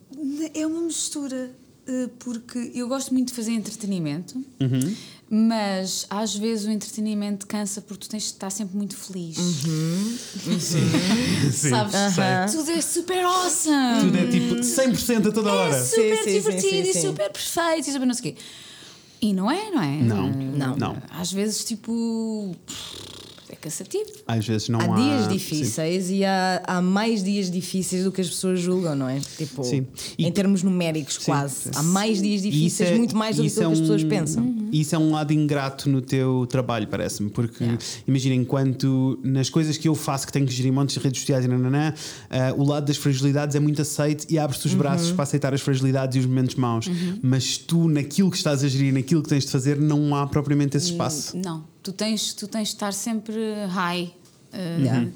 é 0.54 0.66
uma 0.66 0.82
mistura, 0.82 1.50
eh, 1.88 2.08
porque 2.18 2.70
eu 2.74 2.86
gosto 2.86 3.12
muito 3.12 3.28
de 3.28 3.34
fazer 3.34 3.52
entretenimento, 3.52 4.36
Uhum. 4.60 4.94
Mas 5.34 6.04
às 6.10 6.36
vezes 6.36 6.66
o 6.66 6.70
entretenimento 6.70 7.46
cansa 7.46 7.80
porque 7.80 8.04
tu 8.06 8.10
tens 8.10 8.24
de 8.24 8.28
estar 8.28 8.50
sempre 8.50 8.76
muito 8.76 8.94
feliz. 8.94 9.38
Uhum. 9.38 10.18
Sim, 10.60 10.90
Sabes? 11.70 11.94
sei. 12.14 12.58
Tudo 12.60 12.70
é 12.70 12.80
super 12.82 13.24
awesome! 13.24 14.00
Tudo 14.02 14.18
é 14.18 14.26
tipo 14.26 14.54
100% 14.56 15.28
a 15.28 15.32
toda 15.32 15.48
é 15.48 15.52
hora. 15.52 15.84
super 15.84 16.18
Sim, 16.18 16.24
sim, 16.24 16.32
divertido 16.32 16.60
sim, 16.60 16.82
sim, 16.84 16.90
e 16.90 16.92
sim. 16.92 17.00
super 17.00 17.32
perfeito 17.32 17.88
e 17.88 17.92
super 17.92 18.06
não 18.06 18.12
sei 18.12 18.32
o 18.32 18.34
quê. 18.34 18.40
E 19.22 19.32
não 19.32 19.50
é, 19.50 19.70
não 19.70 19.82
é? 19.82 19.96
Não, 20.02 20.28
Não. 20.30 20.76
não. 20.76 21.02
Às 21.08 21.32
vezes, 21.32 21.64
tipo. 21.64 22.54
É 23.52 23.56
cansativo. 23.56 24.10
Às 24.26 24.46
vezes 24.46 24.70
não 24.70 24.80
há. 24.80 24.84
Há 24.84 24.96
dias 24.96 25.22
sim. 25.24 25.28
difíceis 25.28 26.10
e 26.10 26.24
há, 26.24 26.62
há 26.66 26.80
mais 26.80 27.22
dias 27.22 27.50
difíceis 27.50 28.02
do 28.02 28.10
que 28.10 28.22
as 28.22 28.28
pessoas 28.30 28.58
julgam, 28.58 28.96
não 28.96 29.06
é? 29.06 29.20
Tipo, 29.36 29.62
Sim. 29.62 29.86
E- 30.16 30.24
em 30.26 30.32
termos 30.32 30.62
numéricos, 30.62 31.18
quase. 31.18 31.54
sim. 31.64 31.70
Há 31.74 31.82
mais 31.82 32.22
dias 32.22 32.40
difíceis, 32.40 32.90
é- 32.90 32.96
muito 32.96 33.14
mais 33.14 33.36
do 33.36 33.42
que 33.42 33.48
é 33.50 33.52
que 33.52 33.62
as 33.72 33.78
pessoas 33.80 34.02
pensam. 34.04 34.54
Isso 34.72 34.94
é 34.94 34.98
um 34.98 35.10
lado 35.12 35.34
ingrato 35.34 35.90
no 35.90 36.00
teu 36.00 36.46
trabalho, 36.48 36.88
parece-me. 36.88 37.28
Porque 37.28 37.62
imagina, 38.08 38.34
enquanto 38.34 39.20
nas 39.22 39.50
coisas 39.50 39.76
que 39.76 39.86
eu 39.86 39.94
faço, 39.94 40.26
que 40.26 40.32
tenho 40.32 40.46
que 40.46 40.52
gerir 40.54 40.72
montes 40.72 40.94
de 40.94 41.00
redes 41.02 41.20
sociais 41.20 41.44
e 41.44 41.48
nananã, 41.48 41.92
ah, 42.30 42.54
o 42.56 42.64
lado 42.64 42.86
das 42.86 42.96
fragilidades 42.96 43.54
é 43.54 43.60
muito 43.60 43.82
aceito 43.82 44.26
e 44.30 44.38
abre-te 44.38 44.66
os 44.66 44.72
braços 44.72 45.10
Uhum. 45.10 45.16
para 45.16 45.24
aceitar 45.24 45.52
as 45.52 45.60
fragilidades 45.60 46.16
e 46.16 46.20
os 46.20 46.24
momentos 46.26 46.54
maus. 46.54 46.86
Mas 47.22 47.58
tu, 47.58 47.86
naquilo 47.86 48.30
que 48.30 48.36
estás 48.38 48.64
a 48.64 48.68
gerir, 48.68 48.94
naquilo 48.94 49.22
que 49.22 49.28
tens 49.28 49.44
de 49.44 49.50
fazer, 49.50 49.76
não 49.78 50.14
há 50.16 50.26
propriamente 50.26 50.74
esse 50.78 50.86
espaço. 50.92 51.36
Não, 51.36 51.64
tu 51.82 51.92
tens, 51.92 52.32
tu 52.34 52.46
tens 52.46 52.68
de 52.68 52.74
estar 52.74 52.92
sempre 52.92 53.32
high. 53.68 54.12
Uh, 54.52 54.82
Yeah. 54.82 55.08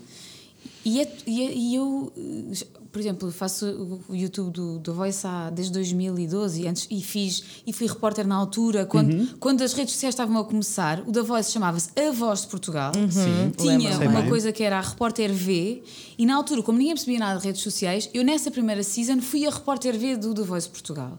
e, 0.85 1.01
é- 1.01 1.17
e 1.27 1.43
é- 1.43 1.55
e 1.55 1.75
eu, 1.75 2.13
uh, 2.17 2.53
por 2.91 3.01
exemplo, 3.01 3.31
faço 3.31 3.67
o- 4.09 4.15
YouTube 4.17 4.51
do, 4.51 4.79
do 4.79 4.95
Voice 4.95 5.27
há, 5.27 5.51
desde 5.51 5.73
2012 5.75 6.63
e, 6.63 6.67
antes, 6.67 6.87
e 6.91 7.03
fiz 7.03 7.43
e 7.67 7.73
fui 7.75 7.87
repórter 7.87 8.27
na 8.27 8.35
altura, 8.35 8.87
quando, 8.87 9.13
Uhum. 9.13 9.29
quando 9.39 9.61
as 9.63 9.75
redes 9.75 9.93
sociais 9.93 10.15
estavam 10.15 10.39
a 10.39 10.45
começar, 10.45 11.03
o 11.07 11.13
da 11.13 11.23
Voice 11.23 11.53
chamava-se 11.53 11.91
A 11.95 12.11
Voz 12.13 12.41
de 12.43 12.47
Portugal. 12.47 12.93
Sim. 12.95 13.53
Tinha 13.59 13.99
uma 14.09 14.21
bem. 14.23 14.29
coisa 14.31 14.51
que 14.53 14.63
era 14.63 14.79
a 14.79 14.81
repórter 14.81 15.31
V, 15.35 15.83
e 16.17 16.25
na 16.25 16.35
altura, 16.35 16.63
como 16.63 16.79
ninguém 16.79 16.95
percebia 16.95 17.19
nada 17.19 17.39
de 17.39 17.45
redes 17.47 17.61
sociais, 17.61 18.09
eu 18.15 18.25
nessa 18.25 18.51
primeira 18.51 18.83
season 18.83 19.21
fui 19.21 19.47
a 19.47 19.51
repórter 19.51 19.99
V 19.99 20.17
do 20.17 20.33
The 20.33 20.43
Voice 20.43 20.69
Portugal. 20.69 21.19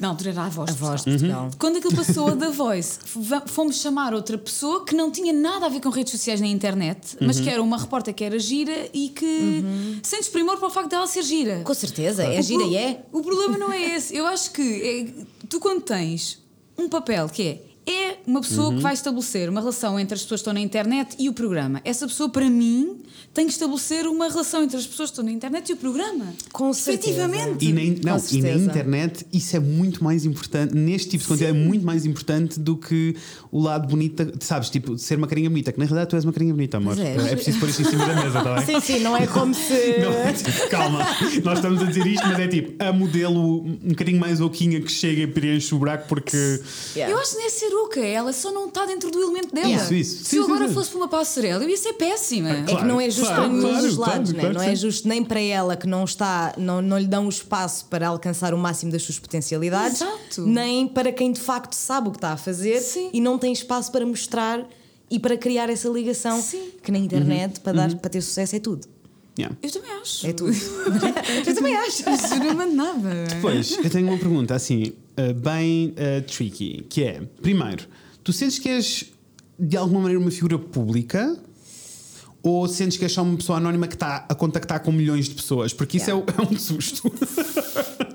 Na 0.00 0.08
altura 0.08 0.30
era 0.30 0.42
a 0.42 0.48
voz 0.48 0.70
A 0.70 0.74
voz 0.74 1.04
de 1.04 1.10
Portugal. 1.10 1.50
Quando 1.58 1.76
aquilo 1.76 1.94
passou 1.94 2.26
a 2.28 2.36
The 2.36 2.50
Voice, 2.50 2.98
fomos 3.46 3.76
chamar 3.76 4.12
outra 4.12 4.36
pessoa 4.36 4.84
que 4.84 4.94
não 4.94 5.10
tinha 5.12 5.32
nada 5.32 5.66
a 5.66 5.68
ver 5.68 5.80
com 5.80 5.88
redes 5.90 6.10
sociais 6.10 6.40
na 6.40 6.46
internet, 6.48 7.16
mas 7.20 7.38
que 7.38 7.48
era 7.48 7.62
uma 7.62 7.78
repórter 7.78 8.12
que 8.12 8.24
era 8.24 8.38
gira 8.38 8.88
e 8.92 9.10
que 9.10 9.64
sentes 10.02 10.28
primor 10.28 10.56
para 10.58 10.66
o 10.66 10.70
facto 10.70 10.90
dela 10.90 11.06
ser 11.06 11.22
gira. 11.22 11.60
Com 11.62 11.74
certeza, 11.74 12.24
é 12.24 12.40
O 12.40 12.42
gira 12.42 12.60
pro- 12.64 12.72
e 12.72 12.76
é. 12.76 13.04
O 13.12 13.22
problema 13.22 13.56
não 13.56 13.70
é 13.72 13.94
esse. 13.96 14.16
Eu 14.16 14.26
acho 14.26 14.50
que 14.52 14.62
é- 14.62 15.24
tu, 15.48 15.60
quando 15.60 15.82
tens 15.82 16.42
um 16.76 16.88
papel 16.88 17.28
que 17.28 17.42
é. 17.42 17.71
É 17.86 18.16
uma 18.26 18.40
pessoa 18.40 18.72
que 18.74 18.80
vai 18.80 18.94
estabelecer 18.94 19.48
uma 19.48 19.60
relação 19.60 19.98
entre 19.98 20.14
as 20.14 20.22
pessoas 20.22 20.40
que 20.40 20.42
estão 20.42 20.52
na 20.54 20.60
internet 20.60 21.16
e 21.18 21.28
o 21.28 21.32
programa. 21.32 21.80
Essa 21.84 22.06
pessoa, 22.06 22.28
para 22.28 22.48
mim, 22.48 23.00
tem 23.34 23.46
que 23.46 23.52
estabelecer 23.52 24.06
uma 24.06 24.28
relação 24.28 24.62
entre 24.62 24.76
as 24.76 24.86
pessoas 24.86 25.10
que 25.10 25.14
estão 25.14 25.24
na 25.24 25.32
internet 25.32 25.70
e 25.70 25.72
o 25.72 25.76
programa. 25.76 26.26
Com 26.52 26.72
certeza. 26.72 27.22
Efetivamente. 27.22 27.64
E 27.66 27.72
na, 27.72 27.82
in- 27.82 28.00
não, 28.04 28.16
e 28.30 28.42
na 28.42 28.50
internet 28.52 29.26
isso 29.32 29.56
é 29.56 29.60
muito 29.60 30.04
mais 30.04 30.24
importante, 30.24 30.74
neste 30.74 31.08
tipo 31.10 31.22
de 31.24 31.28
conteúdo 31.28 31.48
é 31.48 31.52
muito 31.52 31.84
mais 31.84 32.06
importante 32.06 32.60
do 32.60 32.76
que 32.76 33.16
o 33.50 33.60
lado 33.60 33.88
bonito, 33.88 34.32
sabes? 34.40 34.70
Tipo, 34.70 34.96
ser 34.96 35.16
uma 35.18 35.26
carinha 35.26 35.50
bonita, 35.50 35.72
que 35.72 35.78
na 35.78 35.84
realidade 35.84 36.10
tu 36.10 36.16
és 36.16 36.24
uma 36.24 36.32
carinha 36.32 36.54
bonita, 36.54 36.76
amor. 36.76 36.96
És. 36.98 37.26
É 37.26 37.34
preciso 37.34 37.58
pôr 37.58 37.68
isto 37.68 37.82
em 37.82 37.86
cima 37.86 38.06
da 38.06 38.14
mesa, 38.14 38.38
está 38.38 38.54
bem? 38.54 38.66
Sim, 38.66 38.80
sim, 38.80 38.98
não 39.00 39.16
é 39.16 39.26
como 39.26 39.52
se. 39.54 39.72
Não, 40.02 40.32
tipo, 40.34 40.68
calma, 40.70 41.00
nós 41.44 41.58
estamos 41.58 41.82
a 41.82 41.86
dizer 41.86 42.06
isto, 42.06 42.26
mas 42.26 42.38
é 42.38 42.46
tipo 42.48 42.82
a 42.82 42.92
modelo 42.92 43.64
um 43.64 43.88
bocadinho 43.88 44.20
mais 44.20 44.40
oquinha 44.40 44.80
que 44.80 44.90
chega 44.90 45.22
e 45.22 45.26
preenche 45.26 45.74
o 45.74 45.78
buraco 45.78 46.06
porque. 46.08 46.60
Yeah. 46.94 47.12
Eu 47.14 47.18
acho 47.20 47.32
que 47.32 47.38
não 47.38 47.46
é 47.46 47.48
ser 47.50 47.71
oca, 47.74 48.00
ela 48.00 48.32
só 48.32 48.52
não 48.52 48.68
está 48.68 48.84
dentro 48.86 49.10
do 49.10 49.20
elemento 49.20 49.54
dela. 49.54 49.68
Isso, 49.68 49.94
isso. 49.94 50.24
Se 50.24 50.30
Sim, 50.30 50.36
eu 50.38 50.44
sim, 50.44 50.50
agora 50.50 50.68
sim. 50.68 50.74
fosse 50.74 50.90
para 50.90 50.98
uma 50.98 51.08
passarela, 51.08 51.64
eu 51.64 51.68
ia 51.68 51.76
ser 51.76 51.92
péssima. 51.94 52.50
É 52.50 52.62
que 52.62 52.72
Claro, 52.72 52.88
não 52.88 53.00
é 53.00 53.10
justo 53.10 53.26
claro, 53.26 53.42
para 53.42 53.48
nenhum 53.48 53.62
claro, 53.62 53.86
dos 53.86 53.96
claro, 53.96 54.12
lados, 54.12 54.32
né? 54.32 54.40
claro 54.40 54.54
não 54.54 54.60
que 54.62 54.66
é 54.70 54.76
sim. 54.76 54.82
justo 54.82 55.08
nem 55.08 55.24
para 55.24 55.40
ela 55.40 55.76
que 55.76 55.86
não 55.86 56.04
está, 56.04 56.54
não, 56.56 56.80
não 56.82 56.98
lhe 56.98 57.06
dão 57.06 57.26
o 57.26 57.28
espaço 57.28 57.86
para 57.86 58.08
alcançar 58.08 58.54
o 58.54 58.58
máximo 58.58 58.90
das 58.92 59.02
suas 59.02 59.18
potencialidades, 59.18 60.00
Exato. 60.00 60.42
nem 60.46 60.86
para 60.88 61.12
quem 61.12 61.32
de 61.32 61.40
facto 61.40 61.74
sabe 61.74 62.08
o 62.08 62.10
que 62.10 62.18
está 62.18 62.32
a 62.32 62.36
fazer 62.36 62.80
Sim. 62.80 63.10
e 63.12 63.20
não 63.20 63.38
tem 63.38 63.52
espaço 63.52 63.90
para 63.92 64.04
mostrar 64.06 64.66
e 65.10 65.18
para 65.18 65.36
criar 65.36 65.68
essa 65.68 65.88
ligação 65.88 66.40
Sim. 66.40 66.70
que 66.82 66.90
na 66.90 66.98
internet 66.98 67.60
para, 67.60 67.72
dar, 67.72 67.94
para 67.96 68.10
ter 68.10 68.22
sucesso 68.22 68.56
é 68.56 68.58
tudo. 68.58 68.86
Yeah. 69.38 69.56
Eu 69.62 69.70
também 69.70 69.92
acho. 69.92 70.26
É 70.26 70.32
tudo. 70.34 70.52
Eu 71.46 71.54
também 71.54 71.74
acho. 71.74 72.08
Isso 72.10 72.36
não 72.36 72.54
mando 72.54 72.74
nada. 72.74 73.08
Pois, 73.40 73.78
eu 73.82 73.88
tenho 73.88 74.06
uma 74.08 74.18
pergunta 74.18 74.54
assim, 74.54 74.92
uh, 75.18 75.34
bem 75.34 75.90
uh, 75.90 76.22
tricky, 76.26 76.84
que 76.88 77.02
é: 77.04 77.22
primeiro, 77.40 77.86
tu 78.24 78.32
sentes 78.32 78.58
que 78.58 78.68
és 78.68 79.04
de 79.58 79.76
alguma 79.76 80.00
maneira 80.00 80.20
uma 80.20 80.30
figura 80.30 80.58
pública? 80.58 81.38
Ou 82.44 82.66
sentes 82.66 82.96
que 82.98 83.04
és 83.04 83.12
só 83.12 83.22
uma 83.22 83.36
pessoa 83.36 83.58
anónima 83.58 83.86
que 83.86 83.94
está 83.94 84.26
a 84.28 84.34
contactar 84.34 84.80
com 84.82 84.90
milhões 84.90 85.28
de 85.28 85.34
pessoas? 85.36 85.72
Porque 85.72 85.96
isso 85.98 86.10
é, 86.10 86.14
o- 86.14 86.24
é 86.26 86.42
um 86.52 86.58
susto. 86.58 87.08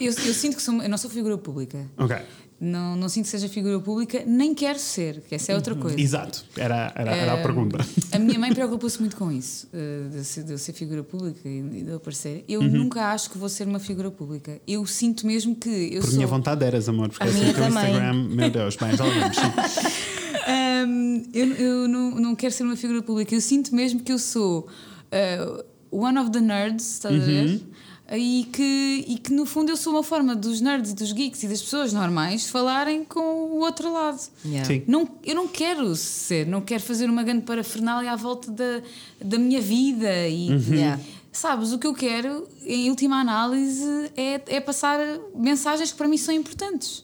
Eu, 0.01 0.07
eu 0.11 0.33
sinto 0.33 0.57
que 0.57 0.61
sou, 0.61 0.81
eu 0.83 0.89
não 0.89 0.97
sou 0.97 1.09
figura 1.09 1.37
pública. 1.37 1.89
ok. 1.97 2.17
Não, 2.59 2.95
não 2.95 3.07
sinto 3.07 3.25
que 3.25 3.29
seja 3.29 3.47
figura 3.47 3.79
pública, 3.79 4.23
nem 4.25 4.55
quero 4.55 4.79
ser, 4.79 5.21
que 5.29 5.35
essa 5.35 5.51
é 5.51 5.55
outra 5.55 5.75
coisa. 5.75 5.99
Exato, 6.01 6.43
era, 6.57 6.91
era, 6.95 7.15
era 7.15 7.33
a 7.33 7.37
pergunta. 7.37 7.77
A 8.11 8.17
minha 8.17 8.39
mãe 8.39 8.49
preocupa-se 8.55 8.99
muito 8.99 9.15
com 9.15 9.31
isso, 9.31 9.67
eh, 9.71 10.07
de 10.09 10.17
eu 10.17 10.23
ser, 10.23 10.43
de 10.43 10.51
eu 10.53 10.57
ser 10.57 10.73
figura 10.73 11.03
pública 11.03 11.47
e 11.47 11.61
de 11.61 11.87
eu 11.89 11.97
aparecer. 11.97 12.43
Eu 12.49 12.61
Uhum. 12.61 12.67
nunca 12.69 13.11
acho 13.11 13.29
que 13.29 13.37
vou 13.37 13.47
ser 13.47 13.67
uma 13.67 13.77
figura 13.79 14.09
pública. 14.09 14.59
Eu 14.67 14.83
sinto 14.87 15.27
mesmo 15.27 15.55
que 15.55 15.69
eu 15.69 16.01
Por 16.01 16.07
sou. 16.07 16.15
minha 16.15 16.25
vontade 16.27 16.65
eras, 16.65 16.89
amor, 16.89 17.09
porque 17.09 17.23
A 17.23 17.27
assim 17.27 17.47
o 17.47 17.53
teu. 17.53 17.67
Instagram, 17.67 18.13
meu 18.27 18.49
Deus, 18.49 18.75
vamos. 18.75 18.97
sim. 19.35 19.93
Ahm, 20.47 21.23
eu 21.33 21.47
eu 21.55 21.87
não, 21.87 22.11
não 22.11 22.35
quero 22.35 22.53
ser 22.53 22.63
uma 22.63 22.75
figura 22.75 23.01
pública. 23.01 23.35
Eu 23.35 23.41
sinto 23.41 23.75
mesmo 23.75 23.99
que 23.99 24.11
eu 24.11 24.17
sou 24.17 24.67
ah, 25.11 25.63
one 25.91 26.17
of 26.17 26.31
the 26.31 26.39
nerds, 26.39 26.93
estás 26.93 27.15
a 27.21 27.25
ver? 27.25 27.61
E 28.09 28.47
que, 28.53 29.05
e 29.07 29.17
que 29.17 29.33
no 29.33 29.45
fundo 29.45 29.69
eu 29.69 29.75
sou 29.75 29.91
uma 29.91 30.03
forma 30.03 30.33
dos 30.33 30.61
nerds, 30.61 30.91
e 30.91 30.95
dos 30.95 31.11
geeks 31.11 31.43
e 31.43 31.47
das 31.47 31.61
pessoas 31.61 31.91
normais 31.91 32.47
falarem 32.47 33.03
com 33.03 33.19
o 33.19 33.59
outro 33.59 33.91
lado. 33.91 34.19
Yeah. 34.45 34.65
Sim. 34.65 34.83
Não, 34.87 35.09
eu 35.25 35.35
não 35.35 35.47
quero 35.47 35.93
ser, 35.95 36.47
não 36.47 36.61
quero 36.61 36.81
fazer 36.81 37.09
uma 37.09 37.21
grande 37.23 37.41
parafernália 37.43 38.11
à 38.11 38.15
volta 38.15 38.49
da, 38.49 38.81
da 39.21 39.37
minha 39.37 39.59
vida 39.59 40.27
e 40.27 40.47
Yeah. 40.67 41.01
sabes, 41.31 41.71
o 41.73 41.77
que 41.79 41.85
eu 41.85 41.93
quero 41.93 42.47
em 42.65 42.89
última 42.89 43.19
análise 43.19 43.83
é, 44.15 44.41
é 44.47 44.59
passar 44.61 44.99
mensagens 45.35 45.91
que 45.91 45.97
para 45.97 46.07
mim 46.07 46.17
são 46.17 46.33
importantes 46.33 47.03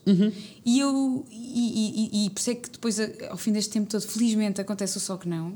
e 0.66 0.80
eu 0.80 1.26
e, 1.30 1.36
e, 1.36 2.24
e, 2.24 2.26
e 2.26 2.30
por 2.30 2.39
isso 2.39 2.49
é 2.51 2.56
que 2.56 2.70
depois 2.70 2.97
ao 3.30 3.38
fim 3.38 3.51
deste 3.51 3.72
tempo 3.72 3.89
todo 3.89 4.01
felizmente 4.01 4.60
acontece 4.62 4.97
o 4.97 4.99
só 4.99 5.18
que 5.18 5.28
não 5.28 5.54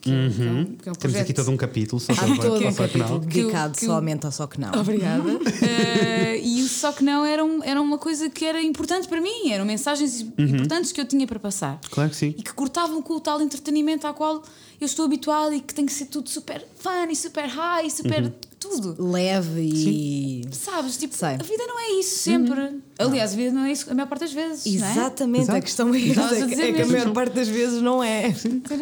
que, 0.00 0.10
é, 0.10 0.28
que 0.30 0.42
é 0.42 0.50
um, 0.50 0.64
que 0.64 0.88
é 0.88 0.92
um 0.92 0.94
Temos 0.94 0.98
projeto. 0.98 1.20
aqui 1.22 1.32
todo 1.32 1.50
um 1.50 1.56
capítulo 1.56 2.00
só 2.00 2.14
todo 2.14 2.28
um 2.30 2.68
o 2.68 2.72
Só 2.72 2.86
Que 2.88 2.98
capítulo 2.98 3.20
Que 3.20 3.26
eu- 3.38 3.42
dedicado 3.44 3.74
que 3.78 3.84
somente 3.86 4.26
ao 4.26 4.32
só 4.32 4.46
que 4.46 4.60
não. 4.60 4.72
Obrigada. 4.72 5.22
Eh, 5.62 6.40
e 6.42 6.62
o 6.62 6.68
só 6.68 6.92
que 6.92 7.04
não 7.04 7.24
era, 7.24 7.44
um- 7.44 7.62
era 7.62 7.80
uma 7.80 7.98
coisa 7.98 8.28
que 8.30 8.44
era 8.44 8.60
importante 8.62 9.06
para 9.06 9.20
mim, 9.20 9.50
eram 9.50 9.64
mensagens 9.64 10.20
importantes 10.38 10.90
que 10.92 11.00
eu 11.00 11.04
tinha 11.04 11.26
para 11.26 11.38
passar. 11.38 11.78
Claro 11.90 12.10
que 12.10 12.16
sim. 12.16 12.34
E 12.38 12.42
que 12.42 12.52
cortavam 12.52 13.00
com 13.02 13.14
o 13.14 13.20
tal 13.20 13.40
entretenimento 13.42 14.06
ao 14.06 14.14
qual 14.14 14.42
eu 14.84 14.86
estou 14.86 15.04
habituada 15.04 15.54
e 15.54 15.60
que 15.60 15.74
tem 15.74 15.86
que 15.86 15.92
ser 15.92 16.06
tudo 16.06 16.28
super 16.28 16.64
fun 16.76 17.10
e 17.10 17.16
super 17.16 17.46
high 17.46 17.86
e 17.86 17.90
super 17.90 18.32
tudo. 18.58 18.96
Leve 19.10 19.60
e. 19.60 20.44
Sabes? 20.52 20.96
Tipo, 20.96 21.14
Sei. 21.14 21.34
a 21.34 21.42
vida 21.42 21.66
não 21.66 21.80
é 21.80 22.00
isso 22.00 22.18
sempre. 22.18 22.80
Aliás, 22.98 23.32
a 23.32 23.36
vida 23.36 23.52
não 23.52 23.64
é 23.64 23.72
isso 23.72 23.90
a 23.90 23.94
maior 23.94 24.08
parte 24.08 24.20
das 24.20 24.32
vezes. 24.32 24.64
não 24.80 24.86
é? 24.86 24.92
Exatamente, 24.92 25.42
Exato. 25.42 25.58
a 25.58 25.60
questão 25.60 25.94
é 25.94 26.08
essa, 26.08 26.44
a 26.44 26.46
dizer 26.46 26.62
é 26.62 26.72
que 26.72 26.82
a 26.82 26.86
maior 26.86 27.12
parte 27.12 27.34
das 27.34 27.48
vezes 27.48 27.82
não 27.82 28.02
é. 28.02 28.34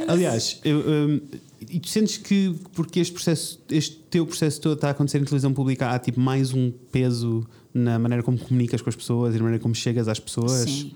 Aliás, 0.07 0.61
eu, 0.65 0.79
hum, 0.81 1.21
e 1.69 1.79
tu 1.81 1.89
sentes 1.89 2.17
que 2.19 2.55
porque 2.73 3.01
este 3.01 3.13
processo, 3.13 3.61
este 3.71 3.97
teu 4.11 4.27
processo 4.27 4.61
todo 4.61 4.75
está 4.75 4.89
a 4.89 4.91
acontecer 4.91 5.19
em 5.19 5.25
televisão 5.25 5.53
pública, 5.53 5.91
há 5.91 5.99
tipo 5.99 6.21
mais 6.21 6.53
um 6.53 6.71
peso 6.93 7.47
na 7.73 7.99
maneira 7.99 8.23
como 8.23 8.39
comunicas 8.39 8.83
com 8.83 8.89
as 8.89 8.97
pessoas 8.97 9.35
e 9.35 9.39
na 9.39 9.45
maneira 9.45 9.63
como 9.63 9.75
chegas 9.75 10.09
às 10.09 10.19
pessoas? 10.19 10.63
Sim. 10.63 10.93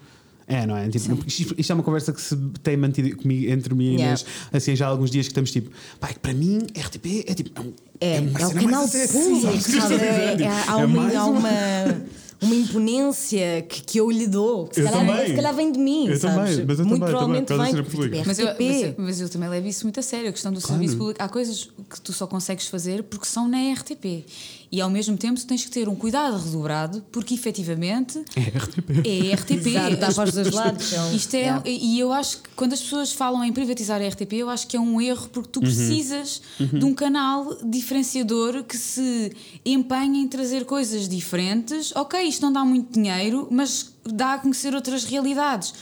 É, 0.46 0.66
não 0.66 0.76
é? 0.76 0.88
Tipo, 0.88 1.24
isto, 1.26 1.54
isto 1.56 1.70
é 1.70 1.74
uma 1.74 1.82
conversa 1.82 2.12
que 2.12 2.20
se 2.20 2.36
tem 2.62 2.76
mantido 2.76 3.16
comigo, 3.16 3.50
entre 3.50 3.74
mim 3.74 3.84
e 3.84 3.94
Yeah. 3.94 4.04
Inês, 4.06 4.26
assim, 4.52 4.76
já 4.76 4.86
há 4.86 4.88
alguns 4.90 5.10
dias 5.10 5.26
que 5.26 5.30
estamos 5.32 5.50
tipo, 5.50 5.70
pá, 5.98 6.10
é 6.10 6.12
que 6.12 6.18
para 6.18 6.34
mim, 6.34 6.58
RTP 6.76 7.24
é 7.26 7.34
tipo. 7.34 7.60
É, 7.60 7.64
um, 7.64 7.72
É, 8.00 8.20
uma 8.20 8.40
é 8.40 8.46
o 8.46 8.54
canal 8.54 8.88
público, 8.88 9.60
sabe? 9.70 9.94
É, 9.94 10.36
é- 10.42 10.48
há 10.68 10.80
É 10.80 10.84
uma, 10.84 11.18
há 11.18 11.24
uma- 11.26 12.04
uma, 12.42 12.54
imponência 12.54 13.62
que, 13.62 13.82
que 13.82 13.98
eu 14.00 14.10
lhe 14.10 14.26
dou. 14.26 14.66
Que 14.66 14.74
se, 14.74 14.80
Eu 14.82 14.86
calhar, 14.90 15.06
também. 15.06 15.26
se 15.28 15.34
calhar 15.34 15.54
vem 15.54 15.72
de 15.72 15.78
mim, 15.78 16.08
Eu 16.08 16.16
sabes? 16.18 16.36
também, 16.56 16.66
mas 16.66 16.78
eu 16.78 16.84
Muito 16.84 17.00
também, 17.00 17.14
provavelmente 17.14 17.46
também, 17.46 17.72
vem 18.10 18.24
Mas 18.26 18.38
eu, 18.38 18.46
mas, 18.46 18.82
eu, 18.82 18.94
mas 18.98 19.20
eu 19.20 19.28
também 19.30 19.48
levo 19.48 19.66
isso 19.66 19.84
muito 19.84 19.98
a 20.00 20.02
sério, 20.02 20.28
a 20.28 20.32
questão 20.32 20.52
do 20.52 20.60
serviço 20.60 20.96
público. 20.98 21.22
Há 21.22 21.28
coisas 21.28 21.70
que 21.88 22.00
tu 22.02 22.12
só 22.12 22.26
consegues 22.26 22.66
fazer 22.68 23.02
porque 23.04 23.26
são 23.26 23.48
na 23.48 23.72
RTP. 23.72 24.26
E 24.74 24.80
ao 24.80 24.90
mesmo 24.90 25.16
tempo 25.16 25.38
tu 25.38 25.46
tens 25.46 25.64
que 25.64 25.70
ter 25.70 25.88
um 25.88 25.94
cuidado 25.94 26.36
redobrado, 26.36 27.04
porque 27.12 27.34
efetivamente 27.34 28.18
É 28.34 28.40
RTP. 28.58 29.06
é 29.06 29.34
RTP. 29.34 29.66
Exato, 29.68 29.94
está 29.94 30.12
para 30.12 30.24
os 30.24 30.32
dois 30.34 30.50
lados. 30.52 30.92
então, 30.92 31.12
Isto 31.14 31.34
é, 31.34 31.38
yeah. 31.38 31.62
E 31.64 31.98
eu 32.00 32.12
acho 32.12 32.38
que 32.42 32.48
quando 32.56 32.72
as 32.72 32.80
pessoas 32.80 33.12
falam 33.12 33.44
em 33.44 33.52
privatizar 33.52 34.00
a 34.02 34.08
RTP, 34.08 34.32
eu 34.32 34.50
acho 34.50 34.66
que 34.66 34.76
é 34.76 34.80
um 34.80 35.00
erro 35.00 35.28
porque 35.28 35.44
Uhum. 35.46 35.52
tu 35.52 35.60
precisas 35.60 36.42
de 36.58 36.84
um 36.84 36.92
canal 36.92 37.56
diferenciador 37.64 38.64
que 38.64 38.76
se 38.76 39.30
empenhe 39.64 40.18
em 40.22 40.26
trazer 40.28 40.64
coisas 40.64 41.08
diferentes. 41.08 41.92
Ok, 41.94 42.20
isto 42.22 42.42
não 42.42 42.52
dá 42.52 42.64
muito 42.64 42.92
dinheiro, 42.92 43.46
mas 43.50 43.92
dá 44.04 44.34
a 44.34 44.38
conhecer 44.38 44.74
outras 44.74 45.04
realidades. 45.04 45.72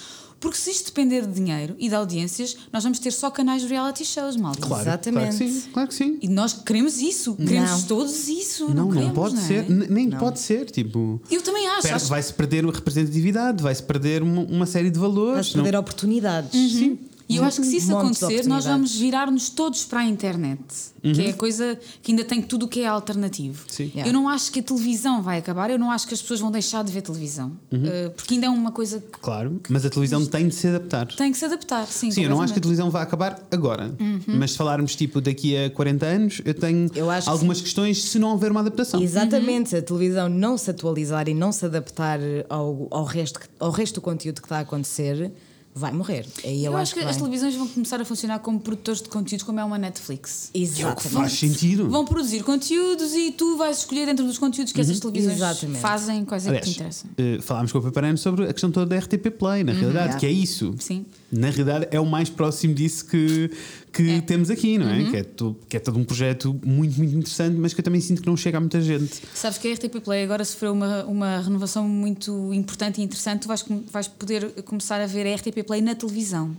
Porque 0.42 0.58
se 0.58 0.70
isto 0.70 0.86
depender 0.86 1.24
de 1.24 1.32
dinheiro 1.32 1.76
e 1.78 1.88
de 1.88 1.94
audiências, 1.94 2.56
nós 2.72 2.82
vamos 2.82 2.98
ter 2.98 3.12
só 3.12 3.30
canais 3.30 3.62
de 3.62 3.68
reality 3.68 4.04
shows, 4.04 4.36
mal. 4.36 4.52
Claro, 4.60 4.82
Exatamente. 4.82 5.36
Claro 5.38 5.38
que 5.38 5.50
sim. 5.54 5.70
Claro 5.72 5.88
que 5.88 5.94
sim. 5.94 6.18
E 6.20 6.28
nós 6.28 6.52
queremos 6.52 7.00
isso, 7.00 7.36
queremos 7.36 7.70
Não. 7.70 7.82
todos 7.82 8.28
isso. 8.28 8.64
Não, 8.68 8.74
Não, 8.74 8.84
não, 8.86 8.90
queremos, 8.92 9.14
pode 9.14 9.34
não 9.36 9.42
é? 9.42 9.46
ser, 9.46 9.70
nem 9.70 10.10
pode 10.10 10.40
ser, 10.40 10.68
tipo. 10.70 11.22
Eu 11.30 11.40
também 11.42 11.66
acho. 11.68 11.94
acho 11.94 12.06
Vai-se 12.06 12.34
perder 12.34 12.64
a 12.66 12.70
representatividade, 12.72 13.62
vai-se 13.62 13.82
perder 13.82 14.22
uma, 14.22 14.42
uma 14.42 14.66
série 14.66 14.90
de 14.90 14.98
valores. 14.98 15.34
Vais 15.36 15.52
perder 15.52 15.72
não- 15.72 15.80
oportunidades. 15.80 16.50
Sim. 16.72 16.98
E 17.28 17.36
eu 17.36 17.44
acho 17.44 17.60
que 17.60 17.66
se 17.66 17.76
isso 17.76 17.96
acontecer, 17.96 18.46
nós 18.46 18.64
vamos 18.64 18.94
virar-nos 18.94 19.48
todos 19.48 19.84
para 19.84 20.00
a 20.00 20.04
internet, 20.04 20.60
que 21.02 21.22
é 21.22 21.30
a 21.30 21.34
coisa 21.34 21.78
que 22.02 22.12
ainda 22.12 22.24
tem 22.24 22.42
tudo 22.42 22.66
o 22.66 22.68
que 22.68 22.80
é 22.80 22.86
alternativo. 22.86 23.64
Sim. 23.68 23.90
Yeah. 23.94 24.08
Eu 24.08 24.12
não 24.12 24.28
acho 24.28 24.50
que 24.52 24.60
a 24.60 24.62
televisão 24.62 25.22
vai 25.22 25.38
acabar, 25.38 25.70
eu 25.70 25.78
não 25.78 25.90
acho 25.90 26.06
que 26.06 26.14
as 26.14 26.22
pessoas 26.22 26.40
vão 26.40 26.50
deixar 26.50 26.82
de 26.84 26.92
ver 26.92 27.02
televisão, 27.02 27.52
Uh, 27.72 28.10
porque 28.10 28.34
ainda 28.34 28.46
é 28.46 28.50
uma 28.50 28.70
coisa 28.70 29.00
que 29.00 29.18
Claro, 29.18 29.60
mas 29.68 29.84
a 29.84 29.90
televisão 29.90 30.24
tem 30.26 30.48
de 30.48 30.54
se 30.54 30.68
adaptar. 30.68 31.06
tem 31.06 31.32
que 31.32 31.38
se 31.38 31.44
adaptar. 31.44 31.86
Sim, 31.86 32.10
Sim, 32.10 32.24
eu 32.24 32.30
não 32.30 32.40
acho 32.40 32.52
que 32.52 32.58
a 32.58 32.62
televisão 32.62 32.90
vai 32.90 33.02
acabar 33.02 33.42
agora. 33.50 33.94
Mas 34.26 34.52
se 34.52 34.58
falarmos 34.58 34.94
tipo 34.94 35.20
daqui 35.20 35.56
a 35.56 35.70
40 35.70 36.06
anos, 36.06 36.42
eu 36.44 36.54
tenho 36.54 36.90
Eu 36.94 37.10
acho 37.10 37.26
que 37.26 37.30
algumas 37.32 37.60
questões 37.60 38.02
se 38.04 38.18
não 38.18 38.30
houver 38.32 38.50
uma 38.50 38.60
adaptação. 38.60 39.02
Exatamente, 39.02 39.70
se 39.70 39.76
a 39.76 39.82
televisão 39.82 40.28
não 40.28 40.56
se 40.56 40.70
atualizar 40.70 41.28
e 41.28 41.34
não 41.34 41.50
se 41.50 41.64
adaptar 41.64 42.20
ao, 42.48 42.88
ao, 42.90 43.04
resto, 43.04 43.40
ao 43.58 43.70
resto 43.70 43.96
do 43.96 44.00
conteúdo 44.00 44.40
que 44.40 44.46
está 44.46 44.58
a 44.58 44.60
acontecer, 44.60 45.32
vai 45.74 45.90
morrer. 45.92 46.26
Aí 46.44 46.64
eu, 46.64 46.72
Eu, 46.72 46.78
acho 46.78 46.92
que, 46.94 47.00
vai. 47.00 47.10
as 47.10 47.16
televisões 47.16 47.54
vão 47.54 47.66
começar 47.66 48.00
a 48.00 48.04
funcionar 48.04 48.38
como 48.40 48.60
produtores 48.60 49.00
de 49.00 49.08
conteúdos, 49.08 49.44
como 49.44 49.58
é 49.60 49.64
uma 49.64 49.78
Netflix. 49.78 50.46
É 50.46 50.48
o 50.48 50.52
que 50.52 50.58
Exatamente. 50.62 51.08
faz 51.14 51.32
sentido. 51.32 51.88
Vão 51.88 52.04
produzir 52.04 52.42
conteúdos 52.42 53.14
e 53.14 53.32
tu 53.32 53.56
vais 53.56 53.78
escolher 53.78 54.06
dentro 54.06 54.26
dos 54.26 54.38
conteúdos 54.38 54.72
que 54.72 54.80
essas 54.80 55.00
televisões 55.00 55.36
Exatamente. 55.36 55.80
fazem 55.80 56.24
quais 56.24 56.46
é 56.46 56.52
que 56.54 56.60
te 56.60 56.80
Aliás, 56.80 57.04
interessam. 57.04 57.10
eh, 57.16 57.38
falámos 57.40 57.72
com 57.72 57.78
o 57.78 57.82
Peparano 57.82 58.18
sobre 58.18 58.44
a 58.48 58.52
questão 58.52 58.70
toda 58.70 58.86
da 58.86 58.98
RTP 58.98 59.30
Play, 59.30 59.64
na 59.64 59.72
realidade, 59.72 60.02
Yeah. 60.02 60.18
que 60.20 60.26
é 60.26 60.30
isso. 60.30 60.74
Sim. 60.78 61.06
Na 61.34 61.48
realidade, 61.48 61.88
é 61.90 61.98
o 61.98 62.04
mais 62.04 62.28
próximo 62.28 62.74
disso 62.74 63.06
que, 63.06 63.50
que 63.90 64.20
temos 64.22 64.50
aqui, 64.50 64.76
não 64.76 64.86
é? 64.90 65.10
Que, 65.10 65.16
é 65.16 65.22
to- 65.24 65.56
que 65.66 65.76
é 65.78 65.80
todo 65.80 65.98
um 65.98 66.04
projeto 66.04 66.52
muito, 66.64 66.98
muito 66.98 67.14
interessante, 67.16 67.56
mas 67.56 67.72
que 67.72 67.80
eu 67.80 67.84
também 67.84 68.02
sinto 68.02 68.20
que 68.20 68.26
não 68.28 68.36
chega 68.36 68.58
a 68.58 68.60
muita 68.60 68.80
gente. 68.82 69.22
Sabes 69.34 69.56
que 69.56 69.66
a 69.66 69.72
RTP 69.74 70.00
Play 70.04 70.24
agora 70.24 70.44
sofreu 70.44 70.72
uma, 70.72 71.04
uma 71.04 71.40
renovação 71.40 71.88
muito 71.88 72.52
importante 72.52 73.00
e 73.00 73.04
interessante. 73.04 73.42
Tu 73.42 73.48
vais, 73.48 73.64
vais 73.90 74.08
poder 74.08 74.50
começar 74.64 75.00
a 75.00 75.06
ver 75.06 75.26
a 75.26 75.34
RTP 75.34 75.64
Play 75.66 75.80
na 75.80 75.94
televisão. 75.94 76.54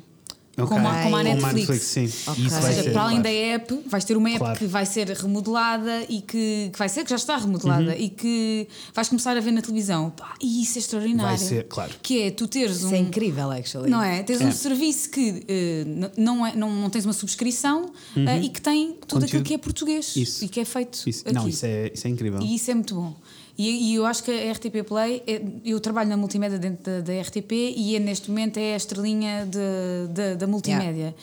Ok. 0.56 0.68
Como 0.68 0.88
a- 0.88 1.02
como 1.04 1.16
a 1.16 1.24
Netflix. 1.24 1.82
sim. 1.84 2.06
Ok. 2.28 2.46
Isso 2.46 2.56
Ou 2.56 2.62
seja, 2.62 2.92
para 2.92 3.02
além 3.02 3.22
da 3.22 3.30
app, 3.32 3.80
vais 3.88 4.04
ter 4.06 4.16
uma 4.16 4.30
app 4.30 4.38
Claro. 4.38 4.60
que 4.60 4.66
vai 4.68 4.86
ser 4.86 5.08
remodelada 5.10 6.04
e 6.08 6.22
que, 6.22 6.70
que 6.72 6.78
vai 6.78 6.88
ser, 6.88 7.04
que 7.04 7.10
já 7.10 7.16
está 7.16 7.38
remodelada 7.38 7.92
Uhum. 7.92 7.98
e 8.00 8.10
que 8.10 8.68
vais 8.94 9.10
começar 9.10 9.36
a 9.36 9.40
ver 9.40 9.52
na 9.52 9.62
televisão. 9.62 10.12
Pá, 10.12 10.36
e 10.40 10.62
isso 10.62 10.78
é 10.78 10.82
extraordinário. 10.82 11.38
Vai 11.38 11.48
ser, 11.48 11.64
claro. 11.68 11.92
Que 12.04 12.22
é 12.24 12.32
tu 12.32 12.48
teres 12.48 12.84
um. 12.84 12.88
Isso 12.88 12.96
é 12.96 13.00
incrível, 13.00 13.50
actually. 13.50 13.90
Não 13.90 14.02
é? 14.04 14.22
Tens 14.22 14.42
É. 14.42 14.46
um 14.46 14.52
serviço 14.52 15.10
que 15.10 15.44
n- 15.88 16.12
não, 16.18 16.46
é, 16.46 16.56
não, 16.56 16.72
não 16.72 16.90
tens 16.90 17.06
uma 17.06 17.14
subscrição 17.14 17.92
eh, 18.16 18.42
e 18.44 18.50
que 18.50 18.62
tem 18.62 18.94
tudo 18.94 19.00
aquilo 19.00 19.14
Uhum. 19.18 19.22
Conteúdo. 19.24 19.44
que 19.44 19.54
é 19.56 19.58
português 19.58 20.16
Isso. 20.16 20.46
e 20.46 20.50
que 20.50 20.60
é 20.60 20.66
feito 20.66 21.02
Isso- 21.08 21.24
aqui. 21.26 21.34
Não, 21.34 21.48
isso 21.50 21.66
é, 21.66 21.92
isso 21.94 22.06
é 22.06 22.10
incrível. 22.12 22.40
E 22.42 22.56
isso 22.56 22.70
é 22.70 22.74
muito 22.76 22.94
bom. 22.94 23.16
E, 23.58 23.92
e 23.92 23.96
eu 23.96 24.06
acho 24.06 24.24
que 24.24 24.32
a 24.32 24.52
RTP 24.52 24.84
Play, 24.88 25.22
é- 25.28 25.42
eu 25.64 25.80
trabalho 25.80 26.10
na 26.10 26.18
multimédia 26.18 26.58
dentro 26.58 26.84
da, 26.84 27.02
da 27.02 27.14
RTP 27.22 27.52
e 27.76 27.96
é, 27.96 28.00
neste 28.00 28.30
momento 28.30 28.58
é 28.58 28.74
a 28.74 28.78
estrelinha 28.78 29.46
de- 29.46 30.12
de- 30.14 30.36
da 30.36 30.48
multimédia. 30.48 31.14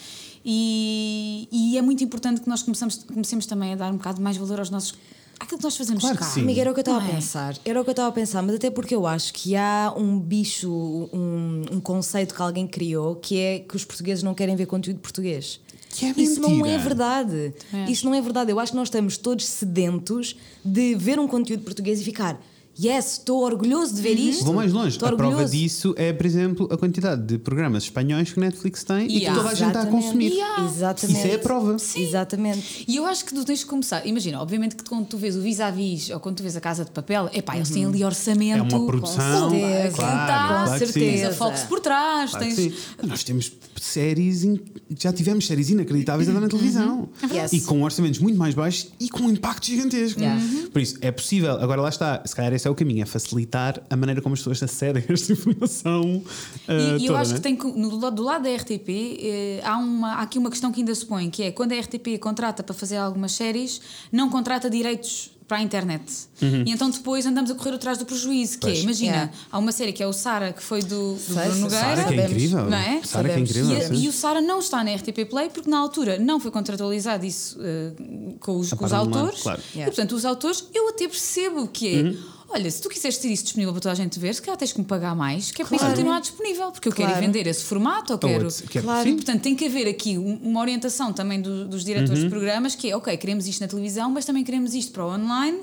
E, 0.45 1.49
e 1.51 1.77
é 1.79 1.83
muito 1.83 2.03
importante 2.03 2.41
que 2.41 2.49
nós 2.49 2.63
começamos, 2.63 3.05
comecemos 3.05 3.47
também 3.47 3.73
a 3.73 3.77
dar 3.77 3.91
um 3.93 3.97
bocado 3.97 4.21
mais 4.23 4.37
valor 4.37 4.59
aos 4.59 4.71
nossos. 4.71 4.95
àquilo 5.39 5.59
que 5.59 5.65
nós 5.65 5.77
fazemos 5.77 6.03
Claro 6.03 6.19
cá. 6.19 6.25
sim. 6.27 6.43
Amiga, 6.43 6.61
era 6.61 6.71
o 6.71 6.75
que 6.75 6.81
eu 6.81 6.83
estava 6.83 7.01
a 7.05 7.09
é? 7.09 7.13
pensar. 7.15 7.57
Era 7.65 7.81
o 7.81 7.85
que 7.85 7.91
eu 7.91 7.93
estava 7.93 8.09
a 8.09 8.13
pensar, 8.13 8.43
mas 8.43 8.55
até 8.57 8.71
porque 8.71 8.95
eu 8.95 9.07
acho 9.07 9.33
que 9.33 9.57
há 9.57 9.93
um 9.97 10.19
bicho, 10.19 10.71
um, 11.13 11.65
um 11.73 11.81
conceito 11.81 12.35
que 12.35 12.43
alguém 12.43 12.67
criou 12.67 13.17
que 13.17 13.39
é 13.39 13.59
que 13.61 13.75
os 13.75 13.85
portugueses 13.85 14.23
não 14.23 14.35
querem 14.35 14.55
ver 14.55 14.67
conteúdo 14.67 15.01
português. 15.01 15.59
Que 15.91 16.07
é 16.07 16.15
Isso 16.17 16.41
não 16.41 16.65
é 16.65 16.79
verdade. 16.79 17.53
É. 17.73 17.91
Isso 17.91 18.07
não 18.07 18.15
é 18.15 18.21
verdade. 18.21 18.51
Eu 18.51 18.61
acho 18.61 18.73
que 18.73 18.77
nós 18.77 18.87
estamos 18.87 19.19
todos 19.19 19.45
sedentos 19.45 20.37
de 20.65 20.95
ver 20.95 21.19
um 21.19 21.27
conteúdo 21.27 21.65
português 21.65 22.01
e 22.01 22.05
ficar. 22.05 22.41
Yes, 22.83 23.13
estou 23.19 23.43
orgulhoso 23.43 23.95
de 23.95 24.01
ver 24.03 24.15
isto. 24.19 24.45
Vou 24.45 24.55
mais 24.55 24.73
longe. 24.73 24.91
Estou 24.97 25.09
a 25.09 25.13
prova 25.13 25.25
orgulhoso." 25.31 25.53
disso 25.53 25.95
é, 25.97 26.13
por 26.13 26.25
exemplo, 26.25 26.69
a 26.73 26.77
quantidade 26.77 27.23
de 27.23 27.37
programas 27.39 27.83
espanhóis 27.85 28.33
que 28.33 28.41
Netflix 28.41 28.85
tem 28.85 29.05
e 29.05 29.09
que 29.09 29.15
Yeah. 29.21 29.37
toda 29.41 29.51
a 29.51 29.55
gente 29.55 29.69
está 29.69 29.83
a 29.83 29.87
consumir. 29.87 30.31
Yeah. 30.33 30.65
Exatamente. 30.65 31.19
Isso 31.19 31.27
é 31.29 31.35
a 31.35 31.39
prova. 31.39 31.77
Exatamente. 31.97 32.85
E 32.89 32.97
eu 32.97 33.05
acho 33.07 33.25
que 33.25 33.35
tu 33.35 33.45
tens 33.45 33.63
que 33.63 33.69
começar. 33.71 34.07
Imagina, 34.07 34.41
obviamente 34.41 34.77
que 34.77 34.85
quando 34.85 35.07
tu 35.07 35.17
vês 35.19 35.37
o 35.37 35.41
vis-a-vis 35.41 36.11
ou 36.11 36.21
quando 36.21 36.37
tu 36.37 36.43
vês 36.43 36.57
a 36.57 36.61
Casa 36.61 36.85
de 36.85 36.91
Papel, 36.91 37.29
epá, 37.33 37.57
eles 37.57 37.71
têm 37.71 37.85
ali 37.85 38.05
orçamento. 38.05 38.59
É 38.59 38.63
uma 38.77 38.87
produção. 38.87 39.51
Com 39.51 39.59
certeza, 39.59 39.97
claro, 39.97 40.71
sim. 40.73 40.79
Tens 40.79 40.93
certeza. 40.93 41.29
a 41.29 41.33
Fox 41.35 41.61
por 41.63 41.81
trás, 41.81 42.31
Claro 42.31 42.47
tens. 42.47 42.55
sim. 42.57 42.73
Nós 43.03 43.23
temos 43.25 43.53
séries, 43.81 44.45
in- 44.45 44.61
já 44.99 45.13
tivemos 45.13 45.47
séries 45.47 45.71
inacreditáveis 45.71 46.29
a 46.29 46.33
dar 46.33 46.41
na 46.41 46.49
televisão. 46.49 47.09
Yes. 47.33 47.53
E 47.53 47.61
com 47.63 47.83
orçamentos 47.83 48.21
muito 48.21 48.39
mais 48.39 48.55
baixos 48.55 48.89
e 49.01 49.09
com 49.09 49.25
um 49.25 49.31
impacto 49.31 49.67
gigantesco. 49.67 50.21
Yeah. 50.21 50.41
Por 50.73 50.81
isso, 50.81 50.97
é 51.01 51.11
possível. 51.11 51.53
Agora 51.61 51.81
lá 51.81 51.89
está, 51.89 52.23
se 52.25 52.35
calhar 52.35 52.53
esse 52.53 52.67
é 52.67 52.70
o 52.71 52.75
caminho, 52.75 53.03
é 53.03 53.07
facilitar 53.07 53.83
a 53.91 53.97
maneira 53.97 54.21
como 54.23 54.33
as 54.35 54.41
pessoas 54.41 54.63
acedem 54.63 55.05
a 55.09 55.13
esta 55.13 55.33
informação. 55.33 56.23
E, 56.69 56.73
uh, 56.73 56.99
e 56.99 57.07
eu 57.07 57.07
toda, 57.09 57.19
acho 57.21 57.31
né? 57.31 57.37
que 57.37 57.43
tem 57.43 57.57
que, 57.57 57.67
no, 57.67 57.99
lado- 57.99 58.17
do 58.17 58.23
lado 58.23 58.43
da 58.45 58.55
RTP 58.55 58.89
eh, 59.21 59.61
há, 59.65 59.77
uma, 59.77 60.15
há 60.15 60.23
aqui 60.23 60.39
uma 60.39 60.51
questão 60.51 60.71
que 60.73 60.81
ainda 60.81 60.95
se 60.95 61.05
põe, 61.07 61.29
que 61.31 61.43
é 61.43 61.51
quando 61.51 61.73
a 61.73 61.79
RTP 61.81 62.19
contrata 62.21 62.63
para 62.63 62.75
fazer 62.75 62.97
algumas 62.97 63.33
séries, 63.33 63.81
não 64.13 64.29
contrata 64.31 64.69
direitos 64.71 65.33
para 65.49 65.57
a 65.59 65.63
internet. 65.63 66.05
E 66.41 66.71
então 66.71 66.89
depois 66.91 67.27
andamos 67.27 67.51
a 67.51 67.57
correr 67.57 67.75
atrás 67.75 67.99
do 67.99 68.07
prejuízo, 68.07 68.57
que 68.61 68.67
é, 68.67 68.69
Uhum. 68.69 68.75
Pois. 68.75 68.85
imagina, 68.85 69.11
Yeah. 69.17 69.33
há 69.51 69.59
uma 69.59 69.73
série 69.73 69.93
que 69.93 70.01
é 70.01 70.07
o 70.07 70.13
Sara, 70.13 70.53
que 70.53 70.63
foi 70.63 70.81
do, 70.81 71.15
do 71.15 71.19
Sei, 71.19 71.35
Bruno 71.43 71.61
Nogueira. 71.63 71.81
Sara, 71.85 71.95
que 71.95 72.01
é 72.01 72.05
Sabemos. 72.05 72.31
incrível. 72.31 72.65
Não 72.71 72.77
é? 72.79 73.03
Sara, 73.03 73.29
que 73.29 73.35
é 73.35 73.39
incrível. 73.41 73.77
E, 73.77 73.83
a- 73.83 73.89
e 73.95 74.09
o 74.09 74.13
Sara 74.13 74.41
não 74.41 74.61
está 74.61 74.85
na 74.85 74.95
RTP 74.95 75.25
Play 75.29 75.51
porque 75.53 75.69
na 75.69 75.81
altura 75.81 76.21
não 76.21 76.39
foi 76.39 76.53
contratualizado 76.53 77.27
isso 77.27 77.59
eh, 77.61 77.91
com 78.39 78.59
os, 78.61 78.73
com 78.73 78.85
os 78.85 78.93
um 78.93 78.95
lado, 78.95 79.19
autores. 79.19 79.43
claro. 79.43 79.61
E 79.75 79.79
Yeah. 79.79 79.93
portanto, 79.93 80.15
os 80.15 80.25
autores, 80.25 80.65
eu 80.73 80.89
até 80.91 81.09
percebo 81.09 81.67
que 81.67 81.89
é. 81.99 82.15
Olha, 82.53 82.69
se 82.71 82.81
tu 82.83 82.89
quiseres 82.89 83.17
ter 83.19 83.29
isso 83.29 83.45
disponível 83.45 83.73
para 83.73 83.81
toda 83.83 83.93
a 83.93 83.95
gente 83.95 84.19
ver, 84.19 84.35
se 84.35 84.43
calhar 84.43 84.57
tens 84.57 84.73
que 84.73 84.81
me 84.81 84.85
pagar 84.85 85.15
mais, 85.15 85.51
que 85.53 85.63
é 85.63 85.65
para 85.65 85.77
isso 85.77 85.87
continuar 85.87 86.21
disponível, 86.21 86.73
porque 86.73 86.89
eu 86.89 86.93
quero 86.93 87.09
Claro. 87.11 87.23
ir 87.25 87.27
vender 87.27 87.47
esse 87.47 87.63
formato 87.65 88.13
ou 88.13 88.19
Ou 88.21 88.29
quero. 88.29 88.49
quer- 88.69 88.83
Claro. 88.83 89.09
sim. 89.09 89.15
Portanto, 89.15 89.41
tem 89.43 89.55
que 89.55 89.67
haver 89.67 89.87
aqui 89.89 90.19
um- 90.19 90.37
uma 90.43 90.61
orientação 90.61 91.13
também 91.13 91.41
do- 91.41 91.69
dos 91.69 91.85
diretores 91.85 92.23
de 92.25 92.29
programas 92.29 92.75
que 92.75 92.91
é, 92.91 92.97
ok, 92.97 93.17
queremos 93.17 93.47
isto 93.47 93.61
na 93.61 93.69
televisão, 93.69 94.11
mas 94.11 94.25
também 94.25 94.43
queremos 94.43 94.75
isto 94.75 94.91
para 94.91 95.07
o 95.07 95.15
online, 95.15 95.61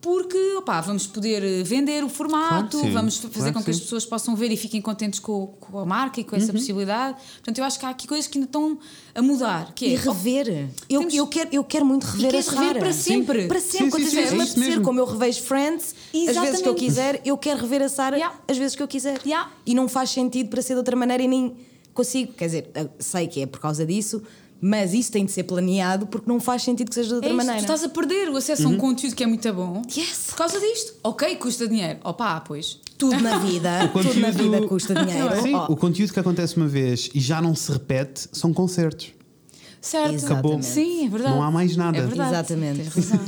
porque 0.00 0.36
opá, 0.56 0.80
vamos 0.82 1.06
poder 1.06 1.42
eh, 1.42 1.62
vender 1.64 2.04
o 2.04 2.08
formato, 2.08 2.78
sim, 2.78 2.90
vamos 2.92 3.16
fazer 3.16 3.30
claro 3.32 3.52
com 3.54 3.58
que 3.60 3.64
que 3.64 3.70
as 3.70 3.76
sim. 3.78 3.82
pessoas 3.84 4.04
possam 4.04 4.36
ver 4.36 4.52
e 4.52 4.56
fiquem 4.56 4.80
contentes 4.80 5.18
com, 5.18 5.46
com 5.58 5.78
a 5.80 5.86
marca 5.86 6.20
e 6.20 6.24
com 6.24 6.36
essa 6.36 6.52
possibilidade. 6.52 7.16
Portanto, 7.36 7.58
eu 7.58 7.64
acho 7.64 7.78
que 7.80 7.86
há 7.86 7.88
aqui 7.88 8.06
coisas 8.06 8.28
que 8.28 8.38
ainda 8.38 8.46
estão 8.46 8.78
a 9.14 9.22
mudar. 9.22 9.72
Que 9.74 9.86
é, 9.86 9.88
E 9.88 9.96
rever. 9.96 10.68
Eu, 10.88 11.00
Temos- 11.00 11.14
eu, 11.14 11.26
quero, 11.26 11.48
eu 11.50 11.64
quero 11.64 11.84
muito 11.86 12.04
rever 12.04 12.30
queres 12.30 12.48
a 12.48 12.52
rever 12.60 12.78
para 12.78 12.92
sempre. 12.92 13.46
Para 13.48 13.58
Sim, 13.58 13.66
sempre. 13.70 13.84
sim, 13.84 13.90
Quantas 13.90 14.10
sim, 14.10 14.16
vezes 14.16 14.32
é 14.32 14.36
me 14.36 14.42
isso 14.42 14.52
apetecer, 14.52 14.68
mesmo. 14.68 14.84
como 14.84 15.00
eu 15.00 15.06
revejo 15.06 15.42
Friends, 15.42 15.94
às 16.28 16.36
vezes 16.36 16.62
que 16.62 16.68
eu 16.68 16.74
Exatamente. 16.74 16.78
quiser, 16.78 17.20
eu 17.24 17.36
quero 17.36 17.60
rever 17.60 17.82
a 17.82 17.88
Sara 17.88 18.16
Yeah. 18.16 18.38
às 18.48 18.56
vezes 18.56 18.76
que 18.76 18.82
eu 18.82 18.88
quiser. 18.88 19.20
Yeah. 19.24 19.50
E 19.66 19.74
não 19.74 19.88
faz 19.88 20.10
sentido 20.10 20.48
para 20.48 20.62
ser 20.62 20.74
de 20.74 20.78
outra 20.78 20.96
maneira 20.96 21.22
e 21.22 21.28
nem 21.28 21.54
consigo. 21.92 22.32
Quer 22.32 22.46
dizer, 22.46 22.70
eu 22.74 22.90
sei 22.98 23.26
que 23.26 23.40
é 23.42 23.46
por 23.46 23.60
causa 23.60 23.84
disso, 23.86 24.22
mas 24.60 24.94
isso 24.94 25.12
tem 25.12 25.24
de 25.24 25.32
ser 25.32 25.42
planeado 25.44 26.06
porque 26.06 26.28
não 26.28 26.40
faz 26.40 26.62
sentido 26.62 26.88
que 26.88 26.94
seja 26.94 27.08
de 27.10 27.14
outra 27.16 27.28
É 27.28 27.32
isto, 27.32 27.40
tu 27.40 27.46
maneira. 27.46 27.60
estás 27.60 27.84
a 27.84 27.88
perder 27.88 28.28
o 28.30 28.36
acesso 28.36 28.66
a 28.66 28.70
um 28.70 28.76
conteúdo 28.78 29.14
que 29.14 29.22
é 29.22 29.26
muito 29.26 29.52
bom 29.52 29.82
Yes. 29.94 30.26
por 30.30 30.36
causa 30.36 30.58
disto. 30.60 30.94
Ok, 31.04 31.36
custa 31.36 31.68
dinheiro. 31.68 31.98
Opa, 32.04 32.40
pois. 32.40 32.78
Tudo 32.98 33.20
na 33.20 33.38
vida, 33.38 33.90
tudo 33.92 34.20
na 34.20 34.30
vida 34.30 34.66
custa 34.66 34.94
dinheiro. 34.94 35.42
Sim, 35.42 35.54
Oh. 35.54 35.72
o 35.72 35.76
conteúdo 35.76 36.12
que 36.14 36.18
acontece 36.20 36.56
uma 36.56 36.66
vez 36.66 37.10
e 37.14 37.20
já 37.20 37.42
não 37.42 37.54
se 37.54 37.70
repete 37.70 38.26
são 38.32 38.52
concertos. 38.54 39.12
Certo. 39.82 40.14
Exatamente. 40.14 40.64
Sim, 40.66 41.06
é 41.06 41.08
verdade. 41.10 41.34
Não 41.34 41.42
há 41.42 41.50
mais 41.50 41.76
nada. 41.76 41.98
É 41.98 42.00
verdade. 42.00 42.30
Exatamente. 42.30 42.90
Tens 42.90 42.94
razão. 43.10 43.20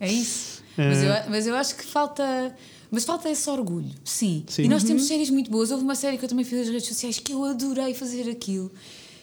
É 0.00 0.10
isso. 0.12 0.55
Mas, 0.76 1.02
eu, 1.02 1.30
mas 1.30 1.46
eu 1.46 1.54
acho 1.56 1.76
que 1.76 1.84
falta. 1.84 2.54
Mas 2.90 3.04
falta 3.04 3.28
esse 3.28 3.48
orgulho, 3.50 3.90
sim. 4.04 4.44
Sim. 4.48 4.62
E 4.64 4.68
nós 4.68 4.82
Uhum. 4.82 4.88
temos 4.88 5.04
séries 5.06 5.28
muito 5.30 5.50
boas. 5.50 5.70
Houve 5.72 5.82
uma 5.82 5.94
série 5.96 6.16
que 6.18 6.24
eu 6.24 6.28
também 6.28 6.44
fiz 6.44 6.58
nas 6.60 6.68
redes 6.68 6.86
sociais 6.86 7.18
que 7.18 7.32
eu 7.32 7.44
adorei 7.44 7.92
fazer 7.94 8.30
aquilo, 8.30 8.70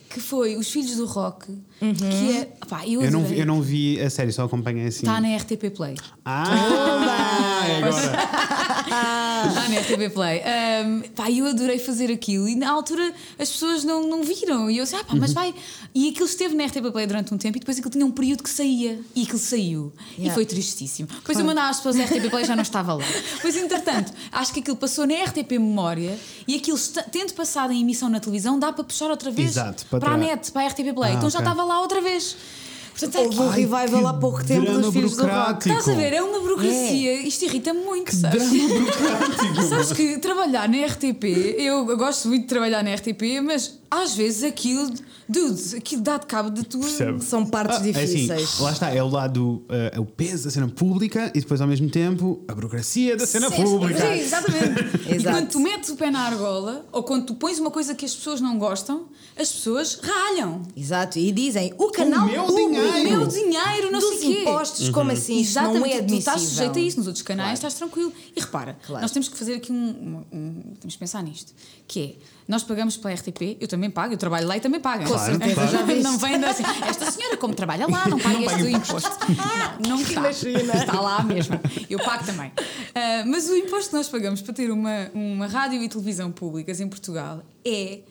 que 0.10 0.20
foi 0.20 0.58
Os 0.58 0.70
Filhos 0.70 0.95
do 0.97 1.06
Rock, 1.06 1.47
Uhum. 1.84 1.93
que 1.95 2.38
é. 2.38 2.45
Pá, 2.67 2.88
eu 2.88 3.01
Eu 3.01 3.11
não, 3.11 3.23
vi- 3.25 3.39
eu 3.39 3.45
não 3.45 3.61
vi 3.61 3.99
a 4.01 4.09
série, 4.09 4.31
só 4.31 4.43
acompanhei 4.45 4.88
assim. 4.88 4.99
Está 5.05 5.19
na 5.19 5.36
RTP 5.36 5.69
Play. 5.75 5.95
Ah, 6.25 6.45
é 7.67 7.77
agora. 7.84 7.99
Está 9.49 9.67
na 9.69 9.79
RTP 9.79 10.13
Play. 10.13 10.41
Um, 10.86 11.01
pá, 11.15 11.29
eu 11.29 11.45
adorei 11.47 11.79
fazer 11.79 12.11
aquilo 12.11 12.47
e 12.47 12.55
na 12.55 12.69
altura 12.71 13.13
as 13.39 13.49
pessoas 13.51 13.84
não, 13.84 14.07
não 14.07 14.23
viram. 14.23 14.69
E 14.69 14.77
eu 14.77 14.84
disse, 14.84 14.95
ah, 14.95 15.03
pá, 15.03 15.13
mas 15.15 15.29
Uhum. 15.31 15.36
vai. 15.36 15.55
E 15.95 16.09
aquilo 16.09 16.25
esteve 16.25 16.55
na 16.55 16.65
RTP 16.65 16.91
Play 16.91 17.05
durante 17.07 17.34
um 17.34 17.38
tempo 17.38 17.57
e 17.57 17.59
depois 17.59 17.77
aquilo 17.77 17.91
tinha 17.91 18.05
um 18.05 18.11
período 18.11 18.43
que 18.43 18.49
saía. 18.49 18.99
E 19.15 19.23
aquilo 19.23 19.38
saiu. 19.39 19.91
E 20.17 20.21
Yeah. 20.23 20.34
foi 20.36 20.45
tristíssimo. 20.45 21.07
Depois 21.09 21.38
eu 21.38 21.45
mandava 21.45 21.69
as 21.69 21.77
pessoas 21.77 21.95
da 21.95 22.03
RTP 22.03 22.29
Play 22.29 22.43
e 22.43 22.47
já 22.47 22.55
não 22.55 22.63
estava 22.63 22.93
lá. 22.93 23.03
Pois, 23.41 23.55
entretanto, 23.55 24.13
acho 24.31 24.53
que 24.53 24.59
aquilo 24.61 24.77
passou 24.77 25.05
na 25.05 25.15
RTP 25.15 25.51
Memória 25.53 26.17
e 26.47 26.55
aquilo, 26.55 26.77
tendo 27.11 27.34
passado 27.34 27.71
em 27.73 27.81
emissão 27.81 28.09
na 28.09 28.19
televisão, 28.19 28.57
dá 28.59 28.71
para 28.71 28.84
puxar 28.84 29.09
outra 29.09 29.29
vez 29.31 29.49
Exato, 29.51 29.86
para 29.88 29.99
para, 29.99 30.13
a 30.13 30.17
net, 30.17 30.51
para 30.51 30.63
a 30.63 30.67
RTP 30.67 30.93
Play. 30.93 31.11
Ah, 31.11 31.15
então 31.15 31.29
já 31.29 31.39
ok. 31.39 31.49
estava 31.51 31.63
lá 31.67 31.72
outra 31.82 32.01
vez. 32.01 32.36
Portanto, 32.91 33.15
é 33.15 33.21
Houve 33.21 33.39
um 33.39 33.49
revival 33.49 34.01
que 34.01 34.05
há 34.05 34.13
pouco 34.13 34.45
tempo 34.45 34.71
dos 34.71 34.93
Filhos 34.93 35.15
do 35.15 35.26
Rock. 35.26 35.67
Estás 35.67 35.89
a 35.89 35.93
ver? 35.95 36.13
É 36.13 36.21
uma 36.21 36.39
burocracia. 36.39 37.13
Isto 37.28 37.45
irrita-me 37.45 37.84
muito, 37.84 38.15
sabes? 38.15 38.43
burocrático. 38.49 39.63
Sabes 39.67 39.93
que 39.93 40.19
trabalhar 40.19 40.69
na 40.69 40.86
RTP, 40.86 41.24
eu 41.57 41.86
gosto 41.97 42.28
muito 42.28 42.43
de 42.43 42.47
trabalhar 42.47 42.84
na 42.84 42.93
RTP, 42.93 43.41
mas 43.43 43.80
às 44.01 44.15
vezes 44.15 44.43
aquilo, 44.43 44.91
dude, 45.29 45.75
aquilo 45.77 46.01
dá 46.01 46.17
de 46.17 46.25
cabo 46.25 46.63
tua. 46.63 46.81
Percebe? 46.81 47.23
São 47.23 47.45
partes 47.45 47.77
Ah, 47.77 47.87
é 47.87 47.89
assim, 48.03 48.13
difíceis. 48.27 48.59
lá 48.59 48.71
está, 48.71 48.89
é 48.89 49.03
o 49.03 49.07
lado, 49.09 49.63
eh, 49.69 49.91
é 49.95 49.99
o 49.99 50.05
peso 50.05 50.45
da 50.45 50.51
cena 50.51 50.67
pública 50.67 51.31
e 51.35 51.39
depois 51.39 51.61
ao 51.61 51.67
mesmo 51.67 51.89
tempo 51.89 52.43
a 52.47 52.53
burocracia 52.55 53.15
da 53.15 53.25
cena 53.27 53.49
Sim, 53.49 53.63
pública. 53.63 53.99
Sim, 53.99 54.19
exatamente. 54.19 54.83
E 55.13 55.21
quando 55.23 55.49
tu 55.49 55.59
metes 55.59 55.89
o 55.89 55.95
pé 55.95 56.09
na 56.09 56.21
argola, 56.21 56.85
ou 56.91 57.03
quando 57.03 57.25
tu 57.27 57.35
pões 57.35 57.59
uma 57.59 57.69
coisa 57.71 57.93
que 57.93 58.05
as 58.05 58.15
pessoas 58.15 58.41
não 58.41 58.57
gostam, 58.57 59.05
as 59.37 59.51
pessoas 59.51 59.99
ralham. 60.01 60.61
Exato, 60.75 61.19
e 61.19 61.31
dizem 61.31 61.73
o 61.77 61.91
canal 61.91 62.25
meu 62.27 62.43
público, 62.45 62.69
dinheiro. 62.71 63.15
O 63.15 63.17
meu 63.19 63.27
dinheiro, 63.27 63.91
não 63.91 63.99
dos 63.99 64.19
sei 64.19 64.33
quê. 64.35 64.41
impostos, 64.41 64.89
como 64.89 65.11
assim? 65.11 65.39
Exatamente, 65.39 65.79
não 65.79 65.85
é 65.85 66.01
tu- 66.01 66.13
estás 66.15 66.41
sujeito 66.41 66.77
a 66.77 66.81
isso 66.81 66.97
nos 66.97 67.07
outros 67.07 67.21
canais, 67.23 67.59
Claro. 67.59 67.67
estás 67.67 67.73
tranquilo. 67.75 68.11
E 68.35 68.39
repara, 68.39 68.77
Claro. 68.85 69.01
nós 69.01 69.11
temos 69.11 69.27
que 69.29 69.37
fazer 69.37 69.53
aqui 69.55 69.71
um, 69.71 69.75
um- 69.75 70.37
um- 70.37 70.63
Temos 70.79 70.93
que 70.95 70.99
pensar 70.99 71.21
nisto. 71.23 71.53
Que 71.87 71.99
é, 72.01 72.15
nós 72.47 72.63
pagamos 72.63 72.97
para 72.97 73.11
a 73.11 73.13
RTP, 73.13 73.57
eu 73.59 73.67
também 73.67 73.89
pago, 73.89 74.13
eu 74.13 74.17
trabalho 74.17 74.47
lá 74.47 74.57
e 74.57 74.59
também 74.59 74.79
pago. 74.79 75.05
Com 75.05 75.17
certeza, 75.17 75.53
claro. 75.53 75.71
já 75.71 75.81
viste. 75.83 76.03
Não 76.03 76.17
vem 76.17 76.35
assim, 76.43 76.63
esta 76.87 77.09
senhora, 77.11 77.37
como 77.37 77.53
trabalha 77.55 77.87
lá, 77.87 78.07
não 78.07 78.19
paga 78.19 78.39
este 78.39 78.71
imposto. 78.71 79.09
Não, 79.87 79.89
não 79.97 80.01
está. 80.01 80.19
Imagina. 80.21 80.73
Está 80.75 80.99
lá 81.01 81.23
mesmo. 81.23 81.59
Eu 81.89 81.99
pago 81.99 82.25
também. 82.25 82.51
Ah, 82.93 83.23
mas 83.25 83.49
o 83.49 83.55
imposto 83.55 83.89
que 83.91 83.95
nós 83.95 84.09
pagamos 84.09 84.41
para 84.41 84.53
ter 84.53 84.69
uma, 84.71 85.09
uma 85.13 85.47
rádio 85.47 85.81
e 85.81 85.87
televisão 85.89 86.31
públicas 86.31 86.79
em 86.79 86.87
Portugal 86.87 87.41
é 87.65 88.01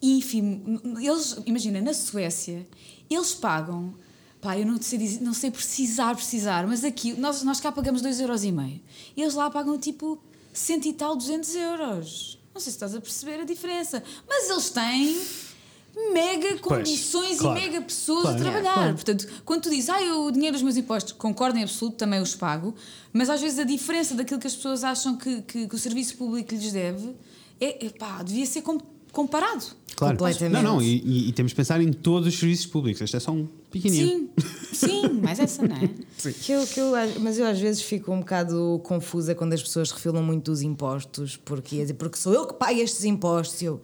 ínfimo. 0.00 0.80
Eles, 1.00 1.36
imagina, 1.46 1.80
na 1.80 1.92
Suécia, 1.94 2.66
eles 3.10 3.34
pagam. 3.34 3.94
Pá, 4.40 4.56
eu 4.56 4.66
não 4.66 4.80
sei, 4.80 4.98
dizer- 4.98 5.20
não 5.22 5.32
sei 5.32 5.50
precisar, 5.50 6.14
precisar, 6.14 6.66
mas 6.66 6.84
aqui, 6.84 7.14
nós, 7.18 7.42
nós 7.42 7.58
cá 7.58 7.72
pagamos 7.72 8.02
2,5€. 8.02 8.80
E 9.16 9.22
eles 9.22 9.34
lá 9.34 9.50
pagam 9.50 9.76
tipo 9.78 10.22
cento 10.52 10.86
e 10.86 10.92
tal, 10.92 11.16
200 11.16 11.54
euros. 11.56 12.38
Não 12.56 12.60
sei 12.60 12.72
se 12.72 12.76
estás 12.76 12.94
a 12.94 13.00
perceber 13.02 13.42
a 13.42 13.44
diferença. 13.44 14.02
Mas 14.26 14.48
eles 14.48 14.70
têm 14.70 15.20
mega 16.14 16.56
condições 16.56 17.38
claro. 17.38 17.58
e 17.58 17.60
mega 17.60 17.82
pessoas 17.82 18.22
Claro. 18.22 18.36
a 18.38 18.40
trabalhar. 18.40 18.72
Claro. 18.72 18.94
Portanto, 18.94 19.28
quando 19.44 19.62
tu 19.64 19.68
dizes, 19.68 19.90
ah, 19.90 20.00
eu, 20.02 20.24
o 20.24 20.30
dinheiro 20.30 20.54
dos 20.54 20.62
meus 20.62 20.74
impostos, 20.78 21.12
concordo 21.12 21.58
em 21.58 21.62
absoluto, 21.64 21.98
também 21.98 22.18
os 22.18 22.34
pago, 22.34 22.74
mas 23.12 23.28
às 23.28 23.42
vezes 23.42 23.58
a 23.58 23.64
diferença 23.64 24.14
daquilo 24.14 24.40
que 24.40 24.46
as 24.46 24.56
pessoas 24.56 24.84
acham 24.84 25.18
que, 25.18 25.42
que, 25.42 25.68
que 25.68 25.74
o 25.74 25.78
serviço 25.78 26.16
público 26.16 26.54
lhes 26.54 26.72
deve 26.72 27.14
é, 27.60 27.84
é 27.84 27.90
pá, 27.90 28.22
devia 28.22 28.46
ser 28.46 28.62
com- 28.62 28.80
comparado. 29.16 29.64
Claro. 29.96 30.16
Completamente. 30.18 30.62
Não, 30.62 30.74
não, 30.74 30.82
e, 30.82 30.98
e- 31.02 31.28
e 31.30 31.32
temos 31.32 31.52
de 31.52 31.56
pensar 31.56 31.80
em 31.80 31.90
todos 31.90 32.28
os 32.28 32.38
serviços 32.38 32.66
públicos. 32.66 33.00
Este 33.00 33.16
é 33.16 33.20
só 33.20 33.32
um 33.32 33.46
pequenino. 33.70 34.06
Sim, 34.06 34.30
sim, 34.74 35.02
mas 35.22 35.38
essa 35.38 35.66
não 35.66 35.74
é? 35.74 35.88
Que 36.42 36.52
eu, 36.52 36.66
que 36.66 36.78
eu, 36.78 36.92
mas 37.20 37.38
eu 37.38 37.46
às 37.46 37.58
vezes 37.58 37.80
fico 37.80 38.12
um 38.12 38.18
bocado 38.20 38.78
confusa 38.84 39.34
quando 39.34 39.54
as 39.54 39.62
pessoas 39.62 39.90
refilam 39.90 40.22
muito 40.22 40.50
dos 40.50 40.60
impostos, 40.60 41.36
porque, 41.36 41.86
porque 41.94 42.18
sou 42.18 42.34
eu 42.34 42.46
que 42.46 42.54
pago 42.54 42.78
estes 42.78 43.04
impostos. 43.04 43.62
Eu, 43.62 43.80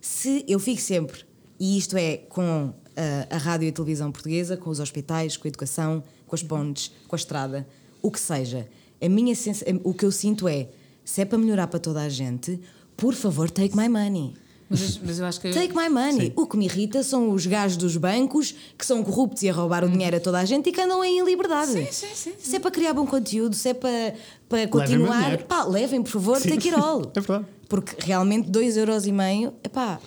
se 0.00 0.44
eu 0.48 0.58
fico 0.58 0.80
sempre, 0.80 1.20
e 1.60 1.76
isto 1.76 1.96
é 1.96 2.16
com 2.16 2.72
a, 2.96 3.34
a 3.34 3.38
rádio 3.38 3.66
e 3.66 3.68
a 3.68 3.72
televisão 3.72 4.10
portuguesa, 4.10 4.56
com 4.56 4.70
os 4.70 4.80
hospitais, 4.80 5.36
com 5.36 5.46
a 5.46 5.50
educação, 5.50 6.02
com 6.26 6.34
as 6.34 6.42
pontes, 6.42 6.90
com 7.06 7.14
a 7.14 7.18
estrada, 7.18 7.66
o 8.00 8.10
que 8.10 8.20
seja, 8.20 8.66
a 9.00 9.08
minha 9.08 9.34
sensa, 9.34 9.64
o 9.82 9.92
que 9.92 10.04
eu 10.06 10.10
sinto 10.12 10.48
é: 10.48 10.68
se 11.04 11.20
é 11.20 11.24
para 11.26 11.36
melhorar 11.38 11.66
para 11.66 11.78
toda 11.80 12.00
a 12.00 12.08
gente, 12.08 12.58
por 12.96 13.14
favor, 13.14 13.50
take 13.50 13.76
my 13.76 13.88
money. 13.88 14.34
Mas, 14.68 14.98
mas 15.04 15.18
eu 15.18 15.26
acho 15.26 15.40
que. 15.40 15.50
Take 15.50 15.76
my 15.76 15.88
money. 15.88 16.32
O 16.34 16.46
que 16.46 16.56
me 16.56 16.64
irrita 16.64 17.02
são 17.02 17.30
os 17.30 17.46
gajos 17.46 17.76
dos 17.76 17.96
bancos 17.96 18.54
que 18.78 18.84
são 18.84 19.02
corruptos 19.04 19.42
e 19.42 19.48
a 19.48 19.52
roubar 19.52 19.84
o 19.84 19.88
dinheiro 19.88 20.16
a 20.16 20.20
toda 20.20 20.38
a 20.38 20.44
gente 20.44 20.68
e 20.68 20.72
que 20.72 20.80
andam 20.80 21.02
aí 21.02 21.18
em 21.18 21.24
liberdade. 21.24 21.72
Sim, 21.72 21.86
sim, 21.90 22.06
sim, 22.14 22.30
sim. 22.30 22.32
Se 22.38 22.56
é 22.56 22.58
para 22.58 22.70
criar 22.70 22.92
bom 22.94 23.06
conteúdo, 23.06 23.54
se 23.54 23.68
é 23.68 23.74
para, 23.74 24.14
para 24.48 24.58
Levem 24.58 24.68
continuar, 24.70 25.22
dinheiro. 25.22 25.44
pá, 25.44 25.64
levem, 25.64 26.02
por 26.02 26.10
favor, 26.10 26.40
Sim. 26.40 26.48
take 26.50 26.70
it 26.70 26.80
all. 26.80 27.02
É 27.14 27.20
verdade. 27.20 27.46
Porque 27.68 27.94
realmente 27.98 28.50
2,5€, 28.50 29.52
é 29.62 29.68
pá, 29.68 29.98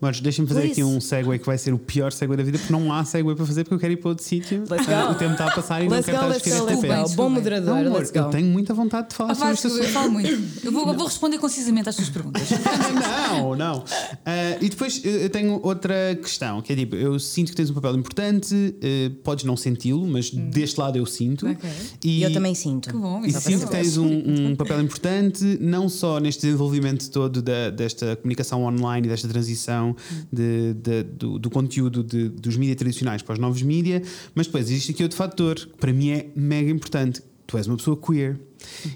Mas 0.00 0.20
deixa-me 0.20 0.46
fazer 0.46 0.70
aqui 0.70 0.84
um 0.84 1.00
segue 1.00 1.38
que 1.38 1.46
vai 1.46 1.58
ser 1.58 1.74
o 1.74 1.78
pior 1.78 2.12
segue 2.12 2.36
da 2.36 2.42
vida, 2.42 2.58
porque 2.58 2.72
não 2.72 2.92
há 2.92 3.04
segue 3.04 3.34
para 3.34 3.44
fazer, 3.46 3.64
porque 3.64 3.74
eu 3.74 3.78
quero 3.80 3.92
ir 3.94 3.96
para 3.96 4.10
outro 4.10 4.24
sítio. 4.24 4.62
Ah, 4.88 5.10
o 5.10 5.14
tempo 5.16 5.32
está 5.32 5.46
a 5.48 5.54
passar 5.54 5.82
e 5.82 5.88
let's 5.88 6.06
não 6.06 6.14
quero 6.14 6.16
estar 6.16 6.34
a 6.34 6.36
esquecer 6.36 6.88
bem, 6.88 7.02
go. 7.02 7.08
Bom 7.14 7.30
moderador, 7.30 7.74
Não, 7.74 7.86
amor, 7.88 7.98
let's 7.98 8.10
go. 8.12 8.18
eu 8.18 8.30
tenho 8.30 8.46
muita 8.46 8.72
vontade 8.74 9.08
de 9.08 9.14
falar 9.16 9.32
Ah, 9.32 9.34
sobre 9.34 9.52
este 9.54 9.66
eu 9.68 9.84
falo 9.88 10.10
muito. 10.12 10.28
Eu 10.64 10.70
vou, 10.72 10.86
vou 10.94 11.06
responder 11.06 11.38
concisamente 11.38 11.88
às 11.88 11.96
tuas 11.96 12.08
perguntas. 12.08 12.42
não, 13.30 13.54
não. 13.56 13.84
Ah, 14.24 14.56
e 14.60 14.68
depois 14.68 15.00
eu 15.04 15.28
tenho 15.30 15.60
outra 15.62 15.94
questão, 16.22 16.60
que 16.62 16.72
é 16.72 16.76
tipo, 16.76 16.94
eu 16.96 17.18
sinto 17.18 17.50
que 17.50 17.56
tens 17.56 17.70
um 17.70 17.74
papel 17.74 17.94
importante, 17.96 18.74
eh, 18.80 19.10
podes 19.24 19.44
não 19.44 19.56
senti-lo, 19.56 20.06
mas 20.06 20.30
deste 20.30 20.78
lado 20.78 20.96
eu 20.96 21.06
sinto. 21.06 21.46
Ok. 21.48 21.68
E 22.04 22.22
eu 22.22 22.32
também 22.32 22.54
sinto. 22.54 22.90
Que 22.90 22.96
bom, 22.96 23.24
E 23.24 23.28
isso 23.28 23.38
é 23.38 23.40
sinto 23.40 23.66
que 23.66 23.70
tens 23.72 23.96
um, 23.96 24.50
um 24.50 24.56
papel 24.56 24.80
importante, 24.80 25.58
não 25.60 25.88
só 25.88 26.18
neste 26.18 26.42
desenvolvimento 26.46 27.10
todo 27.10 27.42
da- 27.42 27.70
desta 27.70 28.16
comunicação 28.16 28.64
online 28.64 29.06
e 29.06 29.10
desta 29.10 29.26
transição 29.28 29.87
de- 30.32 30.74
de- 30.74 31.02
do, 31.04 31.38
do 31.38 31.50
conteúdo 31.50 32.02
de- 32.02 32.28
dos 32.28 32.56
mídias 32.56 32.76
tradicionais 32.76 33.22
para 33.22 33.34
os 33.34 33.38
novos 33.38 33.62
mídias, 33.62 34.06
mas 34.34 34.46
depois 34.46 34.70
existe 34.70 34.92
aqui 34.92 35.02
outro 35.02 35.16
fator 35.18 35.54
que 35.56 35.66
para 35.78 35.92
mim 35.92 36.10
é 36.10 36.28
mega 36.36 36.70
importante. 36.70 37.22
Tu 37.46 37.56
és 37.56 37.66
uma 37.66 37.76
pessoa 37.76 37.96
queer. 37.96 38.38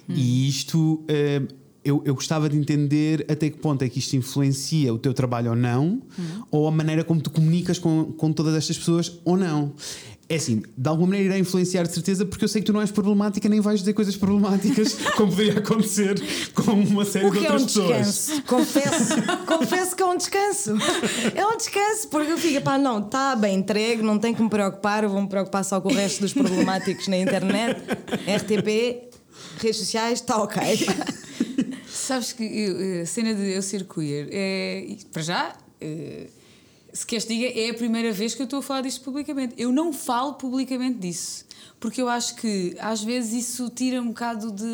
E 0.08 0.48
isto. 0.48 1.02
eh, 1.08 1.42
eu, 1.84 2.00
eu 2.04 2.14
gostava 2.14 2.48
de 2.48 2.56
entender 2.56 3.26
até 3.28 3.50
que 3.50 3.56
ponto 3.58 3.82
é 3.82 3.88
que 3.88 3.98
isto 3.98 4.14
influencia 4.14 4.94
o 4.94 4.98
teu 5.00 5.12
trabalho 5.12 5.50
ou 5.50 5.56
não, 5.56 6.00
ou 6.48 6.68
a 6.68 6.70
maneira 6.70 7.02
como 7.02 7.20
tu 7.20 7.28
comunicas 7.28 7.76
com, 7.76 8.04
com 8.16 8.32
todas 8.32 8.54
estas 8.54 8.78
pessoas 8.78 9.18
ou 9.24 9.36
não. 9.36 9.72
É 10.32 10.36
assim, 10.36 10.62
de 10.78 10.88
alguma 10.88 11.08
maneira 11.08 11.34
irá 11.34 11.38
influenciar 11.38 11.82
de 11.86 11.92
certeza, 11.92 12.24
porque 12.24 12.42
eu 12.44 12.48
sei 12.48 12.62
que 12.62 12.66
tu 12.66 12.72
não 12.72 12.80
és 12.80 12.90
problemática 12.90 13.48
nem 13.50 13.60
vais 13.60 13.80
dizer 13.80 13.92
coisas 13.92 14.16
problemáticas, 14.16 14.94
como 15.16 15.30
poderia 15.30 15.58
acontecer 15.58 16.14
com 16.54 16.72
uma 16.72 17.04
série 17.04 17.26
O 17.26 17.30
de 17.30 17.38
é 17.38 17.40
outras 17.42 17.62
um 17.62 17.66
pessoas. 17.66 17.88
descanso? 18.06 18.42
Confesso, 18.44 19.14
confesso 19.46 19.96
que 19.96 20.02
é 20.02 20.06
um 20.06 20.16
descanso. 20.16 20.70
É 21.34 21.46
um 21.46 21.56
descanso, 21.56 22.08
porque 22.08 22.32
eu 22.32 22.38
fico, 22.38 22.62
pá, 22.62 22.78
não, 22.78 23.04
está 23.04 23.36
bem 23.36 23.56
entregue, 23.58 24.02
não 24.02 24.18
tenho 24.18 24.34
que 24.34 24.42
me 24.42 24.48
preocupar, 24.48 25.04
eu 25.04 25.10
vou 25.10 25.20
me 25.20 25.28
preocupar 25.28 25.64
só 25.64 25.80
com 25.80 25.90
o 25.90 25.94
resto 25.94 26.20
dos 26.22 26.32
problemáticos 26.32 27.08
na 27.08 27.18
internet, 27.18 27.78
RTP, 28.26 29.10
redes 29.60 29.76
sociais, 29.76 30.20
está 30.20 30.38
ok. 30.42 30.62
Sabes 31.86 32.32
que 32.32 32.42
eu, 32.42 33.02
a 33.02 33.06
cena 33.06 33.34
de 33.34 33.52
eu 33.52 33.60
ser 33.62 33.84
queer 33.84 34.28
é. 34.32 34.96
Para 35.12 35.22
já. 35.22 35.52
eh, 35.80 36.26
se 36.92 37.06
queres 37.06 37.24
que 37.24 37.34
diga, 37.36 37.58
é 37.60 37.70
a 37.70 37.74
primeira 37.74 38.12
vez 38.12 38.34
que 38.34 38.42
eu 38.42 38.44
estou 38.44 38.58
a 38.58 38.62
falar 38.62 38.82
disto 38.82 39.00
publicamente. 39.02 39.54
Eu 39.56 39.72
não 39.72 39.92
falo 39.92 40.34
publicamente 40.34 40.98
disso, 40.98 41.44
porque 41.80 42.00
eu 42.02 42.08
acho 42.08 42.36
que 42.36 42.76
às 42.78 43.02
vezes 43.02 43.46
isso 43.46 43.70
tira 43.70 44.00
um 44.00 44.08
bocado 44.08 44.50
de, 44.52 44.64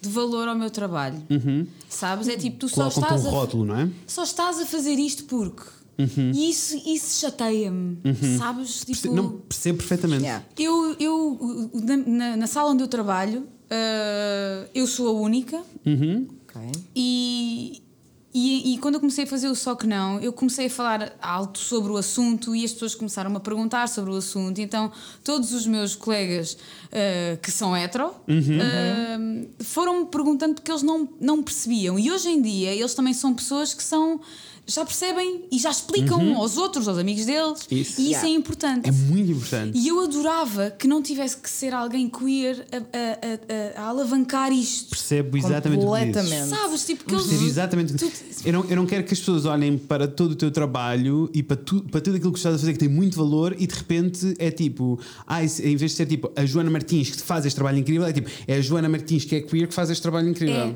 de 0.00 0.08
valor 0.08 0.48
ao 0.48 0.56
meu 0.56 0.70
trabalho. 0.70 1.22
Sabes? 1.88 2.28
É 2.28 2.36
tipo, 2.36 2.56
tu 2.58 2.68
só 2.68 2.88
estás, 2.88 3.24
um 3.24 3.28
a, 3.28 3.30
rótulo, 3.30 3.64
não 3.64 3.78
é? 3.78 3.88
só 4.06 4.22
estás 4.24 4.58
a 4.60 4.66
fazer 4.66 4.94
isto 4.94 5.24
porque. 5.24 5.62
E 6.32 6.48
isso, 6.50 6.76
isso 6.86 7.18
chateia-me, 7.20 7.98
sabes? 8.38 8.84
Tipo, 8.84 9.12
Não, 9.12 9.30
percebo 9.32 9.78
perfeitamente. 9.78 10.22
Yeah. 10.22 10.44
eu, 10.56 10.94
eu 11.00 11.70
na, 11.74 11.96
na- 11.96 12.36
na 12.36 12.46
sala 12.46 12.70
onde 12.70 12.84
eu 12.84 12.88
trabalho, 12.88 13.48
ah, 13.68 14.64
eu 14.72 14.86
sou 14.86 15.08
a 15.08 15.12
única 15.20 15.56
Ok. 15.84 16.62
e, 16.94 17.82
e, 18.32 18.74
e 18.74 18.78
quando 18.78 18.94
eu 18.94 19.00
comecei 19.00 19.24
a 19.24 19.26
fazer 19.26 19.48
o 19.48 19.54
Só 19.54 19.74
Que 19.74 19.86
Não, 19.86 20.20
eu 20.20 20.32
comecei 20.32 20.66
a 20.66 20.70
falar 20.70 21.16
alto 21.20 21.58
sobre 21.58 21.90
o 21.90 21.96
assunto 21.96 22.54
e 22.54 22.64
as 22.64 22.72
pessoas 22.72 22.94
começaram 22.94 23.34
a 23.34 23.40
perguntar 23.40 23.88
sobre 23.88 24.10
o 24.10 24.16
assunto. 24.16 24.60
Então, 24.60 24.92
todos 25.24 25.52
os 25.54 25.66
meus 25.66 25.94
colegas 25.96 26.58
ah, 26.92 27.36
que 27.42 27.50
são 27.50 27.76
hetero 27.76 28.10
ah, 28.28 29.64
foram-me 29.64 30.06
perguntando 30.06 30.54
porque 30.54 30.70
eles 30.70 30.82
não, 30.82 31.08
não 31.18 31.42
percebiam. 31.42 31.98
E 31.98 32.10
hoje 32.10 32.28
em 32.28 32.42
dia, 32.42 32.74
eles 32.74 32.94
também 32.94 33.14
são 33.14 33.34
pessoas 33.34 33.72
que 33.72 33.82
são. 33.82 34.20
Já 34.68 34.84
percebem 34.84 35.44
e 35.50 35.58
já 35.58 35.70
explicam 35.70 36.36
aos 36.36 36.58
outros, 36.58 36.86
aos 36.86 36.98
amigos 36.98 37.24
deles. 37.24 37.60
Isso. 37.70 37.70
E 37.70 37.80
isso 37.80 38.00
Yeah. 38.18 38.28
é 38.28 38.30
importante. 38.32 38.88
É 38.88 38.92
muito 38.92 39.32
importante. 39.32 39.78
E 39.78 39.88
eu 39.88 40.00
adorava 40.02 40.70
que 40.70 40.86
não 40.86 41.02
tivesse 41.02 41.38
que 41.38 41.48
ser 41.48 41.72
alguém 41.72 42.08
queer 42.08 42.66
a, 42.70 42.76
a- 42.76 42.80
a- 42.80 43.80
a- 43.80 43.86
a 43.86 43.88
alavancar 43.88 44.52
isto. 44.52 44.90
Percebo 44.90 45.36
exatamente 45.38 45.84
o 45.84 45.90
que 45.90 45.98
dizes. 46.04 46.14
Completamente. 46.14 46.48
Sabes? 46.50 46.84
Tipo, 46.84 47.04
que 47.04 47.10
Percebo 47.14 47.32
eles. 47.34 47.42
exatamente. 47.48 47.94
Tu- 47.94 48.12
Eu 48.44 48.52
não, 48.52 48.64
eu 48.66 48.76
não 48.76 48.86
quero 48.86 49.04
que 49.04 49.12
as 49.14 49.18
pessoas 49.18 49.46
olhem 49.46 49.76
para 49.78 50.06
todo 50.06 50.32
o 50.32 50.36
teu 50.36 50.50
trabalho 50.50 51.30
e 51.34 51.42
para, 51.42 51.56
tu, 51.56 51.82
para 51.90 52.00
tudo 52.00 52.16
aquilo 52.16 52.32
que 52.32 52.38
estás 52.38 52.54
a 52.54 52.58
fazer 52.58 52.72
que 52.74 52.78
tem 52.78 52.88
muito 52.88 53.16
valor 53.16 53.56
e 53.58 53.66
de 53.66 53.74
repente 53.74 54.34
é 54.38 54.50
tipo, 54.50 55.00
ah, 55.26 55.42
em 55.42 55.76
vez 55.76 55.90
de 55.92 55.96
ser 55.96 56.06
tipo 56.06 56.30
a 56.36 56.44
Joana 56.44 56.70
Martins 56.70 57.10
que 57.10 57.22
faz 57.22 57.44
este 57.46 57.56
trabalho 57.56 57.78
incrível, 57.78 58.06
é 58.06 58.12
tipo, 58.12 58.28
é 58.46 58.56
a 58.56 58.60
Joana 58.60 58.88
Martins 58.88 59.24
que 59.24 59.34
é 59.36 59.40
queer 59.40 59.66
que 59.66 59.74
faz 59.74 59.88
este 59.90 60.02
trabalho 60.02 60.28
incrível. 60.28 60.54
É, 60.54 60.74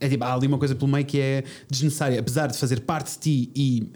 tipo, 0.00 0.24
há 0.24 0.34
ali 0.34 0.46
uma 0.46 0.58
coisa 0.58 0.74
pelo 0.74 0.90
meio 0.90 1.04
que 1.06 1.18
é 1.18 1.44
desnecessária, 1.70 2.18
apesar 2.20 2.46
de 2.48 2.58
fazer 2.58 2.80
parte 2.80 3.12
de 3.14 3.18
ti 3.18 3.50
e 3.56 3.90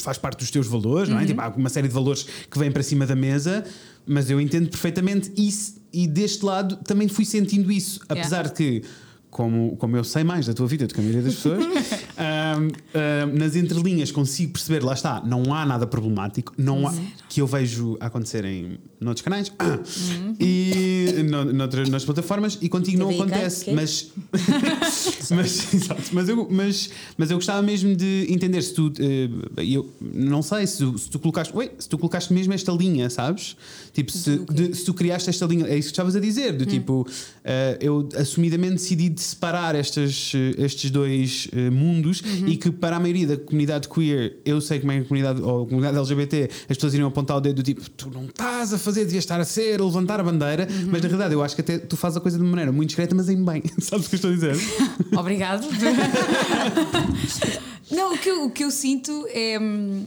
faz 0.00 0.18
parte 0.18 0.38
dos 0.38 0.50
teus 0.50 0.66
valores, 0.66 1.08
Uhum. 1.08 1.14
não 1.16 1.22
é? 1.22 1.26
Tipo, 1.26 1.40
há 1.40 1.48
uma 1.48 1.68
série 1.68 1.88
de 1.88 1.94
valores 1.94 2.26
que 2.50 2.58
vêm 2.58 2.70
para 2.70 2.82
cima 2.82 3.06
da 3.06 3.14
mesa, 3.16 3.64
mas 4.06 4.28
eu 4.30 4.40
entendo 4.40 4.68
perfeitamente 4.68 5.30
isso 5.36 5.76
e 5.92 6.06
deste 6.06 6.44
lado 6.44 6.76
também 6.84 7.08
fui 7.08 7.24
sentindo 7.24 7.70
isso, 7.72 8.00
apesar 8.08 8.48
de 8.48 8.52
que. 8.54 8.82
Como, 9.30 9.76
como 9.76 9.96
eu 9.96 10.02
sei 10.02 10.24
mais 10.24 10.46
da 10.46 10.52
tua 10.52 10.66
vida 10.66 10.86
do 10.88 10.92
que 10.92 10.98
a 10.98 11.02
maioria 11.02 11.22
das 11.22 11.36
pessoas, 11.36 11.64
ahm, 12.18 12.68
ahm, 12.92 13.38
nas 13.38 13.54
entrelinhas 13.54 14.10
consigo 14.10 14.54
perceber, 14.54 14.82
lá 14.82 14.92
está, 14.92 15.22
não 15.24 15.54
há 15.54 15.64
nada 15.64 15.86
problemático, 15.86 16.52
não 16.58 16.88
há, 16.88 16.92
que 17.28 17.40
eu 17.40 17.46
vejo 17.46 17.96
acontecer 18.00 18.44
em 18.44 18.78
noutros 19.00 19.22
canais 19.22 19.52
e 20.38 21.22
no, 21.30 21.44
noutras, 21.44 21.88
nas 21.88 22.04
plataformas 22.04 22.58
e 22.60 22.68
contigo 22.68 22.98
não 22.98 23.08
acontece, 23.10 23.66
quê? 23.66 23.72
mas 23.72 24.10
mas, 25.30 25.74
exato, 25.74 26.02
mas, 26.12 26.28
eu, 26.28 26.48
mas, 26.50 26.90
mas 27.16 27.30
eu 27.30 27.36
gostava 27.36 27.62
mesmo 27.62 27.94
de 27.94 28.26
entender 28.28 28.62
se 28.62 28.74
tu. 28.74 28.92
eh, 28.98 29.28
eu 29.58 29.88
não 30.00 30.42
sei 30.42 30.66
se 30.66 30.78
tu, 30.78 30.98
se 30.98 31.10
tu 31.10 31.18
colocaste. 31.18 31.54
Se 31.78 31.88
tu 31.88 31.98
colocaste 31.98 32.32
mesmo 32.32 32.52
esta 32.52 32.72
linha, 32.72 33.08
sabes? 33.10 33.56
Tipo, 34.00 34.12
se, 34.12 34.38
de- 34.38 34.74
se 34.74 34.84
tu 34.84 34.94
criaste 34.94 35.28
esta 35.28 35.44
linha. 35.44 35.66
É 35.66 35.76
isso 35.76 35.88
que 35.88 35.92
estavas 35.92 36.16
a 36.16 36.20
dizer. 36.20 36.56
Do 36.56 36.64
tipo, 36.64 37.06
eh, 37.44 37.76
eu 37.82 38.08
assumidamente 38.16 38.74
decidi 38.74 39.10
de 39.10 39.20
separar 39.20 39.74
estas, 39.74 40.32
eh, 40.34 40.54
estes 40.64 40.90
dois 40.90 41.48
eh, 41.52 41.68
mundos 41.68 42.22
e 42.46 42.56
que 42.56 42.70
para 42.70 42.96
a 42.96 43.00
maioria 43.00 43.26
da 43.26 43.36
comunidade 43.36 43.88
queer, 43.88 44.38
eu 44.44 44.58
sei 44.60 44.80
como 44.80 44.92
é 44.92 44.96
que 44.96 45.02
a 45.02 45.04
comunidade, 45.04 45.42
ou 45.42 45.64
a 45.64 45.66
comunidade 45.66 45.98
LGBT, 45.98 46.48
as 46.68 46.76
pessoas 46.78 46.94
iriam 46.94 47.08
apontar 47.08 47.36
o 47.36 47.40
dedo 47.42 47.56
do 47.56 47.62
tipo, 47.62 47.88
tu 47.90 48.10
não 48.10 48.24
estás 48.24 48.72
a 48.72 48.78
fazer, 48.78 49.04
devias 49.04 49.24
estar 49.24 49.38
a 49.38 49.44
ser, 49.44 49.80
a 49.80 49.84
levantar 49.84 50.18
a 50.18 50.22
bandeira, 50.22 50.66
mas 50.86 51.02
na 51.02 51.08
realidade 51.08 51.34
eu 51.34 51.42
acho 51.42 51.54
que 51.54 51.60
até 51.60 51.78
tu 51.78 51.94
fazes 51.96 52.16
a 52.16 52.20
coisa 52.20 52.38
de 52.38 52.42
uma 52.42 52.50
maneira 52.50 52.72
muito 52.72 52.88
discreta, 52.88 53.14
mas 53.14 53.28
em 53.28 53.44
bem. 53.44 53.62
Sabes 53.80 54.06
o 54.06 54.08
que 54.08 54.14
eu 54.14 54.16
estou 54.16 54.30
a 54.30 54.34
dizer? 54.34 54.56
Obrigado. 55.16 55.66
não, 57.90 58.14
o 58.14 58.18
que, 58.18 58.30
eu, 58.30 58.44
o 58.46 58.50
que 58.50 58.64
eu 58.64 58.70
sinto 58.70 59.26
é. 59.28 59.58
hum, 59.60 60.06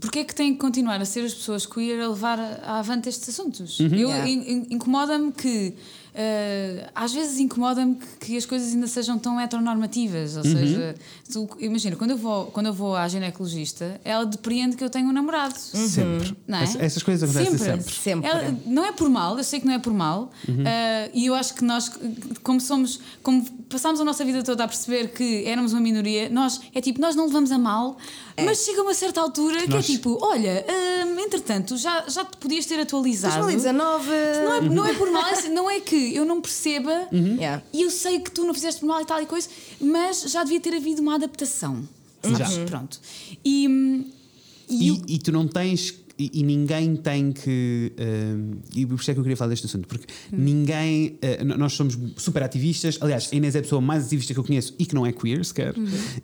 Porque 0.00 0.20
é 0.20 0.24
que 0.24 0.34
têm 0.34 0.52
que 0.54 0.60
continuar 0.60 1.00
a 1.00 1.04
ser 1.04 1.24
as 1.24 1.34
pessoas 1.34 1.66
queer 1.66 2.00
a 2.00 2.08
levar 2.08 2.38
a- 2.38 2.78
avante 2.78 3.08
estes 3.08 3.28
assuntos? 3.30 3.78
Eu, 3.80 3.88
Yeah. 3.90 4.28
in- 4.28 4.44
in- 4.52 4.66
Incomoda-me 4.70 5.32
que. 5.32 5.74
eh, 6.20 6.88
às 6.96 7.12
vezes 7.12 7.38
incomoda-me 7.38 7.94
que, 7.94 8.26
que 8.26 8.36
as 8.36 8.44
coisas 8.44 8.74
ainda 8.74 8.88
sejam 8.88 9.18
tão 9.20 9.38
heteronormativas. 9.38 10.36
Ou 10.36 10.42
seja, 10.42 10.94
tu- 11.32 11.48
imagina, 11.60 11.94
quando 11.94 12.10
eu, 12.12 12.16
vou, 12.16 12.46
quando 12.46 12.66
eu 12.66 12.72
vou 12.72 12.96
à 12.96 13.06
ginecologista, 13.06 14.00
ela 14.04 14.24
depreende 14.26 14.76
que 14.76 14.82
eu 14.82 14.90
tenho 14.90 15.06
um 15.08 15.12
namorado. 15.12 15.54
Sempre. 15.56 16.36
Não 16.46 16.58
é? 16.58 16.64
Ess- 16.64 16.76
Essas 16.80 17.02
coisas 17.04 17.30
acontecem 17.36 17.58
sempre. 17.58 17.92
Sempre. 17.94 18.28
Ela- 18.30 18.56
não 18.66 18.84
é 18.84 18.90
por 18.90 19.08
mal, 19.08 19.36
eu 19.38 19.44
sei 19.44 19.60
que 19.60 19.66
não 19.66 19.74
é 19.74 19.78
por 19.78 19.92
mal, 19.92 20.32
ah, 20.48 21.08
e 21.14 21.26
eu 21.26 21.34
acho 21.36 21.54
que 21.54 21.62
nós, 21.64 21.88
como 22.42 22.60
somos, 22.60 22.98
como 23.22 23.44
passámos 23.68 24.00
a 24.00 24.04
nossa 24.04 24.24
vida 24.24 24.42
toda 24.42 24.64
a 24.64 24.68
perceber 24.68 25.12
que 25.12 25.44
éramos 25.46 25.72
uma 25.72 25.80
minoria, 25.80 26.28
nós 26.30 26.60
é 26.74 26.80
tipo, 26.80 27.00
nós 27.00 27.14
não 27.14 27.26
levamos 27.26 27.52
a 27.52 27.58
mal, 27.58 27.96
mas 28.44 28.64
chega 28.64 28.80
a 28.80 28.82
uma 28.82 28.94
certa 28.94 29.20
altura 29.20 29.62
que 29.62 29.68
Nós- 29.68 29.84
é 29.84 29.92
tipo, 29.92 30.18
olha, 30.20 30.64
ah, 30.68 31.20
entretanto, 31.22 31.76
já, 31.76 32.04
já 32.08 32.24
te 32.24 32.36
podias 32.36 32.64
ter 32.66 32.78
atualizado. 32.80 33.34
2019. 33.44 34.06
Não 34.44 34.54
é, 34.54 34.60
não 34.60 34.86
é 34.86 34.94
por 34.94 35.10
mal, 35.10 35.26
é 35.26 35.32
assim, 35.32 35.48
não 35.50 35.70
é 35.70 35.80
que 35.80 36.14
eu 36.14 36.24
não 36.24 36.40
perceba 36.40 37.08
Yeah. 37.12 37.62
e 37.72 37.82
eu 37.82 37.90
sei 37.90 38.20
que 38.20 38.30
tu 38.30 38.44
não 38.44 38.54
fizeste 38.54 38.80
por 38.80 38.86
mal 38.86 39.00
e 39.00 39.04
tal 39.04 39.20
e 39.22 39.26
coisa, 39.26 39.48
mas 39.80 40.22
já 40.22 40.42
devia 40.44 40.60
ter 40.60 40.74
havido 40.74 41.00
uma 41.02 41.14
adaptação. 41.16 41.86
Sabes? 42.22 42.38
Já. 42.54 42.64
Pronto. 42.66 43.00
E, 43.44 43.68
hum, 43.68 44.04
e, 44.68 44.88
eu- 44.88 45.02
E, 45.06 45.14
e 45.14 45.18
tu 45.18 45.30
não 45.32 45.46
tens. 45.46 45.94
E, 46.18 46.40
e 46.40 46.42
ninguém 46.42 46.96
tem 46.96 47.30
que. 47.30 47.92
hum, 47.98 48.50
e 48.74 48.84
por 48.84 48.96
isso 48.96 49.08
é 49.10 49.14
que 49.14 49.20
eu 49.20 49.24
queria 49.24 49.36
falar 49.36 49.50
deste 49.50 49.66
assunto, 49.66 49.86
porque 49.86 50.06
ninguém. 50.32 51.16
eh, 51.22 51.42
n- 51.44 51.56
nós 51.56 51.74
somos 51.74 51.96
super 52.16 52.42
ativistas. 52.42 52.98
Aliás, 53.00 53.28
a 53.32 53.36
Inês 53.36 53.54
é 53.54 53.60
a 53.60 53.62
pessoa 53.62 53.80
mais 53.80 54.06
ativista 54.06 54.34
que 54.34 54.40
eu 54.40 54.44
conheço 54.44 54.74
e 54.78 54.84
que 54.84 54.94
não 54.96 55.06
é 55.06 55.12
queer 55.12 55.44
sequer. 55.44 55.74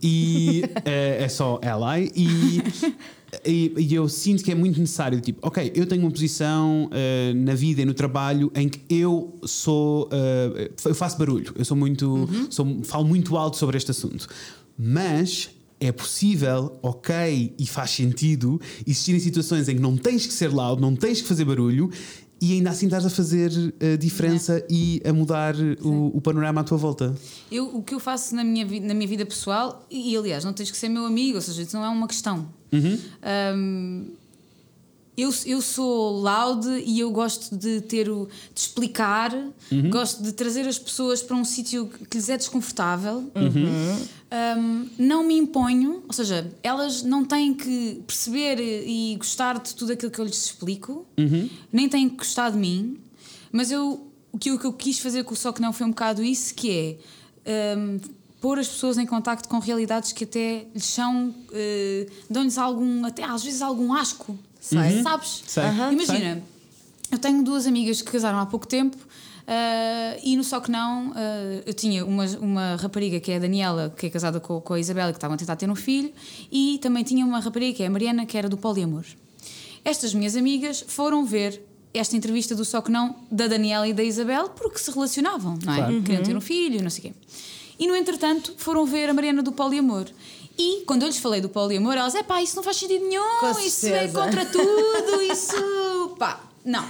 E 0.02 0.64
eh, 0.84 1.18
é 1.22 1.28
só 1.28 1.60
ally. 1.62 2.10
E, 2.16 2.62
e, 3.46 3.72
e 3.78 3.94
eu 3.94 4.08
sinto 4.08 4.42
que 4.42 4.50
é 4.50 4.54
muito 4.54 4.80
necessário. 4.80 5.20
Tipo, 5.20 5.46
ok, 5.46 5.70
eu 5.76 5.86
tenho 5.86 6.02
uma 6.02 6.10
posição 6.10 6.90
na 7.36 7.54
vida 7.54 7.82
e 7.82 7.84
no 7.84 7.94
trabalho 7.94 8.50
em 8.56 8.68
que 8.68 8.80
eu 8.92 9.38
sou. 9.44 10.08
eu 10.84 10.94
faço 10.94 11.16
barulho. 11.18 11.52
Eu 11.56 11.64
sou 11.64 11.76
muito. 11.76 12.28
Sou, 12.50 12.82
falo 12.82 13.04
muito 13.04 13.36
alto 13.36 13.56
sobre 13.56 13.76
este 13.76 13.92
assunto. 13.92 14.26
Mas 14.76 15.50
é 15.80 15.92
possível, 15.92 16.78
ok, 16.82 17.54
e 17.58 17.66
faz 17.66 17.90
sentido 17.90 18.60
existirem 18.86 19.20
situações 19.20 19.68
em 19.68 19.76
que 19.76 19.82
não 19.82 19.96
tens 19.96 20.26
que 20.26 20.32
ser 20.32 20.48
loud, 20.48 20.80
não 20.80 20.94
tens 20.94 21.20
que 21.20 21.28
fazer 21.28 21.44
barulho 21.44 21.90
e 22.40 22.52
ainda 22.52 22.70
assim 22.70 22.86
estás 22.86 23.06
a 23.06 23.10
fazer 23.10 23.50
a 23.80 23.96
diferença 23.96 24.64
e 24.68 25.00
a 25.04 25.12
mudar 25.12 25.54
o, 25.80 26.16
o 26.16 26.20
panorama 26.20 26.60
à 26.60 26.64
tua 26.64 26.76
volta. 26.76 27.14
Eu, 27.50 27.76
o 27.76 27.82
que 27.82 27.94
eu 27.94 28.00
faço 28.00 28.34
na 28.34 28.44
minha, 28.44 28.64
na 28.82 28.92
minha 28.92 29.08
vida 29.08 29.24
pessoal, 29.24 29.86
e, 29.90 30.14
aliás, 30.16 30.44
não 30.44 30.52
tens 30.52 30.70
que 30.70 30.76
ser 30.76 30.88
meu 30.88 31.06
amigo, 31.06 31.36
ou 31.36 31.40
seja, 31.40 31.62
isso 31.62 31.76
não 31.76 31.84
é 31.84 31.88
uma 31.88 32.06
questão. 32.06 32.46
Um, 33.56 34.10
eu, 35.16 35.32
eu 35.46 35.60
sou 35.62 36.12
loud 36.20 36.66
e 36.84 36.98
eu 37.00 37.10
gosto 37.10 37.54
de 37.56 37.80
ter 37.82 38.08
o, 38.10 38.28
de 38.54 38.60
explicar, 38.60 39.32
gosto 39.90 40.22
de 40.22 40.32
trazer 40.32 40.66
as 40.66 40.78
pessoas 40.78 41.22
para 41.22 41.36
um 41.36 41.44
sítio 41.44 41.88
que 42.10 42.16
lhes 42.16 42.28
é 42.28 42.36
desconfortável. 42.36 43.30
Um, 44.58 44.88
não 44.98 45.22
me 45.24 45.36
imponho, 45.36 46.02
ou 46.08 46.12
seja, 46.12 46.50
elas 46.62 47.02
não 47.04 47.24
têm 47.24 47.54
que 47.54 48.02
perceber 48.06 48.58
e 48.60 49.14
gostar 49.16 49.58
de 49.60 49.74
tudo 49.74 49.92
aquilo 49.92 50.10
que 50.10 50.18
eu 50.20 50.24
lhes 50.24 50.44
explico, 50.46 51.06
nem 51.72 51.88
têm 51.88 52.08
que 52.08 52.16
gostar 52.16 52.50
de 52.50 52.58
mim, 52.58 52.98
mas 53.52 53.70
eu, 53.70 54.04
o, 54.32 54.38
que, 54.38 54.50
eu- 54.50 54.56
o 54.56 54.58
que 54.58 54.66
eu 54.66 54.72
quis 54.72 54.98
fazer 54.98 55.22
com 55.22 55.34
o 55.34 55.36
Só 55.36 55.52
Que 55.52 55.60
Não 55.62 55.72
foi 55.72 55.86
um 55.86 55.90
bocado 55.90 56.24
isso, 56.24 56.52
que 56.54 56.98
é 57.46 57.76
um, 57.78 58.00
pôr 58.40 58.58
as 58.58 58.66
pessoas 58.66 58.98
em 58.98 59.06
contacto 59.06 59.48
com 59.48 59.60
realidades 59.60 60.10
que 60.12 60.24
até 60.24 60.66
lhes 60.74 60.84
são, 60.84 61.32
eh, 61.52 62.08
dão-lhes 62.28 62.58
algum, 62.58 63.04
até 63.06 63.22
às 63.22 63.44
vezes 63.44 63.62
algum 63.62 63.94
asco, 63.94 64.36
Sei. 64.64 65.02
sabes? 65.02 65.44
Sei. 65.46 65.62
Aham. 65.62 65.92
Imagina, 65.92 66.42
eu 67.10 67.18
tenho 67.18 67.42
duas 67.44 67.66
amigas 67.66 68.00
que 68.00 68.10
casaram 68.10 68.38
há 68.38 68.46
pouco 68.46 68.66
tempo 68.66 68.96
ah, 69.46 70.16
e 70.22 70.36
no 70.36 70.42
Só 70.42 70.58
Que 70.58 70.70
Não 70.70 71.12
ah, 71.14 71.62
eu 71.66 71.74
tinha 71.74 72.04
uma, 72.04 72.24
uma 72.38 72.76
rapariga 72.76 73.20
que 73.20 73.30
é 73.30 73.36
a 73.36 73.38
Daniela, 73.38 73.94
que 73.94 74.06
é 74.06 74.10
casada 74.10 74.40
com, 74.40 74.60
com 74.62 74.72
a 74.72 74.80
Isabela, 74.80 75.12
que 75.12 75.18
estavam 75.18 75.34
a 75.34 75.38
tentar 75.38 75.56
ter 75.56 75.68
um 75.68 75.74
filho, 75.74 76.10
e 76.50 76.78
também 76.80 77.04
tinha 77.04 77.26
uma 77.26 77.40
rapariga 77.40 77.76
que 77.76 77.82
é 77.82 77.86
a 77.86 77.90
Mariana, 77.90 78.24
que 78.24 78.38
era 78.38 78.48
do 78.48 78.56
poliamor. 78.56 79.04
Estas 79.84 80.14
minhas 80.14 80.34
amigas 80.34 80.82
foram 80.88 81.26
ver 81.26 81.60
esta 81.92 82.16
entrevista 82.16 82.54
do 82.54 82.64
Só 82.64 82.80
Que 82.80 82.90
Não 82.90 83.16
da 83.30 83.46
Daniela 83.46 83.86
e 83.86 83.92
da 83.92 84.02
Isabel 84.02 84.48
porque 84.48 84.78
se 84.78 84.90
relacionavam, 84.90 85.58
não 85.62 85.74
é? 85.74 85.76
Claro. 85.76 86.02
Queriam 86.02 86.22
ter 86.22 86.36
um 86.36 86.40
filho, 86.40 86.82
não 86.82 86.88
sei 86.88 87.00
o 87.00 87.02
quê. 87.02 87.12
E 87.78 87.86
no 87.86 87.94
entretanto 87.94 88.54
foram 88.56 88.86
ver 88.86 89.10
a 89.10 89.14
Mariana 89.14 89.42
do 89.42 89.52
poliamor. 89.52 90.06
E 90.58 90.84
quando 90.86 91.02
eu 91.02 91.08
lhes 91.08 91.18
falei 91.18 91.40
do 91.40 91.48
poliamor, 91.48 91.94
elas, 91.94 92.14
é 92.14 92.22
pá, 92.22 92.40
isso 92.42 92.54
não 92.56 92.62
faz 92.62 92.76
sentido 92.76 93.04
nenhum, 93.06 93.40
Com 93.40 93.58
isso 93.58 93.86
é 93.88 94.06
contra 94.08 94.44
tudo, 94.46 95.22
isso. 95.30 96.14
pá, 96.18 96.40
não. 96.64 96.86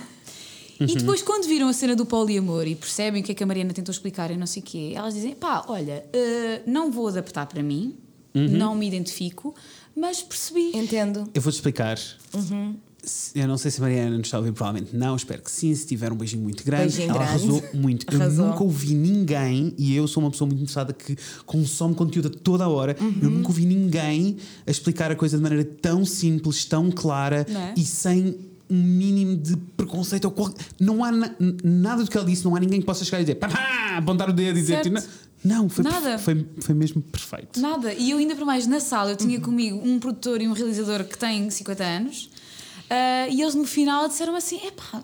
E 0.81 0.97
depois, 0.97 1.23
quando 1.23 1.45
viram 1.47 1.69
a 1.69 1.73
cena 1.73 1.95
do 1.97 2.05
poliamor 2.05 2.67
e 2.67 2.75
percebem 2.75 3.23
o 3.23 3.25
que 3.25 3.33
é 3.33 3.35
que 3.35 3.43
a 3.43 3.47
Mariana 3.47 3.73
tentou 3.73 3.93
explicar 3.93 4.31
e 4.31 4.37
não 4.37 4.47
sei 4.47 4.61
o 4.61 4.65
quê, 4.65 4.93
elas 4.95 5.15
dizem: 5.15 5.35
pá, 5.35 5.65
olha, 5.69 6.05
eh, 6.13 6.61
não 6.67 6.91
vou 6.91 7.09
adaptar 7.09 7.47
para 7.47 7.63
mim, 7.63 7.97
não 8.35 8.75
me 8.75 8.87
identifico, 8.87 9.55
mas 9.97 10.21
percebi. 10.23 10.73
Entendo. 10.77 11.31
Eu 11.33 11.41
vou-te 11.41 11.55
explicar. 11.55 11.97
Se- 11.97 12.17
Eu 13.35 13.49
não 13.49 13.57
sei 13.59 13.71
se 13.71 13.79
a 13.79 13.83
Mariana 13.83 14.17
nos 14.17 14.27
está 14.27 14.37
a 14.37 14.41
ouvir, 14.41 14.53
provavelmente 14.53 14.97
não. 14.97 15.17
Espero 15.17 15.43
que 15.43 15.51
sim. 15.51 15.75
Se 15.75 15.87
tiver 15.87 16.13
um 16.13 16.17
beijinho 16.17 16.43
muito 16.43 16.65
grande, 16.65 16.85
Beijinho 16.95 17.11
ela 17.11 17.19
grande. 17.25 17.31
arrasou 17.31 17.63
muito. 17.75 18.07
Arrasou. 18.15 18.45
Eu 18.47 18.51
nunca 18.53 18.65
ouvi 18.65 18.95
ninguém, 18.95 19.75
e 19.79 19.95
eu 19.95 20.07
sou 20.09 20.23
uma 20.23 20.31
pessoa 20.31 20.47
muito 20.47 20.61
interessada 20.61 20.93
que 20.93 21.17
consome 21.47 21.95
conteúdo 21.95 22.29
a 22.29 22.31
toda 22.31 22.65
a 22.65 22.69
hora. 22.69 22.97
Uhum. 23.01 23.15
Eu 23.23 23.31
nunca 23.31 23.49
ouvi 23.49 23.65
ninguém 23.67 24.37
a 24.67 24.71
explicar 24.71 25.11
a 25.11 25.17
coisa 25.17 25.37
de 25.37 25.43
maneira 25.43 25.65
tão 25.65 26.05
simples, 26.05 26.65
tão 26.65 26.91
clara 26.91 27.47
é? 27.49 27.75
e 27.79 27.85
sem 27.85 28.37
um 28.71 28.83
mínimo 28.83 29.37
de 29.37 29.57
preconceito. 29.77 30.25
ou 30.25 30.31
qual- 30.31 30.53
Não 30.81 31.05
há 31.05 31.13
na- 31.13 31.35
nada 31.63 32.03
do 32.03 32.11
que 32.11 32.17
ela 32.17 32.27
disse, 32.27 32.45
não 32.45 32.57
há 32.57 32.61
ninguém 32.61 32.81
que 32.81 32.87
possa 32.87 33.05
chegar 33.05 33.19
e 33.21 33.25
dizer 33.25 33.35
pá, 33.37 33.49
pá, 33.49 33.97
apontar 33.99 34.29
o 34.31 34.33
dedo 34.33 34.59
e 34.59 34.61
dizer. 34.63 34.83
Certo. 34.83 35.09
Não, 35.45 35.69
foi, 35.69 35.85
Nada. 35.85 36.17
foi, 36.19 36.47
foi 36.61 36.75
mesmo 36.75 37.03
perfeito. 37.03 37.61
Nada. 37.61 37.93
E 37.93 38.11
eu 38.13 38.17
ainda 38.17 38.35
por 38.35 38.47
mais 38.47 38.67
na 38.67 38.81
sala, 38.81 39.11
eu 39.11 39.17
tinha 39.17 39.39
comigo 39.39 39.77
um 39.85 39.99
produtor 40.01 40.41
e 40.41 40.49
um 40.49 40.53
realizador 40.55 41.05
que 41.05 41.19
têm 41.19 41.51
50 41.51 41.85
anos. 41.85 42.31
Ah, 42.91 43.27
e 43.29 43.41
eles 43.41 43.55
no 43.55 43.65
final 43.67 44.09
disseram 44.09 44.35
assim: 44.37 44.61
epá, 44.67 45.03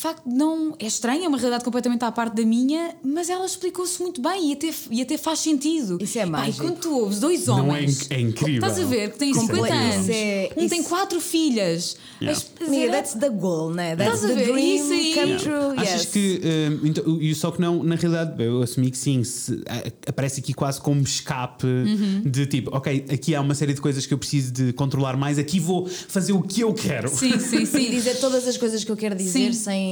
facto 0.00 0.22
não 0.26 0.74
é 0.78 0.86
estranho, 0.86 1.24
é 1.24 1.28
uma 1.28 1.36
realidade 1.38 1.64
completamente 1.64 2.04
à 2.04 2.10
parte 2.12 2.34
da 2.36 2.44
minha, 2.44 2.94
mas 3.02 3.28
ela 3.28 3.44
explicou-se 3.44 4.00
muito 4.02 4.20
bem 4.22 4.50
e 4.50 4.52
até, 4.54 4.70
e 4.90 5.02
até 5.02 5.16
faz 5.18 5.40
sentido. 5.40 5.98
Isso 6.00 6.18
é 6.18 6.24
mágico. 6.26 6.64
E 6.64 6.66
quando 6.66 6.78
tu 6.80 6.98
ouves 6.98 7.20
dois 7.20 7.46
Não 7.46 7.58
é 7.58 7.62
homens, 7.62 8.02
inc- 8.02 8.10
é 8.12 8.20
incrível. 8.20 8.54
estás 8.68 8.78
a 8.78 8.88
ver 8.88 9.10
que 9.12 9.18
têm 9.18 9.30
é 9.30 9.34
50 9.34 9.58
incrível. 9.58 9.76
anos, 9.94 10.08
é- 10.08 10.52
um 10.56 10.68
tem 10.68 10.80
isso- 10.80 10.88
quatro 10.88 11.20
filhas. 11.20 11.96
Yeah. 12.20 12.38
As- 12.60 12.66
Amiga, 12.68 12.92
that's 12.92 13.14
the 13.14 13.28
goal, 13.30 13.70
né? 13.70 13.96
That's 13.96 14.20
the 14.20 14.34
dream 14.34 14.76
Isso 14.76 14.92
aí. 14.92 15.14
come 15.14 15.26
Yeah. 15.30 15.42
true. 15.44 15.78
Achas 15.78 16.02
yes. 16.02 16.06
que. 16.12 16.40
hum, 16.44 16.80
então, 16.84 17.20
e 17.20 17.34
só 17.34 17.50
que 17.50 17.60
não, 17.60 17.82
na 17.82 17.94
realidade, 17.96 18.42
eu 18.42 18.62
assumi 18.62 18.90
que 18.90 18.98
sim, 18.98 19.24
se, 19.24 19.62
a- 19.68 20.10
aparece 20.10 20.40
aqui 20.40 20.52
quase 20.52 20.80
como 20.80 21.00
escape 21.02 21.66
Uhum. 21.66 22.22
de 22.24 22.46
tipo, 22.46 22.74
ok, 22.76 23.06
aqui 23.10 23.34
há 23.34 23.40
uma 23.40 23.54
série 23.54 23.72
de 23.74 23.80
coisas 23.80 24.04
que 24.06 24.12
eu 24.14 24.18
preciso 24.18 24.52
de 24.52 24.72
controlar 24.72 25.16
mais, 25.16 25.38
aqui 25.38 25.58
vou 25.58 25.86
fazer 25.86 26.32
o 26.32 26.42
que 26.42 26.60
eu 26.62 26.72
quero. 26.74 27.08
Sim, 27.08 27.38
sim, 27.38 27.64
sim. 27.66 27.90
dizer 27.90 28.16
todas 28.20 28.46
as 28.46 28.56
coisas 28.56 28.84
que 28.84 28.90
eu 28.92 28.96
quero 28.96 29.14
dizer 29.14 29.52
Sim. 29.52 29.52
sem. 29.52 29.89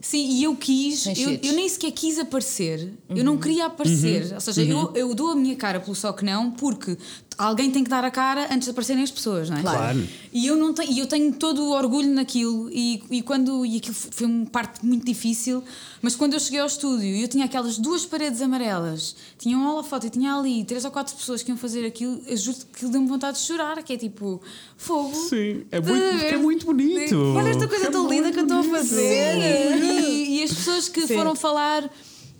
Sim, 0.00 0.28
e 0.30 0.44
eu 0.44 0.54
quis, 0.56 1.06
eu, 1.06 1.38
eu 1.42 1.52
nem 1.52 1.68
sequer 1.68 1.90
quis 1.92 2.18
aparecer, 2.18 2.92
eu 3.08 3.24
não 3.24 3.36
queria 3.36 3.66
aparecer. 3.66 4.32
Ou 4.34 4.40
seja, 4.40 4.62
eu, 4.62 4.92
eu 4.94 5.14
dou 5.14 5.30
a 5.30 5.36
minha 5.36 5.56
cara 5.56 5.80
pelo 5.80 5.94
só 5.94 6.12
que 6.12 6.24
não, 6.24 6.50
porque 6.50 6.96
alguém 7.38 7.70
tem 7.70 7.84
que 7.84 7.90
dar 7.90 8.04
a 8.04 8.10
cara 8.10 8.48
antes 8.50 8.64
de 8.64 8.70
aparecerem 8.70 9.02
as 9.02 9.10
pessoas, 9.10 9.50
não 9.50 9.58
é? 9.58 9.60
Claro. 9.60 10.02
E 10.32 10.46
eu, 10.46 10.56
não 10.56 10.72
tenho, 10.72 10.92
e 10.92 10.98
eu 10.98 11.06
tenho 11.06 11.32
todo 11.32 11.62
o 11.62 11.72
orgulho 11.72 12.08
naquilo, 12.08 12.70
e, 12.70 13.02
e, 13.10 13.22
quando, 13.22 13.64
e 13.64 13.76
aquilo 13.76 13.94
foi 13.94 14.26
uma 14.26 14.46
parte 14.46 14.84
muito 14.84 15.04
difícil, 15.04 15.62
mas 16.00 16.14
quando 16.14 16.34
eu 16.34 16.40
cheguei 16.40 16.60
ao 16.60 16.66
estúdio 16.66 17.08
e 17.08 17.22
eu 17.22 17.28
tinha 17.28 17.44
aquelas 17.44 17.78
duas 17.78 18.06
paredes 18.06 18.40
amarelas, 18.40 19.16
tinha 19.38 19.56
um 19.56 19.66
holofote 19.66 20.06
e 20.06 20.10
tinha 20.10 20.34
ali 20.34 20.64
três 20.64 20.84
ou 20.84 20.90
quatro 20.90 21.14
pessoas 21.14 21.42
que 21.42 21.50
iam 21.50 21.58
fazer 21.58 21.86
aquilo, 21.86 22.20
eu 22.26 22.36
juro 22.36 22.56
que 22.56 22.64
aquilo 22.76 22.90
deu-me 22.90 23.08
vontade 23.08 23.38
de 23.38 23.44
chorar, 23.44 23.82
que 23.82 23.92
é 23.92 23.96
tipo 23.96 24.40
fogo. 24.76 25.14
Sim, 25.14 25.64
é 25.70 25.80
muito, 25.80 26.02
é 26.02 26.36
muito 26.36 26.66
bonito. 26.66 27.16
Olha 27.36 27.48
esta 27.50 27.66
coisa 27.66 27.86
É 27.86 27.90
tão 27.90 28.08
linda 28.08 28.30
que 28.32 28.38
eu 28.38 28.42
estou 28.42 28.58
a 28.58 28.62
fazer. 28.62 29.25
E, 29.34 30.38
e 30.38 30.42
as 30.42 30.52
pessoas 30.52 30.88
que 30.88 31.06
Sim. 31.06 31.14
foram 31.14 31.34
falar, 31.34 31.90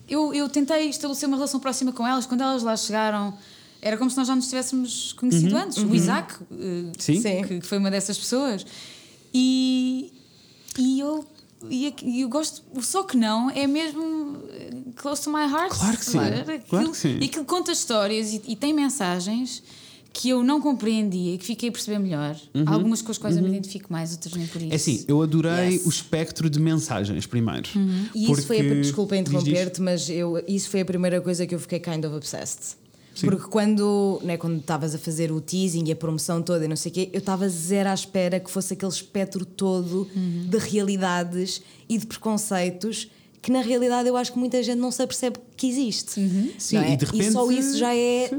eu, 0.08 0.32
eu 0.34 0.48
tentei 0.48 0.88
estabelecer 0.88 1.26
uma 1.28 1.36
relação 1.36 1.58
próxima 1.60 1.92
com 1.92 2.06
elas. 2.06 2.26
Quando 2.26 2.42
elas 2.42 2.62
lá 2.62 2.76
chegaram, 2.76 3.36
era 3.82 3.96
como 3.96 4.10
se 4.10 4.16
nós 4.16 4.26
já 4.28 4.34
nos 4.36 4.48
tivéssemos 4.48 5.12
conhecido 5.14 5.56
antes. 5.56 5.78
O 5.78 5.94
Isaac, 5.94 6.34
eh, 6.52 6.92
Sim. 6.98 7.20
Que, 7.22 7.60
que 7.60 7.66
foi 7.66 7.78
uma 7.78 7.90
dessas 7.90 8.16
pessoas. 8.18 8.64
E, 9.34 10.12
e 10.78 11.00
eu. 11.00 11.24
E 11.70 11.92
e 12.02 12.20
eu 12.20 12.28
gosto, 12.28 12.62
o 12.74 12.82
só 12.82 13.02
que 13.02 13.16
não 13.16 13.50
é 13.50 13.66
mesmo 13.66 14.36
eh, 14.50 14.70
close 14.94 15.22
to 15.22 15.30
my 15.30 15.40
heart. 15.50 15.70
Claro 15.74 15.96
que 15.96 16.04
sim, 16.04 16.18
Aquilo- 16.18 16.60
claro 16.68 16.90
que 16.90 16.96
sim. 16.96 17.18
E 17.18 17.28
que 17.28 17.42
conta 17.44 17.72
histórias 17.72 18.32
e, 18.34 18.42
e 18.46 18.54
tem 18.54 18.72
mensagens 18.74 19.62
que 20.18 20.30
eu 20.30 20.42
não 20.42 20.62
compreendia 20.62 21.34
e 21.34 21.38
que 21.38 21.44
fiquei 21.44 21.68
a 21.68 21.72
perceber 21.72 21.98
melhor. 21.98 22.34
Algumas 22.64 23.02
com 23.02 23.10
as 23.12 23.18
quais 23.18 23.36
eu 23.36 23.42
me 23.42 23.50
identifico 23.50 23.92
mais, 23.92 24.12
outras 24.12 24.32
nem 24.34 24.46
por 24.46 24.56
isso. 24.56 24.66
Uhum. 24.68 24.72
É 24.72 24.76
assim, 24.76 25.04
eu 25.06 25.20
adorei 25.20 25.74
Yes. 25.74 25.84
o 25.84 25.90
espectro 25.90 26.48
de 26.48 26.58
mensagens 26.58 27.26
primeiro. 27.26 27.68
E 28.14 28.32
isso 28.32 28.46
foi 28.46 28.60
a, 28.60 28.74
desculpa 28.80 29.14
interromper-te, 29.14 29.82
mas 29.82 30.08
eu, 30.08 30.42
isso 30.48 30.70
foi 30.70 30.80
a 30.80 30.84
primeira 30.86 31.20
coisa 31.20 31.46
que 31.46 31.54
eu 31.54 31.58
fiquei 31.58 31.78
kind 31.80 32.02
of 32.06 32.14
obsessed. 32.14 32.76
Porque 33.20 33.48
quando 33.48 34.18
né, 34.24 34.36
quando 34.38 34.58
estavas 34.58 34.94
a 34.94 34.98
fazer 34.98 35.30
o 35.32 35.40
teasing 35.40 35.84
e 35.86 35.92
a 35.92 35.96
promoção 35.96 36.40
toda 36.42 36.64
e 36.64 36.68
não 36.68 36.76
sei 36.76 36.90
o 36.90 36.94
quê, 36.94 37.10
eu 37.12 37.18
estava 37.18 37.46
zero 37.48 37.90
à 37.90 37.94
espera 37.94 38.40
que 38.40 38.50
fosse 38.50 38.72
aquele 38.72 38.92
espectro 38.92 39.44
todo 39.44 40.06
de 40.14 40.56
realidades 40.58 41.60
e 41.88 41.96
de 41.98 42.06
preconceitos 42.06 43.10
que 43.42 43.52
na 43.52 43.60
realidade 43.60 44.08
eu 44.08 44.16
acho 44.16 44.32
que 44.32 44.38
muita 44.38 44.62
gente 44.62 44.78
não 44.78 44.90
se 44.90 45.02
apercebe 45.02 45.38
que 45.56 45.66
existe. 45.68 46.12
Sim, 46.58 46.76
não 46.76 46.82
é? 46.82 46.92
e 46.94 46.96
de 46.96 47.04
repente- 47.04 47.32
só 47.32 47.50
isso 47.50 47.76
já 47.78 47.94
é 47.94 48.30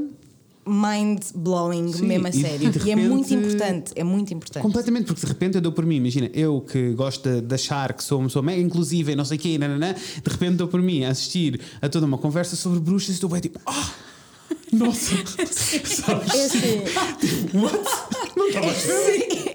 mind 0.68 1.20
blowing 1.34 1.92
Sim, 1.92 2.06
mesmo 2.06 2.26
a 2.26 2.30
e 2.30 2.32
de 2.32 2.40
sério. 2.40 2.72
E, 2.84 2.90
é 2.90 2.96
muito 2.96 3.28
repente- 3.28 3.34
importante, 3.34 3.92
é 3.96 4.04
muito 4.04 4.34
importante. 4.34 4.62
Completamente, 4.62 5.06
porque 5.06 5.20
de 5.20 5.26
repente 5.26 5.54
eu 5.56 5.60
dou 5.60 5.72
por 5.72 5.84
mim, 5.86 5.96
imagina, 5.96 6.30
eu 6.34 6.60
que 6.60 6.90
gosto 6.92 7.28
de, 7.28 7.40
de 7.40 7.54
achar 7.54 7.92
que 7.92 8.04
sou 8.04 8.18
uma 8.18 8.28
pessoa 8.28 8.42
mega 8.42 8.60
inclusiva 8.60 9.12
e 9.12 9.16
não 9.16 9.24
sei 9.24 9.36
o 9.38 9.40
quê, 9.40 9.58
nananã, 9.58 9.94
de 9.94 10.30
repente 10.30 10.56
dou 10.56 10.68
por 10.68 10.80
mim 10.82 11.04
a 11.04 11.10
assistir 11.10 11.60
a 11.80 11.88
toda 11.88 12.06
uma 12.06 12.18
conversa 12.18 12.56
sobre 12.56 12.80
bruxas 12.80 13.10
e 13.10 13.12
estou 13.12 13.28
bem 13.30 13.40
tipo, 13.40 13.58
ah, 13.66 13.90
nossa, 14.72 15.16
sabes? 15.46 16.34
É 16.34 16.44
assim. 16.44 16.82
Não 18.36 18.46
estava 18.48 18.66
a 18.66 18.70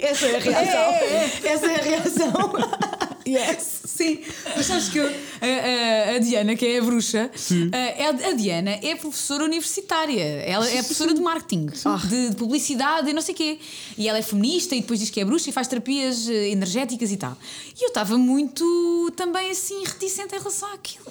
essa 0.06 0.26
é 0.26 0.36
a 0.36 0.40
reação. 0.40 1.50
Essa 1.50 1.66
é 1.72 1.76
a 1.80 1.84
reação. 1.84 2.34
yes. 3.28 3.82
Sim, 3.94 4.20
mas 4.56 4.66
sabes 4.66 4.90
que 4.90 4.98
eu, 4.98 5.06
a, 5.06 6.12
a- 6.12 6.16
a 6.16 6.18
Diana, 6.20 6.56
que 6.56 6.66
é 6.66 6.80
a 6.80 6.82
bruxa, 6.82 7.30
a, 7.72 7.78
é- 7.78 8.08
a 8.30 8.32
Diana 8.34 8.72
é 8.82 8.96
professora 8.96 9.44
universitária. 9.44 10.24
Ela 10.24 10.68
é 10.68 10.78
professora 10.78 11.14
de 11.14 11.22
marketing, 11.22 11.68
de, 12.10 12.30
de 12.32 12.36
publicidade 12.36 13.10
e 13.10 13.14
não 13.14 13.22
sei 13.22 13.34
o 13.34 13.38
quê. 13.38 13.60
E 13.98 14.08
ela 14.10 14.18
é 14.18 14.22
feminista 14.22 14.76
e 14.76 14.82
depois 14.82 15.00
diz 15.00 15.10
que 15.10 15.20
é 15.20 15.26
bruxa 15.26 15.50
e 15.50 15.54
faz 15.54 15.68
terapias 15.68 16.28
eh, 16.28 16.50
energéticas 16.50 17.12
e 17.12 17.18
tal. 17.18 17.38
E 17.80 17.84
eu 17.84 17.90
estava 17.90 18.18
muito 18.18 19.12
também 19.16 19.52
assim 19.52 19.84
reticente 19.84 20.34
em 20.36 20.40
relação 20.40 20.74
àquilo. 20.74 21.06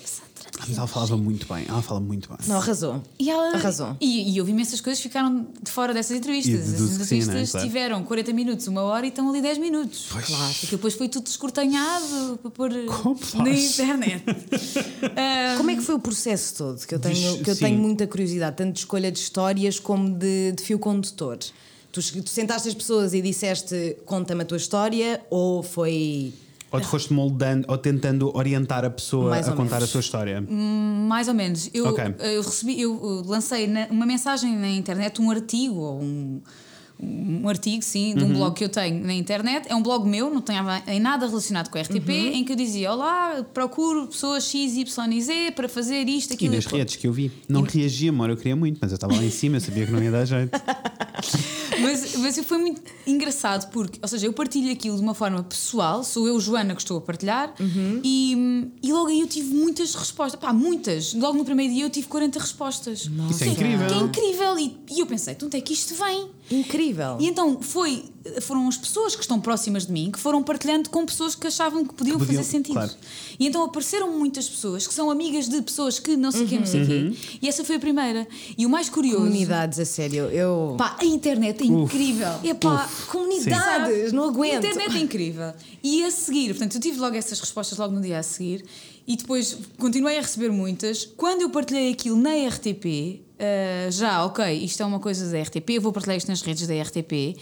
Mas 0.59 0.77
ela 0.77 0.87
falava 0.87 1.17
muito 1.17 1.53
bem, 1.53 1.65
ela 1.67 1.81
fala 1.83 1.99
muito 1.99 2.29
bem. 2.29 2.39
Não, 2.47 2.57
arrasou. 2.57 3.03
E 3.19 3.31
ela, 3.31 3.55
Arrasou. 3.55 3.97
E, 4.01 4.33
e 4.33 4.37
eu 4.37 4.45
vi 4.45 4.53
imensas 4.53 4.81
coisas 4.81 5.03
que 5.03 5.09
ficaram 5.09 5.47
de 5.63 5.71
fora 5.71 5.95
dessas 5.95 6.17
entrevistas. 6.17 6.55
E 6.55 6.59
As 6.59 6.71
deduzo 6.73 6.99
que 7.01 7.05
sim, 7.07 7.19
entrevistas 7.19 7.55
não 7.55 7.61
é? 7.61 7.65
Tiveram 7.65 8.05
40 8.05 8.33
minutos, 8.33 8.67
uma 8.69 8.83
hora 8.83 9.07
e 9.07 9.09
estão 9.09 9.29
ali 9.31 9.41
10 9.41 9.59
minutos. 9.59 10.09
Claro. 10.11 10.55
Porque 10.61 10.77
depois 10.77 10.95
foi 10.95 11.09
tudo 11.09 11.25
descortanhado 11.25 12.39
para 12.43 12.51
pôr 12.51 12.71
na 12.71 13.51
internet. 13.51 14.23
Ah, 15.17 15.55
Como 15.57 15.71
é 15.71 15.77
que 15.77 15.83
foi 15.83 15.95
o 15.95 15.99
processo 15.99 16.55
todo? 16.57 16.87
Que 16.87 16.95
eu 16.95 16.99
tenho, 16.99 17.43
que 17.43 17.51
eu 17.51 17.55
sim. 17.55 17.65
tenho 17.65 17.79
muita 17.79 18.07
curiosidade, 18.07 18.57
tanto 18.57 18.73
de 18.75 18.79
escolha 18.81 19.11
de 19.11 19.19
histórias 19.19 19.79
como 19.79 20.11
de, 20.11 20.53
de 20.53 20.63
fio 20.63 20.79
condutor. 20.79 21.39
Tu, 21.91 22.01
tu 22.23 22.31
sentaste 22.31 22.69
as 22.69 22.75
pessoas 22.75 23.13
e 23.15 23.21
disseste 23.21 23.97
conta-me 24.07 24.43
a 24.43 24.45
tua 24.45 24.57
história 24.57 25.21
ou 25.31 25.63
foi. 25.63 26.33
Ou 26.73 26.81
te 26.81 26.87
foste 26.87 27.13
moldando, 27.13 27.67
ou 27.69 27.77
tentando 27.77 28.35
orientar 28.37 28.85
a 28.85 28.91
pessoa 28.91 29.31
Mais 29.31 29.47
a 29.49 29.53
contar 29.53 29.77
menos. 29.77 29.85
a 29.85 29.93
sua 29.93 30.01
história. 30.01 30.43
mais 30.49 31.29
ou 31.29 31.35
menos. 31.35 31.69
Eu, 31.75 31.87
Ok. 31.87 32.03
eu 32.21 32.41
recebi, 32.43 32.81
eu 32.81 33.23
lancei 33.27 33.67
na- 33.67 33.87
uma 33.91 34.07
mensagem 34.07 34.57
na 34.57 34.69
internet, 34.71 35.21
um 35.21 35.31
artigo 35.31 35.77
ou 35.81 36.01
um. 36.01 36.41
Um 37.03 37.49
artigo, 37.49 37.83
sim, 37.83 38.15
de 38.15 38.23
um 38.23 38.33
blog 38.33 38.55
que 38.55 38.63
eu 38.65 38.69
tenho 38.69 39.05
na 39.05 39.13
internet. 39.13 39.67
É 39.69 39.75
um 39.75 39.83
blog 39.83 40.09
meu, 40.09 40.33
não 40.33 40.41
tem 40.41 40.57
nada 41.01 41.27
relacionado 41.27 41.69
com 41.69 41.77
a 41.77 41.81
RTP, 41.83 42.09
em 42.11 42.45
que 42.45 42.53
eu 42.53 42.57
dizia: 42.57 42.93
Olá, 42.93 43.45
procuro 43.53 44.07
pessoas 44.07 44.45
X, 44.45 44.77
Y 44.77 45.13
e 45.13 45.21
Z 45.21 45.51
para 45.57 45.69
fazer 45.69 46.09
isto, 46.09 46.31
E 46.31 46.35
aquilo 46.35 46.55
nas 46.55 46.65
aquilo." 46.65 46.79
redes 46.79 46.97
que 46.97 47.07
eu 47.09 47.13
vi, 47.13 47.33
não 47.49 47.63
reagia, 47.63 48.11
amor, 48.11 48.31
eu 48.31 48.37
queria 48.37 48.55
muito, 48.55 48.79
mas 48.81 48.93
eu 48.93 48.95
estava 48.95 49.15
lá 49.17 49.25
em 49.25 49.31
cima, 49.31 49.57
eu 49.57 49.61
sabia 49.61 49.85
que 49.85 49.93
não 49.93 50.03
ia 50.03 50.11
dar 50.13 50.25
jeito. 50.25 50.53
Mas, 51.81 52.15
mas 52.17 52.39
foi 52.41 52.59
muito 52.59 52.83
engraçado 53.07 53.71
porque, 53.71 53.99
ou 54.01 54.07
seja, 54.09 54.27
eu 54.27 54.33
partilho 54.33 54.71
aquilo 54.73 54.97
de 54.97 55.03
uma 55.03 55.15
forma 55.15 55.43
pessoal, 55.43 56.05
sou 56.05 56.27
eu, 56.29 56.39
Joana, 56.39 56.75
que 56.75 56.81
estou 56.83 56.99
a 56.99 57.01
partilhar, 57.01 57.55
e, 58.05 58.69
e 58.83 58.93
logo 58.93 59.09
aí 59.09 59.21
eu 59.21 59.27
tive 59.27 59.53
muitas 59.55 59.95
respostas, 59.95 60.39
pá, 60.41 60.53
muitas. 60.53 61.15
Logo 61.15 61.37
no 61.39 61.45
primeiro 61.45 61.73
dia 61.73 61.85
eu 61.85 61.91
tive 61.91 62.07
40 62.09 62.39
respostas. 62.39 63.09
Isso 63.31 63.43
é 63.45 63.47
Que 63.47 63.53
incrível. 63.53 63.87
Que 63.87 63.95
é 63.95 63.99
incrível! 63.99 64.59
E, 64.59 64.77
e 64.91 65.01
eu 65.01 65.07
pensei, 65.07 65.35
de 65.35 65.45
onde 65.45 65.57
é 65.57 65.61
que 65.61 65.73
isto 65.73 65.95
vem? 65.95 66.29
Incrível. 66.53 67.17
E 67.21 67.27
então 67.27 67.61
foi, 67.63 68.05
foram 68.43 68.69
as 68.69 68.77
pessoas 68.77 69.15
que 69.15 69.23
estão 69.23 69.41
próximas 69.41 69.87
de 69.87 69.93
mim 69.93 70.11
que 70.13 70.19
foram 70.19 70.43
partilhando 70.43 70.91
com 70.91 71.05
pessoas 71.07 71.35
que 71.35 71.47
achavam 71.47 71.85
que 71.85 71.95
podiam, 71.95 72.19
Que 72.19 72.25
podiam, 72.27 72.43
fazer 72.43 72.51
sentido. 72.57 72.75
claro. 72.75 72.91
E 73.39 73.47
então 73.47 73.63
apareceram 73.65 74.17
muitas 74.19 74.49
pessoas 74.49 74.87
que 74.87 74.93
são 74.95 75.11
amigas 75.11 75.49
de 75.49 75.61
pessoas 75.63 75.99
que 75.99 76.17
não 76.17 76.31
sei 76.31 76.47
quem, 76.47 76.59
não 76.61 76.67
sei 76.67 76.87
quê. 76.87 77.13
E 77.41 77.49
essa 77.49 77.65
foi 77.65 77.77
a 77.77 77.81
primeira. 77.81 78.27
E 78.57 78.67
o 78.67 78.71
mais 78.71 78.89
curioso. 78.89 79.19
Comunidades, 79.25 79.79
a 79.79 79.85
sério. 79.85 80.25
Eu. 80.27 80.75
Pá, 80.79 80.97
a 81.01 81.05
internet 81.05 81.63
é 81.63 81.67
incrível. 81.67 82.29
É 82.45 82.55
pá, 82.55 82.89
comunidades, 83.11 84.13
não 84.13 84.25
A 84.25 84.29
aguento. 84.29 84.65
internet 84.65 84.97
é 84.97 85.01
incrível. 85.01 85.53
E 85.83 86.05
a 86.05 86.11
seguir, 86.11 86.49
portanto, 86.51 86.75
eu 86.77 86.81
tive 86.81 86.99
logo 86.99 87.17
essas 87.17 87.41
respostas 87.41 87.79
logo 87.79 87.95
no 87.95 88.01
dia 88.01 88.19
a 88.19 88.23
seguir 88.23 88.65
e 89.07 89.17
depois 89.17 89.57
continuei 89.79 90.19
a 90.19 90.21
receber 90.21 90.51
muitas. 90.51 91.05
Quando 91.17 91.43
eu 91.43 91.51
partilhei 91.51 91.91
aquilo 91.93 92.17
na 92.17 92.31
RTP, 92.49 93.21
ah, 93.43 93.91
já, 93.91 94.25
ok, 94.25 94.45
isto 94.65 94.83
é 94.83 94.87
uma 94.87 95.01
coisa 95.01 95.31
da 95.31 95.41
RTP, 95.43 95.71
eu 95.71 95.83
vou 95.83 95.93
partilhar 95.93 96.17
isto 96.17 96.29
nas 96.29 96.41
redes 96.43 96.67
da 96.67 96.75
RTP. 96.81 97.37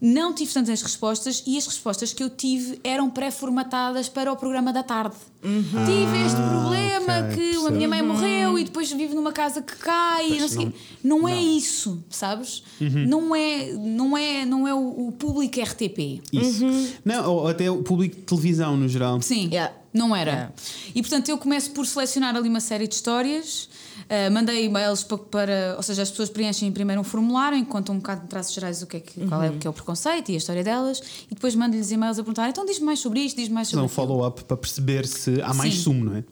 não 0.00 0.32
tive 0.34 0.52
tantas 0.52 0.80
respostas 0.80 1.42
e 1.46 1.58
as 1.58 1.66
respostas 1.66 2.12
que 2.14 2.22
eu 2.22 2.30
tive 2.30 2.80
eram 2.82 3.10
pré-formatadas 3.10 4.08
para 4.08 4.32
o 4.32 4.36
programa 4.36 4.72
da 4.72 4.82
tarde. 4.82 5.14
Tive 5.42 6.24
este 6.26 6.36
problema 6.36 7.12
Ah, 7.12 7.28
ok, 7.32 7.34
que 7.36 7.66
a 7.66 7.70
minha 7.70 7.88
mãe 7.88 8.02
morreu 8.02 8.58
e 8.58 8.64
depois 8.64 8.90
vivo 8.92 9.14
numa 9.14 9.32
casa 9.32 9.60
que 9.62 9.74
cai. 9.76 10.38
Não, 10.38 10.48
sei 10.48 10.66
quê. 10.66 10.72
não 11.02 11.28
é 11.28 11.40
isso, 11.40 12.02
sabes? 12.10 12.62
Uhum. 12.80 13.06
Não 13.06 13.34
é, 13.36 13.72
não 13.72 14.16
é, 14.16 14.44
não 14.46 14.68
é 14.68 14.74
o, 14.74 15.08
o 15.08 15.12
público 15.12 15.60
RTP. 15.60 16.20
Isso. 16.32 16.64
Não, 17.04 17.30
ou 17.30 17.48
até 17.48 17.70
o 17.70 17.82
público 17.82 18.16
de 18.16 18.22
televisão 18.22 18.76
no 18.76 18.88
geral. 18.88 19.20
Sim, 19.22 19.48
Yeah. 19.50 19.74
não 19.92 20.14
era. 20.14 20.30
Yeah. 20.30 20.52
E 20.94 21.00
portanto 21.02 21.28
eu 21.30 21.38
começo 21.38 21.70
por 21.72 21.86
selecionar 21.86 22.36
ali 22.36 22.48
uma 22.48 22.60
série 22.60 22.86
de 22.86 22.94
histórias. 22.94 23.68
Uh, 24.10 24.28
mandei 24.32 24.64
e-mails 24.64 25.04
para, 25.04 25.18
para- 25.18 25.74
Ou 25.76 25.82
seja, 25.84 26.02
as 26.02 26.10
pessoas 26.10 26.28
preenchem 26.28 26.72
primeiro 26.72 27.00
um 27.00 27.04
formulário, 27.04 27.56
em 27.56 27.64
que 27.64 27.70
contam 27.70 27.94
um 27.94 27.98
bocado 27.98 28.22
de 28.22 28.26
traços 28.26 28.52
gerais 28.52 28.82
o 28.82 28.86
que 28.88 28.96
é 28.96 29.00
que, 29.00 29.24
qual 29.28 29.40
é, 29.40 29.50
o 29.50 29.52
que 29.56 29.64
é 29.68 29.70
o 29.70 29.72
preconceito 29.72 30.30
e 30.30 30.34
a 30.34 30.38
história 30.38 30.64
delas, 30.64 31.00
e 31.30 31.34
depois 31.36 31.54
mando-lhes 31.54 31.92
e-mails 31.92 32.18
a 32.18 32.22
perguntar: 32.24 32.48
então 32.48 32.66
diz-me 32.66 32.86
mais 32.86 32.98
sobre 32.98 33.20
isto, 33.20 33.36
diz-me 33.36 33.54
mais 33.54 33.68
sobre 33.68 33.82
um 33.82 33.86
aquilo." 33.86 33.94
follow-up 33.94 34.42
para 34.44 34.56
perceber 34.56 35.06
se 35.06 35.40
há 35.40 35.54
mais 35.54 35.74
Sim. 35.74 35.80
sumo, 35.80 36.04
não 36.06 36.16
é? 36.16 36.24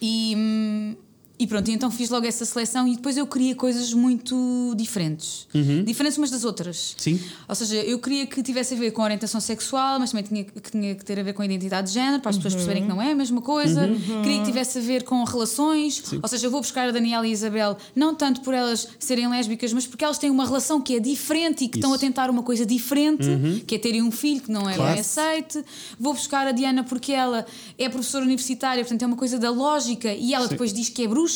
E, 0.00 0.34
hum, 0.36 0.94
e 1.38 1.46
pronto, 1.46 1.68
então 1.70 1.90
fiz 1.90 2.08
logo 2.08 2.24
essa 2.26 2.44
seleção 2.44 2.86
e 2.86 2.94
depois 2.94 3.16
eu 3.16 3.26
queria 3.26 3.54
coisas 3.54 3.92
muito 3.92 4.74
diferentes. 4.76 5.48
Diferentes 5.84 6.16
umas 6.16 6.30
das 6.30 6.44
outras. 6.44 6.94
Sim. 6.96 7.18
Ou 7.48 7.54
seja, 7.54 7.76
eu 7.76 7.98
queria 7.98 8.26
que 8.26 8.42
tivesse 8.42 8.74
a 8.74 8.76
ver 8.76 8.92
com 8.92 9.02
orientação 9.02 9.40
sexual, 9.40 9.98
mas 9.98 10.10
também 10.10 10.24
tinha 10.24 10.44
que, 10.44 10.60
tinha 10.70 10.94
que 10.94 11.04
ter 11.04 11.18
a 11.18 11.22
ver 11.22 11.32
com 11.32 11.42
a 11.42 11.44
identidade 11.44 11.88
de 11.88 11.94
género, 11.94 12.20
para 12.22 12.30
as 12.30 12.36
pessoas 12.36 12.54
perceberem 12.54 12.84
que 12.84 12.88
não 12.88 13.02
é 13.02 13.10
a 13.10 13.14
mesma 13.14 13.40
coisa. 13.42 13.88
Queria 14.22 14.38
que 14.38 14.44
tivesse 14.44 14.78
a 14.78 14.80
ver 14.80 15.02
com 15.02 15.24
relações. 15.24 16.02
Ou 16.22 16.28
seja, 16.28 16.46
eu 16.46 16.50
vou 16.50 16.60
buscar 16.60 16.88
a 16.88 16.92
Daniela 16.92 17.26
e 17.26 17.30
a 17.30 17.32
Isabel, 17.32 17.76
não 17.96 18.14
tanto 18.14 18.40
por 18.42 18.54
elas 18.54 18.86
serem 19.00 19.28
lésbicas, 19.28 19.72
mas 19.72 19.84
porque 19.86 20.04
elas 20.04 20.18
têm 20.18 20.30
uma 20.30 20.44
relação 20.46 20.80
que 20.80 20.94
é 20.94 21.00
diferente 21.00 21.64
e 21.64 21.68
que 21.68 21.78
estão 21.78 21.90
a 21.92 21.96
Isso. 21.96 22.04
tentar 22.04 22.30
uma 22.30 22.42
coisa 22.44 22.64
diferente, 22.64 23.26
que 23.66 23.74
é 23.74 23.78
terem 23.78 24.02
um 24.02 24.12
filho 24.12 24.40
que 24.42 24.52
não 24.52 24.68
é 24.70 24.74
Claro. 24.76 24.92
bem 24.92 25.00
aceite. 25.00 25.64
Vou 25.98 26.14
buscar 26.14 26.46
a 26.46 26.52
Diana 26.52 26.84
porque 26.84 27.10
ela 27.12 27.44
é 27.76 27.88
professora 27.88 28.24
universitária, 28.24 28.84
portanto 28.84 29.02
é 29.02 29.06
uma 29.06 29.16
coisa 29.16 29.38
da 29.38 29.50
lógica 29.50 30.12
e 30.12 30.32
ela 30.34 30.46
depois 30.46 30.72
diz 30.72 30.88
que 30.88 31.02
é 31.02 31.08
bruxa. 31.08 31.31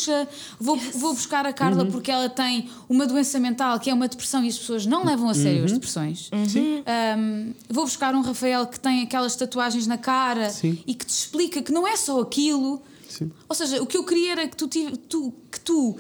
Vou, 0.61 0.77
vou 0.95 1.15
buscar 1.15 1.47
a 1.47 1.53
Carla 1.53 1.85
Uhum. 1.85 1.91
porque 1.91 2.11
ela 2.11 2.29
tem 2.29 2.69
uma 2.89 3.07
doença 3.07 3.39
mental 3.41 3.79
que 3.81 3.89
é 3.91 3.95
uma 3.95 4.09
depressão 4.09 4.45
e 4.45 4.49
as 4.49 4.59
pessoas 4.59 4.85
não 4.87 5.05
levam 5.05 5.29
a 5.29 5.35
sério 5.35 5.59
Uhum. 5.61 5.65
as 5.65 5.73
depressões. 5.73 6.31
Um, 6.33 7.53
vou 7.69 7.85
buscar 7.85 8.15
um 8.15 8.21
Rafael 8.21 8.67
que 8.67 8.79
tem 8.79 9.03
aquelas 9.03 9.35
tatuagens 9.37 9.87
na 9.87 9.99
cara 9.99 10.51
Sim. 10.51 10.79
e 10.87 10.95
que 10.95 11.05
te 11.07 11.11
explica 11.11 11.63
que 11.63 11.73
não 11.73 11.87
é 11.87 11.97
só 11.97 12.21
aquilo. 12.21 12.83
Sim. 13.09 13.31
Ou 13.49 13.55
seja, 13.55 13.83
o 13.83 13.87
que 13.87 13.97
eu 13.97 14.05
queria 14.05 14.33
era 14.33 14.49
que 14.49 14.57
tu, 14.57 14.69
tu- 14.69 15.33
que 15.51 15.61
tu 15.61 15.97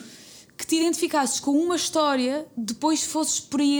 que 0.58 0.66
te 0.66 0.76
identificasses 0.76 1.38
com 1.38 1.50
uma 1.50 1.76
história, 1.76 2.46
depois 2.56 3.02
fosses 3.04 3.38
por 3.38 3.60
aí 3.60 3.78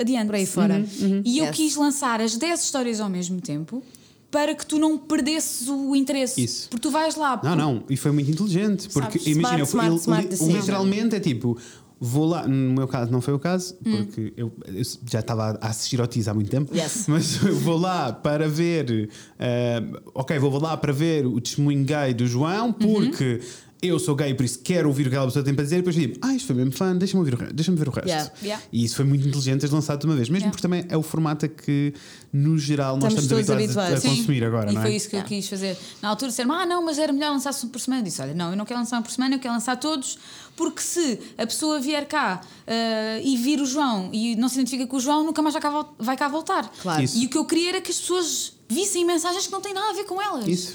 adiante. 0.00 0.26
Por 0.28 0.34
aí 0.34 0.46
fora. 0.46 0.82
Uhum. 1.00 1.20
E 1.22 1.38
eu 1.38 1.44
Yes. 1.44 1.54
quis 1.56 1.76
lançar 1.76 2.22
as 2.22 2.36
10 2.38 2.64
histórias 2.64 3.00
ao 3.02 3.10
mesmo 3.10 3.38
tempo 3.38 3.82
para 4.30 4.54
que 4.54 4.66
tu 4.66 4.78
não 4.78 4.98
perdesses 4.98 5.68
o 5.68 5.94
interesse. 5.94 6.42
Isso. 6.42 6.68
Porque 6.68 6.82
tu 6.82 6.90
vais 6.90 7.14
lá. 7.16 7.40
Não, 7.42 7.56
não, 7.56 7.84
e 7.88 7.96
foi 7.96 8.10
muito 8.12 8.30
inteligente. 8.30 8.88
Porque 8.90 9.18
Sabes? 9.18 9.26
imagina, 9.36 9.60
eu 9.60 9.66
fui- 9.66 9.80
Smart, 9.80 10.26
ele- 10.26 10.34
smart 10.34 10.52
literalmente 10.60 11.16
é 11.16 11.20
tipo. 11.20 11.58
Vou 11.98 12.26
lá, 12.26 12.46
no 12.46 12.74
meu 12.74 12.86
caso 12.86 13.10
não 13.10 13.22
foi 13.22 13.32
o 13.32 13.38
caso, 13.38 13.74
Hum. 13.84 14.04
porque 14.04 14.30
eu, 14.36 14.52
eu 14.66 14.82
já 15.10 15.20
estava 15.20 15.58
a 15.62 15.68
assistir 15.68 15.98
ao 15.98 16.06
tease 16.06 16.28
há 16.28 16.34
muito 16.34 16.50
tempo, 16.50 16.76
Yes. 16.76 17.06
mas 17.08 17.42
eu 17.42 17.56
vou 17.60 17.78
lá 17.78 18.12
para 18.12 18.46
ver, 18.46 19.08
eh, 19.38 19.82
ok, 20.14 20.38
vou 20.38 20.60
lá 20.60 20.76
para 20.76 20.92
ver 20.92 21.24
o 21.26 21.40
testemunho 21.40 21.82
gay 21.86 22.12
do 22.12 22.26
João, 22.26 22.70
porque 22.70 23.40
eu 23.82 23.98
sou 23.98 24.14
gay, 24.14 24.32
por 24.34 24.44
isso 24.44 24.58
quero 24.60 24.88
ouvir 24.88 25.02
o 25.02 25.04
que 25.04 25.14
aquela 25.14 25.26
pessoa 25.26 25.44
tem 25.44 25.54
para 25.54 25.64
dizer, 25.64 25.76
e 25.76 25.78
depois 25.78 25.94
digo, 25.96 26.18
ah, 26.22 26.34
isto 26.34 26.46
foi 26.46 26.56
mesmo 26.56 26.72
fã, 26.72 26.96
deixa-me 26.96 27.18
ouvir 27.20 27.34
o 27.34 27.52
deixa-me 27.52 27.76
ver 27.76 27.88
o 27.88 27.90
resto. 27.90 28.08
Yeah. 28.08 28.32
Yeah. 28.42 28.64
E 28.72 28.84
isso 28.84 28.96
foi 28.96 29.04
muito 29.04 29.26
inteligente 29.28 29.60
teres 29.60 29.72
lançado 29.72 30.00
de 30.00 30.06
uma 30.06 30.14
vez, 30.16 30.28
mesmo 30.28 30.36
Yeah. 30.46 30.50
porque 30.50 30.62
também 30.62 30.84
é 30.88 30.96
o 30.96 31.02
formato 31.02 31.44
a 31.46 31.48
que, 31.48 31.92
no 32.32 32.58
geral, 32.58 32.96
nós 32.96 33.12
Estamos 33.12 33.24
estamos, 33.24 33.46
todos 33.46 33.62
habituados 33.62 33.76
a- 33.76 33.82
a, 33.82 33.92
habituados. 33.98 34.18
consumir 34.18 34.44
agora, 34.44 34.70
e 34.70 34.74
não 34.74 34.80
é? 34.80 34.84
foi 34.84 34.94
isso 34.96 35.08
que 35.10 35.16
eu 35.16 35.22
quis 35.24 35.48
fazer. 35.48 35.76
Na 36.02 36.08
altura 36.08 36.30
disseram 36.30 36.52
ah, 36.52 36.64
não, 36.66 36.84
mas 36.84 36.98
era 36.98 37.12
melhor 37.12 37.30
lançar-se 37.30 37.64
um 37.66 37.68
por 37.68 37.78
semana. 37.80 38.00
Eu 38.00 38.04
disse: 38.04 38.20
olha, 38.22 38.34
não, 38.34 38.50
eu 38.50 38.56
não 38.56 38.64
quero 38.64 38.80
lançar 38.80 38.98
um 38.98 39.02
por 39.02 39.10
semana, 39.12 39.34
eu 39.34 39.38
quero 39.38 39.52
lançar 39.54 39.76
todos, 39.76 40.18
porque 40.56 40.80
se 40.80 41.18
a 41.36 41.46
pessoa 41.46 41.78
vier 41.78 42.06
cá 42.08 42.40
ah, 42.66 43.20
e 43.22 43.36
vir 43.36 43.60
o 43.60 43.66
João 43.66 44.10
e 44.12 44.36
não 44.36 44.48
se 44.48 44.56
identifica 44.56 44.86
com 44.86 44.96
o 44.96 45.00
João, 45.00 45.24
nunca 45.24 45.42
mais 45.42 45.52
vai 45.52 45.62
cá, 45.62 45.86
vai 45.98 46.16
cá 46.16 46.28
voltar. 46.28 46.70
Claro. 46.82 47.02
Isso. 47.02 47.18
E 47.18 47.26
o 47.26 47.28
que 47.28 47.36
eu 47.38 47.44
queria 47.44 47.68
era 47.70 47.80
que 47.80 47.90
as 47.90 47.98
pessoas 47.98 48.52
vissem 48.68 49.04
mensagens 49.04 49.46
que 49.46 49.52
não 49.52 49.60
têm 49.60 49.72
nada 49.74 49.90
a 49.90 49.92
ver 49.92 50.04
com 50.04 50.20
elas. 50.20 50.46
Isso. 50.48 50.74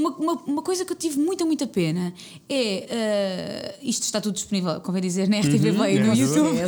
Uma, 0.00 0.10
uma, 0.16 0.32
uma 0.44 0.62
coisa 0.62 0.84
que 0.84 0.92
eu 0.92 0.96
tive 0.96 1.18
muita, 1.18 1.44
muita 1.44 1.66
pena 1.66 2.12
é. 2.48 2.86
ah, 2.90 3.74
isto 3.82 4.04
está 4.04 4.20
tudo 4.20 4.34
disponível, 4.34 4.80
convém 4.80 5.02
dizer, 5.02 5.28
na 5.28 5.38
RTV 5.40 5.72
Play 5.72 5.96
e 5.96 6.00
no 6.00 6.12
é 6.12 6.16
YouTube. 6.16 6.58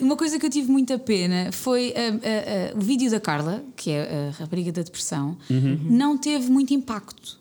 Um, 0.00 0.04
uma 0.06 0.16
coisa 0.16 0.38
que 0.38 0.46
eu 0.46 0.50
tive 0.50 0.70
muita 0.70 0.98
pena 0.98 1.50
foi 1.52 1.92
ah, 1.96 2.00
ah, 2.00 2.72
ah, 2.72 2.78
o 2.78 2.80
vídeo 2.80 3.10
da 3.10 3.20
Carla, 3.20 3.62
que 3.76 3.90
é 3.90 4.28
a 4.28 4.40
rapariga 4.40 4.70
da 4.72 4.82
depressão, 4.82 5.36
não 5.84 6.16
teve 6.16 6.50
muito 6.50 6.72
impacto. 6.72 7.38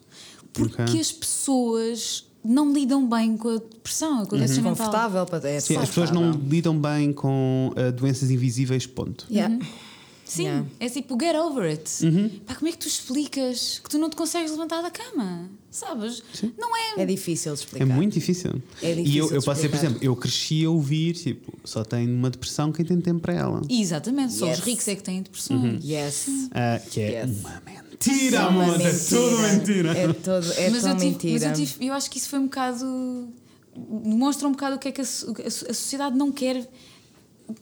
Porque 0.53 0.81
Ok. 0.81 0.99
as 0.99 1.11
pessoas 1.11 2.25
não 2.43 2.71
lidam 2.71 3.07
bem 3.07 3.35
com 3.35 3.49
a 3.49 3.57
depressão, 3.57 4.25
com 4.25 4.35
a 4.35 4.37
doença 4.39 4.55
mental. 4.55 4.73
Desconfortável 4.73 5.25
para 5.25 5.49
é 5.49 5.59
Sim, 5.59 5.77
as 5.77 5.89
pessoas 5.89 6.11
não 6.11 6.31
lidam 6.31 6.79
bem 6.79 7.11
com 7.11 7.71
uh, 7.75 7.91
doenças 7.91 8.31
invisíveis, 8.31 8.87
ponto. 8.87 9.27
Yeah. 9.29 9.59
Sim, 10.27 10.43
Yeah. 10.43 10.67
é 10.79 10.89
tipo, 10.89 11.17
get 11.19 11.35
over 11.35 11.63
it. 11.69 12.05
Uhum. 12.05 12.29
Pá, 12.45 12.53
como 12.55 12.67
é 12.67 12.71
que 12.71 12.77
tu 12.79 12.87
explicas 12.87 13.79
que 13.83 13.89
tu 13.89 13.97
não 13.97 14.09
te 14.09 14.15
consegues 14.15 14.51
levantar 14.51 14.81
da 14.81 14.91
cama? 14.91 15.49
Sabes? 15.71 16.21
Não 16.57 16.75
é. 16.75 17.01
É 17.01 17.05
difícil 17.05 17.53
de 17.53 17.61
É 17.61 17.63
explicar. 17.63 17.85
muito 17.85 18.13
difícil. 18.13 18.61
É 18.81 18.91
e 18.91 18.95
difícil 18.95 19.25
eu, 19.27 19.31
eu 19.35 19.41
posso 19.43 19.61
dizer, 19.61 19.69
por 19.69 19.75
exemplo, 19.77 19.99
eu 20.01 20.15
cresci 20.15 20.65
a 20.65 20.69
ouvir, 20.69 21.13
tipo, 21.13 21.53
só 21.63 21.83
tem 21.83 22.07
uma 22.09 22.29
depressão 22.29 22.71
quem 22.71 22.83
tem 22.85 22.99
tempo 22.99 23.21
para 23.21 23.33
ela. 23.33 23.61
Exatamente, 23.69 24.33
só 24.33 24.47
Yes. 24.47 24.59
os 24.59 24.63
ricos 24.65 24.87
é 24.87 24.95
que 24.95 25.03
têm 25.03 25.21
depressões. 25.21 25.83
Yes. 25.85 26.25
Ah, 26.51 26.79
que 26.89 26.99
é 26.99 27.21
Yes. 27.25 27.39
uma 27.39 27.61
mentira, 27.65 28.37
É 28.37 28.39
uma 28.47 28.63
amor, 28.63 28.81
é 28.81 28.91
tudo 28.91 29.37
mentira. 29.39 29.97
É, 29.97 30.13
todo, 30.13 30.51
é 30.53 30.69
mas, 30.69 30.81
tão 30.83 30.91
eu 30.91 30.97
tive, 30.97 31.09
mentira. 31.11 31.33
mas 31.49 31.59
eu, 31.59 31.65
tive- 31.65 31.85
eu 31.87 31.93
acho 31.93 32.09
que 32.11 32.17
isso 32.17 32.29
foi 32.29 32.39
um 32.39 32.45
bocado. 32.45 33.27
demonstra 34.03 34.47
um 34.47 34.51
bocado 34.51 34.75
o 34.75 34.79
que 34.79 34.87
é 34.87 34.91
que 34.91 35.01
a, 35.01 35.03
a 35.03 35.47
a 35.47 35.49
sociedade 35.73 36.17
não 36.17 36.31
quer. 36.31 36.67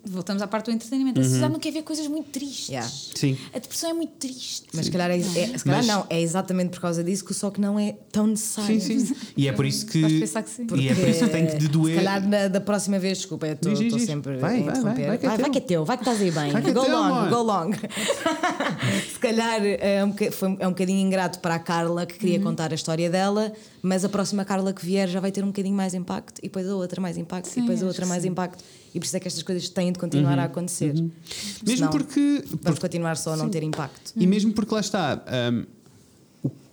Voltamos 0.03 0.41
à 0.41 0.47
parte 0.47 0.65
do 0.65 0.71
entretenimento. 0.71 1.19
A 1.19 1.23
sociedade 1.23 1.53
não 1.53 1.59
quer 1.59 1.71
ver 1.71 1.83
coisas 1.83 2.07
muito 2.07 2.29
tristes. 2.31 2.69
Yeah. 2.69 2.89
Sim. 2.89 3.37
A 3.53 3.59
depressão 3.59 3.89
é 3.89 3.93
muito 3.93 4.13
triste. 4.13 4.63
Mas 4.73 4.85
se 4.87 4.91
calhar, 4.91 5.11
é, 5.11 5.17
é- 5.17 5.21
se 5.21 5.63
calhar 5.63 5.77
Mas- 5.77 5.85
não, 5.87 6.05
é 6.09 6.21
exatamente 6.21 6.69
por 6.71 6.79
causa 6.81 7.03
disso 7.03 7.23
que 7.23 7.33
só 7.33 7.51
que 7.51 7.61
não 7.61 7.79
é 7.79 7.95
tão 8.11 8.25
necessário. 8.27 8.81
Sim, 8.81 8.99
sim. 8.99 9.15
E 9.37 9.47
é 9.47 9.51
por 9.51 9.65
isso 9.65 9.85
que. 9.87 10.01
Que 10.21 10.27
sim. 10.49 10.67
E 10.75 10.89
é 10.89 10.95
por 10.95 11.07
isso 11.07 11.25
que 11.25 11.29
tem 11.29 11.45
que 11.47 11.57
te 11.57 11.67
doer. 11.67 11.99
Se 11.99 12.03
calhar 12.03 12.27
na, 12.27 12.47
da 12.47 12.59
próxima 12.61 12.97
vez, 12.97 13.19
desculpa, 13.19 13.45
eu 13.47 13.53
estou 13.53 13.99
sempre 13.99 14.37
Vai, 14.37 14.59
a 14.61 14.63
vai, 14.63 14.71
interromper. 14.73 14.95
vai, 14.95 15.05
vai 15.05 15.17
que 15.19 15.25
é 15.25 15.29
vai, 15.29 15.37
teu. 15.37 15.51
que 15.51 15.57
é 15.57 15.61
teu, 15.61 15.85
vai 15.85 15.97
que 15.97 16.01
estás 16.03 16.21
aí 16.21 16.31
bem. 16.31 16.51
Vai 16.51 16.61
que 16.63 16.69
é 16.69 16.73
go 16.73 16.81
teu, 16.83 16.91
long, 16.91 17.29
go 17.29 17.41
long. 17.43 17.71
se 19.13 19.19
calhar 19.19 19.59
é 19.63 20.03
um, 20.03 20.13
foi, 20.31 20.57
é 20.59 20.67
um 20.67 20.71
bocadinho 20.71 20.99
ingrato 21.05 21.39
para 21.39 21.55
a 21.55 21.59
Carla 21.59 22.05
que 22.05 22.13
Uhum. 22.15 22.19
queria 22.19 22.39
contar 22.39 22.71
a 22.71 22.75
história 22.75 23.09
dela, 23.09 23.53
mas 23.81 24.03
a 24.05 24.09
próxima 24.09 24.43
Carla 24.45 24.73
que 24.73 24.85
vier 24.85 25.07
já 25.07 25.19
vai 25.19 25.31
ter 25.31 25.43
um 25.43 25.47
bocadinho 25.47 25.75
mais 25.75 25.93
impacto, 25.93 26.39
e 26.39 26.43
depois 26.43 26.67
a 26.67 26.75
outra 26.75 26.99
mais 27.01 27.17
impacto, 27.17 27.47
Sim, 27.49 27.59
e 27.59 27.61
depois 27.63 27.83
a 27.83 27.85
outra 27.85 28.05
mais 28.05 28.23
sim. 28.23 28.29
impacto. 28.29 28.63
E 28.95 28.99
por 28.99 29.05
isso 29.05 29.17
é 29.17 29.19
que 29.19 29.27
estas 29.27 29.43
coisas 29.43 29.67
têm 29.67 29.91
de 29.91 29.99
continuar 29.99 30.39
a 30.39 30.45
acontecer. 30.45 30.95
Uhum. 30.95 31.11
Mesmo 31.67 31.89
porque. 31.89 32.45
Vamos 32.61 32.79
continuar 32.79 33.17
só 33.17 33.33
a 33.33 33.35
não 33.37 33.49
ter 33.49 33.61
impacto. 33.61 34.13
E 34.15 34.25
mesmo 34.25 34.53
porque 34.53 34.73
lá 34.73 34.79
está. 34.79 35.21
um, 35.51 35.65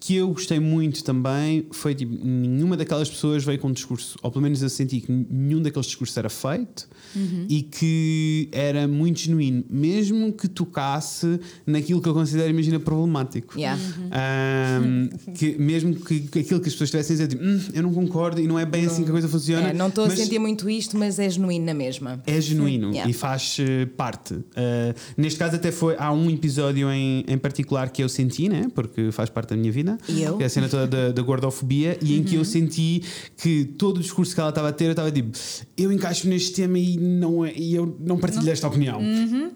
que 0.04 0.16
eu 0.16 0.30
gostei 0.30 0.58
muito 0.58 1.04
também 1.04 1.64
foi 1.70 1.94
tipo, 1.94 2.12
nenhuma 2.26 2.76
daquelas 2.76 3.08
pessoas 3.08 3.44
veio 3.44 3.56
com 3.60 3.68
um 3.68 3.72
discurso, 3.72 4.18
ou 4.20 4.32
pelo 4.32 4.42
menos 4.42 4.60
eu 4.60 4.68
senti 4.68 5.00
que 5.00 5.12
nenhum 5.12 5.62
daqueles 5.62 5.86
discursos 5.86 6.16
era 6.16 6.28
feito 6.28 6.88
e 7.48 7.62
que 7.62 8.48
era 8.50 8.88
muito 8.88 9.20
genuíno, 9.20 9.62
mesmo 9.70 10.32
que 10.32 10.48
tocasse 10.48 11.38
naquilo 11.64 12.00
que 12.02 12.08
eu 12.08 12.14
considero, 12.14 12.50
imagina, 12.50 12.80
problemático. 12.80 13.56
Yeah. 13.56 13.80
Um, 14.82 15.08
que 15.34 15.56
mesmo 15.56 15.94
que, 15.94 16.26
aquilo 16.40 16.60
que 16.60 16.68
as 16.68 16.74
pessoas 16.74 16.88
estivessem 16.92 17.14
a 17.14 17.18
dizer, 17.18 17.28
tipo, 17.28 17.44
"Hum, 17.44 17.60
eu 17.72 17.82
não 17.84 17.94
concordo 17.94 18.40
e 18.40 18.48
não 18.48 18.58
é 18.58 18.66
bem 18.66 18.86
assim 18.86 19.04
que 19.04 19.08
a 19.08 19.12
coisa 19.12 19.28
funciona. 19.28 19.68
É, 19.68 19.72
não 19.72 19.86
estou 19.86 20.06
a 20.06 20.10
sentir 20.10 20.40
muito 20.40 20.68
isto, 20.68 20.96
mas 20.98 21.20
é 21.20 21.30
genuíno 21.30 21.64
na 21.64 21.74
mesma. 21.74 22.20
é 22.26 22.40
genuíno 22.40 22.90
Yeah. 22.90 23.08
e 23.08 23.12
faz 23.12 23.56
eh, 23.60 23.86
parte. 23.86 24.36
Eh, 24.56 24.94
neste 25.16 25.38
caso, 25.38 25.54
até 25.56 25.70
foi. 25.70 25.94
Há 25.96 26.12
um 26.12 26.28
episódio 26.28 26.90
em, 26.90 27.24
em 27.28 27.38
particular 27.38 27.88
que 27.90 28.02
eu 28.02 28.08
senti, 28.08 28.48
né? 28.48 28.66
Porque 28.74 29.12
faz 29.12 29.30
parte 29.30 29.50
da 29.50 29.56
minha 29.56 29.70
vida. 29.70 29.91
E 30.08 30.22
eu? 30.22 30.36
Que 30.36 30.42
é 30.42 30.46
a 30.46 30.50
cena 30.50 30.68
toda 30.68 30.86
da, 30.86 31.12
da 31.12 31.22
gordofobia, 31.22 31.98
e 32.02 32.18
em 32.18 32.22
que 32.22 32.36
eu 32.36 32.44
senti 32.44 33.02
que 33.36 33.64
todo 33.64 33.98
o 33.98 34.00
discurso 34.00 34.34
que 34.34 34.40
ela 34.40 34.50
estava 34.50 34.68
a 34.68 34.72
ter, 34.72 34.86
eu 34.86 34.90
estava 34.92 35.10
tipo, 35.10 35.30
eu 35.76 35.92
encaixo 35.92 36.28
neste 36.28 36.52
tema 36.52 36.78
e, 36.78 36.96
não 36.98 37.44
é, 37.44 37.52
e 37.56 37.74
eu 37.74 37.96
não 38.00 38.18
partilho 38.18 38.50
esta 38.50 38.66
opinião. 38.68 39.00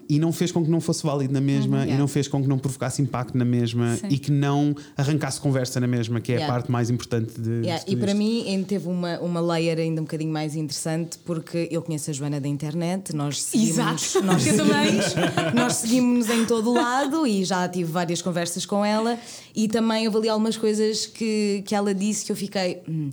E 0.09 0.19
não 0.19 0.31
fez 0.31 0.51
com 0.51 0.63
que 0.63 0.69
não 0.69 0.79
fosse 0.81 1.03
válido 1.03 1.33
na 1.33 1.41
mesma, 1.41 1.77
e 1.79 1.87
Yeah. 1.87 1.97
não 1.99 2.07
fez 2.07 2.27
com 2.27 2.41
que 2.41 2.47
não 2.49 2.57
provocasse 2.57 3.01
impacto 3.01 3.37
na 3.37 3.45
mesma, 3.45 3.95
Sim. 3.97 4.07
e 4.09 4.17
que 4.17 4.31
não 4.31 4.75
arrancasse 4.95 5.39
conversa 5.39 5.79
na 5.79 5.87
mesma, 5.87 6.19
que 6.19 6.31
é 6.31 6.35
Yeah. 6.35 6.53
a 6.53 6.55
parte 6.57 6.71
mais 6.71 6.89
importante 6.89 7.39
de. 7.39 7.61
Yeah, 7.65 7.83
de 7.83 7.91
e 7.91 7.95
para 7.95 8.07
isto. 8.11 8.17
mim 8.17 8.43
ainda 8.47 8.65
teve 8.67 8.87
uma, 8.87 9.19
uma 9.19 9.39
layer 9.41 9.77
ainda 9.79 10.01
um 10.01 10.03
bocadinho 10.03 10.31
mais 10.31 10.55
interessante 10.55 11.17
porque 11.25 11.67
eu 11.71 11.81
conheço 11.81 12.09
a 12.09 12.13
Joana 12.13 12.39
da 12.39 12.47
internet, 12.47 13.15
nós 13.15 13.41
seguimos, 13.41 13.71
Exato. 13.71 14.25
nós 14.25 14.41
seguimos, 14.43 15.15
nós 15.55 15.73
seguimos 15.75 16.29
em 16.29 16.45
todo 16.45 16.69
o 16.71 16.73
lado 16.73 17.25
e 17.25 17.43
já 17.43 17.67
tive 17.67 17.91
várias 17.91 18.21
conversas 18.21 18.65
com 18.65 18.83
ela 18.85 19.17
e 19.55 19.67
também 19.67 20.05
houve 20.07 20.26
ali 20.27 20.29
algumas 20.29 20.57
coisas 20.57 21.05
que, 21.05 21.63
que 21.65 21.73
ela 21.73 21.93
disse 21.93 22.25
que 22.25 22.31
eu 22.31 22.35
fiquei. 22.35 22.81
"Hum, 22.87 23.09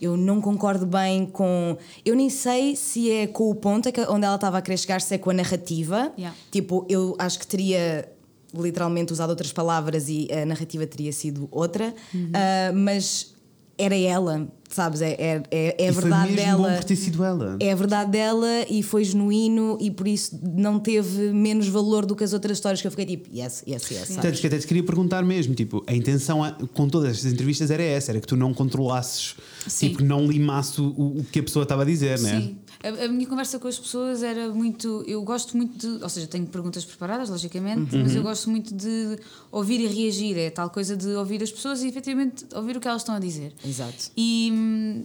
Eu 0.00 0.16
não 0.16 0.40
concordo 0.40 0.86
bem 0.86 1.26
com. 1.26 1.76
Eu 2.04 2.14
nem 2.14 2.30
sei 2.30 2.76
se 2.76 3.10
é 3.10 3.26
com 3.26 3.50
o 3.50 3.54
ponto 3.54 3.90
que- 3.92 4.00
onde 4.02 4.24
ela 4.24 4.36
estava 4.36 4.58
a 4.58 4.62
querer 4.62 4.76
chegar, 4.78 5.00
se 5.00 5.14
é 5.14 5.18
com 5.18 5.30
a 5.30 5.34
narrativa. 5.34 6.12
Yeah. 6.16 6.36
Tipo, 6.50 6.84
eu 6.88 7.14
acho 7.18 7.38
que 7.38 7.46
teria 7.46 8.08
literalmente 8.54 9.12
usado 9.12 9.30
outras 9.30 9.52
palavras 9.52 10.08
e 10.08 10.28
a 10.32 10.46
narrativa 10.46 10.86
teria 10.86 11.12
sido 11.12 11.48
outra, 11.50 11.94
Ah, 12.32 12.72
mas 12.74 13.34
era 13.78 13.94
ela, 13.96 14.48
sabes? 14.70 15.02
É, 15.02 15.12
é, 15.12 15.42
é, 15.50 15.76
é 15.84 15.88
a 15.88 15.90
E 15.90 15.92
foi 15.92 16.02
verdade 16.02 16.32
mesmo 16.32 16.46
dela. 16.46 16.68
bom 16.70 16.74
por 16.76 16.84
ter 16.84 16.96
sido 16.96 17.22
ela. 17.22 17.56
É 17.60 17.72
a 17.72 17.74
verdade 17.74 18.10
dela 18.10 18.46
e 18.70 18.82
foi 18.82 19.04
genuíno 19.04 19.76
e 19.80 19.90
por 19.90 20.08
isso 20.08 20.38
não 20.42 20.78
teve 20.80 21.30
menos 21.32 21.68
valor 21.68 22.06
do 22.06 22.16
que 22.16 22.24
as 22.24 22.32
outras 22.32 22.56
histórias 22.56 22.80
que 22.80 22.86
eu 22.86 22.90
fiquei 22.90 23.04
tipo, 23.06 23.28
yes, 23.36 23.62
yes, 23.68 23.90
yes. 23.90 24.00
sabes? 24.08 24.16
Tanto 24.16 24.40
que 24.40 24.46
até 24.46 24.58
te 24.58 24.66
queria 24.66 24.82
perguntar 24.82 25.22
mesmo, 25.24 25.54
tipo, 25.54 25.84
a 25.86 25.94
intenção 25.94 26.42
a- 26.42 26.52
com 26.72 26.88
todas 26.88 27.10
estas 27.10 27.32
entrevistas 27.32 27.70
era 27.70 27.82
essa, 27.82 28.12
era 28.12 28.20
que 28.20 28.26
tu 28.26 28.36
não 28.36 28.54
controlasses, 28.54 29.36
Sim. 29.66 29.88
tipo, 29.90 30.02
não 30.02 30.26
limasses 30.26 30.78
o, 30.78 30.86
o 30.88 31.26
que 31.30 31.40
a 31.40 31.42
pessoa 31.42 31.62
estava 31.64 31.82
a 31.82 31.84
dizer, 31.86 32.18
né? 32.20 32.40
Sim. 32.40 32.56
A, 32.82 33.04
a 33.04 33.08
minha 33.08 33.26
conversa 33.26 33.58
com 33.58 33.68
as 33.68 33.78
pessoas 33.78 34.22
era 34.22 34.48
muito. 34.48 35.04
Eu 35.06 35.22
gosto 35.22 35.56
muito 35.56 35.78
de. 35.78 36.02
Ou 36.02 36.08
seja, 36.08 36.26
tenho 36.26 36.46
perguntas 36.46 36.84
preparadas, 36.84 37.28
logicamente, 37.28 37.96
mas 37.96 38.14
eu 38.14 38.22
gosto 38.22 38.50
muito 38.50 38.74
de 38.74 39.18
ouvir 39.50 39.80
e 39.80 39.86
reagir. 39.86 40.38
É 40.38 40.50
tal 40.50 40.70
coisa 40.70 40.96
de 40.96 41.08
ouvir 41.08 41.42
as 41.42 41.50
pessoas 41.50 41.82
e 41.82 41.88
efetivamente 41.88 42.44
ouvir 42.54 42.76
o 42.76 42.80
que 42.80 42.88
elas 42.88 43.02
estão 43.02 43.14
a 43.14 43.18
dizer. 43.18 43.54
Exato. 43.64 44.10
E 44.16 44.50
hum, 44.52 45.04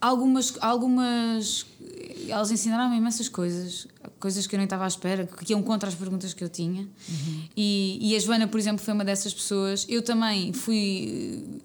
algumas, 0.00 0.54
algumas. 0.60 1.66
Elas 2.28 2.50
ensinaram-me 2.50 2.96
imensas 2.96 3.28
coisas, 3.28 3.86
coisas 4.20 4.46
que 4.46 4.54
eu 4.54 4.58
nem 4.58 4.64
estava 4.64 4.84
à 4.84 4.88
espera, 4.88 5.26
que 5.44 5.52
iam 5.52 5.62
contra 5.62 5.88
as 5.88 5.94
perguntas 5.94 6.32
que 6.32 6.42
eu 6.42 6.48
tinha. 6.48 6.86
E, 7.56 7.98
e 8.00 8.16
a 8.16 8.18
Joana, 8.18 8.46
por 8.46 8.58
exemplo, 8.58 8.84
foi 8.84 8.94
uma 8.94 9.04
dessas 9.04 9.32
pessoas. 9.32 9.86
Eu 9.88 10.02
também 10.02 10.52
fui. 10.52 11.60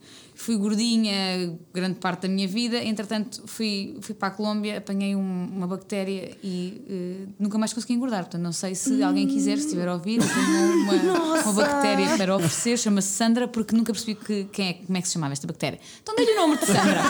Fui 0.47 0.55
gordinha 0.55 1.53
grande 1.73 1.95
parte 1.99 2.21
da 2.21 2.29
minha 2.29 2.47
vida, 2.47 2.81
entretanto 2.81 3.43
fui, 3.45 3.97
fui 3.99 4.15
para 4.15 4.29
a 4.29 4.31
Colômbia, 4.31 4.77
apanhei 4.77 5.13
um- 5.13 5.49
uma 5.53 5.67
bactéria 5.67 6.37
e 6.41 6.81
eh, 6.89 7.27
nunca 7.37 7.57
mais 7.57 7.73
consegui 7.73 7.95
engordar. 7.95 8.23
Portanto, 8.23 8.43
não 8.43 8.53
sei 8.53 8.73
se 8.73 9.03
alguém 9.03 9.27
quiser, 9.27 9.57
se 9.57 9.65
estiver 9.65 9.89
a 9.89 9.93
ouvir, 9.95 10.19
tenho 10.21 10.83
uma, 10.83 11.41
uma 11.41 11.51
bactéria 11.51 12.15
para 12.15 12.33
oferecer, 12.33 12.77
chama-se 12.79 13.09
Sandra, 13.09 13.45
porque 13.45 13.75
nunca 13.75 13.91
percebi 13.91 14.15
que, 14.15 14.45
quem 14.45 14.69
é, 14.69 14.73
como 14.75 14.97
é 14.97 15.01
que 15.01 15.07
se 15.09 15.15
chamava 15.15 15.33
esta 15.33 15.45
bactéria. 15.45 15.81
Então 16.01 16.15
dei-lhe 16.15 16.31
o 16.31 16.35
nome 16.37 16.57
de 16.57 16.65
Sandra. 16.65 17.01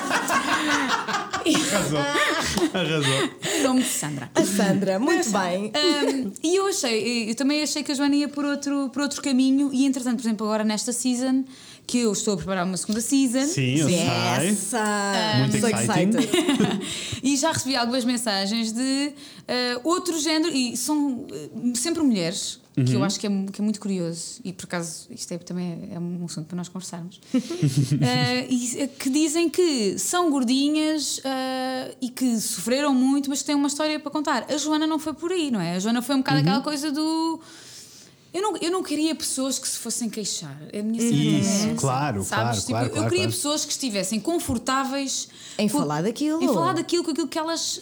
Arrasou. 2.73 3.59
o 3.59 3.63
nome 3.67 3.81
de 3.83 3.87
Sandra. 3.89 4.31
A 4.33 4.43
Sandra, 4.43 4.99
muito 4.99 5.29
bem. 5.31 5.71
Um, 5.75 6.31
e 6.43 6.55
eu 6.55 6.65
achei, 6.67 7.29
eu 7.29 7.35
também 7.35 7.61
achei 7.61 7.83
que 7.83 7.91
a 7.91 7.95
Joana 7.95 8.15
ia 8.15 8.27
por 8.27 8.43
outro, 8.45 8.89
por 8.89 9.03
outro 9.03 9.21
caminho, 9.21 9.69
e 9.71 9.85
entretanto, 9.85 10.17
por 10.17 10.27
exemplo, 10.27 10.47
agora 10.47 10.63
nesta 10.63 10.91
season, 10.91 11.43
que 11.87 11.99
eu 11.99 12.11
estou 12.11 12.33
a 12.33 12.37
preparar 12.37 12.65
uma 12.65 12.75
segunda 12.75 12.99
season. 12.99 13.47
Sim, 13.47 13.77
eu 13.77 13.87
sei. 13.87 13.99
Essa! 13.99 14.83
Muito 15.39 15.57
So 15.57 15.67
exciting. 15.67 16.17
e 17.23 17.37
já 17.37 17.53
recebi 17.53 17.77
algumas 17.77 18.03
mensagens 18.03 18.73
de 18.73 19.13
eh, 19.47 19.79
outro 19.85 20.19
género, 20.19 20.53
e 20.53 20.75
são 20.75 21.25
eh, 21.31 21.49
sempre 21.75 22.03
mulheres, 22.03 22.59
que 22.85 22.93
eu 22.93 23.03
acho 23.03 23.19
que 23.19 23.25
é, 23.25 23.29
que 23.51 23.59
é 23.59 23.63
muito 23.63 23.79
curioso, 23.79 24.39
e 24.43 24.53
por 24.53 24.65
acaso 24.65 25.07
isto 25.09 25.31
é, 25.31 25.37
também 25.39 25.89
é 25.91 25.97
um 25.97 26.25
assunto 26.25 26.45
para 26.45 26.57
nós 26.57 26.67
conversarmos, 26.67 27.19
Eh, 28.01 28.47
e, 28.49 28.87
que 28.99 29.09
dizem 29.09 29.49
que 29.49 29.97
são 29.97 30.29
gordinhas 30.29 31.21
eh, 31.23 31.95
e 32.01 32.09
que 32.09 32.39
sofreram 32.39 32.93
muito, 32.93 33.29
mas 33.29 33.39
que 33.39 33.45
têm 33.45 33.55
uma 33.55 33.67
história 33.67 33.99
para 33.99 34.11
contar. 34.11 34.45
A 34.49 34.57
Joana 34.57 34.85
não 34.85 34.99
foi 34.99 35.13
por 35.13 35.31
aí, 35.31 35.49
não 35.49 35.61
é? 35.61 35.75
A 35.75 35.79
Joana 35.79 36.01
foi 36.01 36.15
um 36.15 36.19
bocado 36.19 36.41
aquela 36.41 36.61
coisa 36.61 36.91
do. 36.91 37.39
Eu 38.33 38.41
não, 38.41 38.57
eu 38.57 38.71
não 38.71 38.83
queria 38.83 39.15
pessoas 39.15 39.57
que 39.57 39.67
se 39.67 39.77
fossem 39.77 40.09
queixar. 40.09 40.55
A 40.77 40.83
minha 40.83 40.99
cena 41.01 41.15
é 41.15 41.39
Isso, 41.39 41.49
essa, 41.67 41.73
claro, 41.75 42.23
sabes? 42.23 42.27
claro, 42.27 42.57
Tipo, 42.59 42.69
claro, 42.71 42.85
Eu 42.87 42.91
claro, 42.93 43.09
queria 43.09 43.23
claro. 43.25 43.31
pessoas 43.35 43.65
que 43.65 43.71
estivessem 43.71 44.19
confortáveis 44.19 45.27
Em 45.57 45.67
com- 45.69 45.79
falar 45.79 46.03
daquilo. 46.03 46.41
Em 46.43 46.47
falar 46.47 46.73
daquilo 46.73 47.03
com 47.03 47.11
aquilo 47.11 47.27
que 47.27 47.37
elas 47.39 47.81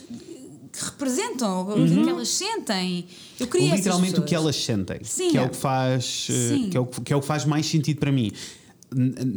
representam, 0.74 1.72
aquilo 1.72 2.04
que 2.04 2.10
elas 2.10 2.30
sentem. 2.30 3.06
Eu 3.40 3.48
queria 3.48 3.68
essas 3.68 3.80
Literalmente 3.80 4.20
o 4.20 4.24
que 4.24 4.36
elas 4.36 4.56
sentem, 4.56 5.00
Sim. 5.04 5.30
que 5.32 5.38
é 5.38 5.42
o 5.42 5.50
que 5.50 5.56
faz, 5.58 6.28
eh, 6.30 6.50
Sim. 6.50 6.70
que 6.70 6.78
é 6.78 6.80
o 6.80 6.86
que, 6.86 7.02
que 7.02 7.14
é 7.14 7.16
o 7.16 7.22
que 7.22 7.28
faz 7.28 7.46
mais 7.46 7.66
sentido 7.66 8.00
para 8.00 8.12
mim. 8.12 8.32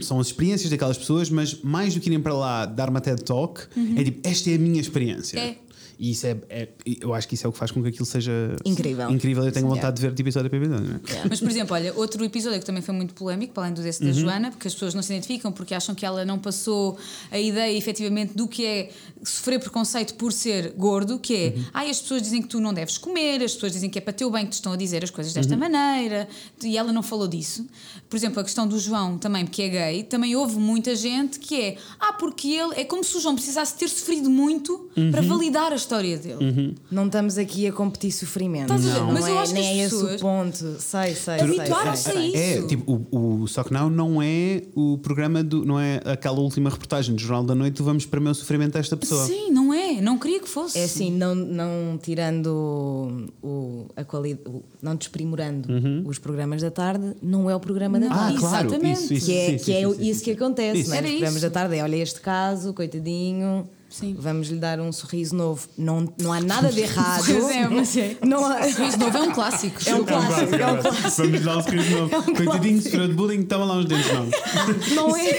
São 0.02 0.20
as 0.20 0.28
experiências 0.28 0.70
daquelas 0.70 0.98
pessoas, 0.98 1.30
mas 1.30 1.60
mais 1.62 1.94
do 1.94 2.00
que 2.00 2.08
irem 2.08 2.20
para 2.20 2.34
lá 2.34 2.66
dar 2.66 2.88
uma 2.90 3.00
TED 3.00 3.22
Talk, 3.24 3.62
é 3.96 4.04
tipo, 4.04 4.28
esta 4.28 4.50
é 4.50 4.54
a 4.54 4.58
minha 4.58 4.80
experiência. 4.80 5.38
É. 5.38 5.56
E 5.98 6.12
isso 6.12 6.26
é, 6.26 6.36
é- 6.48 6.68
eu 7.00 7.12
acho 7.12 7.26
que 7.26 7.34
isso 7.34 7.44
é 7.46 7.48
o 7.48 7.52
que 7.52 7.58
faz 7.58 7.70
com 7.70 7.82
que 7.82 7.88
aquilo 7.88 8.06
seja 8.06 8.54
Incrível. 8.64 9.10
Incrível, 9.10 9.44
eu 9.44 9.50
tenho 9.52 9.66
Sim. 9.68 9.74
vontade 9.74 9.96
de 9.96 10.02
ver 10.02 10.08
tipo 10.14 10.28
episódio 10.28 10.48
para 10.48 10.58
episódio. 10.58 10.86
não 10.88 10.96
é? 10.96 11.26
Mas, 11.28 11.40
por 11.40 11.50
exemplo, 11.50 11.74
olha, 11.74 11.92
outro 11.94 12.24
episódio 12.24 12.60
que 12.60 12.64
também 12.66 12.82
foi 12.82 12.94
muito 12.94 13.14
polémico, 13.14 13.52
para 13.52 13.64
além 13.64 13.74
do 13.74 13.82
desse 13.82 14.04
da 14.04 14.12
Joana, 14.12 14.50
porque 14.50 14.68
as 14.68 14.74
pessoas 14.74 14.94
não 14.94 15.02
se 15.02 15.12
identificam 15.12 15.50
porque 15.50 15.74
acham 15.74 15.94
que 15.94 16.06
ela 16.06 16.24
não 16.24 16.38
passou 16.38 16.96
a 17.30 17.38
ideia 17.38 17.76
efetivamente 17.76 18.34
do 18.34 18.46
que 18.46 18.64
é 18.64 18.90
sofrer 19.24 19.58
preconceito 19.58 20.14
por 20.14 20.32
ser 20.32 20.72
gordo, 20.76 21.18
que 21.18 21.34
é, 21.34 21.54
ai, 21.74 21.90
as 21.90 22.00
pessoas 22.00 22.22
dizem 22.22 22.40
que 22.42 22.48
tu 22.48 22.60
não 22.60 22.72
deves 22.72 22.96
comer, 22.96 23.42
as 23.42 23.54
pessoas 23.54 23.72
dizem 23.72 23.90
que 23.90 23.98
é 23.98 24.00
para 24.00 24.12
teu 24.12 24.30
bem 24.30 24.44
que 24.44 24.50
te 24.52 24.54
estão 24.54 24.72
a 24.72 24.76
dizer 24.76 25.02
as 25.02 25.10
coisas 25.10 25.32
desta 25.34 25.56
maneira, 25.56 26.28
e 26.62 26.78
ela 26.78 26.92
não 26.92 27.02
falou 27.02 27.26
disso. 27.26 27.66
Por 28.08 28.16
exemplo, 28.16 28.40
a 28.40 28.44
questão 28.44 28.66
do 28.66 28.78
João 28.78 29.18
também, 29.18 29.44
porque 29.44 29.62
é 29.62 29.68
gay, 29.68 30.02
também 30.04 30.36
houve 30.36 30.56
muita 30.56 30.94
gente 30.94 31.38
que 31.40 31.60
é, 31.60 31.76
ah, 31.98 32.12
porque 32.12 32.48
ele, 32.48 32.74
é 32.76 32.84
como 32.84 33.02
se 33.02 33.16
o 33.16 33.20
João 33.20 33.34
precisasse 33.34 33.74
ter 33.74 33.88
sofrido 33.88 34.30
muito 34.30 34.88
para 35.10 35.20
validar 35.22 35.72
a 35.72 35.76
história 35.88 36.18
dele. 36.18 36.74
Não 36.90 37.06
estamos 37.06 37.38
aqui 37.38 37.66
a 37.66 37.72
competir 37.72 38.12
sofrimento. 38.12 38.72
Ver? 38.76 38.94
Não, 38.94 39.12
Mas 39.12 39.26
eu 39.26 39.34
é, 39.34 39.38
acho 39.42 39.54
que 39.54 39.60
nem 39.60 39.80
é 39.80 39.84
esse 39.84 39.94
o 39.94 40.18
ponto. 40.18 40.76
Sei, 40.78 41.14
sei. 41.14 41.40
Habituaram-se 41.40 42.10
a 42.10 42.14
isso. 42.26 42.36
É, 42.36 42.62
tipo, 42.66 43.06
o, 43.10 43.42
o 43.42 43.48
Só 43.48 43.64
que 43.64 43.72
Não 43.72 43.88
não 43.90 44.22
é 44.22 44.62
o 44.74 44.98
programa 44.98 45.42
do. 45.42 45.64
não 45.64 45.80
é 45.80 46.00
aquela 46.04 46.38
última 46.40 46.68
reportagem 46.70 47.14
do 47.14 47.20
Jornal 47.20 47.44
da 47.44 47.54
Noite 47.54 47.82
Vamos 47.82 48.04
para 48.06 48.20
o 48.20 48.22
meu 48.22 48.34
sofrimento 48.34 48.72
desta 48.74 48.96
pessoa. 48.96 49.24
Sim, 49.26 49.50
não 49.50 49.72
é, 49.72 50.00
não 50.00 50.18
queria 50.18 50.40
que 50.40 50.48
fosse. 50.48 50.78
É 50.78 50.84
assim, 50.84 51.10
não, 51.10 51.34
não 51.34 51.98
tirando 52.02 52.46
o, 53.42 53.86
a 53.96 54.04
qualidade, 54.04 54.48
não 54.82 54.94
desprimorando 54.96 55.68
os 56.06 56.18
programas 56.18 56.62
da 56.62 56.70
tarde, 56.70 57.14
não 57.22 57.48
é 57.48 57.54
o 57.56 57.60
programa 57.60 57.98
da 57.98 58.06
Não, 58.06 58.12
Ah, 58.14 58.18
tarde. 58.18 58.38
claro, 58.38 58.66
Exatamente. 58.68 59.00
isso, 59.04 59.14
isso, 59.14 59.26
que 59.26 59.32
é, 59.36 59.46
sim, 59.46 59.56
que 59.56 59.64
sim, 59.64 59.72
é 59.72 59.80
sim, 59.80 60.10
isso 60.10 60.18
sim. 60.20 60.24
que 60.24 60.30
acontece, 60.32 60.80
Isso. 60.80 60.90
não 60.90 60.96
é? 60.96 60.98
Era 60.98 61.06
Nos 61.06 61.12
programas 61.16 61.42
isso. 61.42 61.50
da 61.50 61.60
tarde 61.60 61.76
é 61.76 61.82
olha 61.82 61.96
este 61.96 62.20
caso, 62.20 62.74
coitadinho, 62.74 63.68
Sim. 63.90 64.14
vamos 64.18 64.48
lhe 64.48 64.58
dar 64.58 64.78
um 64.80 64.92
sorriso 64.92 65.34
novo. 65.34 65.66
Não, 65.76 66.12
não 66.20 66.32
há 66.32 66.40
nada 66.40 66.70
de 66.70 66.80
errado. 66.82 67.24
Pois 67.24 67.50
é, 67.50 67.68
mas 67.68 67.96
é. 67.96 68.16
Não 68.24 68.44
há... 68.44 68.62
Sorriso 68.70 68.98
novo 68.98 69.16
é 69.16 69.22
um 69.22 69.32
clássico. 69.32 69.80
É 69.86 69.94
um 69.94 70.04
clássico, 70.04 70.54
é 70.54 70.66
um 70.72 70.80
clássico. 70.82 71.22
Vamos 71.22 71.40
dar 71.42 71.56
um 71.56 71.62
sorriso 71.62 71.90
novo. 71.96 72.14
É 72.14 72.18
um 72.18 72.34
Coitadinho, 72.34 72.82
sofreu 72.82 73.08
de 73.08 73.14
bullying, 73.14 73.40
estava 73.42 73.64
lá 73.64 73.74
uns 73.76 73.86
dentes 73.86 74.12
novos. 74.12 74.34
Não 74.94 75.16
é. 75.16 75.38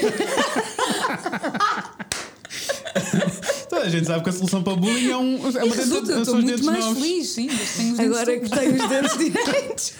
Toda 3.68 3.82
a 3.82 3.88
gente 3.88 4.06
sabe 4.06 4.24
que 4.24 4.30
a 4.30 4.32
solução 4.32 4.62
para 4.62 4.74
bullying 4.76 5.10
é, 5.10 5.16
um, 5.16 5.36
é 5.56 5.64
uma 5.64 5.74
Resulta, 5.74 6.12
eu 6.12 6.22
estou 6.22 6.34
muito 6.36 6.64
mais 6.64 6.84
novos. 6.84 7.02
feliz, 7.02 7.28
sim, 7.28 7.48
mas 7.50 7.76
tenho 7.76 7.92
os 7.92 7.98
dentes 7.98 8.16
Agora 8.16 8.40
que 8.40 8.50
tenho 8.50 8.82
os 8.82 8.88
dentes 8.88 9.18
direitos. 9.18 9.92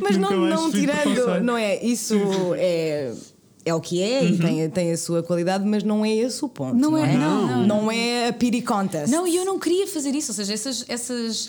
Mas 0.00 0.16
Nunca 0.16 0.36
não, 0.36 0.46
não 0.46 0.70
tirando, 0.70 1.40
não 1.42 1.56
é? 1.56 1.82
Isso 1.82 2.14
é. 2.56 3.12
É 3.64 3.74
o 3.74 3.80
que 3.80 4.02
é 4.02 4.24
e 4.24 4.38
tem, 4.38 4.68
tem 4.70 4.92
a 4.92 4.96
sua 4.96 5.22
qualidade, 5.22 5.64
mas 5.64 5.82
não 5.82 6.04
é 6.04 6.14
esse 6.14 6.44
o 6.44 6.48
ponto. 6.48 6.76
Não 6.76 6.90
Não, 6.90 6.98
é, 6.98 7.14
é, 7.14 7.16
não, 7.16 7.46
não. 7.46 7.66
Não 7.66 7.90
é 7.90 8.28
a 8.28 8.32
pity 8.32 8.60
contest. 8.60 9.10
Não, 9.10 9.26
e 9.26 9.34
eu 9.36 9.44
não 9.44 9.58
queria 9.58 9.86
fazer 9.86 10.14
isso, 10.14 10.30
ou 10.32 10.34
seja, 10.34 10.52
essas. 10.52 10.84
essas 10.88 11.48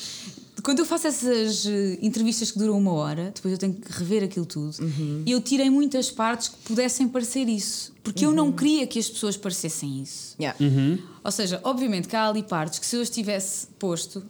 quando 0.63 0.79
eu 0.79 0.85
faço 0.85 1.05
essas 1.05 1.65
eh, 1.67 1.99
entrevistas 2.01 2.49
que 2.49 2.57
duram 2.57 2.75
uma 2.75 2.91
hora, 2.93 3.31
depois 3.35 3.51
eu 3.51 3.57
tenho 3.57 3.73
que 3.73 3.91
rever 3.91 4.23
aquilo 4.23 4.47
tudo, 4.47 4.75
e 5.23 5.31
eu 5.31 5.39
tirei 5.39 5.69
muitas 5.69 6.09
partes 6.09 6.47
que 6.47 6.55
pudessem 6.63 7.07
parecer 7.07 7.47
isso, 7.47 7.93
porque 8.01 8.25
eu 8.25 8.31
não 8.31 8.51
queria 8.51 8.87
que 8.87 8.97
as 8.97 9.07
pessoas 9.07 9.37
parecessem 9.37 10.01
isso. 10.01 10.35
Yeah. 10.39 10.57
Ou 11.23 11.31
seja, 11.31 11.59
obviamente 11.63 12.07
que 12.07 12.15
há 12.15 12.27
ali 12.27 12.41
partes 12.41 12.79
que 12.79 12.85
se 12.85 12.95
eu 12.95 13.01
as 13.01 13.11
tivesse 13.11 13.67
posto, 13.77 14.23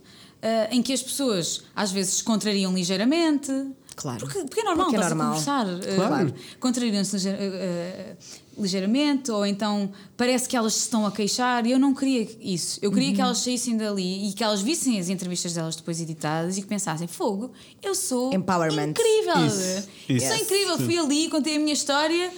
ah, 0.45 0.68
em 0.72 0.84
que 0.84 0.94
as 0.94 1.02
pessoas 1.02 1.64
às 1.76 1.91
vezes 1.91 2.16
se 2.16 2.24
contrariam 2.24 2.72
ligeiramente. 2.72 3.52
Claro. 3.95 4.19
Porque, 4.19 4.39
porque 4.43 4.59
é 4.59 4.63
normal, 4.63 4.85
Porque 4.88 4.97
é 4.97 4.99
normal. 5.09 5.27
a 5.27 5.30
conversar. 5.31 5.65
ah, 5.67 5.95
Claro. 5.95 6.34
Contrariam-se 6.59 7.15
ligeir- 7.15 7.38
ah, 7.39 8.13
ah, 8.13 8.61
ligeiramente, 8.61 9.31
ou 9.31 9.45
então 9.45 9.89
parece 10.17 10.47
que 10.49 10.55
elas 10.55 10.73
se 10.73 10.80
estão 10.81 11.05
a 11.05 11.11
queixar, 11.11 11.65
e 11.65 11.72
eu 11.72 11.80
não 11.80 11.93
queria 11.93 12.27
isso. 12.41 12.80
Eu 12.81 12.91
queria 12.91 13.11
que 13.13 13.19
Uhum. 13.19 13.26
elas 13.26 13.38
saíssem 13.39 13.77
dali 13.77 14.30
e 14.30 14.34
que 14.34 14.43
elas 14.43 14.61
vissem 14.61 14.99
as 14.99 15.07
entrevistas 15.09 15.53
delas 15.53 15.76
depois 15.76 15.99
editadas 16.01 16.57
e 16.57 16.61
que 16.61 16.67
pensassem: 16.67 17.07
fogo, 17.07 17.51
eu 17.81 17.95
sou 17.95 18.34
Empowerment. 18.34 18.89
incrível. 18.89 19.45
Isso, 19.47 19.88
Eu 20.09 20.17
isso. 20.17 20.27
sou 20.27 20.35
incrível, 20.38 20.77
fui 20.77 20.97
ali, 20.97 21.30
contei 21.30 21.55
a 21.55 21.59
minha 21.59 21.73
história. 21.73 22.31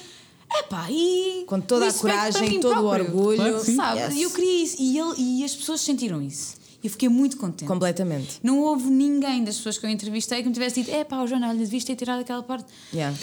Epá, 0.59 0.87
e 0.89 1.43
Com 1.45 1.59
toda 1.59 1.87
a 1.89 1.93
coragem, 1.93 2.59
todo 2.61 2.71
o 2.71 2.81
próprio. 2.81 3.05
orgulho. 3.05 3.37
Claro 3.37 3.63
que. 3.65 3.75
Sabe? 3.75 3.99
Yes. 3.99 4.15
E 4.15 4.21
eu 4.21 4.29
queria 4.31 4.63
isso. 4.63 4.75
E, 4.79 4.97
ele, 4.97 5.13
e 5.17 5.43
as 5.43 5.53
pessoas 5.55 5.81
sentiram 5.81 6.21
isso. 6.21 6.55
E 6.87 6.89
eu 6.89 6.91
fiquei 6.91 7.09
muito 7.09 7.35
contente. 7.37 7.67
Completamente. 7.67 8.39
Não 8.41 8.59
houve 8.61 8.89
ninguém 8.89 9.43
das 9.43 9.57
pessoas 9.57 9.77
que 9.77 9.85
eu 9.85 9.89
entrevistei 9.89 10.41
que 10.41 10.47
me 10.47 10.53
tivesse 10.53 10.81
dito: 10.81 10.91
é 10.95 11.03
pá, 11.03 11.25
Joana, 11.25 11.49
olha, 11.49 11.57
devias 11.59 11.83
ter 11.83 11.95
tirado 11.97 12.21
aquela 12.21 12.41
parte. 12.41 12.65
Yeah. 12.93 13.15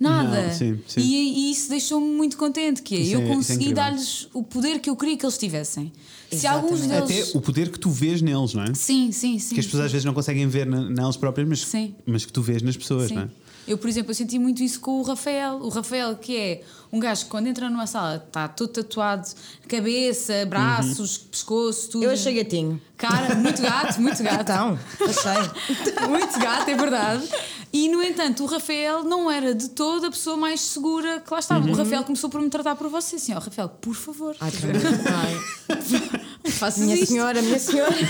Nada. 0.00 0.48
Não, 0.48 0.52
sim, 0.52 0.80
sim. 0.88 1.00
E, 1.00 1.48
e 1.48 1.52
isso 1.52 1.70
deixou-me 1.70 2.06
muito 2.08 2.36
contente, 2.36 2.82
que 2.82 2.96
é, 2.96 2.98
Isso 2.98 3.14
eu 3.14 3.20
é- 3.20 3.24
é 3.30 3.34
consegui 3.34 3.54
incrível. 3.66 3.76
dar-lhes 3.76 4.28
o 4.34 4.42
poder 4.42 4.80
que 4.80 4.90
eu 4.90 4.96
queria 4.96 5.16
que 5.16 5.24
eles 5.24 5.38
tivessem. 5.38 5.92
Se 6.32 6.48
alguns 6.48 6.80
deles. 6.80 7.28
Até 7.28 7.38
o 7.38 7.40
poder 7.40 7.70
que 7.70 7.78
tu 7.78 7.88
vês 7.90 8.20
neles, 8.20 8.52
não 8.54 8.64
é? 8.64 8.74
Sim, 8.74 9.12
sim, 9.12 9.38
sim. 9.38 9.54
Que 9.54 9.60
as 9.60 9.66
pessoas 9.66 9.84
às 9.84 9.92
vezes 9.92 10.04
não 10.04 10.12
conseguem 10.12 10.48
ver 10.48 10.66
nelas 10.66 11.16
próprias, 11.16 11.48
mas, 11.48 11.60
Sim. 11.60 11.94
mas 12.04 12.24
que 12.26 12.32
tu 12.32 12.42
vês 12.42 12.60
nas 12.60 12.76
pessoas, 12.76 13.08
Sim. 13.08 13.14
não 13.14 13.22
é? 13.22 13.28
Eu, 13.66 13.78
por 13.78 13.88
exemplo, 13.88 14.10
eu 14.10 14.14
senti 14.14 14.38
muito 14.38 14.62
isso 14.62 14.80
com 14.80 15.00
o 15.00 15.02
Rafael. 15.02 15.56
O 15.56 15.68
Rafael, 15.68 16.16
que 16.16 16.36
é 16.36 16.62
um 16.92 16.98
gajo 16.98 17.24
que 17.24 17.30
quando 17.30 17.46
entra 17.46 17.68
numa 17.68 17.86
sala 17.86 18.22
está 18.26 18.46
todo 18.46 18.68
tatuado, 18.68 19.28
cabeça, 19.66 20.46
braços, 20.46 21.18
pescoço, 21.18 21.90
tudo. 21.90 22.04
Eu 22.04 22.10
achei 22.10 22.34
gatinho. 22.34 22.80
Cara, 22.96 23.34
muito 23.34 23.60
gato, 23.60 24.00
muito 24.00 24.22
gato. 24.22 24.42
Então, 24.42 24.78
achei. 25.00 26.04
Muito 26.08 26.38
gato, 26.38 26.70
é 26.70 26.76
verdade. 26.76 27.28
E 27.72 27.88
no 27.88 28.00
entanto, 28.02 28.44
o 28.44 28.46
Rafael 28.46 29.02
não 29.02 29.28
era 29.28 29.52
de 29.54 29.70
toda 29.70 30.06
a 30.06 30.10
pessoa 30.10 30.36
mais 30.36 30.60
segura 30.60 31.20
que 31.20 31.32
lá 31.32 31.40
estava. 31.40 31.68
O 31.68 31.74
Rafael 31.74 32.04
começou 32.04 32.30
por 32.30 32.40
me 32.40 32.48
tratar 32.48 32.76
por 32.76 32.88
você, 32.88 33.16
assim, 33.16 33.34
ó, 33.34 33.40
Rafael, 33.40 33.68
por 33.68 33.94
favor, 33.94 34.36
Ai, 34.40 34.52
Ai. 36.44 36.50
faça 36.50 36.80
Minha 36.80 36.94
isto. 36.96 37.06
senhora, 37.06 37.40
minha 37.42 37.58
senhora. 37.58 37.94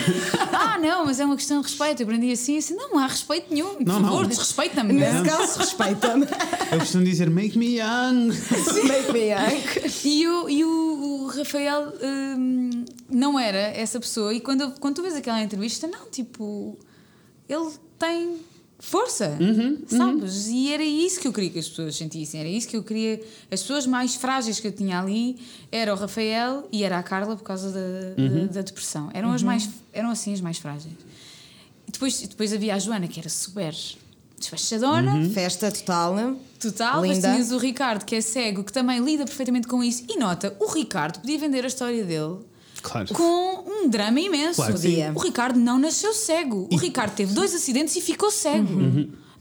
Ah, 0.53 0.79
não, 0.79 1.05
mas 1.05 1.21
é 1.21 1.25
uma 1.25 1.37
questão 1.37 1.61
de 1.61 1.69
respeito. 1.69 2.03
Eu 2.03 2.07
aprendi 2.07 2.33
assim, 2.33 2.57
assim, 2.59 2.75
não, 2.75 2.91
não 2.91 2.99
há 2.99 3.07
respeito 3.07 3.53
nenhum. 3.53 3.75
Por 3.75 3.87
Não, 3.87 4.01
não. 4.01 4.09
favor, 4.09 4.27
desrespeita-me. 4.27 4.93
Nesse 4.93 5.23
caso, 5.23 5.59
respeita-me. 5.59 6.27
Eu 6.73 6.79
costumo 6.79 7.05
dizer 7.05 7.31
make 7.31 7.57
me 7.59 7.79
young. 7.79 8.29
Make 8.29 9.13
me 9.13 9.29
young. 9.31 9.95
E, 10.05 10.27
o, 10.29 10.49
e 10.49 10.65
o, 10.65 10.69
o 10.69 11.27
Rafael 11.29 11.93
hum, 12.03 12.85
não 13.11 13.39
era 13.39 13.59
essa 13.59 14.01
pessoa. 14.01 14.33
E 14.35 14.41
quando, 14.41 14.73
quando 14.81 14.97
tu 14.97 15.03
vês 15.03 15.15
aquela 15.15 15.41
entrevista, 15.43 15.87
não, 15.87 16.09
tipo, 16.11 16.77
ele 17.49 17.71
tem 17.99 18.37
força, 18.85 19.37
sabes? 19.89 20.49
E 20.49 20.73
era 20.73 20.85
isso 20.85 21.19
que 21.19 21.27
eu 21.27 21.33
queria 21.33 21.51
que 21.51 21.59
as 21.59 21.69
pessoas 21.69 21.97
sentissem. 21.97 22.39
Era 22.39 22.49
isso 22.49 22.69
que 22.69 22.77
eu 22.77 22.83
queria. 22.83 23.21
As 23.51 23.63
pessoas 23.63 23.87
mais 23.87 24.15
frágeis 24.15 24.61
que 24.61 24.67
eu 24.67 24.73
tinha 24.73 25.01
ali 25.01 25.39
era 25.73 25.93
o 25.93 25.97
Rafael 25.97 26.69
e 26.71 26.85
era 26.85 26.99
a 26.99 27.03
Carla 27.03 27.35
por 27.35 27.43
causa 27.43 27.71
da, 27.71 28.23
da, 28.23 28.45
da 28.47 28.61
depressão. 28.61 29.11
Eram, 29.15 29.33
as 29.33 29.43
mais, 29.43 29.69
eram 29.93 30.11
assim 30.11 30.33
as 30.33 30.41
mais 30.41 30.59
frágeis. 30.59 30.95
E 31.89 31.93
depois, 31.93 32.21
depois 32.23 32.53
havia 32.53 32.75
a 32.75 32.79
Joana, 32.79 33.09
que 33.09 33.19
era 33.19 33.29
super 33.29 33.75
despachadona. 34.39 35.31
Festa 35.31 35.73
total. 35.73 36.37
Total, 36.61 37.01
mas 37.01 37.17
Linda. 37.17 37.33
tinhas 37.33 37.53
o 37.53 37.59
Ricardo 37.59 38.05
que 38.05 38.15
é 38.15 38.21
cego, 38.21 38.63
que 38.63 38.73
também 38.73 39.03
lida 39.03 39.25
perfeitamente 39.25 39.67
com 39.67 39.83
isso. 39.83 40.05
E 40.09 40.19
nota, 40.19 40.55
o 40.61 40.71
Ricardo 40.71 41.21
podia 41.21 41.39
vender 41.39 41.65
a 41.65 41.69
história 41.69 42.05
dele 42.05 42.39
Claro. 42.85 43.09
com 43.15 43.65
um 43.67 43.89
drama 43.89 44.21
imenso. 44.21 44.57
Claro. 44.57 44.75
O 45.15 45.19
Ricardo 45.19 45.59
não 45.59 45.79
nasceu 45.79 46.13
cego. 46.13 46.69
O 46.71 46.77
Ricardo 46.77 47.15
teve 47.15 47.33
dois 47.33 47.55
acidentes 47.55 47.97
e 47.97 48.01
ficou 48.01 48.31
cego. 48.31 48.69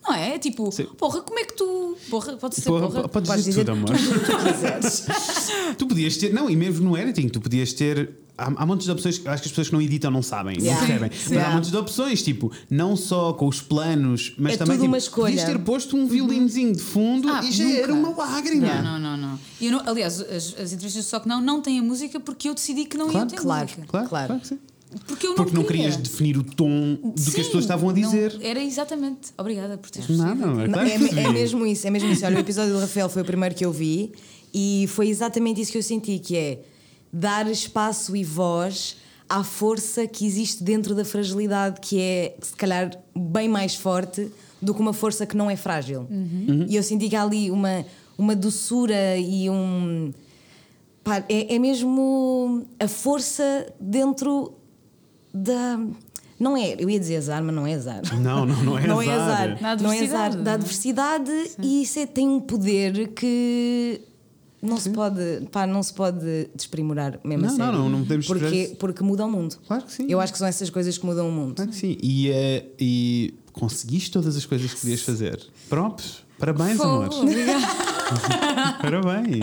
Não 0.05 0.13
é? 0.13 0.37
Tipo, 0.39 0.65
Uhum. 0.65 0.71
Sim. 0.71 0.85
porra, 0.97 1.21
como 1.21 1.39
é 1.39 1.45
que 1.45 1.53
tu. 1.53 1.95
Porra, 2.09 2.35
pode 2.37 2.55
ser 2.55 2.63
Porra, 2.63 2.87
porra. 2.89 3.07
podes 3.09 3.29
Podes 3.29 3.45
dizer 3.45 3.63
dizer 3.63 3.65
tudo, 3.65 3.71
amor. 3.71 3.95
tu 5.77 5.87
podias 5.87 6.17
ter, 6.17 6.33
não, 6.33 6.49
e 6.49 6.55
mesmo 6.55 6.83
no 6.89 6.97
editing, 6.97 7.29
tu 7.29 7.39
podias 7.39 7.71
ter. 7.73 8.22
Há, 8.35 8.45
há 8.63 8.65
montes 8.65 8.85
de 8.85 8.91
opções 8.91 9.17
que 9.19 9.27
acho 9.27 9.43
que 9.43 9.47
as 9.47 9.51
pessoas 9.51 9.67
que 9.67 9.73
não 9.73 9.81
editam 9.81 10.09
não 10.09 10.23
sabem, 10.23 10.57
Yeah. 10.59 10.81
não 10.81 10.87
percebem. 10.87 11.11
Sim. 11.19 11.35
Mas 11.35 11.43
há 11.45 11.49
montes 11.51 11.69
de 11.71 11.77
opções, 11.77 12.23
tipo, 12.23 12.51
não 12.69 12.95
só 12.95 13.31
com 13.33 13.47
os 13.47 13.61
planos, 13.61 14.33
mas 14.39 14.53
É 14.53 14.57
também 14.57 14.75
tudo 14.77 14.81
tipo, 14.83 14.91
uma 14.91 14.97
escolha. 14.97 15.35
podias 15.35 15.43
ter 15.45 15.59
posto 15.59 15.95
um 15.95 16.07
violinozinho 16.07 16.73
de 16.73 16.81
fundo 16.81 17.29
Ah, 17.29 17.41
e 17.43 17.51
já 17.51 17.63
nunca. 17.63 17.77
era 17.77 17.93
uma 17.93 18.09
lágrima. 18.15 18.67
Não, 18.81 18.83
não, 18.83 18.99
não, 18.99 19.17
não. 19.17 19.39
Eu 19.61 19.71
não- 19.73 19.81
aliás, 19.87 20.19
as, 20.19 20.55
as 20.59 20.73
entrevistas 20.73 21.05
Só 21.05 21.19
que 21.19 21.27
não 21.27 21.39
não 21.41 21.61
têm 21.61 21.77
a 21.79 21.83
música 21.83 22.19
porque 22.19 22.49
eu 22.49 22.55
decidi 22.55 22.85
que 22.85 22.97
não 22.97 23.07
Claro, 23.09 23.27
ia 23.27 23.35
ter 23.35 23.41
claro. 23.41 23.63
música. 23.65 23.83
Claro, 23.87 24.09
Claro. 24.09 24.27
claro 24.27 24.41
que 24.41 24.47
sim. 24.47 24.59
Porque 25.07 25.25
eu 25.25 25.29
não 25.31 25.35
Porque 25.37 25.55
não 25.55 25.63
queria. 25.63 25.83
querias 25.89 25.97
definir 25.97 26.37
o 26.37 26.43
tom 26.43 26.95
do 27.03 27.13
que 27.13 27.21
Sim, 27.21 27.41
as 27.41 27.45
pessoas 27.47 27.63
estavam 27.63 27.89
a 27.89 27.93
não- 27.93 27.99
dizer. 28.01 28.35
era 28.41 28.63
exatamente. 28.63 29.29
Obrigada 29.37 29.77
por 29.77 29.89
teres 29.91 30.09
Nada, 30.09 30.35
percebido. 30.35 30.61
é 30.61 30.67
Não, 30.67 30.73
claro 30.73 30.87
é, 30.89 30.97
que 31.09 31.19
é 31.19 31.29
mesmo 31.31 31.65
isso, 31.65 31.87
é 31.87 31.89
mesmo 31.91 32.09
isso. 32.11 32.25
Olha, 32.25 32.35
o 32.37 32.39
episódio 32.39 32.73
do 32.73 32.79
Rafael 32.79 33.09
foi 33.09 33.21
o 33.21 33.25
primeiro 33.25 33.53
que 33.55 33.65
eu 33.65 33.71
vi 33.71 34.11
e 34.53 34.85
foi 34.89 35.07
exatamente 35.09 35.61
isso 35.61 35.71
que 35.71 35.77
eu 35.77 35.83
senti, 35.83 36.19
que 36.19 36.35
é 36.35 36.59
dar 37.13 37.47
espaço 37.49 38.15
e 38.15 38.23
voz 38.23 38.97
à 39.29 39.43
força 39.43 40.07
que 40.07 40.25
existe 40.25 40.63
dentro 40.63 40.95
da 40.95 41.05
fragilidade, 41.05 41.79
que 41.79 41.99
é 42.01 42.35
se 42.41 42.55
calhar 42.55 42.91
bem 43.15 43.47
mais 43.47 43.75
forte 43.75 44.29
do 44.61 44.73
que 44.73 44.81
uma 44.81 44.93
força 44.93 45.25
que 45.25 45.37
não 45.37 45.49
é 45.49 45.55
frágil. 45.55 46.07
Uhum. 46.09 46.65
E 46.67 46.75
eu 46.75 46.81
senti 46.83 47.07
que 47.09 47.15
há 47.15 47.23
ali 47.23 47.51
uma, 47.51 47.85
uma 48.17 48.35
doçura 48.35 49.17
e 49.17 49.49
um. 49.49 50.11
pá, 51.03 51.23
é, 51.29 51.55
é 51.55 51.59
mesmo 51.59 52.65
a 52.79 52.87
força 52.87 53.71
dentro 53.79 54.53
da. 55.33 55.79
Não 56.39 56.57
é, 56.57 56.75
eu 56.77 56.89
ia 56.89 56.99
dizer 56.99 57.17
azar, 57.17 57.41
mas 57.43 57.55
não 57.55 57.65
é 57.65 57.73
azar. 57.75 58.01
Não, 58.19 58.45
não, 58.45 58.63
não 58.63 58.77
é 58.77 58.87
não 58.87 59.01
é 59.01 59.09
azar. 59.09 59.51
azar. 59.53 59.77
Da 59.77 59.83
Não 59.83 59.91
é 59.91 59.99
azar. 60.03 60.25
adversidade, 60.25 60.37
Da 60.43 60.51
é? 60.51 60.53
adversidade 60.55 61.31
e 61.61 61.81
isso 61.83 61.99
é- 61.99 62.05
tem 62.05 62.27
um 62.27 62.39
poder 62.41 63.09
que 63.09 64.01
não 64.63 64.77
se 64.77 64.89
pode, 64.91 65.21
pá, 65.51 65.67
não 65.67 65.83
se 65.83 65.93
pode 65.93 66.47
desprimorar 66.55 67.19
mesmo 67.23 67.45
a 67.45 67.49
Não, 67.49 67.55
sério. 67.55 67.71
não, 67.73 67.79
não, 67.83 67.89
não 67.89 67.99
podemos 68.03 68.25
porque, 68.27 68.45
desprezar- 68.45 68.75
porque 68.77 69.03
muda 69.03 69.25
o 69.25 69.31
mundo. 69.31 69.57
Claro 69.67 69.83
que 69.83 69.91
sim. 69.93 70.05
Eu 70.09 70.19
acho 70.19 70.31
que 70.33 70.39
são 70.39 70.47
essas 70.47 70.69
coisas 70.69 70.97
que 70.97 71.05
mudam 71.05 71.27
o 71.29 71.31
mundo. 71.31 71.55
Claro 71.55 71.69
que 71.71 71.77
sim. 71.77 71.97
E, 72.01 72.29
eh, 72.29 72.65
e 72.79 73.33
conseguiste 73.51 74.11
todas 74.11 74.35
as 74.35 74.45
coisas 74.45 74.73
que 74.73 74.79
querias 74.81 75.01
fazer. 75.01 75.39
Pronto. 75.69 76.03
Parabéns, 76.39 76.79
amor. 76.79 77.09
Obrigada. 77.13 77.67
Parabéns. 78.81 79.39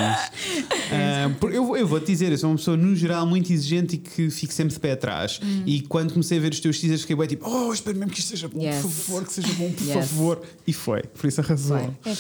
Por- 1.39 1.53
eu, 1.53 1.65
vou- 1.67 1.77
eu 1.77 1.87
vou-te 1.87 2.07
dizer, 2.07 2.31
eu 2.33 2.39
sou 2.39 2.51
uma 2.51 2.57
pessoa, 2.57 2.77
no 2.77 2.95
geral, 2.95 3.27
muito 3.27 3.53
exigente 3.53 3.95
e 3.97 3.99
que 3.99 4.31
fico 4.31 4.53
sempre 4.53 4.75
de 4.75 4.81
pé 4.81 4.93
atrás. 4.93 5.41
Hum. 5.43 5.63
E 5.67 5.81
quando 5.83 6.13
comecei 6.13 6.39
a 6.39 6.41
ver 6.41 6.53
os 6.53 6.61
teus 6.61 6.79
teasers, 6.79 7.03
fiquei 7.03 7.17
bem 7.17 7.27
tipo, 7.29 7.49
oh, 7.49 7.73
espero 7.73 7.97
mesmo 7.99 8.13
que 8.13 8.19
isto 8.21 8.29
seja 8.29 8.49
bom, 8.49 8.61
Yes. 8.63 8.83
por 8.83 8.91
favor, 8.91 9.25
que 9.25 9.33
seja 9.33 9.53
bom, 9.55 9.71
por 9.73 9.83
Yes. 9.87 9.95
favor. 9.95 10.43
E 10.67 10.73
foi. 10.73 11.03
Por 11.03 11.27
isso 11.27 11.41
arrasou. 11.41 11.79
Foi. 12.03 12.13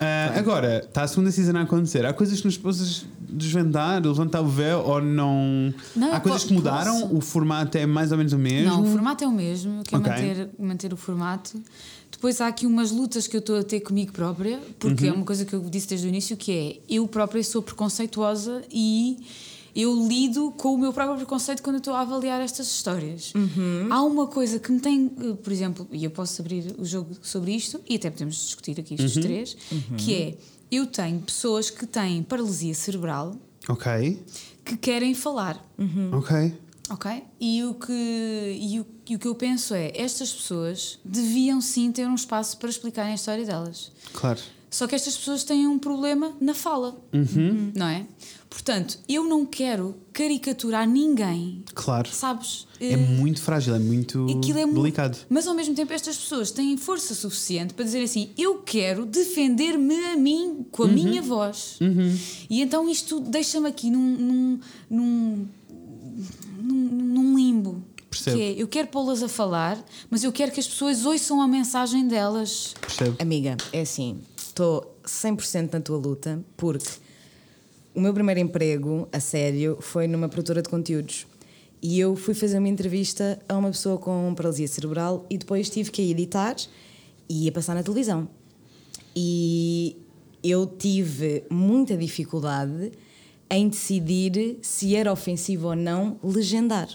É. 0.00 0.30
Ah, 0.34 0.38
agora, 0.38 0.78
está 0.86 1.02
a 1.02 1.08
segunda 1.08 1.30
season 1.30 1.56
a 1.56 1.62
acontecer. 1.62 2.04
Há 2.06 2.12
coisas 2.12 2.38
que 2.40 2.46
nos 2.46 2.56
possas 2.58 3.04
desvendar, 3.28 4.02
levantar 4.02 4.40
o 4.42 4.46
véu 4.48 4.80
ou 4.80 5.00
não? 5.00 5.72
Não, 5.96 6.12
Há 6.12 6.20
coisas 6.20 6.44
que 6.44 6.52
mudaram? 6.52 7.00
posso. 7.02 7.16
O 7.16 7.20
formato 7.20 7.76
é 7.78 7.86
mais 7.86 8.12
ou 8.12 8.18
menos 8.18 8.32
o 8.32 8.38
mesmo? 8.38 8.70
Não, 8.70 8.82
o 8.82 8.86
formato 8.86 9.24
é 9.24 9.26
o 9.26 9.32
mesmo, 9.32 9.78
eu 9.78 9.82
quero 9.84 10.02
Ok. 10.02 10.12
manter, 10.12 10.50
manter 10.58 10.92
o 10.92 10.96
formato. 10.96 11.60
Depois 12.22 12.40
há 12.40 12.46
aqui 12.46 12.66
umas 12.66 12.92
lutas 12.92 13.26
que 13.26 13.34
eu 13.34 13.40
estou 13.40 13.58
a 13.58 13.64
ter 13.64 13.80
comigo 13.80 14.12
própria, 14.12 14.60
porque 14.78 15.06
Uhum. 15.08 15.10
é 15.10 15.12
uma 15.16 15.24
coisa 15.24 15.44
que 15.44 15.52
eu 15.54 15.60
disse 15.68 15.88
desde 15.88 16.06
o 16.06 16.08
início, 16.08 16.36
que 16.36 16.52
é 16.52 16.80
eu 16.88 17.08
própria 17.08 17.42
sou 17.42 17.60
preconceituosa 17.60 18.62
e 18.70 19.18
eu 19.74 20.06
lido 20.06 20.52
com 20.52 20.72
o 20.72 20.78
meu 20.78 20.92
próprio 20.92 21.16
preconceito 21.16 21.64
quando 21.64 21.78
estou 21.78 21.92
a 21.94 22.02
avaliar 22.02 22.40
estas 22.40 22.68
histórias. 22.68 23.34
Uhum. 23.34 23.88
Há 23.90 24.04
uma 24.04 24.28
coisa 24.28 24.60
que 24.60 24.70
me 24.70 24.78
tem, 24.78 25.10
eh, 25.20 25.32
por 25.34 25.52
exemplo, 25.52 25.88
e 25.90 26.04
eu 26.04 26.12
posso 26.12 26.40
abrir 26.40 26.76
o 26.78 26.84
jogo 26.84 27.10
sobre 27.22 27.56
isto, 27.56 27.80
e 27.88 27.96
até 27.96 28.08
podemos 28.08 28.36
discutir 28.36 28.78
aqui 28.78 28.94
estes 28.94 29.16
Uhum. 29.16 29.22
três, 29.22 29.56
que 29.98 30.14
é 30.14 30.34
eu 30.70 30.86
tenho 30.86 31.18
pessoas 31.22 31.70
que 31.70 31.84
têm 31.88 32.22
paralisia 32.22 32.72
cerebral 32.72 33.34
Ok, 33.68 34.22
que 34.64 34.76
querem 34.76 35.12
falar. 35.12 35.60
ok. 36.12 36.54
Ok? 36.90 37.22
E 37.40 37.64
o, 37.64 37.74
que, 37.74 37.92
e, 38.60 38.78
o, 38.78 38.86
e 39.12 39.16
o 39.16 39.18
que 39.18 39.28
eu 39.28 39.34
penso 39.34 39.74
é: 39.74 39.92
estas 39.94 40.32
pessoas 40.32 40.98
deviam 41.04 41.60
sim 41.60 41.92
ter 41.92 42.06
um 42.08 42.14
espaço 42.14 42.56
para 42.56 42.70
explicarem 42.70 43.12
a 43.12 43.14
história 43.14 43.44
delas. 43.44 43.92
Claro. 44.12 44.40
Só 44.70 44.86
que 44.86 44.94
estas 44.94 45.14
pessoas 45.18 45.44
têm 45.44 45.66
um 45.66 45.78
problema 45.78 46.32
na 46.40 46.54
fala, 46.54 46.96
não 47.74 47.86
é? 47.86 48.06
Portanto, 48.48 48.98
eu 49.06 49.24
não 49.24 49.44
quero 49.44 49.94
caricaturar 50.14 50.88
ninguém, 50.88 51.62
Claro. 51.74 52.08
sabes? 52.10 52.66
É 52.80 52.92
Eh, 52.92 52.96
muito 52.96 53.42
frágil, 53.42 53.74
é 53.74 53.78
muito 53.78 54.26
é 54.30 54.66
delicado. 54.66 55.18
Mas 55.28 55.46
ao 55.46 55.54
mesmo 55.54 55.74
tempo, 55.74 55.92
estas 55.92 56.16
pessoas 56.16 56.50
têm 56.50 56.76
força 56.78 57.14
suficiente 57.14 57.74
para 57.74 57.84
dizer 57.84 58.02
assim: 58.02 58.30
eu 58.36 58.58
quero 58.62 59.04
defender-me 59.04 59.94
a 60.06 60.16
mim 60.16 60.64
com 60.70 60.84
a 60.84 60.86
Uhum. 60.86 60.92
minha 60.92 61.20
voz. 61.20 61.78
E 62.48 62.62
então 62.62 62.88
isto 62.88 63.20
deixa-me 63.20 63.68
aqui 63.68 63.90
num, 63.90 64.00
num, 64.00 64.60
num- 64.90 65.48
num 66.62 67.36
limbo. 67.36 67.82
Percebo. 68.12 68.36
Que 68.36 68.42
é, 68.42 68.62
eu 68.62 68.68
quero 68.68 68.88
pô-las 68.88 69.22
a 69.22 69.28
falar, 69.28 69.82
mas 70.10 70.22
eu 70.22 70.30
quero 70.30 70.52
que 70.52 70.60
as 70.60 70.68
pessoas 70.68 71.06
ouçam 71.06 71.40
a 71.40 71.48
mensagem 71.48 72.06
delas. 72.06 72.74
Percebo? 72.78 73.16
Amiga, 73.18 73.56
é 73.72 73.80
assim, 73.80 74.20
estou 74.36 74.94
100% 75.02 75.72
na 75.72 75.80
tua 75.80 75.96
luta 75.96 76.44
porque 76.54 76.90
o 77.94 78.00
meu 78.00 78.12
primeiro 78.12 78.38
emprego, 78.38 79.08
a 79.10 79.18
sério, 79.18 79.78
foi 79.80 80.06
numa 80.06 80.28
produtora 80.28 80.60
de 80.60 80.68
conteúdos. 80.68 81.26
E 81.80 81.98
eu 81.98 82.14
fui 82.14 82.34
fazer 82.34 82.58
uma 82.58 82.68
entrevista 82.68 83.40
a 83.48 83.56
uma 83.56 83.70
pessoa 83.70 83.96
com 83.96 84.34
paralisia 84.34 84.68
cerebral 84.68 85.24
e 85.30 85.38
depois 85.38 85.70
tive 85.70 85.90
que 85.90 86.02
a 86.02 86.04
editar 86.04 86.56
e 87.28 87.44
ia 87.44 87.52
passar 87.52 87.74
na 87.74 87.82
televisão. 87.82 88.28
E 89.16 89.96
eu 90.44 90.66
tive 90.66 91.44
muita 91.50 91.96
dificuldade 91.96 92.92
em 93.50 93.68
decidir 93.68 94.58
se 94.60 94.94
era 94.94 95.10
ofensivo 95.10 95.68
ou 95.68 95.76
não 95.76 96.18
legendar. 96.22 96.88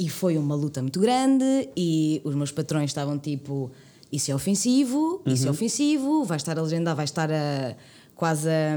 E 0.00 0.08
foi 0.08 0.38
uma 0.38 0.54
luta 0.54 0.80
muito 0.80 0.98
grande 0.98 1.68
e 1.76 2.22
os 2.24 2.34
meus 2.34 2.50
patrões 2.50 2.88
estavam 2.90 3.18
tipo: 3.18 3.70
isso 4.10 4.30
é 4.30 4.34
ofensivo, 4.34 5.20
isso 5.26 5.46
é 5.46 5.50
ofensivo, 5.50 6.24
vai 6.24 6.38
estar 6.38 6.58
a 6.58 6.62
legendar, 6.62 6.96
vai 6.96 7.04
estar 7.04 7.30
a 7.30 7.74
quase 8.16 8.48
a. 8.48 8.76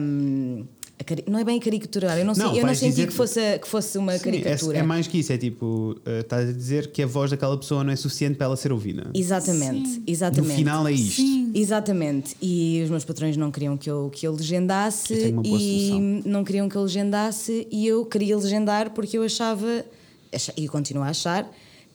a 0.99 1.03
cari- 1.03 1.23
não 1.29 1.39
é 1.39 1.43
bem 1.45 1.57
a 1.57 1.61
caricaturar, 1.61 2.17
eu 2.19 2.25
não, 2.25 2.35
sei, 2.35 2.43
Não, 2.43 2.55
eu 2.57 2.65
não 2.65 2.75
senti 2.75 2.89
dizer- 2.91 3.07
que, 3.07 3.13
fosse, 3.13 3.59
que 3.59 3.67
fosse 3.67 3.97
uma 3.97 4.13
Sim, 4.17 4.23
caricatura. 4.25 4.77
é, 4.77 4.79
é 4.81 4.83
mais 4.83 5.07
que 5.07 5.17
isso, 5.17 5.31
é 5.33 5.37
tipo, 5.37 5.95
eh, 6.05 6.19
estás 6.19 6.49
a 6.49 6.51
dizer 6.53 6.91
que 6.91 7.01
a 7.01 7.07
voz 7.07 7.31
daquela 7.31 7.57
pessoa 7.57 7.83
não 7.85 7.91
é 7.91 7.95
suficiente 7.95 8.35
para 8.35 8.45
ela 8.47 8.55
ser 8.57 8.71
ouvida. 8.73 9.09
Exatamente, 9.13 9.97
No 9.99 10.03
exatamente. 10.05 10.55
final 10.55 10.87
é 10.87 10.91
isto. 10.91 11.21
Exatamente, 11.55 12.35
e 12.41 12.81
os 12.83 12.89
meus 12.89 13.05
patrões 13.05 13.37
não 13.37 13.49
queriam 13.51 13.77
que 13.77 13.89
eu, 13.89 14.09
que 14.13 14.27
eu 14.27 14.33
legendasse 14.33 15.13
Eu 15.13 15.41
e 15.43 15.87
solução. 15.89 16.21
não 16.25 16.43
queriam 16.43 16.67
que 16.69 16.75
eu 16.75 16.83
legendasse 16.83 17.67
e 17.71 17.87
eu 17.87 18.05
queria 18.05 18.35
legendar 18.37 18.91
porque 18.91 19.17
eu 19.17 19.23
achava, 19.23 19.65
acha- 19.67 19.85
e 20.57 20.67
continuo 20.67 21.03
a 21.03 21.07
achar, 21.09 21.49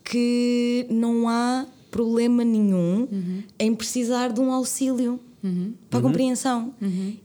que 0.04 0.86
não 0.90 1.28
há 1.28 1.66
problema 1.90 2.44
nenhum 2.44 3.08
em 3.58 3.74
precisar 3.74 4.32
de 4.32 4.40
um 4.40 4.52
auxílio 4.52 5.20
para 5.88 6.00
a 6.00 6.02
compreensão. 6.02 6.74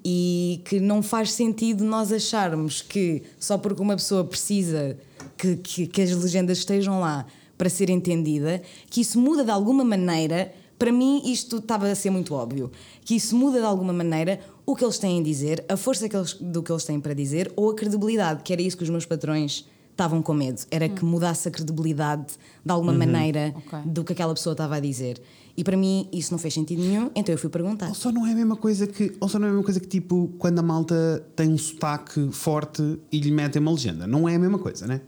E 0.06 0.62
que 0.66 0.80
não 0.80 1.02
faz 1.02 1.32
sentido 1.32 1.84
nós 1.84 2.12
acharmos 2.12 2.82
que 2.82 3.24
só 3.40 3.58
porque 3.58 3.82
uma 3.82 3.96
pessoa 3.96 4.24
precisa 4.24 4.98
que, 5.38 5.56
que, 5.58 5.88
que 5.88 6.02
as 6.02 6.12
legendas 6.12 6.60
estejam 6.60 7.00
lá 7.00 7.26
para 7.58 7.70
ser 7.70 7.90
entendida, 7.90 8.62
que 8.90 9.02
isso 9.02 9.20
muda 9.20 9.44
de 9.44 9.52
alguma 9.52 9.84
maneira. 9.84 10.54
Para 10.78 10.92
mim, 10.92 11.22
isto 11.26 11.58
estava 11.58 11.88
a 11.90 11.96
ser 11.96 12.10
muito 12.10 12.34
óbvio. 12.34 12.72
Que 13.06 13.16
isso 13.16 13.36
muda 13.36 13.60
de 13.60 13.66
alguma 13.66 13.94
maneira 13.94 14.40
o 14.66 14.76
que 14.76 14.84
eles 14.84 14.98
têm 15.00 15.20
a 15.20 15.24
dizer, 15.24 15.64
a 15.68 15.76
força 15.78 16.08
que 16.08 16.16
eles- 16.16 16.34
do 16.34 16.62
que 16.62 16.72
eles 16.72 16.84
têm 16.84 17.00
para 17.00 17.14
dizer 17.14 17.52
ou 17.56 17.70
a 17.72 17.76
credibilidade, 17.76 18.44
que 18.44 18.54
era 18.54 18.62
isso 18.62 18.78
que 18.78 18.84
os 18.84 18.90
meus 18.90 19.06
patrões 19.06 19.66
estavam 19.94 20.22
com 20.22 20.34
medo. 20.34 20.62
Era 20.70 20.90
que 20.90 21.06
mudasse 21.06 21.48
a 21.48 21.52
credibilidade 21.52 22.34
de 22.66 22.72
alguma 22.72 22.92
maneira 22.94 23.54
Ok. 23.56 23.80
do 23.86 24.04
que 24.04 24.12
aquela 24.14 24.34
pessoa 24.34 24.54
estava 24.54 24.76
a 24.76 24.80
dizer. 24.80 25.22
E 25.56 25.64
para 25.64 25.78
mim 25.78 26.10
isso 26.12 26.32
não 26.32 26.40
fez 26.40 26.54
sentido 26.54 26.82
nenhum, 26.82 27.12
então 27.16 27.32
eu 27.34 27.38
fui 27.38 27.50
perguntar. 27.50 27.88
Ou 27.90 27.94
só 27.94 28.12
não 28.12 28.26
é 28.26 28.32
a 28.32 28.36
mesma 28.36 28.56
coisa 28.56 28.88
que. 28.88 29.16
Ou 29.20 29.30
só 29.30 29.38
não 29.38 29.46
é 29.46 29.50
a 29.50 29.54
mesma 29.54 29.64
coisa 29.64 29.80
que 29.80 29.88
tipo 29.88 30.32
quando 30.40 30.58
a 30.60 30.64
malta 30.64 31.24
tem 31.36 31.48
um 31.50 31.58
sotaque 31.58 32.30
forte 32.32 33.00
e 33.12 33.20
lhe 33.20 33.32
metem 33.32 33.62
uma 33.62 33.72
legenda. 33.72 34.08
Não 34.08 34.28
é 34.28 34.36
a 34.36 34.40
mesma 34.40 34.58
coisa, 34.58 34.88
né? 34.88 35.02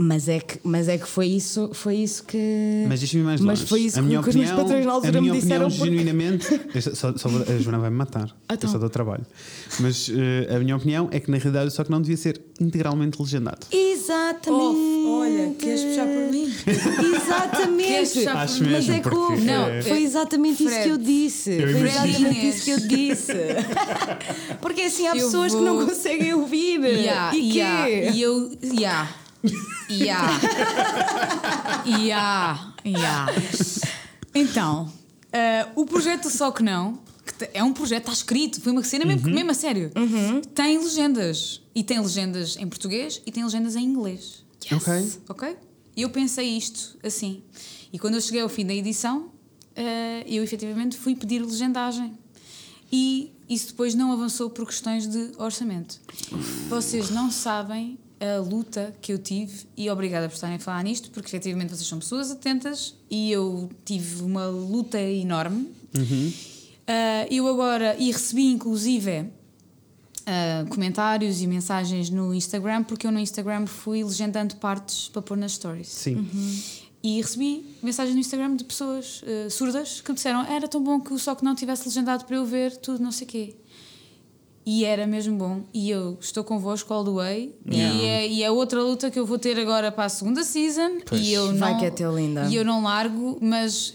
Mas 0.00 0.28
é 0.28 0.38
que, 0.38 0.60
mas 0.62 0.86
é 0.88 0.96
que 0.96 1.08
foi 1.08 1.26
isso, 1.26 1.70
foi 1.74 1.96
isso 1.96 2.22
que. 2.22 2.84
Mas 2.88 3.00
deixa-me 3.00 3.24
mais 3.24 3.40
Mas 3.40 3.58
longe. 3.58 3.68
foi 3.68 3.80
isso 3.80 3.98
a 3.98 4.02
que, 4.02 4.06
minha 4.08 4.22
que 4.22 4.28
os 4.28 4.36
meus 4.36 4.46
opinião- 4.50 4.64
patrões 4.64 4.86
na 4.86 4.92
a 4.92 4.94
altura 4.94 5.20
minha 5.20 5.32
me 5.34 5.40
disseram. 5.40 5.66
opinião, 5.66 5.78
porque- 5.80 5.96
genuinamente. 5.98 6.60
Só- 6.96 7.16
só 7.16 7.28
a 7.28 7.58
Joana 7.58 7.78
vai 7.80 7.90
me 7.90 7.96
matar. 7.96 8.36
Então. 8.44 8.58
Eu 8.62 8.68
só 8.68 8.78
dou 8.78 8.88
trabalho. 8.88 9.26
Mas 9.80 10.08
eh, 10.08 10.54
a 10.54 10.58
minha 10.60 10.76
opinião 10.76 11.08
é 11.10 11.18
que 11.18 11.28
na 11.28 11.36
realidade 11.38 11.72
só 11.72 11.82
que 11.82 11.90
não 11.90 12.00
devia 12.00 12.16
ser 12.16 12.40
integralmente 12.60 13.20
legendado. 13.20 13.66
Exatamente. 13.72 14.76
Oh, 14.78 15.18
olha, 15.20 15.54
queres 15.58 15.82
puxar 15.82 16.06
por 16.06 16.30
mim? 16.32 16.44
Exatamente. 17.16 18.20
Por 18.24 18.28
Acho 18.36 18.62
mim? 18.64 18.70
Mas 18.70 18.88
é 18.88 19.00
que 19.00 19.08
porque- 19.10 19.40
Não, 19.40 19.82
foi 19.82 20.02
exatamente 20.04 20.62
isso 20.64 20.72
Fred, 20.72 20.84
que 20.84 20.90
eu 20.90 20.98
disse. 20.98 21.50
Eu 21.50 21.72
foi 21.72 21.88
exatamente 21.88 22.48
isso 22.48 22.64
que 22.64 22.70
eu 22.70 22.80
disse. 22.86 23.32
Porque 24.62 24.82
assim 24.82 25.06
há 25.06 25.16
Eu 25.16 25.24
pessoas 25.26 25.52
que 25.52 25.58
vou- 25.60 25.66
não 25.66 25.86
conseguem 25.86 26.34
ouvir. 26.34 26.80
Yeah, 26.84 27.34
e 27.36 27.40
quê? 27.52 27.58
yeah, 27.58 27.88
E 28.14 28.22
eu. 28.22 28.50
Yeah. 28.62 29.08
Yeah. 29.90 30.40
Yeah. 31.86 32.74
Yeah. 32.84 33.32
Então, 34.34 34.92
eh, 35.32 35.66
o 35.74 35.86
projeto 35.86 36.28
Só 36.30 36.50
Que 36.50 36.62
Não, 36.62 36.98
que 37.24 37.50
é 37.54 37.62
um 37.62 37.72
projeto, 37.72 38.02
está 38.02 38.12
escrito, 38.12 38.60
foi 38.60 38.72
uma 38.72 38.82
cena 38.82 39.04
mesmo, 39.04 39.30
mesmo 39.30 39.50
a 39.50 39.54
sério. 39.54 39.90
Tem 40.54 40.78
legendas. 40.78 41.62
E 41.74 41.82
tem 41.82 42.00
legendas 42.00 42.56
em 42.56 42.68
português 42.68 43.22
e 43.24 43.32
tem 43.32 43.44
legendas 43.44 43.76
em 43.76 43.84
inglês. 43.84 44.44
Ok. 44.72 45.12
Ok? 45.28 45.56
E 45.96 46.02
eu 46.02 46.10
pensei 46.10 46.46
isto 46.56 46.98
assim. 47.02 47.42
E 47.92 47.98
quando 47.98 48.14
eu 48.14 48.20
cheguei 48.20 48.40
ao 48.42 48.48
fim 48.48 48.66
da 48.66 48.74
edição, 48.74 49.30
eh, 49.74 50.24
eu 50.26 50.42
efetivamente 50.42 50.96
fui 50.96 51.16
pedir 51.16 51.40
legendagem. 51.40 52.12
E 52.92 53.32
isso 53.48 53.68
depois 53.68 53.94
não 53.94 54.12
avançou 54.12 54.50
por 54.50 54.66
questões 54.66 55.06
de 55.06 55.32
orçamento. 55.38 56.00
Vocês 56.68 57.10
não 57.10 57.30
sabem 57.30 57.98
a 58.20 58.40
luta 58.40 58.94
que 59.00 59.12
eu 59.12 59.18
tive, 59.18 59.66
e 59.76 59.88
obrigada 59.88 60.28
por 60.28 60.34
estarem 60.34 60.56
a 60.56 60.58
falar 60.58 60.82
nisto, 60.82 61.10
porque 61.10 61.28
efetivamente 61.28 61.70
vocês 61.70 61.86
são 61.86 61.98
pessoas 61.98 62.30
atentas 62.30 62.94
e 63.10 63.30
eu 63.30 63.70
tive 63.84 64.22
uma 64.22 64.46
luta 64.46 65.00
enorme. 65.00 65.68
Ah, 66.86 67.26
eu 67.30 67.46
agora, 67.46 67.96
e 67.98 68.10
recebi 68.10 68.46
inclusive 68.46 69.26
ah, 70.26 70.64
comentários 70.68 71.40
e 71.40 71.46
mensagens 71.46 72.10
no 72.10 72.34
Instagram, 72.34 72.82
porque 72.84 73.06
eu 73.06 73.12
no 73.12 73.18
Instagram 73.18 73.66
fui 73.66 74.02
legendando 74.02 74.56
partes 74.56 75.08
para 75.08 75.22
pôr 75.22 75.36
nas 75.36 75.52
stories. 75.52 75.88
Sim. 75.88 76.26
E 77.02 77.20
recebi 77.20 77.64
mensagens 77.82 78.14
no 78.14 78.20
Instagram 78.20 78.56
de 78.56 78.64
pessoas 78.64 79.22
eh, 79.24 79.48
surdas 79.48 80.00
que 80.00 80.10
me 80.10 80.16
disseram 80.16 80.42
era 80.44 80.66
tão 80.66 80.82
bom 80.82 81.00
que 81.00 81.12
o 81.12 81.18
Só 81.18 81.32
Que 81.32 81.44
Não 81.44 81.54
tivesse 81.54 81.86
legendado 81.86 82.24
para 82.24 82.34
eu 82.34 82.44
ver 82.44 82.76
tudo, 82.76 83.00
não 83.00 83.12
sei 83.12 83.24
o 83.24 83.30
quê. 83.30 83.56
E 84.70 84.84
era 84.84 85.06
mesmo 85.06 85.34
bom. 85.38 85.62
E 85.72 85.88
eu 85.88 86.18
estou 86.20 86.44
convosco 86.44 86.92
all 86.92 87.02
the 87.02 87.10
way. 87.10 87.54
E, 87.70 87.80
é, 87.80 88.28
e 88.28 88.42
é 88.42 88.50
outra 88.50 88.82
luta 88.82 89.10
que 89.10 89.18
eu 89.18 89.24
vou 89.24 89.38
ter 89.38 89.58
agora 89.58 89.90
para 89.90 90.04
a 90.04 90.08
segunda 90.10 90.44
season. 90.44 90.98
E 91.10 91.32
eu 91.32 91.56
Vai 91.56 91.72
não, 91.72 91.78
que 91.80 91.86
é 91.86 91.90
teu, 91.90 92.14
linda. 92.14 92.46
E 92.50 92.54
eu 92.54 92.64
não 92.66 92.82
largo, 92.82 93.38
mas 93.40 93.94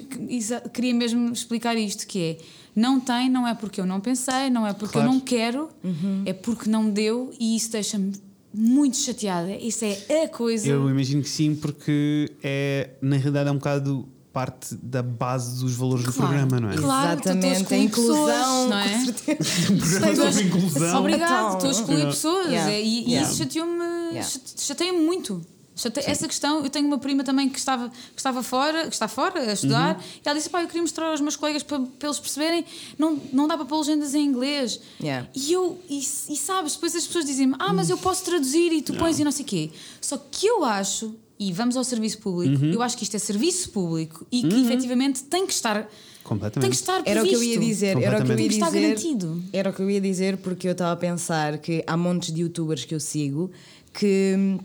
queria 0.73 0.95
mesmo 0.95 1.31
explicar 1.31 1.77
isto: 1.77 2.07
que 2.07 2.19
é. 2.19 2.37
Não 2.75 2.99
tem, 2.99 3.29
não 3.29 3.47
é 3.47 3.53
porque 3.53 3.79
eu 3.79 3.85
não 3.85 3.99
pensei, 3.99 4.49
não 4.49 4.65
é 4.65 4.73
porque 4.73 4.93
Claro. 4.93 5.07
eu 5.09 5.13
não 5.13 5.19
quero, 5.19 5.69
Uhum. 5.83 6.23
é 6.25 6.33
porque 6.33 6.67
não 6.67 6.81
me 6.85 6.91
deu 6.91 7.31
e 7.39 7.55
isso 7.55 7.71
deixa-me 7.71 8.11
muito 8.51 8.97
chateada. 8.97 9.51
Isso 9.55 9.85
é 10.09 10.23
a 10.23 10.27
coisa. 10.27 10.67
Eu 10.67 10.89
imagino 10.89 11.21
que 11.21 11.29
sim, 11.29 11.53
porque 11.53 12.31
é, 12.43 12.89
na 12.99 13.17
realidade 13.17 13.47
é 13.47 13.51
um 13.51 13.57
bocado 13.57 14.07
parte 14.33 14.73
da 14.81 15.03
base 15.03 15.59
dos 15.61 15.75
valores 15.75 16.03
do 16.05 16.11
Claro. 16.11 16.29
programa, 16.33 16.59
não 16.59 16.69
é? 16.71 16.75
Claro, 16.75 17.21
tu 17.21 17.29
a 17.29 17.31
Exatamente, 17.31 17.45
a 17.45 17.59
excluir 17.61 17.83
inclusão, 17.83 18.25
pessoas, 18.25 18.69
não 18.69 18.77
é? 18.79 18.89
com 18.89 19.05
certeza. 19.05 19.71
Um 19.73 19.77
programa 19.79 20.31
sobre 20.31 20.43
inclusão. 20.47 20.99
Obrigado, 20.99 21.31
Então, 21.31 21.53
estou 21.53 21.69
a 21.69 21.71
excluir 21.71 21.93
Yeah. 21.97 22.11
pessoas 22.11 22.47
Yeah. 22.47 22.71
é, 22.71 22.81
e, 22.81 22.85
e 22.85 23.11
Yeah. 23.11 23.29
isso 23.29 23.37
chateou-me 23.37 23.83
Yeah. 24.11 24.23
chate- 24.29 24.53
chateia-me 24.61 24.99
muito. 25.05 25.45
Chate- 25.75 26.01
essa 26.05 26.27
questão, 26.27 26.63
eu 26.63 26.69
tenho 26.69 26.85
uma 26.85 26.99
prima 26.99 27.23
também 27.23 27.49
que 27.49 27.57
estava, 27.57 27.89
que 27.89 27.95
estava 28.19 28.43
fora, 28.43 28.83
que 28.87 28.93
está 28.93 29.07
fora 29.07 29.39
a 29.39 29.53
estudar, 29.53 29.95
Uhum. 29.95 30.01
e 30.23 30.27
ela 30.29 30.37
disse: 30.37 30.47
Pá, 30.49 30.61
eu 30.61 30.67
queria 30.67 30.83
mostrar 30.83 31.09
aos 31.09 31.19
meus 31.19 31.35
colegas 31.35 31.63
para, 31.63 31.79
para 31.79 32.07
eles 32.09 32.19
perceberem, 32.19 32.63
não, 32.97 33.19
não 33.31 33.47
dá 33.47 33.55
para 33.57 33.65
pôr 33.65 33.79
legendas 33.79 34.13
em 34.13 34.23
inglês. 34.23 34.79
Yeah. 35.01 35.27
E 35.35 35.51
eu, 35.51 35.79
e, 35.89 35.97
e 35.99 36.35
sabes, 36.37 36.73
depois 36.73 36.95
as 36.95 37.07
pessoas 37.07 37.25
dizem-me: 37.25 37.55
Ah, 37.57 37.73
mas 37.73 37.89
eu 37.89 37.97
posso 37.97 38.23
traduzir 38.23 38.71
e 38.71 38.81
tu 38.83 38.93
pões 38.93 39.17
e 39.19 39.23
não 39.23 39.31
sei 39.31 39.43
o 39.45 39.47
quê. 39.47 39.71
Só 39.99 40.15
que 40.29 40.45
eu 40.45 40.63
acho, 40.63 41.15
e 41.39 41.51
vamos 41.51 41.75
ao 41.75 41.83
serviço 41.83 42.19
público, 42.19 42.63
Uhum. 42.63 42.71
eu 42.71 42.81
acho 42.81 42.95
que 42.97 43.03
isto 43.03 43.15
é 43.15 43.19
serviço 43.19 43.69
público 43.71 44.25
e 44.31 44.41
que 44.43 44.61
efetivamente 44.61 45.23
tem 45.23 45.45
que 45.47 45.53
estar. 45.53 45.89
Completamente. 46.23 46.61
Tem 46.61 46.69
que 46.69 46.75
estar 46.75 47.01
Era 47.05 47.21
o 47.21 47.27
que 47.27 47.33
eu 47.35 47.43
ia 47.43 47.59
dizer, 47.59 47.97
era 48.01 48.17
o 48.21 48.25
que 48.25 48.31
eu 48.31 48.35
ia 48.35 48.37
Tem 48.37 48.47
que 48.47 48.53
estar 48.53 48.67
dizer. 48.67 48.81
garantido. 48.81 49.43
Era 49.51 49.69
o 49.69 49.73
que 49.73 49.81
eu 49.81 49.89
ia 49.89 49.99
dizer 49.99 50.37
porque 50.37 50.67
eu 50.67 50.71
estava 50.71 50.93
a 50.93 50.95
pensar 50.95 51.57
que 51.57 51.83
há 51.85 51.97
montes 51.97 52.33
de 52.33 52.41
youtubers 52.41 52.85
que 52.85 52.95
eu 52.95 52.99
sigo 52.99 53.51
que 53.93 54.57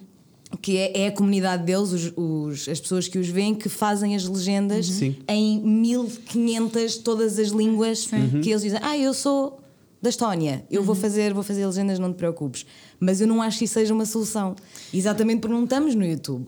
que 0.62 0.78
é, 0.78 1.02
é 1.02 1.06
a 1.08 1.12
comunidade 1.12 1.62
deles, 1.64 1.92
os, 1.92 2.12
os- 2.16 2.68
as 2.70 2.80
pessoas 2.80 3.06
que 3.06 3.18
os 3.18 3.28
veem, 3.28 3.54
que 3.54 3.68
fazem 3.68 4.16
as 4.16 4.26
legendas 4.26 4.86
Sim. 4.86 5.14
em 5.28 5.60
1500, 5.60 6.96
todas 6.98 7.38
as 7.38 7.48
línguas 7.48 8.06
que 8.42 8.48
eles 8.50 8.62
dizem. 8.62 8.78
Ah, 8.82 8.96
eu 8.96 9.12
sou 9.12 9.57
da 10.00 10.10
Estónia, 10.10 10.64
eu 10.70 10.82
vou 10.82 10.94
fazer, 10.94 11.34
vou 11.34 11.42
fazer 11.42 11.66
legendas, 11.66 11.98
não 11.98 12.12
te 12.12 12.16
preocupes. 12.16 12.64
Mas 13.00 13.20
eu 13.20 13.26
não 13.26 13.42
acho 13.42 13.58
que 13.58 13.64
isso 13.64 13.74
seja 13.74 13.92
uma 13.92 14.04
solução. 14.04 14.54
Exatamente 14.92 15.40
porque 15.40 15.54
não 15.54 15.64
estamos 15.64 15.94
no 15.94 16.04
YouTube. 16.04 16.46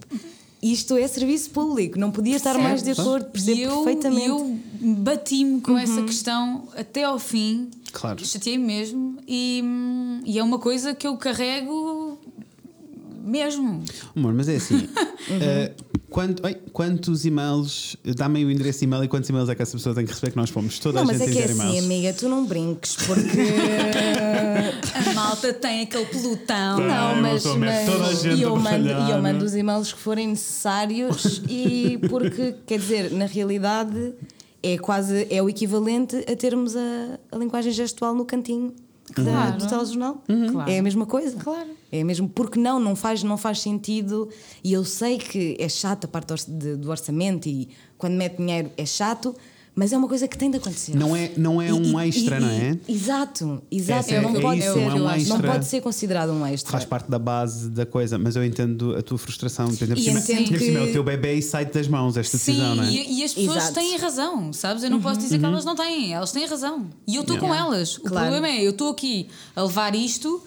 Isto 0.62 0.97
é 0.97 1.09
serviço 1.09 1.51
público, 1.51 1.98
não 1.98 2.10
podia 2.10 2.36
estar 2.36 2.56
mais 2.59 2.82
de 2.82 2.90
acordo, 2.90 3.27
percebo 3.31 3.60
eu, 3.60 3.82
perfeitamente. 3.82 4.27
e 4.27 4.28
eu 4.28 4.59
bati-me 4.98 5.60
com 5.60 5.77
essa 5.77 6.02
questão 6.02 6.68
até 6.77 7.05
ao 7.05 7.18
fim. 7.18 7.70
Claro. 7.93 8.24
Chateei-me 8.24 8.64
mesmo. 8.64 9.16
E, 9.27 9.64
e 10.27 10.39
é 10.39 10.43
uma 10.43 10.59
coisa 10.59 10.94
que 10.94 11.06
eu 11.06 11.16
carrego 11.16 12.18
mesmo. 13.24 13.82
Amor, 14.14 14.35
mas 14.35 14.48
é 14.48 14.56
assim. 14.56 14.86
eh, 15.31 15.72
quanto- 16.10 16.44
ai, 16.44 16.54
quantos 16.72 17.24
e-mails? 17.24 17.96
Dá-me 18.16 18.40
aí 18.40 18.44
o 18.44 18.50
endereço 18.50 18.80
de 18.80 18.84
e-mail 18.84 19.04
e 19.04 19.08
quantos 19.08 19.28
e-mails 19.30 19.48
é 19.48 19.54
que 19.54 19.62
essa 19.62 19.72
pessoa 19.76 19.94
tem 19.94 20.04
que 20.04 20.10
receber 20.12 20.32
que 20.32 20.36
nós 20.36 20.50
pomos? 20.50 20.78
Toda 20.78 20.96
Não, 20.96 21.02
a 21.02 21.06
mas 21.06 21.18
gente 21.18 21.30
é 21.30 21.32
tem 21.32 21.42
que 21.42 21.48
é 21.48 21.66
assim, 21.66 21.78
amiga, 21.78 22.12
tu 22.12 22.28
não 22.28 22.44
brinques, 22.44 22.96
porque. 22.96 23.38
A 25.10 25.14
malta 25.14 25.52
tem 25.54 25.82
aquele 25.82 26.04
pelotão. 26.06 26.76
Tem. 26.78 26.86
não, 26.86 27.16
mas, 27.22 27.44
mas- 27.56 27.86
toda 27.86 28.06
a 28.06 28.14
gente 28.14 28.38
e 28.38 28.42
eu 28.42 28.56
mando, 28.56 28.88
e 28.88 29.10
eu 29.10 29.22
mando 29.22 29.44
é? 29.44 29.46
os 29.46 29.54
e-mails 29.54 29.92
que 29.92 29.98
forem 29.98 30.28
necessários 30.28 31.42
e 31.48 31.98
porque, 32.08 32.54
quer 32.66 32.78
dizer, 32.78 33.10
na 33.12 33.26
realidade 33.26 34.12
é 34.62 34.76
quase 34.78 35.26
é 35.30 35.42
o 35.42 35.48
equivalente 35.48 36.16
a 36.30 36.36
termos 36.36 36.76
a, 36.76 37.18
a 37.32 37.36
linguagem 37.36 37.72
gestual 37.72 38.14
no 38.14 38.24
cantinho 38.24 38.72
Claro. 39.14 39.58
do 39.58 39.68
telejornal. 39.68 40.22
Claro. 40.50 40.70
É 40.70 40.78
a 40.78 40.82
mesma 40.82 41.06
coisa. 41.06 41.36
Claro. 41.36 41.70
É 41.92 42.04
mesmo, 42.04 42.28
porque 42.28 42.58
não, 42.58 42.78
não 42.78 42.94
faz, 42.94 43.22
não 43.22 43.36
faz 43.36 43.60
sentido. 43.60 44.28
E 44.62 44.72
eu 44.72 44.84
sei 44.84 45.18
que 45.18 45.56
é 45.58 45.68
chato 45.68 46.04
a 46.04 46.08
parte 46.08 46.50
do 46.50 46.90
orçamento 46.90 47.48
e 47.48 47.68
quando 47.98 48.14
mete 48.14 48.36
dinheiro 48.36 48.70
é 48.76 48.86
chato, 48.86 49.34
mas 49.81 49.94
é 49.94 49.97
uma 49.97 50.07
coisa 50.07 50.28
que 50.28 50.36
tem 50.36 50.51
de 50.51 50.59
acontecer. 50.59 50.94
Não 50.94 51.16
é, 51.16 51.32
não 51.39 51.61
é 51.62 51.69
E- 51.69 51.73
um 51.73 51.98
e- 51.98 52.09
extra, 52.11 52.36
e- 52.36 52.40
não 52.40 52.48
é? 52.51 52.78
Exato, 52.86 53.62
exato. 53.70 54.01
Essa 54.01 54.15
é- 54.15 54.20
não, 54.20 54.36
é 54.36 54.40
pode 54.40 54.61
isso, 54.61 54.73
ser, 54.74 54.78
não 54.81 55.11
é 55.11 55.15
um 55.16 55.24
não 55.24 55.40
pode 55.40 55.65
ser 55.65 55.81
considerado 55.81 56.31
um 56.32 56.44
extra. 56.47 56.70
Faz 56.73 56.85
parte 56.85 57.11
da 57.11 57.19
base 57.19 57.70
da 57.70 57.86
coisa, 57.86 58.19
mas 58.19 58.36
eu 58.36 58.44
entendo 58.44 58.94
a 58.94 59.01
tua 59.02 59.16
frustração. 59.16 59.70
Entendo, 59.70 59.97
E 59.97 60.02
cima, 60.02 60.19
entendo 60.20 60.48
por 60.51 60.59
cima 60.59 60.78
é 60.81 60.82
que- 60.85 60.89
o 60.90 60.93
teu 60.93 61.02
bebê 61.02 61.35
e 61.36 61.43
sai 61.43 61.65
das 61.65 61.89
mãos 61.89 62.16
esta 62.19 62.36
decisão, 62.36 62.73
Sim, 62.73 62.77
não 62.77 62.85
é? 62.85 62.90
e, 62.90 63.20
e 63.20 63.24
as 63.24 63.32
pessoas 63.32 63.57
Exato. 63.57 63.73
têm 63.74 63.97
razão, 63.97 64.52
sabes? 64.52 64.82
Eu 64.82 64.90
não 64.90 65.01
posso 65.01 65.19
dizer 65.20 65.39
que 65.39 65.44
elas 65.47 65.65
não 65.65 65.74
têm, 65.74 66.12
elas 66.12 66.31
têm 66.31 66.44
razão. 66.47 66.86
E 67.07 67.16
eu 67.16 67.23
estou 67.23 67.39
com 67.39 67.55
elas. 67.55 67.97
O 67.97 68.02
Claro. 68.02 68.27
problema 68.31 68.48
é, 68.48 68.62
eu 68.66 68.73
estou 68.73 68.90
aqui 68.90 69.28
a 69.57 69.62
levar 69.62 69.94
isto 69.94 70.43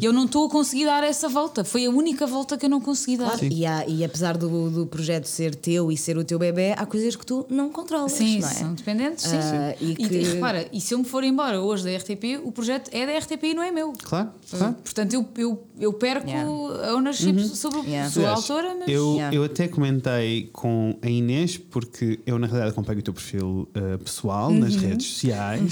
e 0.00 0.04
eu 0.04 0.14
não 0.14 0.24
estou 0.24 0.46
a 0.46 0.50
conseguir 0.50 0.86
dar 0.86 1.04
essa 1.04 1.28
volta. 1.28 1.62
Foi 1.62 1.84
a 1.84 1.90
única 1.90 2.26
volta 2.26 2.56
que 2.56 2.64
eu 2.64 2.70
não 2.70 2.80
consegui 2.80 3.18
dar. 3.18 3.32
Claro, 3.38 3.52
e, 3.52 3.66
há- 3.66 3.86
e 3.86 4.02
apesar 4.02 4.36
do, 4.38 4.70
do 4.70 4.86
projeto 4.86 5.26
ser 5.26 5.54
teu 5.54 5.92
e 5.92 5.96
ser 5.98 6.16
o 6.16 6.24
teu 6.24 6.38
bebê, 6.38 6.72
há 6.76 6.86
coisas 6.86 7.14
que 7.14 7.26
tu 7.26 7.44
não 7.50 7.68
controlas. 7.68 8.12
Sim, 8.12 8.38
não 8.40 8.48
é? 8.48 8.77
Dependentes, 8.78 9.24
sim. 9.24 9.36
Ah, 9.36 9.74
e 9.80 9.92
e, 9.92 9.96
que- 9.96 10.14
e 10.16 10.24
repara, 10.24 10.66
e 10.72 10.80
se 10.80 10.94
eu 10.94 10.98
me 10.98 11.04
for 11.04 11.22
embora 11.24 11.60
hoje 11.60 11.84
da 11.84 11.90
RTP, 11.96 12.40
o 12.42 12.50
projeto 12.52 12.90
é 12.92 13.06
da 13.06 13.12
RTP 13.18 13.44
e 13.48 13.54
não 13.54 13.62
é 13.62 13.70
meu. 13.70 13.92
Claro, 14.02 14.30
claro. 14.50 14.74
Portanto, 14.82 15.12
eu, 15.14 15.26
eu, 15.36 15.66
eu 15.78 15.92
perco 15.92 16.26
Yeah. 16.28 16.48
a 16.90 16.94
ownership 16.94 17.38
sobre 17.54 17.80
Yeah. 17.88 18.10
a 18.26 18.30
autora, 18.34 18.74
mas. 18.78 18.88
Eu, 18.88 19.14
Yeah. 19.14 19.36
eu 19.36 19.44
até 19.44 19.68
comentei 19.68 20.48
com 20.52 20.96
a 21.02 21.08
Inês, 21.08 21.56
porque 21.56 22.20
eu 22.26 22.38
na 22.38 22.46
realidade 22.46 22.72
acompanho 22.72 22.98
o 22.98 23.02
teu 23.02 23.14
perfil 23.14 23.68
uh, 23.76 23.98
pessoal 24.02 24.50
nas 24.50 24.74
Uhum. 24.74 24.80
redes 24.80 25.06
sociais, 25.06 25.62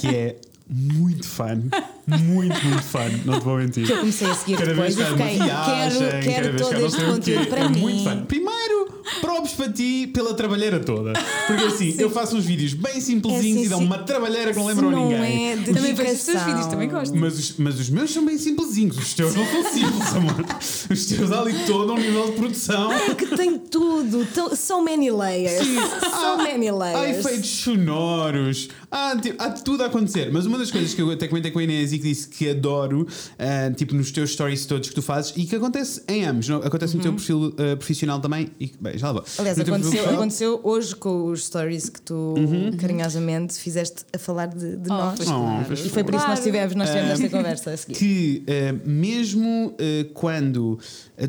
que 0.00 0.06
é 0.08 0.36
muito 0.68 1.26
fun, 1.28 1.62
muito, 2.08 2.64
muito 2.66 2.82
fun, 2.82 2.98
não 3.24 3.38
te 3.38 3.44
vou 3.44 3.56
mentir. 3.58 3.86
Que 3.86 3.92
eu 3.92 3.98
comecei 4.00 4.28
a 4.28 4.34
seguir 4.34 4.56
Cada 4.58 4.70
depois 4.72 4.94
vez 4.96 5.08
que 5.08 5.14
fiquei, 5.16 5.34
viagem, 5.38 5.98
quero, 5.98 6.10
cada 6.10 6.22
quero 6.22 6.42
vez 6.52 6.62
que 6.68 6.74
todo 6.74 6.86
este 6.86 7.04
conteúdo 7.04 7.46
para 7.46 7.60
é 7.60 7.68
mim. 7.68 7.80
muito 7.80 8.02
fun. 8.02 8.24
Primeiro, 8.26 8.85
probes 9.20 9.52
para 9.52 9.72
ti 9.72 10.10
pela 10.12 10.34
trabalheira 10.34 10.80
toda. 10.80 11.12
Porque 11.46 11.64
assim, 11.64 11.94
eu 11.98 12.10
faço 12.10 12.36
uns 12.36 12.44
vídeos 12.44 12.74
bem 12.74 13.00
simplesinhos 13.00 13.56
É, 13.56 13.60
sim, 13.60 13.66
e 13.66 13.68
dão 13.68 13.78
sim. 13.78 13.84
uma 13.86 13.98
trabalheira 13.98 14.52
que 14.52 14.58
não 14.58 14.66
lembram 14.66 14.88
a 14.88 14.92
não 14.92 15.08
ninguém. 15.08 15.52
é 15.52 15.56
Também 15.56 15.94
vejo 15.94 16.12
os 16.12 16.24
teus 16.24 16.42
vídeos, 16.42 16.66
também 16.66 16.88
gosto. 16.88 17.16
Mas 17.16 17.38
os, 17.38 17.56
mas 17.58 17.80
os 17.80 17.88
meus 17.90 18.10
são 18.12 18.24
bem 18.24 18.38
simplesinhos, 18.38 18.96
os 18.98 19.14
teus 19.14 19.34
não 19.34 19.46
são 19.46 19.64
simples, 19.72 20.14
amor. 20.14 20.44
Os 20.90 21.06
teus 21.06 21.32
há 21.32 21.40
ali 21.40 21.54
todo 21.66 21.92
um 21.92 21.96
nível 21.98 22.26
de 22.26 22.32
produção. 22.32 22.92
É 22.92 23.14
que 23.14 23.26
tem 23.36 23.58
tudo, 23.58 24.26
so 24.56 24.82
many 24.82 25.10
layers. 25.10 25.66
So 25.66 26.36
many 26.38 26.68
Há 26.68 26.74
layers. 26.74 27.24
efeitos 27.24 27.50
sonoros, 27.50 28.68
há, 28.96 29.16
tipo, 29.20 29.42
há 29.42 29.50
tudo 29.50 29.82
a 29.82 29.86
acontecer. 29.86 30.30
Mas 30.32 30.46
uma 30.46 30.58
das 30.58 30.70
coisas 30.70 30.94
que 30.94 31.02
eu 31.02 31.10
até 31.10 31.28
comentei 31.28 31.50
com 31.50 31.58
a 31.58 31.62
Inês 31.62 31.92
e 31.92 31.98
que 31.98 32.04
disse 32.08 32.28
que 32.28 32.50
adoro, 32.50 33.06
ah, 33.38 33.70
tipo 33.76 33.94
nos 33.94 34.10
teus 34.10 34.32
stories 34.32 34.64
todos 34.66 34.88
que 34.88 34.94
tu 34.94 35.02
fazes 35.02 35.32
e 35.36 35.44
que 35.44 35.54
acontece 35.56 36.02
em 36.08 36.24
ambos, 36.24 36.48
não? 36.48 36.58
acontece 36.58 36.96
no 36.96 37.02
teu 37.02 37.12
perfil 37.12 37.54
ah, 37.58 37.76
profissional 37.76 38.20
também. 38.20 38.48
E, 38.58 38.72
bem, 38.80 38.96
já 38.98 39.08
lá 39.08 39.12
vou. 39.14 39.22
Uhum. 39.22 39.26
Aliás, 39.38 39.56
No 39.58 39.62
aconteceu, 39.64 40.10
aconteceu 40.10 40.60
hoje 40.62 40.96
com 40.96 41.26
os 41.26 41.44
stories 41.46 41.88
que 41.88 42.00
tu 42.00 42.34
carinhosamente 42.80 43.54
fizeste 43.54 44.04
a 44.14 44.18
falar 44.18 44.46
de, 44.46 44.76
de 44.76 44.88
nós. 44.88 45.16
pois 45.16 45.28
Oh, 45.28 45.32
claro. 45.32 45.64
pois 45.66 45.84
E 45.84 45.88
foi 45.88 46.04
por 46.04 46.14
isso 46.14 46.24
que 46.24 46.30
nós 46.30 46.38
Claro. 46.38 46.42
tivemos, 46.42 46.74
nós 46.74 46.88
tivemos 46.88 47.10
esta 47.10 47.28
conversa 47.28 47.70
a 47.72 47.76
seguir. 47.76 47.94
que 47.98 48.44
mesmo 48.84 49.74
quando 50.14 50.78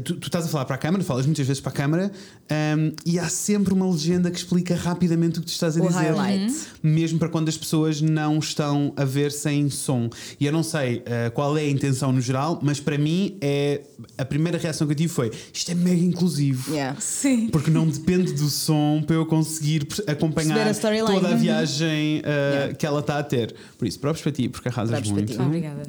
tu, 0.04 0.16
tu 0.16 0.28
estás 0.28 0.46
a 0.46 0.48
falar 0.48 0.66
para 0.66 0.76
a 0.76 0.80
câmara, 0.80 1.04
falas 1.04 1.26
muitas 1.26 1.46
vezes 1.48 1.62
para 1.62 1.72
a 1.72 1.76
câmara 1.76 2.12
ehm, 2.50 2.92
e 3.06 3.20
há 3.20 3.28
sempre 3.30 3.74
uma 3.74 3.90
legenda 3.90 4.30
que 4.32 4.38
explica 4.38 4.76
rapidamente 4.76 5.40
o 5.40 5.42
que 5.42 5.48
tu 5.48 5.52
estás 5.52 5.78
a 5.78 5.82
O 5.82 5.88
dizer. 5.88 6.00
highlight. 6.00 6.54
Mesmo 6.82 7.20
para 7.20 7.30
quando 7.30 7.50
as 7.50 7.58
pessoas 7.58 8.02
não 8.02 8.40
estão 8.40 8.94
a 8.96 9.04
ver 9.06 9.32
sem 9.32 9.70
som. 9.70 10.10
E 10.40 10.46
eu 10.46 10.52
não 10.52 10.64
sei 10.64 11.02
eh, 11.06 11.30
qual 11.32 11.58
é 11.58 11.62
a 11.62 11.70
intenção 11.70 12.12
no 12.12 12.22
geral, 12.22 12.60
mas 12.62 12.80
para 12.80 12.98
mim 12.98 13.38
é 13.42 13.82
a 14.18 14.26
primeira 14.26 14.58
reação 14.58 14.88
que 14.88 14.94
eu 14.94 14.98
tive 14.98 15.14
foi 15.14 15.32
isto 15.54 15.72
é 15.72 15.76
mega 15.76 16.02
inclusivo. 16.04 16.74
Yeah. 16.74 17.00
Sim. 17.00 17.50
Porque 17.50 17.70
não 17.72 17.88
depende 17.88 18.34
do 18.34 18.50
som 18.50 19.04
para 19.06 19.16
eu 19.16 19.26
conseguir 19.26 19.88
acompanhar 20.08 20.68
a 20.68 20.74
toda 20.74 21.28
a 21.28 21.32
Uhum. 21.32 21.38
viagem 21.38 22.20
uh, 22.20 22.28
Yeah. 22.58 22.74
que 22.76 22.86
ela 22.86 23.00
está 23.02 23.20
a 23.20 23.24
ter. 23.24 23.54
Por 23.78 23.88
isso, 23.88 24.00
próprios 24.00 24.24
para 24.24 24.32
ti, 24.32 24.48
porque 24.50 24.70
arrasas 24.70 24.92
Próprios 25.02 25.12
muito 25.12 25.38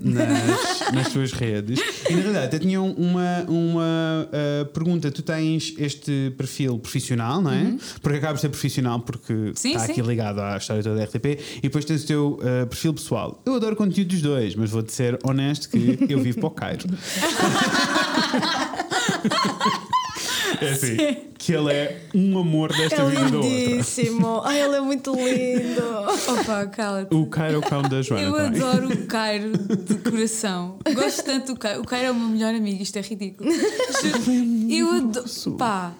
nas, 0.02 0.92
nas 0.92 1.12
tuas 1.12 1.32
redes. 1.32 1.78
E 2.08 2.12
na 2.14 2.20
realidade, 2.20 2.46
até 2.46 2.58
tinha 2.58 2.80
uma, 2.80 3.44
uma 3.48 4.28
uh, 4.28 4.66
pergunta. 4.72 5.10
Tu 5.10 5.22
tens 5.22 5.74
este 5.78 6.32
perfil 6.36 6.47
profissional, 6.78 7.40
não 7.40 7.52
é? 7.52 7.76
Porque 8.02 8.18
acabas 8.18 8.36
de 8.36 8.40
ser 8.42 8.48
profissional, 8.48 9.00
porque 9.00 9.32
Uhum. 9.32 9.52
Sim, 9.54 9.68
está 9.74 9.80
sim. 9.86 9.92
aqui 9.92 10.02
ligado 10.02 10.40
à 10.40 10.56
história 10.56 10.82
toda 10.82 10.96
da 10.96 11.04
RTP. 11.04 11.38
E 11.58 11.60
depois 11.62 11.84
tens 11.84 12.02
o 12.04 12.06
teu 12.06 12.26
uh, 12.40 12.66
perfil 12.66 12.94
pessoal. 12.94 13.42
Eu 13.44 13.54
adoro 13.54 13.74
o 13.74 13.76
conteúdo 13.76 14.08
dos 14.08 14.22
dois, 14.22 14.54
mas 14.54 14.70
vou-te 14.70 14.92
ser 14.92 15.18
honesto 15.22 15.68
que 15.68 15.98
eu 16.08 16.18
vivo 16.20 16.38
para 16.40 16.46
o 16.48 16.50
Cairo. 16.50 16.84
É 20.60 20.70
assim, 20.70 20.96
que 21.38 21.52
ele 21.52 21.72
é 21.72 22.00
um 22.14 22.36
amor 22.38 22.72
desta 22.72 23.02
É 23.02 23.04
vida 23.08 23.30
da 23.30 23.36
outra. 23.36 23.48
lindíssimo. 23.50 24.40
Ai, 24.44 24.60
ele 24.60 24.76
é 24.76 24.80
muito 24.80 25.12
lindo. 25.14 25.82
Opa, 26.32 26.66
cala-te. 26.66 27.14
O 27.14 27.26
Cairo 27.26 27.56
é 27.56 27.58
o 27.58 27.62
cão 27.62 27.82
da 27.82 28.02
Joana. 28.02 28.26
Eu 28.26 28.32
também. 28.32 28.60
adoro 28.62 28.88
o 28.92 29.06
Cairo 29.06 29.52
de 29.56 29.94
coração. 29.98 30.78
Gosto 30.94 31.22
tanto 31.24 31.52
do 31.54 31.58
Cairo. 31.58 31.82
O 31.82 31.84
Cairo 31.84 32.06
é 32.08 32.10
o 32.10 32.14
meu 32.14 32.28
melhor 32.28 32.54
amigo, 32.54 32.82
isto 32.82 32.96
é 32.96 33.02
ridículo. 33.02 33.48
Eu 34.68 34.90
adoro. 34.90 35.28
Pá, 35.56 35.92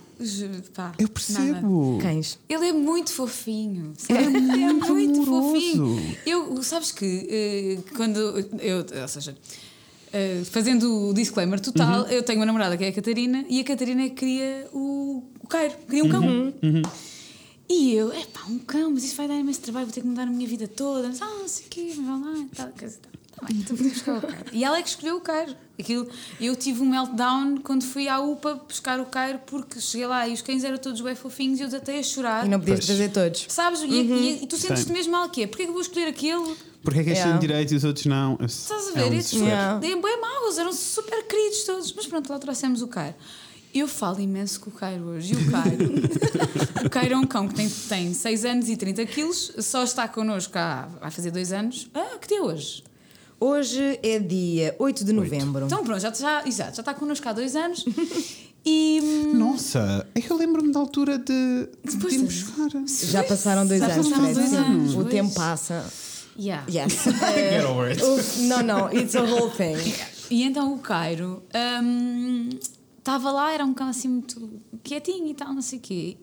pá. 0.74 0.92
Eu 0.98 1.02
nada. 1.02 1.12
percebo. 1.12 1.98
Cães. 2.00 2.38
Ele 2.48 2.68
é 2.68 2.72
muito 2.72 3.12
fofinho. 3.12 3.92
Ele 4.08 4.62
é 4.64 4.72
muito, 4.72 5.22
amoroso. 5.22 5.52
fofinho. 5.54 6.16
Eu, 6.26 6.62
sabes 6.62 6.90
que 6.92 7.26
eh, 7.30 7.78
quando 7.96 8.18
eu, 8.60 8.84
ou 9.02 9.08
seja, 9.08 9.36
eh, 10.12 10.42
fazendo 10.44 11.08
o 11.08 11.14
disclaimer 11.14 11.60
total, 11.60 12.06
eu 12.08 12.22
tenho 12.22 12.38
uma 12.40 12.46
namorada 12.46 12.76
que 12.76 12.84
é 12.84 12.88
a 12.88 12.92
Catarina 12.92 13.44
e 13.48 13.60
a 13.60 13.64
Catarina 13.64 14.02
é 14.02 14.08
que 14.08 14.14
queria 14.16 14.68
o, 14.72 15.22
o 15.40 15.46
Cairo, 15.46 15.74
queria 15.86 16.04
um 16.04 16.08
cão. 16.08 16.54
E 17.70 17.92
eu, 17.92 18.10
é 18.10 18.24
pá, 18.24 18.40
um 18.48 18.58
cão, 18.58 18.90
mas 18.92 19.04
isso 19.04 19.14
vai 19.14 19.28
dar 19.28 19.34
imenso 19.34 19.60
trabalho, 19.60 19.84
vou 19.86 19.94
ter 19.94 20.00
que 20.00 20.06
mudar 20.06 20.22
a 20.22 20.26
minha 20.26 20.48
vida 20.48 20.66
toda. 20.66 21.08
Mas, 21.08 21.20
ah, 21.20 21.26
não 21.26 21.46
sei 21.48 21.66
o 21.66 21.68
quê, 21.68 21.92
mas 21.96 22.06
vão 22.06 22.24
lá 22.24 22.38
e 22.38 22.44
tal. 22.46 22.68
coisa 22.68 22.96
e 22.96 22.98
tal. 22.98 23.17
Então 23.50 23.76
buscar 23.76 24.18
o 24.18 24.20
Cairo. 24.20 24.44
E 24.52 24.64
ela 24.64 24.78
é 24.78 24.82
que 24.82 24.88
escolheu 24.88 25.16
o 25.16 25.20
Cairo. 25.20 25.54
Aquilo, 25.78 26.08
eu 26.40 26.56
tive 26.56 26.82
um 26.82 26.86
meltdown 26.86 27.58
quando 27.58 27.84
fui 27.84 28.08
à 28.08 28.20
UPA 28.20 28.54
buscar 28.66 28.98
o 29.00 29.06
Cairo 29.06 29.38
porque 29.46 29.80
cheguei 29.80 30.06
lá 30.08 30.26
e 30.26 30.32
os 30.34 30.42
cães 30.42 30.64
eram 30.64 30.76
todos 30.78 31.00
bem 31.00 31.14
fofinhos 31.14 31.60
e 31.60 31.62
eu 31.62 31.68
desatei 31.68 32.00
a 32.00 32.02
chorar. 32.02 32.44
E 32.46 32.48
não 32.48 32.58
podias 32.58 32.84
trazer 32.84 33.10
todos. 33.10 33.46
Sabes? 33.48 33.80
E, 33.82 33.86
e- 33.86 34.42
e 34.42 34.46
tu 34.46 34.56
sentes-te 34.56 34.90
mesmo 34.92 35.12
mal 35.12 35.28
que 35.30 35.42
é? 35.44 35.46
Porquê 35.46 35.62
que 35.64 35.68
eu 35.68 35.72
vou 35.72 35.82
escolher 35.82 36.06
aquele? 36.08 36.56
Porque 36.82 37.00
é 37.00 37.04
que 37.04 37.10
este 37.10 37.20
Yeah. 37.20 37.38
tem 37.38 37.48
direito 37.48 37.72
e 37.72 37.76
os 37.76 37.84
outros 37.84 38.06
não? 38.06 38.38
Estás 38.44 38.88
a 38.88 38.90
É 38.90 39.02
ver? 39.04 39.10
um 39.12 39.18
Estes. 39.18 39.40
Yeah. 39.40 39.78
bem, 39.78 40.00
bem 40.00 40.20
maus, 40.20 40.58
eram 40.58 40.72
super 40.72 41.22
queridos 41.26 41.64
todos. 41.64 41.92
Mas 41.92 42.06
pronto, 42.06 42.28
lá 42.32 42.38
trouxemos 42.38 42.82
o 42.82 42.88
Cairo. 42.88 43.14
Eu 43.74 43.86
falo 43.86 44.18
imenso 44.20 44.58
com 44.60 44.70
o 44.70 44.72
Cairo 44.72 45.04
hoje. 45.04 45.34
E 45.34 45.36
o 45.36 45.50
Cairo? 45.50 45.92
o 46.86 46.90
Cairo 46.90 47.14
é 47.14 47.16
um 47.16 47.24
cão 47.26 47.46
que 47.46 47.54
tem, 47.54 47.68
tem 47.68 48.14
6 48.14 48.44
anos 48.44 48.68
e 48.68 48.76
30 48.76 49.04
quilos, 49.06 49.52
só 49.58 49.84
está 49.84 50.08
connosco 50.08 50.56
há, 50.58 50.88
vai 51.00 51.10
fazer 51.10 51.30
2 51.30 51.52
anos. 51.52 51.88
Ah, 51.94 52.16
que 52.20 52.28
dia 52.28 52.38
é 52.38 52.42
hoje? 52.42 52.82
Hoje 53.40 54.00
é 54.02 54.18
dia 54.18 54.74
8 54.78 55.04
de 55.04 55.12
novembro. 55.12 55.66
Então 55.66 55.84
pronto, 55.84 56.00
já, 56.00 56.12
já, 56.12 56.46
exato, 56.46 56.76
já 56.76 56.82
está 56.82 56.94
connosco 56.94 57.28
há 57.28 57.32
2 57.32 57.56
anos. 57.56 57.84
E. 58.66 59.00
Nossa, 59.34 60.06
é 60.14 60.20
que 60.20 60.30
eu 60.30 60.36
lembro-me 60.36 60.72
da 60.72 60.80
altura 60.80 61.16
de, 61.16 61.68
de 61.84 61.96
Pois 61.96 62.12
irmos 62.12 62.40
fora. 62.40 62.84
Já 62.86 63.24
passaram 63.24 63.66
dois 63.66 63.80
Já 63.80 63.86
anos, 63.86 64.08
passaram 64.08 64.32
dois 64.34 64.52
anos, 64.52 64.94
O 64.94 65.04
tempo 65.04 65.32
passa. 65.32 65.86
Yeah. 66.38 66.66
Yes. 66.68 67.04
Get 67.34 67.64
over 67.64 67.90
it. 67.90 68.02
Não, 68.42 68.62
não, 68.62 68.92
it's 68.92 69.14
a 69.14 69.22
whole 69.22 69.50
thing. 69.50 69.76
E 70.30 70.42
então 70.42 70.74
o 70.74 70.78
Cairo 70.80 71.42
hum, 71.82 72.50
estava 72.98 73.30
lá, 73.30 73.52
era 73.52 73.64
um 73.64 73.72
cão 73.72 73.88
assim 73.88 74.08
muito 74.08 74.50
quietinho 74.82 75.28
e 75.28 75.34
tal, 75.34 75.54
não 75.54 75.62
sei 75.62 75.78
o 75.78 75.82
quê. 75.82 76.16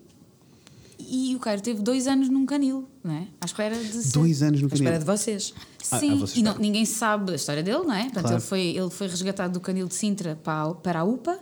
E 0.97 1.35
o 1.35 1.39
Cairo 1.39 1.61
teve 1.61 1.81
dois 1.81 2.07
anos 2.07 2.29
num 2.29 2.45
canil, 2.45 2.87
não 3.03 3.13
é? 3.13 3.27
À 3.41 3.45
espera 3.45 3.75
de 3.75 3.91
ser. 4.03 4.13
Dois 4.17 4.41
anos 4.41 4.61
no 4.61 4.67
À 4.67 4.73
espera 4.73 4.91
canil. 4.91 4.99
de 4.99 5.05
vocês. 5.05 5.53
Ah, 5.91 5.99
Sim, 5.99 6.11
ah, 6.13 6.15
vocês 6.15 6.37
e 6.37 6.41
não- 6.43 6.57
ninguém 6.57 6.85
sabe 6.85 7.33
a 7.33 7.35
história 7.35 7.61
dele, 7.61 7.79
não 7.83 7.93
é? 7.93 8.03
Portanto, 8.05 8.21
Claro. 8.23 8.35
ele, 8.37 8.41
foi, 8.43 8.61
ele 8.61 8.89
foi 8.89 9.07
resgatado 9.07 9.53
do 9.53 9.59
canil 9.59 9.87
de 9.87 9.93
Sintra 9.93 10.39
para 10.43 10.63
a, 10.69 10.73
para 10.73 10.99
a 11.01 11.03
UPA, 11.03 11.39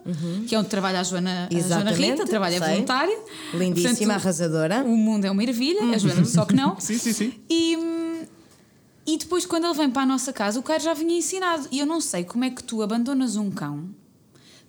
que 0.48 0.54
é 0.56 0.60
onde 0.60 0.68
trabalha 0.70 1.00
a 1.00 1.04
Joana, 1.04 1.48
a 1.50 1.60
Joana 1.60 1.92
Rita, 1.92 2.26
trabalha 2.26 2.60
sei. 2.60 2.68
voluntária. 2.74 3.18
Lindíssima, 3.54 3.94
Portanto, 3.96 4.12
arrasadora. 4.12 4.84
O 4.84 4.98
mundo 4.98 5.26
é 5.26 5.32
uma 5.32 5.44
ervilha, 5.44 5.84
a 5.94 5.98
Joana 5.98 6.26
só 6.26 6.46
que 6.46 6.56
não. 6.56 6.78
Sim, 6.82 6.98
sim, 6.98 7.14
sim. 7.14 7.34
E, 7.50 7.78
hum, 7.78 8.24
e 9.06 9.18
depois, 9.18 9.46
quando 9.46 9.66
ele 9.66 9.74
vem 9.76 9.90
para 9.90 10.02
a 10.02 10.06
nossa 10.06 10.34
casa, 10.34 10.60
o 10.60 10.64
Cairo 10.64 10.84
já 10.84 10.94
vinha 10.94 11.18
ensinado. 11.18 11.68
E 11.72 11.80
eu 11.80 11.86
não 11.86 12.02
sei 12.02 12.24
como 12.24 12.44
é 12.44 12.50
que 12.50 12.64
tu 12.64 12.82
abandonas 12.82 13.36
um 13.36 13.50
cão 13.52 13.86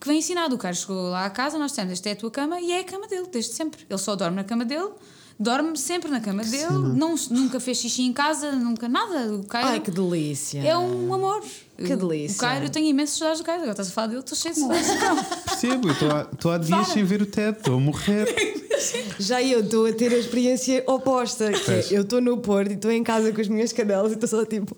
que 0.01 0.07
vem 0.09 0.19
ensinado. 0.19 0.55
O 0.55 0.59
Cairo 0.59 0.77
chegou 0.77 1.11
lá 1.11 1.25
à 1.27 1.31
casa, 1.31 1.59
nós 1.59 1.73
temos 1.73 1.93
esta 1.93 2.09
é 2.09 2.13
a 2.13 2.17
tua 2.17 2.31
cama 2.31 2.61
e 2.61 2.73
é 2.73 2.81
a 2.81 2.85
cama 2.85 3.07
dele, 3.09 3.27
desde 3.33 3.53
sempre. 3.55 3.85
Ele 3.89 3.99
só 3.99 4.15
dorme 4.17 4.37
na 4.37 4.45
cama 4.45 4.65
dele, 4.65 4.91
dorme 5.39 5.77
sempre 5.79 6.11
na 6.11 6.21
cama 6.21 6.43
dele, 6.45 6.73
não, 6.95 7.15
nunca 7.31 7.59
fez 7.59 7.79
xixi 7.79 8.03
em 8.03 8.13
casa, 8.13 8.53
nunca 8.53 8.89
nada. 8.89 9.35
O 9.35 9.45
Cairo 9.45 9.69
Ai, 9.69 9.81
que 9.81 9.91
delícia. 9.91 10.61
é 10.61 10.77
um 10.77 11.13
amor. 11.13 11.43
Que 11.77 11.97
delícia. 11.97 12.37
O 12.37 12.39
Cairo, 12.41 12.67
eu 12.67 12.71
tenho 12.71 12.87
imensos 12.87 13.19
saudades 13.19 13.41
do 13.41 13.45
Cairo. 13.45 13.63
Agora 13.63 13.73
estás 13.73 13.89
a 13.89 13.91
falar 13.93 14.07
dele, 14.09 14.21
estou 14.21 14.37
cheio 14.39 14.55
de 14.55 14.61
saudades 14.61 14.91
cão. 15.01 15.25
Percebo, 15.47 15.91
estou 15.91 16.53
há- 16.53 16.59
dias 16.59 16.81
Para. 16.85 16.93
sem 16.95 17.05
ver 17.05 17.21
o 17.23 17.27
teto, 17.27 17.59
estou 17.59 17.75
a 17.77 17.81
morrer. 17.81 18.65
Já 19.19 19.41
eu 19.43 19.61
estou 19.61 19.87
a 19.87 19.93
ter 19.93 20.13
a 20.13 20.17
experiência 20.19 20.85
oposta. 20.87 21.51
Que 21.53 21.71
é, 21.71 21.87
eu 21.91 22.03
estou 22.03 22.21
no 22.21 22.39
Porto 22.39 22.71
e 22.71 22.75
estou 22.75 22.91
em 22.91 23.03
casa 23.03 23.33
com 23.33 23.41
as 23.41 23.49
minhas 23.49 23.73
cadelas 23.73 24.13
e 24.13 24.15
estou 24.15 24.29
só 24.29 24.45
tipo. 24.45 24.77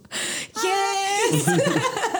Yes! 0.64 1.44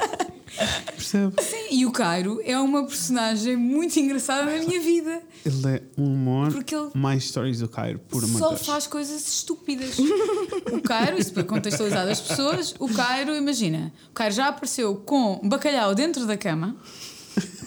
Percebo. 0.87 1.35
E 1.70 1.85
o 1.85 1.91
Cairo 1.93 2.41
é 2.45 2.59
uma 2.59 2.85
personagem 2.87 3.57
muito 3.57 3.99
engraçada 3.99 4.45
na 4.45 4.65
minha 4.65 4.81
vida. 4.81 5.23
Ele 5.45 5.66
é 5.69 5.83
um 5.99 6.07
amor. 6.15 6.53
Porque 6.53 6.74
ele- 6.74 6.91
Mais 6.95 7.24
stories 7.24 7.61
do 7.61 7.69
Cairo, 7.69 7.99
por 8.09 8.24
amor 8.24 8.39
Só 8.39 8.57
faz 8.57 8.87
coisas 8.87 9.27
estúpidas. 9.27 9.99
o 9.99 10.81
Cairo, 10.83 11.19
isto 11.19 11.33
para 11.33 11.45
contextualizar 11.45 12.09
as 12.09 12.20
pessoas, 12.20 12.74
o 12.78 12.89
Cairo, 12.89 13.35
imagina, 13.35 13.93
o 14.11 14.12
Cairo 14.12 14.35
já 14.35 14.49
apareceu 14.49 14.97
com 14.97 15.41
bacalhau 15.45 15.95
dentro 15.95 16.27
da 16.27 16.37
cama, 16.37 16.77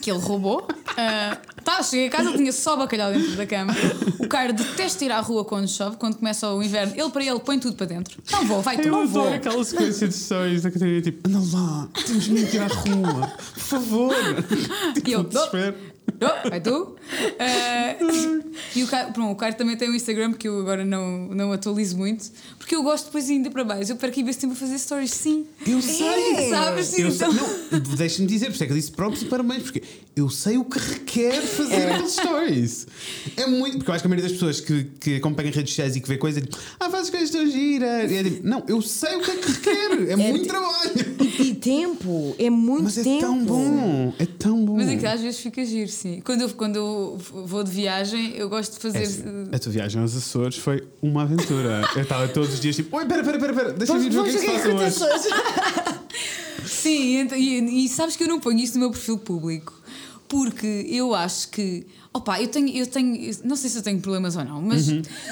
que 0.01 0.09
ele 0.11 0.19
roubou. 0.19 0.67
Ah, 0.97 1.37
tá, 1.63 1.81
cheguei 1.83 2.07
a 2.07 2.09
casa, 2.09 2.33
tinha 2.33 2.51
só 2.51 2.75
bacalhau 2.75 3.11
dentro 3.11 3.35
da 3.35 3.45
cama. 3.45 3.73
O 4.19 4.27
Cairo 4.27 4.53
detesta 4.53 5.05
ir 5.05 5.11
à 5.11 5.19
rua 5.19 5.45
quando 5.45 5.67
chove, 5.67 5.97
quando 5.97 6.15
começa 6.17 6.49
o 6.51 6.61
inverno. 6.61 6.93
Ele 6.95 7.09
para 7.09 7.23
ele 7.23 7.39
põe 7.39 7.57
tudo 7.59 7.75
para 7.75 7.85
dentro. 7.85 8.21
Não 8.31 8.45
vou, 8.45 8.61
vai 8.61 8.77
tu, 8.77 8.87
Eu 8.87 8.91
não 8.91 9.07
vou. 9.07 9.31
aquela 9.33 9.63
sequência 9.63 10.07
de 10.07 10.13
stories 10.13 10.61
da 10.63 10.71
Catarina, 10.71 11.01
tipo, 11.01 11.27
anda 11.29 11.39
lá, 11.57 11.87
temos 12.05 12.27
mesmo 12.27 12.47
que 12.49 12.57
ir 12.57 12.59
à 12.61 12.67
rua, 12.67 13.27
por 13.53 13.59
favor. 13.59 14.15
E 15.05 15.11
eu, 15.11 15.23
Desespero. 15.23 15.75
Oh, 16.21 16.49
vai 16.49 16.59
tu? 16.61 16.95
Ah, 17.39 17.95
e 18.75 18.83
o 18.83 18.87
Cairo, 18.87 19.11
pronto, 19.13 19.31
o 19.31 19.35
Cairo 19.35 19.55
também 19.57 19.75
tem 19.77 19.89
um 19.89 19.93
Instagram 19.95 20.33
que 20.33 20.47
eu 20.47 20.59
agora 20.59 20.83
não, 20.85 21.27
não 21.29 21.51
atualizo 21.51 21.97
muito, 21.97 22.25
porque 22.57 22.75
eu 22.75 22.83
gosto 22.83 23.05
depois 23.05 23.29
ainda 23.29 23.49
para 23.49 23.63
baixo. 23.63 23.91
Eu 23.91 23.95
perco 23.95 24.19
imenso 24.19 24.39
tempo 24.39 24.53
a 24.53 24.55
fazer 24.55 24.77
stories, 24.79 25.11
sim. 25.11 25.45
Eu 25.65 25.81
sei, 25.81 26.49
Sabes? 26.49 26.87
Sim, 26.87 27.01
Eu 27.03 27.09
então. 27.09 27.31
deixa-me 27.97 28.27
dizer, 28.27 28.47
por 28.47 28.53
isso 28.53 28.63
é 28.63 28.67
que 28.67 28.73
eu 28.73 28.77
disse 28.77 28.91
próprios 28.91 29.21
e 29.23 29.25
parabéns, 29.25 29.63
porque 29.63 29.81
eu 30.15 30.29
sei 30.29 30.57
o 30.57 30.63
que 30.65 30.77
requer 30.79 31.41
fazer 31.41 31.91
aqueles 31.91 32.11
stories. 32.13 32.87
É 33.37 33.47
muito. 33.47 33.77
Porque 33.77 33.89
eu 33.91 33.95
acho 33.95 34.03
que 34.03 34.07
a 34.07 34.09
maioria 34.09 34.29
das 34.29 34.33
pessoas 34.37 34.59
que, 34.61 34.83
que 34.99 35.15
acompanham 35.15 35.51
redes 35.51 35.71
sociais 35.71 35.95
e 35.95 36.01
que 36.01 36.07
vê 36.07 36.17
coisas, 36.17 36.41
tipo, 36.43 36.57
ah, 36.79 36.89
fazes 36.89 37.09
coisas 37.09 37.29
tão 37.29 37.45
giras. 37.49 38.11
E 38.11 38.15
é 38.15 38.23
tipo, 38.23 38.47
não, 38.47 38.63
eu 38.67 38.81
sei 38.81 39.15
o 39.15 39.21
que 39.21 39.31
é 39.31 39.35
que 39.35 39.51
requer. 39.51 40.11
É, 40.11 40.15
muito 40.17 40.47
trabalho. 40.47 40.91
E 41.39 41.55
tempo, 41.55 42.35
é 42.37 42.49
muito 42.49 42.83
Mas 42.83 42.97
é 42.97 43.03
tempo. 43.03 43.21
tão 43.21 43.45
bom. 43.45 44.13
É 44.19 44.25
tão 44.25 44.65
bom. 44.65 44.75
Mas 44.75 44.89
é 44.89 44.97
que 44.97 45.05
às 45.05 45.21
vezes 45.21 45.39
fica 45.39 45.63
giro, 45.63 45.89
sim. 46.01 46.21
Quando 46.23 46.41
eu, 46.41 46.49
quando 46.49 46.75
eu 46.77 47.17
vou 47.45 47.63
de 47.63 47.71
viagem, 47.71 48.33
eu 48.35 48.47
gosto 48.49 48.73
de 48.73 48.79
fazer. 48.79 48.99
É 48.99 49.01
assim, 49.03 49.23
a 49.51 49.59
tua 49.59 49.71
viagem 49.71 50.01
aos 50.01 50.15
Açores 50.15 50.57
foi 50.57 50.87
uma 51.01 51.23
aventura. 51.23 51.81
Eu 51.95 52.01
estava 52.03 52.27
todos 52.27 52.53
os 52.53 52.59
dias 52.59 52.75
tipo, 52.75 52.95
oi, 52.97 53.05
pera, 53.05 53.23
pera, 53.23 53.39
pera, 53.39 53.53
pera, 53.53 53.73
deixa-me 53.73 54.09
ver 54.09 54.19
o 54.19 54.23
que 54.23 54.29
é 54.29 54.33
que 54.33 54.39
se 54.39 54.45
passa 54.45 55.05
hoje. 55.05 55.29
Sim, 56.65 57.17
ent- 57.21 57.31
e, 57.33 57.85
e 57.85 57.89
sabes 57.89 58.15
que 58.15 58.23
eu 58.23 58.27
não 58.27 58.39
ponho 58.39 58.59
isso 58.59 58.73
no 58.75 58.81
meu 58.81 58.91
perfil 58.91 59.17
público 59.17 59.78
porque 60.29 60.85
eu 60.87 61.13
acho 61.15 61.49
que. 61.49 61.85
Opa, 62.13 62.39
eu 62.41 62.47
tenho, 62.47 62.69
eu 62.69 62.85
tenho. 62.87 63.35
Não 63.43 63.55
sei 63.55 63.69
se 63.69 63.77
eu 63.79 63.81
tenho 63.83 63.99
problemas 63.99 64.35
ou 64.35 64.45
não, 64.45 64.61
mas 64.61 64.87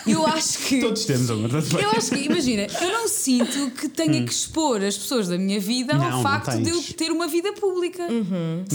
eu 0.06 0.26
acho 0.26 0.60
que. 0.60 0.76
Uhum. 0.76 0.82
Todos 0.90 1.06
temos, 1.06 1.28
bem. 1.30 1.84
Eu 1.84 1.92
acho 1.92 2.10
que, 2.10 2.20
imagina, 2.26 2.68
eu 2.82 2.92
não 2.92 3.08
sinto 3.08 3.72
que 3.72 3.88
tenha 3.88 4.26
que 4.26 4.32
expor 4.32 4.84
as 4.84 4.98
pessoas 4.98 5.28
da 5.28 5.38
minha 5.38 5.60
vida 5.60 5.94
Não, 5.94 6.18
ao 6.18 6.24
facto 6.24 6.58
de 6.60 6.70
eu 6.70 6.82
ter 6.82 7.12
uma 7.12 7.28
vida 7.28 7.54
pública. 7.54 8.04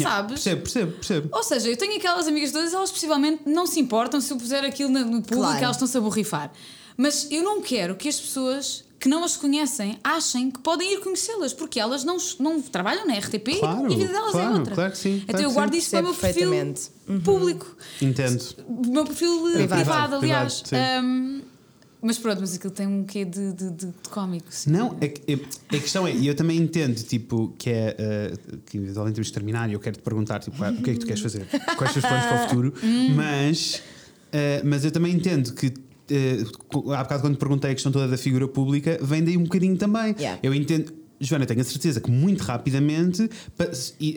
Sabes? 0.01 0.43
Percebo, 0.43 0.63
percebo, 0.63 0.93
percebo. 0.93 1.29
Ou 1.33 1.43
seja, 1.43 1.69
eu 1.69 1.77
tenho 1.77 1.97
aquelas 1.97 2.27
amigas 2.29 2.53
todas, 2.53 2.73
elas 2.73 2.91
possivelmente 2.91 3.43
não 3.45 3.67
se 3.67 3.81
importam 3.81 4.21
se 4.21 4.33
eu 4.33 4.37
puser 4.37 4.65
aquilo 4.65 4.91
no 4.91 5.01
no 5.01 5.23
público, 5.23 5.43
Claro. 5.43 5.65
elas 5.65 5.77
estão-se 5.77 5.99
a 5.99 6.01
borrifar. 6.01 6.53
Mas 6.97 7.27
eu 7.31 7.43
não 7.43 7.61
quero 7.61 7.97
que 7.97 8.09
as 8.09 8.19
pessoas 8.21 8.85
que 9.03 9.09
não 9.09 9.25
as 9.25 9.37
conhecem 9.37 9.99
achem 10.05 10.49
que 10.49 10.61
podem 10.61 10.95
ir 10.95 11.01
conhecê-las, 11.01 11.53
porque 11.53 11.81
elas 11.81 12.05
não, 12.05 12.17
não 12.39 12.63
trabalham 12.63 13.05
na 13.05 13.15
RTP 13.19 13.59
Claro, 13.59 13.91
e 13.91 13.95
a 13.95 13.97
vida 13.99 14.13
delas 14.13 14.31
claro, 14.31 14.55
é 14.55 14.59
outra. 14.59 14.75
claro 14.77 14.93
que 14.93 14.99
sim, 14.99 15.15
Então 15.17 15.27
claro 15.35 15.43
eu 15.45 15.51
guardo 15.53 15.73
sim. 15.73 15.79
isso 15.79 15.91
para 15.91 16.01
o 16.01 16.03
meu 16.05 16.15
perfil 16.15 16.51
perfeitamente. 16.51 16.91
público. 17.25 17.77
Entendo. 18.01 18.41
O 18.69 18.87
meu 18.93 19.05
perfil 19.05 19.43
Privado. 19.55 19.83
privado, 19.83 20.15
aliás. 20.15 20.63
Privado. 20.63 20.87
Ahm, 21.05 21.41
mas 22.01 22.17
pronto, 22.19 22.41
mas 22.41 22.55
aquilo 22.55 22.73
tem 22.73 22.87
um 22.87 23.03
quê 23.05 23.25
de, 23.25 23.53
de, 23.53 23.71
de, 23.71 23.87
de 23.87 23.93
cómico. 24.11 24.47
sim. 24.51 24.71
Não, 24.71 24.97
é 25.01 25.09
que- 25.09 25.33
é- 25.33 25.77
a 25.77 25.81
questão 25.81 26.07
é, 26.07 26.13
e 26.15 26.27
eu 26.29 26.35
também 26.37 26.57
entendo, 26.59 26.95
tipo, 27.03 27.53
que 27.59 27.71
é 27.71 27.97
eh, 27.99 28.33
que 28.67 28.77
eventualmente 28.79 29.15
temos 29.17 29.27
de 29.29 29.33
terminar 29.33 29.69
e 29.69 29.73
eu 29.73 29.81
quero 29.81 29.97
te 29.97 30.03
perguntar, 30.03 30.39
tipo, 30.41 30.63
ah, 30.65 30.71
o 30.71 30.81
que 30.83 30.91
é 30.91 30.93
que 30.95 31.01
tu 31.01 31.07
queres 31.07 31.21
fazer? 31.23 31.45
Quais 31.77 31.93
são 31.93 32.01
os 32.03 32.09
planos 32.09 32.27
para 32.27 32.37
o 32.45 32.49
futuro? 32.49 32.75
Mas, 33.17 33.83
eh, 34.33 34.63
mas 34.65 34.85
eu 34.85 34.93
também 34.93 35.13
entendo 35.13 35.53
que. 35.55 35.75
Eh, 36.13 36.45
há 36.95 37.03
bocado 37.03 37.23
quando 37.23 37.35
te 37.37 37.39
perguntei 37.39 37.71
a 37.71 37.75
questão 37.75 37.91
toda 37.93 38.07
da 38.09 38.17
figura 38.19 38.47
pública, 38.47 38.99
vem 39.03 39.25
daí 39.25 39.37
um 39.37 39.45
bocadinho 39.45 39.77
também. 39.77 40.15
Yeah. 40.19 40.39
Eu 40.43 40.55
entendo. 40.55 40.93
Joana, 41.25 41.47
tenho 41.47 41.61
a 41.61 41.65
certeza 41.65 42.01
que 42.01 42.11
muito 42.11 42.41
rapidamente 42.43 43.31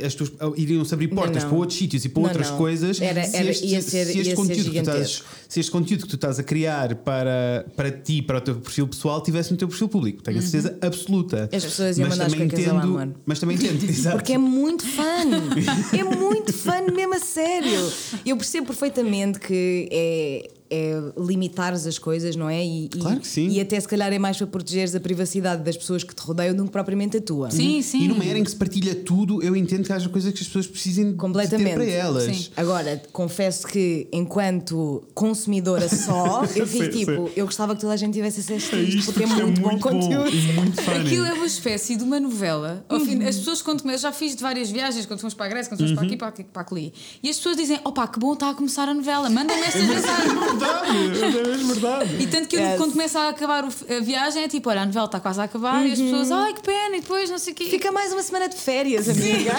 as 0.04 0.16
tuas 0.16 0.32
iriam-se 0.58 0.92
abrir 0.92 1.10
portas 1.10 1.44
não. 1.44 1.50
para 1.52 1.60
outros 1.60 1.78
sítios 1.78 2.04
e 2.04 2.10
para 2.10 2.20
Não, 2.24 2.30
outras 2.30 2.50
não. 2.50 2.58
coisas 2.58 3.00
Era- 3.00 3.24
se 3.24 3.38
este, 3.46 3.82
ser- 3.92 4.06
se 4.08 4.20
este 4.22 4.34
conteúdo 4.34 4.64
que 4.64 4.72
tu 4.72 4.78
estás, 4.80 4.96
gigantesco. 5.12 5.26
se 5.48 5.60
este 5.60 5.72
conteúdo 5.72 6.02
que 6.02 6.08
tu 6.10 6.16
estás 6.16 6.40
a 6.40 6.44
criar 6.44 6.96
para, 6.96 7.64
para 7.76 7.92
ti, 7.92 8.24
para 8.24 8.40
o 8.40 8.42
teu 8.42 8.56
perfil 8.56 8.88
pessoal, 8.88 9.22
tivesse 9.22 9.52
no 9.52 9.58
teu 9.58 9.68
perfil 9.68 9.88
público. 9.88 10.24
Tenho 10.24 10.40
a 10.40 10.42
certeza 10.42 10.80
absoluta. 10.82 11.48
As 11.54 11.64
pessoas 11.64 11.96
iam 12.00 12.08
Mas 12.10 12.18
mandar 12.18 12.26
as 12.26 12.32
também 12.34 12.48
entendo- 12.48 12.72
amor. 12.82 13.10
Mas 13.24 13.40
também 13.40 13.56
entendo, 13.56 13.84
exato. 13.88 14.16
Porque 14.18 14.34
é 14.34 14.38
muito 14.40 14.84
fã. 14.88 15.04
É 15.96 16.04
muito 16.04 16.52
fã 16.54 16.82
mesmo 16.92 17.14
a 17.14 17.20
sério. 17.20 17.92
Eu 18.26 18.36
percebo 18.36 18.66
perfeitamente 18.66 19.40
que 19.40 19.88
é, 19.92 20.50
é 20.76 21.02
limitares 21.18 21.86
as 21.88 21.98
coisas, 21.98 22.36
não 22.36 22.50
é? 22.50 22.64
E, 22.66 22.86
e- 22.86 22.90
Claro 22.90 23.20
que 23.20 23.28
sim. 23.28 23.48
E 23.50 23.60
até 23.62 23.80
se 23.80 23.88
calhar 23.88 24.12
é 24.12 24.20
mais 24.20 24.38
para 24.38 24.48
protegeres 24.48 24.94
a 24.96 25.00
privacidade 25.00 25.64
das 25.64 25.78
pessoas 25.78 26.04
que 26.04 26.14
te 26.14 26.20
rodeiam 26.22 26.56
do 26.56 26.66
que 26.66 26.72
propriamente 26.72 27.18
a 27.18 27.22
tua. 27.22 27.52
Sim, 27.52 27.82
sim. 27.82 28.04
E 28.04 28.08
numa 28.08 28.24
era 28.24 28.38
em 28.40 28.44
que 28.44 28.50
se 28.50 28.56
partilha 28.56 28.94
tudo, 28.96 29.42
eu 29.44 29.56
entendo 29.56 29.86
que 29.86 29.94
haja 29.94 30.10
coisas 30.10 30.34
que 30.34 30.40
as 30.42 30.48
pessoas 30.48 30.68
precisem 30.68 31.12
de 31.12 31.18
Completamente. 31.18 31.68
ter 31.70 31.74
para 31.76 31.86
elas. 31.86 32.36
Sim. 32.36 32.48
Agora, 32.58 33.02
confesso 33.14 33.68
que 33.68 34.08
enquanto 34.12 35.04
consumidora 35.14 35.88
só, 35.90 36.44
eu 36.56 36.68
fico 36.68 36.90
tipo, 36.90 37.28
sim. 37.28 37.34
eu 37.36 37.46
gostava 37.46 37.76
que 37.76 37.82
toda 37.82 37.94
a 37.94 37.98
gente 37.98 38.14
tivesse 38.14 38.40
acesso 38.42 38.76
a 38.76 38.78
É 38.78 38.82
isto, 38.82 38.98
isto 39.00 39.14
porque 39.14 39.24
é 39.24 39.28
muito, 39.28 39.62
bom 39.62 39.80
conteúdo. 39.80 40.32
muito 40.56 40.82
funny. 40.82 40.98
Aquilo 41.00 41.26
é 41.26 41.34
uma 41.34 41.46
espécie 41.46 41.96
de 41.96 42.04
uma 42.04 42.20
novela. 42.20 42.86
Ao 42.90 43.00
fim, 43.00 43.24
as 43.24 43.38
pessoas, 43.38 43.62
quando 43.62 43.82
come- 43.82 43.98
já 43.98 44.12
fiz 44.12 44.36
de 44.36 44.42
várias 44.42 44.70
viagens, 44.70 45.06
quando 45.06 45.20
fomos 45.20 45.34
para 45.34 45.46
a 45.46 45.50
Grécia, 45.50 45.70
quando 45.70 45.80
fomos 45.80 45.94
para 45.94 46.04
aqui, 46.06 46.18
para 46.18 46.28
aqui, 46.28 46.44
para 46.44 46.66
ali, 46.72 46.94
e 47.24 47.30
as 47.30 47.38
pessoas 47.38 47.56
dizem: 47.58 47.80
opá, 47.84 48.08
que 48.08 48.20
bom 48.20 48.34
está 48.34 48.50
a 48.50 48.54
começar 48.54 48.88
a 48.90 48.94
novela, 48.94 49.30
mandam-me 49.30 49.62
estas 49.64 49.82
mensagens. 49.84 50.34
verdade, 50.66 51.38
é 51.38 51.48
mesmo 51.48 51.74
verdade. 51.74 52.16
E 52.20 52.28
tanto 52.28 52.48
que 52.48 52.56
eu, 52.56 52.60
Yes. 52.62 52.78
quando 52.78 52.92
começa 52.94 53.20
a 53.20 53.30
acabar 53.30 53.64
a 53.66 54.00
viagem, 54.02 54.44
é 54.44 54.48
tipo: 54.48 54.70
olha, 54.70 54.82
a 54.82 54.86
novela 54.86 55.06
está 55.06 55.20
quase 55.20 55.40
a 55.42 55.44
acabar, 55.44 55.86
e 55.86 55.92
as 55.92 56.00
pessoas, 56.00 56.32
ai 56.32 56.54
que 56.54 56.62
pena, 56.62 56.98
e 56.98 57.02
depois 57.02 57.30
não 57.30 57.38
sei 57.38 57.54
o 57.54 57.56
quê. 57.56 57.66
Fica 57.66 57.92
mais 57.92 58.12
uma 58.12 58.24
semana 58.24 58.48
de 58.50 58.56
férias, 58.56 59.08
amiga. 59.10 59.52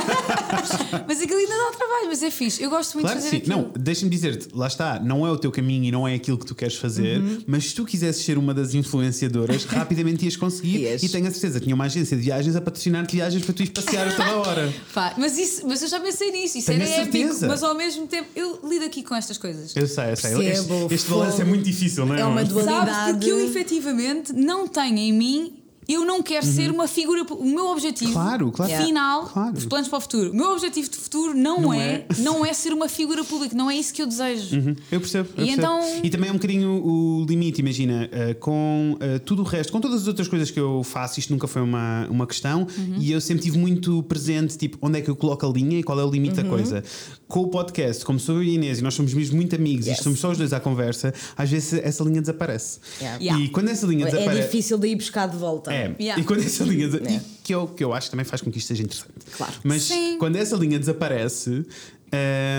Mas 1.07 1.21
aquilo 1.21 1.39
ainda 1.39 1.55
dá 1.55 1.77
trabalho, 1.77 2.09
mas 2.09 2.23
é 2.23 2.31
fixe. 2.31 2.63
Eu 2.63 2.71
gosto 2.71 2.95
muito 2.95 3.07
Claro 3.07 3.19
de 3.21 3.25
que 3.25 3.31
fazer 3.31 3.45
sim. 3.45 3.53
aquilo. 3.53 3.73
Não, 3.75 3.83
deixa-me 3.83 4.11
dizer-te, 4.11 4.49
lá 4.55 4.67
está, 4.67 4.99
não 5.01 5.27
é 5.27 5.31
o 5.31 5.37
teu 5.37 5.51
caminho 5.53 5.85
e 5.85 5.91
não 5.91 6.07
é 6.07 6.15
aquilo 6.15 6.39
que 6.39 6.47
tu 6.47 6.55
queres 6.55 6.75
fazer, 6.77 7.19
Uhum. 7.21 7.43
mas 7.47 7.67
se 7.69 7.75
tu 7.75 7.85
quisesses 7.85 8.25
ser 8.25 8.39
uma 8.39 8.53
das 8.55 8.75
influenciadoras, 8.75 9.65
rapidamente 9.67 10.25
ias 10.25 10.37
conseguir 10.37 10.81
Ias. 10.81 11.03
e 11.03 11.09
tenho 11.09 11.27
a 11.27 11.31
certeza, 11.31 11.61
tinha 11.61 11.75
uma 11.75 11.85
agência 11.85 12.17
de 12.17 12.23
viagens 12.23 12.57
a 12.57 12.61
patrocinar-te 12.61 13.17
viagens 13.17 13.45
para 13.45 13.55
tu 13.55 13.63
ires 13.63 13.73
passear 13.73 14.09
a 14.09 14.13
toda 14.13 14.37
hora. 14.37 14.73
Pá, 14.93 15.15
mas, 15.17 15.39
isso, 15.39 15.67
mas 15.67 15.83
eu 15.83 15.89
já 15.89 16.01
pensei 16.01 16.31
nisso, 16.33 16.59
isso 16.59 16.67
Tenho 16.67 16.83
era 16.83 17.03
épico, 17.03 17.35
mas 17.47 17.63
ao 17.63 17.75
mesmo 17.75 18.07
tempo 18.07 18.29
eu 18.35 18.61
lido 18.69 18.85
aqui 18.85 19.03
com 19.03 19.15
estas 19.15 19.39
coisas. 19.39 19.75
Eu 19.77 19.87
sei, 19.87 20.11
eu 20.13 20.17
sei. 20.17 20.37
Percebo, 20.37 20.86
Este, 20.91 21.11
balanço 21.11 21.41
é 21.41 21.45
muito 21.45 21.65
difícil, 21.65 22.07
não 22.07 22.15
é? 22.15 22.21
É 22.21 22.25
uma 22.25 22.45
dualidade. 22.45 22.91
Sabes? 22.91 23.13
Porque 23.17 23.31
eu 23.31 23.41
efetivamente 23.41 24.33
não 24.33 24.67
tenho 24.69 24.99
em 24.99 25.13
mim. 25.13 25.53
Eu 25.89 26.05
não 26.05 26.21
quero 26.21 26.45
ser 26.45 26.69
uma 26.73 26.89
figura. 26.89 27.23
O 27.23 27.45
meu 27.45 27.67
objetivo 27.69 28.09
Uhum. 28.11 28.15
Claro, 28.25 28.51
claro. 28.51 28.85
final, 28.85 29.27
Claro. 29.27 29.57
os 29.57 29.65
planos 29.67 29.87
para 29.87 29.99
o 29.99 30.01
futuro, 30.01 30.33
o 30.33 30.35
meu 30.35 30.51
objetivo 30.51 30.91
de 30.91 30.97
futuro 30.97 31.33
não, 31.33 31.61
Não 31.61 31.73
é, 31.73 31.95
é. 31.95 32.07
não 32.19 32.45
é 32.45 32.53
ser 32.53 32.73
uma 32.73 32.89
figura 32.89 33.23
pública, 33.23 33.55
não 33.57 33.71
é 33.71 33.77
isso 33.77 33.95
que 33.95 34.03
eu 34.03 34.07
desejo. 34.09 34.57
Uhum, 34.57 34.75
Eu 34.91 34.99
percebo. 35.01 35.29
eu 35.37 35.45
E 35.45 35.47
percebo. 35.47 35.61
então- 35.63 36.01
E 36.03 36.11
também 36.11 36.29
é 36.29 36.33
um 36.33 36.35
bocadinho 36.35 36.71
o 36.85 37.25
limite, 37.29 37.61
imagina, 37.61 38.09
eh, 38.11 38.35
com 38.35 38.97
eh, 38.99 39.21
tudo 39.21 39.43
o 39.43 39.45
resto, 39.45 39.73
com 39.73 39.81
todas 39.81 40.03
as 40.03 40.09
outras 40.09 40.27
coisas 40.27 40.51
que 40.51 40.59
eu 40.59 40.83
faço, 40.83 41.21
isto 41.21 41.33
nunca 41.33 41.47
foi 41.47 41.63
uma, 41.63 42.09
uma 42.11 42.27
questão 42.27 42.63
Uhum. 42.77 42.97
e 42.99 43.13
eu 43.13 43.21
sempre 43.21 43.45
tive 43.45 43.57
muito 43.57 44.03
presente, 44.03 44.59
tipo, 44.59 44.77
onde 44.83 44.99
é 44.99 45.01
que 45.03 45.09
eu 45.09 45.15
coloco 45.15 45.47
a 45.47 45.49
linha 45.49 45.79
e 45.79 45.85
qual 45.85 46.01
é 46.01 46.05
o 46.05 46.11
limite 46.11 46.37
Uhum. 46.39 46.43
da 46.43 46.49
coisa. 46.51 46.83
Com 47.29 47.41
o 47.41 47.49
podcast, 47.49 48.05
como 48.05 48.21
sou 48.21 48.37
eu 48.37 48.45
e 48.45 48.51
a 48.51 48.55
Inês 48.55 48.79
e 48.79 48.83
nós 48.83 48.95
somos 48.95 49.13
mesmo 49.13 49.35
muito 49.35 49.57
amigos 49.57 49.87
Yes. 49.87 49.99
e 49.99 50.03
somos 50.05 50.21
só 50.21 50.31
os 50.31 50.39
dois 50.39 50.53
à 50.53 50.61
conversa, 50.61 51.13
às 51.37 51.51
vezes 51.51 51.73
essa 51.73 52.05
linha 52.05 52.21
desaparece. 52.21 52.79
Yeah. 53.01 53.19
Yeah. 53.21 53.45
E 53.45 53.49
quando 53.49 53.69
essa 53.69 53.85
linha 53.85 54.07
É 54.07 54.11
desaparece. 54.13 54.43
difícil 54.47 54.79
de 54.79 54.87
ir 54.89 54.95
buscar 54.95 55.27
de 55.29 55.37
volta. 55.37 55.73
É, 55.75 55.93
Yeah. 55.99 56.23
e 56.23 56.25
quando 56.25 56.41
essa 56.45 56.63
linha. 56.63 56.87
desa- 56.89 57.03
É. 57.05 57.15
e 57.17 57.21
que, 57.43 57.53
eu, 57.53 57.67
que 57.67 57.83
eu 57.83 57.93
acho 57.93 58.07
que 58.07 58.11
também 58.13 58.25
faz 58.25 58.41
com 58.43 58.51
que 58.51 58.59
isto 58.59 58.69
seja 58.69 58.83
interessante. 58.85 59.11
Claro. 59.37 59.53
Mas 59.65 59.83
Sim. 59.83 60.19
quando 60.21 60.37
essa 60.37 60.55
linha 60.57 60.79
desaparece. 60.79 61.65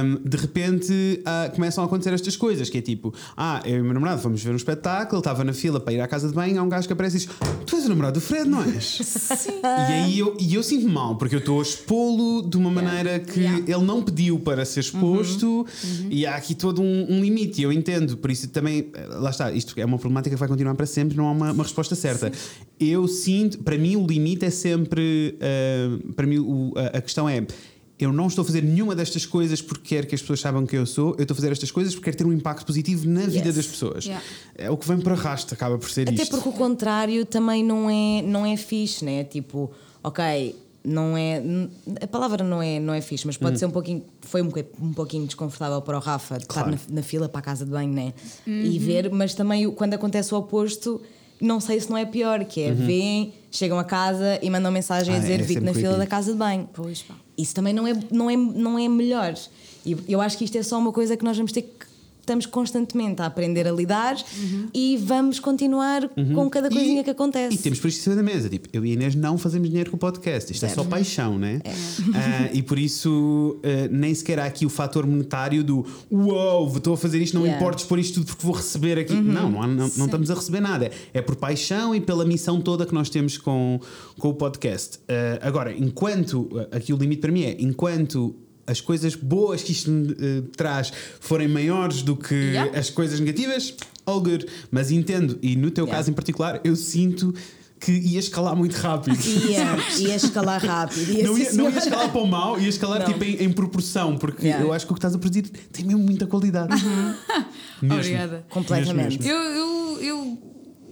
Hum, 0.03 0.19
de 0.23 0.37
repente 0.37 1.21
ah, 1.25 1.51
começam 1.53 1.83
a 1.83 1.87
acontecer 1.87 2.13
estas 2.13 2.35
coisas 2.35 2.69
que 2.69 2.77
é 2.77 2.81
tipo, 2.81 3.13
ah, 3.35 3.61
eu 3.65 3.77
e 3.77 3.81
o 3.81 3.83
meu 3.83 3.93
namorado 3.93 4.21
fomos 4.21 4.43
ver 4.43 4.51
um 4.51 4.55
espetáculo, 4.55 5.17
ele 5.17 5.19
estava 5.21 5.43
na 5.43 5.53
fila 5.53 5.79
para 5.79 5.93
ir 5.93 6.01
à 6.01 6.07
casa 6.07 6.27
de 6.27 6.33
banho, 6.33 6.59
há 6.59 6.63
um 6.63 6.69
gajo 6.69 6.87
que 6.87 6.93
aparece 6.93 7.17
e 7.17 7.19
diz: 7.21 7.29
Tu 7.65 7.75
és 7.75 7.85
o 7.85 7.89
namorado 7.89 8.19
do 8.19 8.21
Fred, 8.21 8.49
não 8.49 8.61
és? 8.63 8.83
Sim. 9.03 9.59
E 9.63 9.93
aí 9.93 10.19
eu, 10.19 10.35
e 10.39 10.53
eu 10.55 10.63
sinto-me 10.63 10.91
mal, 10.91 11.15
porque 11.17 11.35
eu 11.35 11.39
estou 11.39 11.59
a 11.59 11.61
expô-lo 11.63 12.41
de 12.47 12.57
uma 12.57 12.69
maneira 12.71 13.19
que 13.19 13.37
Yeah. 13.47 13.63
ele 13.67 13.83
não 13.85 14.01
pediu 14.03 14.39
para 14.39 14.65
ser 14.65 14.79
exposto 14.81 15.65
e 16.09 16.25
há 16.25 16.35
aqui 16.35 16.53
todo 16.55 16.81
um, 16.81 17.05
um 17.13 17.21
limite. 17.21 17.61
Eu 17.61 17.71
entendo, 17.71 18.17
por 18.17 18.29
isso 18.31 18.47
também, 18.49 18.89
eh, 18.93 19.05
lá 19.07 19.29
está, 19.29 19.51
isto 19.51 19.73
é 19.79 19.85
uma 19.85 19.97
problemática 19.97 20.35
que 20.35 20.39
vai 20.39 20.49
continuar 20.49 20.75
para 20.75 20.85
sempre, 20.85 21.15
não 21.15 21.27
há 21.27 21.31
uma, 21.31 21.51
uma 21.51 21.63
resposta 21.63 21.95
certa. 21.95 22.31
Eu 22.79 23.07
sinto, 23.07 23.59
para 23.59 23.77
mim, 23.77 23.95
o 23.95 24.05
limite 24.05 24.45
é 24.45 24.49
sempre, 24.49 25.37
eh, 25.39 25.87
para 26.15 26.25
mim, 26.27 26.39
o- 26.39 26.73
a, 26.75 26.97
a 26.97 27.01
questão 27.01 27.29
é. 27.29 27.45
Eu 27.99 28.13
não 28.13 28.27
estou 28.27 28.43
a 28.43 28.45
fazer 28.45 28.61
nenhuma 28.61 28.95
destas 28.95 29.25
coisas 29.25 29.59
porque 29.61 29.95
quero 29.95 30.05
que 30.07 30.13
as 30.13 30.21
pessoas 30.21 30.39
saibam 30.39 30.65
quem 30.67 30.77
eu 30.77 30.85
sou, 30.85 31.15
eu 31.17 31.23
estou 31.23 31.33
a 31.33 31.35
fazer 31.35 31.51
estas 31.51 31.71
coisas 31.71 31.93
porque 31.95 32.05
quero 32.05 32.17
ter 32.17 32.25
um 32.27 32.31
impacto 32.33 32.65
positivo 32.65 33.07
na 33.09 33.21
vida 33.21 33.47
Yes. 33.47 33.55
das 33.55 33.65
pessoas. 33.67 34.05
Yeah. 34.05 34.23
É 34.55 34.69
o 34.69 34.77
que 34.77 34.87
vem 34.87 34.99
para 34.99 35.13
arrasto, 35.13 35.53
acaba 35.53 35.77
por 35.79 35.89
ser 35.89 36.07
Até 36.07 36.21
isto. 36.21 36.29
porque 36.29 36.47
o 36.49 36.51
contrário 36.53 37.25
também 37.25 37.63
não 37.63 37.89
é, 37.89 38.21
não 38.21 38.45
é 38.45 38.55
fixe, 38.55 39.03
né? 39.03 39.23
Tipo, 39.23 39.71
ok, 40.03 40.55
não 40.83 41.17
é. 41.17 41.41
A 41.99 42.05
palavra 42.07 42.43
não 42.43 42.61
é, 42.61 42.79
não 42.79 42.93
é 42.93 43.01
fixe, 43.01 43.25
mas 43.25 43.35
pode 43.35 43.57
ser 43.57 43.65
um 43.65 43.71
pouquinho. 43.71 44.03
Foi 44.21 44.43
um, 44.43 44.51
um 44.79 44.93
pouquinho 44.93 45.25
desconfortável 45.25 45.81
para 45.81 45.97
o 45.97 45.99
Rafa 45.99 46.37
de 46.37 46.45
Claro. 46.45 46.75
estar 46.75 46.89
na, 46.89 46.95
na 46.97 47.01
fila 47.01 47.27
para 47.27 47.39
a 47.39 47.41
casa 47.41 47.65
de 47.65 47.71
banho, 47.71 47.91
né? 47.91 48.13
E 48.45 48.77
ver, 48.77 49.09
mas 49.11 49.33
também 49.33 49.69
quando 49.71 49.95
acontece 49.95 50.33
o 50.35 50.37
oposto. 50.37 51.01
Não 51.41 51.59
sei 51.59 51.79
se 51.79 51.87
não 51.89 51.95
é 51.97 52.03
pior, 52.05 52.43
que 52.45 52.61
é 52.61 52.71
veem, 52.71 53.31
chegam 53.51 53.77
a 53.77 53.83
casa 53.83 54.39
e 54.41 54.49
mandam 54.49 54.71
mensagem 54.71 55.13
a 55.13 55.17
Ah, 55.17 55.19
dizer 55.19 55.33
é 55.33 55.37
vi-te 55.37 55.47
sempre 55.53 55.65
na 55.65 55.73
fila 55.73 55.89
creepy. 55.89 55.99
da 55.99 56.07
casa 56.07 56.31
de 56.31 56.37
banho. 56.37 56.67
Pois 56.73 57.03
pá. 57.03 57.13
Isso 57.37 57.53
também 57.53 57.73
não 57.73 57.87
é, 57.87 57.93
não, 58.11 58.29
é, 58.29 58.35
não 58.35 58.79
é 58.79 58.87
melhor. 58.87 59.35
E 59.85 59.97
eu 60.09 60.19
acho 60.19 60.37
que 60.37 60.43
isto 60.43 60.57
é 60.57 60.63
só 60.63 60.77
uma 60.77 60.91
coisa 60.91 61.15
que 61.15 61.23
nós 61.23 61.37
vamos 61.37 61.51
ter 61.51 61.61
que. 61.61 61.86
Estamos 62.27 62.45
constantemente 62.45 63.21
a 63.21 63.25
aprender 63.25 63.65
a 63.65 63.71
lidar 63.71 64.17
e 64.73 64.97
vamos 64.97 65.39
continuar 65.39 66.09
com 66.09 66.49
cada 66.49 66.69
coisinha 66.69 66.99
E- 66.99 67.03
que 67.05 67.09
acontece. 67.09 67.55
E 67.55 67.57
temos 67.57 67.79
por 67.79 67.87
isto 67.87 67.99
em 67.99 68.03
cima 68.03 68.15
da 68.17 68.21
mesa. 68.23 68.49
Tipo, 68.49 68.67
eu 68.73 68.85
e 68.85 68.91
Inês 68.91 69.15
não 69.15 69.37
fazemos 69.37 69.69
dinheiro 69.69 69.89
com 69.91 69.95
o 69.95 69.99
podcast. 69.99 70.51
Isto 70.51 70.65
é 70.65 70.67
só 70.69 70.83
paixão, 70.83 71.39
né? 71.39 71.61
Ah, 72.13 72.49
e 72.53 72.61
por 72.61 72.77
isso 72.77 73.61
ah, 73.63 73.87
nem 73.89 74.13
sequer 74.13 74.39
há 74.39 74.45
aqui 74.45 74.65
o 74.65 74.69
fator 74.69 75.07
monetário 75.07 75.63
do 75.63 75.85
uau, 76.11 76.67
estou 76.75 76.95
a 76.95 76.97
fazer 76.97 77.21
isto, 77.21 77.35
não 77.35 77.43
Yeah. 77.43 77.61
importa 77.61 77.81
expor 77.81 77.97
isto 77.97 78.15
tudo 78.15 78.25
porque 78.25 78.45
vou 78.45 78.53
receber 78.55 78.99
aqui. 78.99 79.13
Não, 79.13 79.49
não, 79.49 79.61
há- 79.63 79.67
não, 79.67 79.89
não 79.95 80.05
estamos 80.05 80.29
a 80.29 80.33
receber 80.33 80.59
nada. 80.59 80.91
É 81.13 81.21
por 81.21 81.37
paixão 81.37 81.95
e 81.95 82.01
pela 82.01 82.25
missão 82.25 82.59
toda 82.59 82.85
que 82.85 82.93
nós 82.93 83.09
temos 83.09 83.37
com, 83.37 83.79
com 84.19 84.27
o 84.27 84.33
podcast. 84.33 84.99
Ah, 85.07 85.47
agora, 85.47 85.71
enquanto 85.73 86.49
aqui 86.73 86.91
o 86.91 86.97
limite 86.97 87.21
para 87.21 87.31
mim 87.31 87.43
é 87.43 87.55
enquanto. 87.57 88.35
As 88.67 88.81
coisas 88.81 89.15
boas 89.15 89.63
que 89.63 89.71
isto 89.71 89.89
eh, 90.19 90.43
traz 90.55 90.91
forem 91.21 91.47
maiores 91.47 92.01
do 92.01 92.15
que 92.17 92.35
Yeah. 92.35 92.77
as 92.77 92.89
coisas 92.89 93.17
negativas, 93.19 93.73
all 94.05 94.19
good. 94.21 94.45
Mas 94.69 94.91
entendo, 94.91 95.39
e 95.41 95.55
no 95.55 95.71
teu 95.71 95.85
Yeah. 95.85 95.97
caso 95.97 96.11
em 96.11 96.13
particular, 96.13 96.59
eu 96.65 96.75
sinto 96.75 97.33
que 97.79 97.91
ia 97.91 98.19
escalar 98.19 98.55
muito 98.55 98.73
rápido. 98.75 99.15
Ia, 99.47 99.77
ia 100.09 100.15
escalar 100.15 100.59
rápido. 100.65 101.11
Ia, 101.11 101.23
Não 101.23 101.37
ia, 101.37 101.53
não 101.53 101.69
ia 101.69 101.77
escalar 101.77 102.11
para 102.11 102.21
o 102.21 102.27
mal, 102.27 102.59
ia 102.59 102.67
escalar 102.67 102.99
Não. 102.99 103.05
tipo 103.05 103.23
em, 103.23 103.43
em 103.43 103.51
proporção, 103.53 104.17
porque 104.17 104.47
Yeah. 104.47 104.65
eu 104.65 104.73
acho 104.73 104.85
que 104.85 104.91
o 104.91 104.95
que 104.95 104.99
estás 104.99 105.13
a 105.15 105.17
produzir 105.19 105.43
tem 105.71 105.85
mesmo 105.85 106.01
muita 106.03 106.25
qualidade. 106.27 106.73
Mesmo. 107.81 107.93
Obrigada. 107.93 108.45
Completamente. 108.49 109.19
Mesmo, 109.19 109.31
Eu, 109.31 109.41
eu, 109.43 110.01
eu 110.01 110.37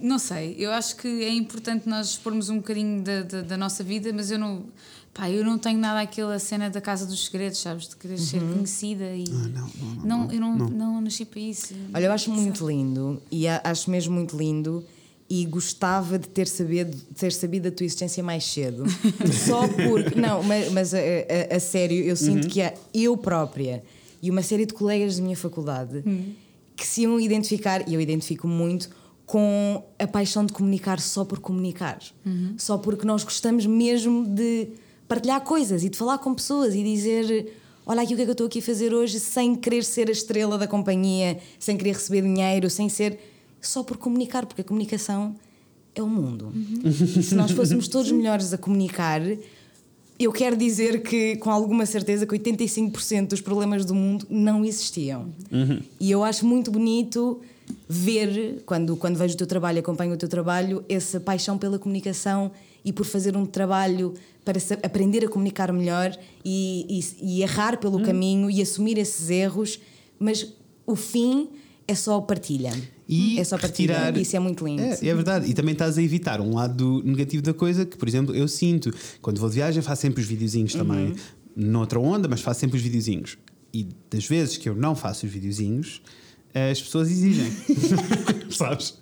não 0.01 0.19
sei, 0.19 0.55
eu 0.59 0.71
acho 0.71 0.95
que 0.97 1.07
é 1.07 1.29
importante 1.33 1.89
nós 1.89 2.11
expormos 2.11 2.49
um 2.49 2.57
bocadinho 2.57 3.01
da, 3.03 3.21
da, 3.23 3.41
da 3.41 3.57
nossa 3.57 3.83
vida, 3.83 4.11
mas 4.13 4.29
eu 4.31 4.37
não. 4.37 4.65
Pá, 5.15 5.29
eu 5.31 5.45
não 5.45 5.57
tenho 5.57 5.79
nada 5.79 6.01
aquela 6.01 6.37
cena 6.39 6.69
da 6.69 6.81
Casa 6.81 7.05
dos 7.05 7.23
Segredos, 7.25 7.59
sabes? 7.59 7.87
De 7.87 7.95
querer 7.95 8.17
ser 8.19 8.41
conhecida 8.41 9.15
e. 9.15 9.23
Ah, 9.31 9.47
não, 9.47 9.69
não, 10.03 10.27
não, 10.27 10.31
eu 10.33 10.39
não, 10.41 10.55
não. 10.57 11.01
nasci 11.01 11.23
para 11.23 11.39
isso. 11.39 11.73
Olha, 11.93 12.05
eu 12.07 12.11
acho 12.11 12.29
muito 12.29 12.67
lindo 12.67 13.21
e 13.31 13.47
acho 13.47 13.89
mesmo 13.89 14.13
muito 14.13 14.35
lindo 14.37 14.83
e 15.29 15.45
gostava 15.45 16.19
de 16.19 16.27
ter 16.27 16.47
sabido, 16.47 16.91
de 16.91 17.01
ter 17.15 17.31
sabido 17.31 17.69
a 17.69 17.71
tua 17.71 17.85
existência 17.85 18.21
mais 18.21 18.43
cedo. 18.43 18.83
Só 19.47 19.65
porque. 19.69 20.19
Não, 20.19 20.43
mas, 20.43 20.69
mas 20.73 20.93
a, 20.93 20.97
a- 20.99 21.55
a 21.55 21.59
sério, 21.61 22.03
eu 22.03 22.15
sinto 22.17 22.49
que 22.49 22.61
há 22.61 22.73
eu 22.93 23.15
própria 23.15 23.83
e 24.21 24.29
uma 24.29 24.41
série 24.41 24.65
de 24.65 24.73
colegas 24.73 25.15
da 25.17 25.23
minha 25.23 25.37
faculdade 25.37 26.03
que 26.75 26.85
se 26.85 27.03
iam 27.03 27.17
identificar, 27.21 27.87
e 27.87 27.93
eu 27.93 28.01
identifico 28.01 28.49
muito, 28.49 28.89
com 29.25 29.81
a 29.97 30.05
paixão 30.05 30.45
de 30.45 30.51
comunicar 30.51 30.99
só 30.99 31.23
por 31.23 31.39
comunicar. 31.39 31.99
Só 32.57 32.77
porque 32.77 33.07
nós 33.07 33.23
gostamos 33.23 33.65
mesmo 33.65 34.25
de 34.27 34.67
partilhar 35.07 35.41
coisas 35.41 35.83
e 35.83 35.89
de 35.89 35.97
falar 35.97 36.17
com 36.17 36.33
pessoas 36.33 36.73
e 36.73 36.83
dizer. 36.83 37.61
Olha 37.87 38.01
aqui 38.01 38.13
o 38.13 38.15
que 38.15 38.23
é 38.23 38.25
que 38.25 38.31
eu 38.31 38.33
estou 38.33 38.47
aqui 38.47 38.59
a 38.59 38.61
fazer 38.63 38.93
hoje 38.93 39.19
sem 39.19 39.53
querer 39.53 39.83
ser 39.83 40.09
a 40.09 40.11
estrela 40.11 40.57
da 40.57 40.65
companhia, 40.65 41.37
sem 41.59 41.77
querer 41.77 41.93
receber 41.93 42.23
dinheiro, 42.23 42.67
sem 42.67 42.89
ser. 42.89 43.19
só 43.61 43.83
por 43.83 43.97
comunicar, 43.97 44.45
porque 44.47 44.61
a 44.61 44.63
comunicação 44.63 45.35
é 45.93 46.01
o 46.01 46.07
mundo. 46.07 46.51
E 46.83 47.21
se 47.21 47.35
nós 47.35 47.51
fôssemos 47.51 47.87
todos 47.87 48.11
melhores 48.11 48.51
a 48.53 48.57
comunicar, 48.57 49.21
eu 50.17 50.31
quero 50.31 50.55
dizer 50.55 51.03
que, 51.03 51.35
com 51.37 51.51
alguma 51.51 51.85
certeza, 51.85 52.25
que 52.25 52.35
85% 52.37 53.27
dos 53.27 53.41
problemas 53.41 53.85
do 53.85 53.93
mundo 53.93 54.25
não 54.29 54.63
existiam. 54.65 55.29
E 55.99 56.09
eu 56.09 56.23
acho 56.23 56.45
muito 56.45 56.71
bonito 56.71 57.39
ver, 57.87 58.63
quando, 58.65 58.95
quando 58.95 59.17
vejo 59.17 59.33
o 59.33 59.37
teu 59.37 59.47
trabalho, 59.47 59.79
acompanho 59.79 60.13
o 60.13 60.17
teu 60.17 60.29
trabalho, 60.29 60.83
essa 60.87 61.19
paixão 61.19 61.57
pela 61.57 61.77
comunicação 61.77 62.51
e 62.83 62.93
por 62.93 63.05
fazer 63.05 63.35
um 63.35 63.45
trabalho 63.45 64.13
para 64.45 64.59
aprender 64.83 65.25
a 65.25 65.27
comunicar 65.27 65.73
melhor 65.73 66.15
e, 66.45 66.85
e- 67.21 67.37
e 67.37 67.41
errar 67.41 67.77
pelo 67.79 67.99
caminho 68.01 68.49
e 68.49 68.61
assumir 68.61 68.97
esses 68.97 69.29
erros, 69.29 69.79
mas 70.19 70.53
o 70.85 70.95
fim 70.95 71.49
é 71.87 71.95
só 71.95 72.21
partilha. 72.21 72.71
E 73.09 73.39
é 73.39 73.43
só 73.43 73.57
partilha. 73.57 73.93
retirar- 73.97 74.17
Isso 74.21 74.35
é 74.35 74.39
muito 74.39 74.65
lindo. 74.65 74.81
É, 74.81 74.93
é 75.07 75.13
verdade. 75.13 75.49
E 75.49 75.53
também 75.53 75.73
estás 75.73 75.97
a 75.97 76.01
evitar 76.01 76.39
um 76.41 76.53
lado 76.55 77.01
negativo 77.03 77.41
da 77.43 77.53
coisa 77.53 77.85
que, 77.85 77.97
por 77.97 78.07
exemplo, 78.07 78.33
eu 78.35 78.47
sinto. 78.47 78.91
Quando 79.21 79.39
vou 79.39 79.49
de 79.49 79.55
viagem, 79.55 79.81
faço 79.83 80.01
sempre 80.03 80.21
os 80.21 80.27
videozinhos 80.27 80.73
também. 80.73 81.13
Noutra 81.55 81.99
onda, 81.99 82.27
mas 82.27 82.41
faço 82.41 82.59
sempre 82.59 82.77
os 82.77 82.83
videozinhos. 82.83 83.37
E 83.73 83.87
das 84.09 84.25
vezes 84.25 84.57
que 84.57 84.67
eu 84.69 84.75
não 84.75 84.95
faço 84.95 85.25
os 85.25 85.31
videozinhos, 85.31 86.01
as 86.71 86.81
pessoas 86.81 87.09
exigem. 87.11 87.51
Sabes? 88.49 88.93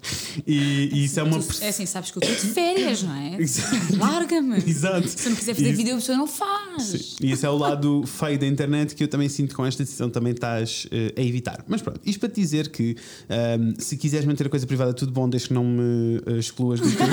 E, 0.47 0.89
e 0.91 1.05
isso 1.05 1.19
é 1.19 1.23
uma. 1.23 1.38
É 1.61 1.69
assim, 1.69 1.85
sabes 1.85 2.09
que 2.09 2.17
eu 2.17 2.21
estou 2.23 2.47
de 2.47 2.53
férias, 2.53 3.03
não 3.03 3.13
é? 3.15 3.35
Exato. 3.41 3.95
Larga-me. 3.97 4.57
Exato. 4.57 5.07
Se 5.07 5.30
não 5.30 5.35
quiser 5.35 5.53
fazer 5.53 5.67
Isso- 5.67 5.77
vídeo, 5.77 5.93
a 5.93 5.97
pessoa 5.97 6.17
não 6.17 6.25
faz. 6.25 6.84
Sim. 6.84 6.99
E 7.21 7.31
esse 7.31 7.45
é 7.45 7.49
o 7.49 7.57
lado 7.57 8.03
feio 8.07 8.39
da 8.39 8.47
internet 8.47 8.95
que 8.95 9.03
eu 9.03 9.07
também 9.07 9.30
sinto 9.30 9.49
que 9.49 9.55
com 9.55 9.65
esta 9.65 9.84
decisão 9.84 10.09
também 10.09 10.34
estás 10.34 10.88
eh, 10.91 11.13
a 11.15 11.21
evitar. 11.21 11.63
Mas 11.67 11.84
pronto, 11.84 11.99
isto 12.03 12.19
para 12.19 12.30
te 12.30 12.41
dizer 12.41 12.69
que 12.69 12.95
ahm, 13.30 13.73
se 13.77 13.95
quiseres 13.97 14.25
manter 14.25 14.47
a 14.47 14.49
coisa 14.49 14.65
privada, 14.65 14.91
tudo 14.93 15.11
bom, 15.11 15.30
desde 15.30 15.49
que 15.49 15.53
não 15.53 15.63
me 15.63 16.19
eh, 16.25 16.39
excluas 16.39 16.80
do 16.80 16.89
teu 16.89 17.05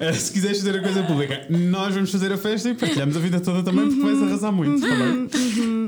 Eh, 0.00 0.12
se 0.14 0.32
quiseres 0.32 0.58
fazer 0.58 0.78
a 0.78 0.82
coisa 0.82 1.02
pública, 1.02 1.46
nós 1.50 1.94
vamos 1.94 2.10
fazer 2.10 2.32
a 2.32 2.38
festa 2.38 2.70
e 2.70 2.74
partilhamos 2.74 3.16
a 3.16 3.20
vida 3.20 3.38
toda 3.40 3.62
também 3.62 3.86
porque 3.88 4.00
vais 4.02 4.22
arrasar 4.22 4.50
muito, 4.52 4.80
tá 4.80 4.86
bem? 4.94 5.28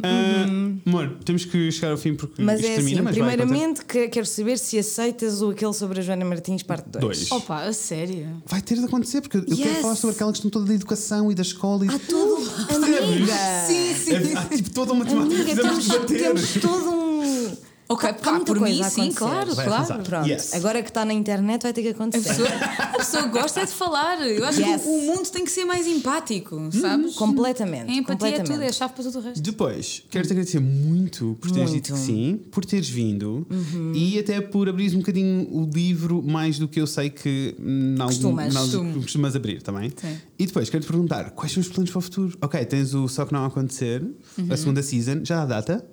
Ah, 0.04 0.82
amor, 0.86 1.16
temos 1.24 1.44
que 1.46 1.70
chegar 1.72 1.92
ao 1.92 1.96
fim 1.96 2.14
porque 2.14 2.42
Mas 2.42 2.60
isto 2.60 2.70
é 2.70 2.74
termina, 2.74 2.96
assim, 2.96 3.02
mas 3.04 3.14
primeiramente 3.14 3.84
que- 3.84 4.08
quero 4.08 4.26
saber 4.26 4.58
se 4.58 4.78
aceitas 4.78 5.40
o 5.40 5.50
aquele 5.50 5.72
sobre 5.72 6.00
a 6.00 6.02
Joana 6.02 6.24
Martins, 6.24 6.62
parte 6.62 6.88
2. 6.90 7.00
Dois. 7.02 7.32
Opa, 7.32 7.62
a 7.62 7.72
sério. 7.72 8.42
Vai 8.46 8.60
ter 8.60 8.76
de 8.78 8.84
acontecer 8.84 9.20
porque 9.22 9.38
eu 9.38 9.56
quero 9.56 9.74
falar 9.80 9.94
sobre 9.96 10.14
aquela 10.16 10.30
questão 10.32 10.50
toda 10.50 10.66
da 10.66 10.74
educação 10.74 11.30
e 11.30 11.34
da 11.34 11.42
escola 11.42 11.86
e 11.86 11.88
Há 11.88 11.98
todo. 11.98 12.42
Amiga! 12.74 13.32
Sim, 13.66 13.94
sim. 13.94 14.12
É- 14.14 14.36
há 14.36 14.44
tipo 14.44 14.70
toda 14.70 14.92
uma 14.92 15.04
temática 15.04 15.42
que 15.44 15.50
Amiga, 15.52 15.62
precisamos 15.62 15.86
temos, 15.88 16.08
debater. 16.08 16.22
temos 16.34 16.52
todo 16.60 16.90
um. 16.90 17.56
Ok, 17.92 18.08
Há 18.08 18.14
pá, 18.14 18.30
muita 18.32 18.46
por 18.46 18.58
coisa 18.58 18.74
mim, 18.74 18.80
a 18.82 18.90
sim, 18.90 19.00
acontecer. 19.02 19.18
claro, 19.18 19.54
Vai 19.54 19.66
claro. 19.66 19.74
arrasar. 19.84 20.02
Pronto, 20.02 20.28
Yes. 20.28 20.54
agora 20.54 20.82
que 20.82 20.88
está 20.88 21.04
na 21.04 21.12
internet 21.12 21.62
vai 21.62 21.72
ter 21.72 21.82
que 21.82 21.88
A 21.88 21.90
acontecer. 21.90 22.28
pessoa, 22.28 22.48
a 22.78 22.86
pessoa 22.98 23.22
gosta 23.26 23.60
é 23.60 23.64
de 23.66 23.72
falar. 23.72 24.20
Eu 24.26 24.44
acho 24.46 24.60
Yes. 24.60 24.82
que 24.82 24.88
o, 24.88 24.92
o 24.92 25.06
mundo 25.06 25.28
tem 25.30 25.44
que 25.44 25.50
ser 25.50 25.64
mais 25.64 25.86
empático, 25.86 26.70
sabes? 26.72 27.14
Completamente. 27.14 27.90
A 27.90 27.94
empatia 27.94 28.28
é 28.28 28.30
completamente. 28.32 28.50
tudo, 28.52 28.62
é 28.62 28.68
a 28.68 28.72
chave 28.72 28.92
para 28.94 29.04
tudo 29.04 29.18
o 29.18 29.22
resto. 29.22 29.40
Depois, 29.42 30.02
quero-te 30.10 30.32
agradecer 30.32 30.60
muito 30.60 31.36
por 31.40 31.50
teres 31.50 31.70
Muito. 31.70 31.84
dito 31.84 31.94
que 31.94 31.98
sim, 32.00 32.40
por 32.50 32.64
teres 32.64 32.88
vindo 32.88 33.46
e 33.94 34.18
até 34.18 34.40
por 34.40 34.68
abrires 34.68 34.94
um 34.94 34.98
bocadinho 34.98 35.48
o 35.52 35.68
livro 35.72 36.22
mais 36.22 36.58
do 36.58 36.66
que 36.68 36.80
eu 36.80 36.86
sei 36.86 37.10
que 37.10 37.54
não 37.58 38.06
Costumas. 38.06 38.54
Costumo. 38.56 39.02
costumas 39.02 39.36
abrir 39.36 39.62
também. 39.62 39.90
Sim. 39.96 40.16
E 40.38 40.46
depois, 40.46 40.68
quero-te 40.70 40.86
perguntar 40.88 41.30
quais 41.32 41.52
são 41.52 41.60
os 41.60 41.68
planos 41.68 41.90
para 41.90 41.98
o 41.98 42.02
futuro? 42.02 42.36
Ok, 42.40 42.64
tens 42.64 42.94
o 42.94 43.06
Só 43.08 43.24
Que 43.26 43.32
Não 43.32 43.44
a 43.44 43.46
Acontecer, 43.48 44.02
a 44.50 44.56
segunda 44.56 44.82
season, 44.82 45.20
já 45.24 45.42
há 45.42 45.46
data? 45.46 45.84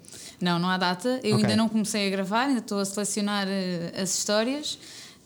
Não, 0.42 0.58
não 0.58 0.70
há 0.70 0.78
data. 0.78 1.20
Eu 1.24 1.36
Ok. 1.36 1.46
ainda 1.46 1.56
não 1.56 1.68
comecei 1.68 2.08
a 2.08 2.10
gravar, 2.10 2.44
ainda 2.48 2.60
estou 2.60 2.80
a 2.80 2.86
selecionar 2.86 3.48
eh, 3.48 3.92
as 4.02 4.18
histórias. 4.18 4.78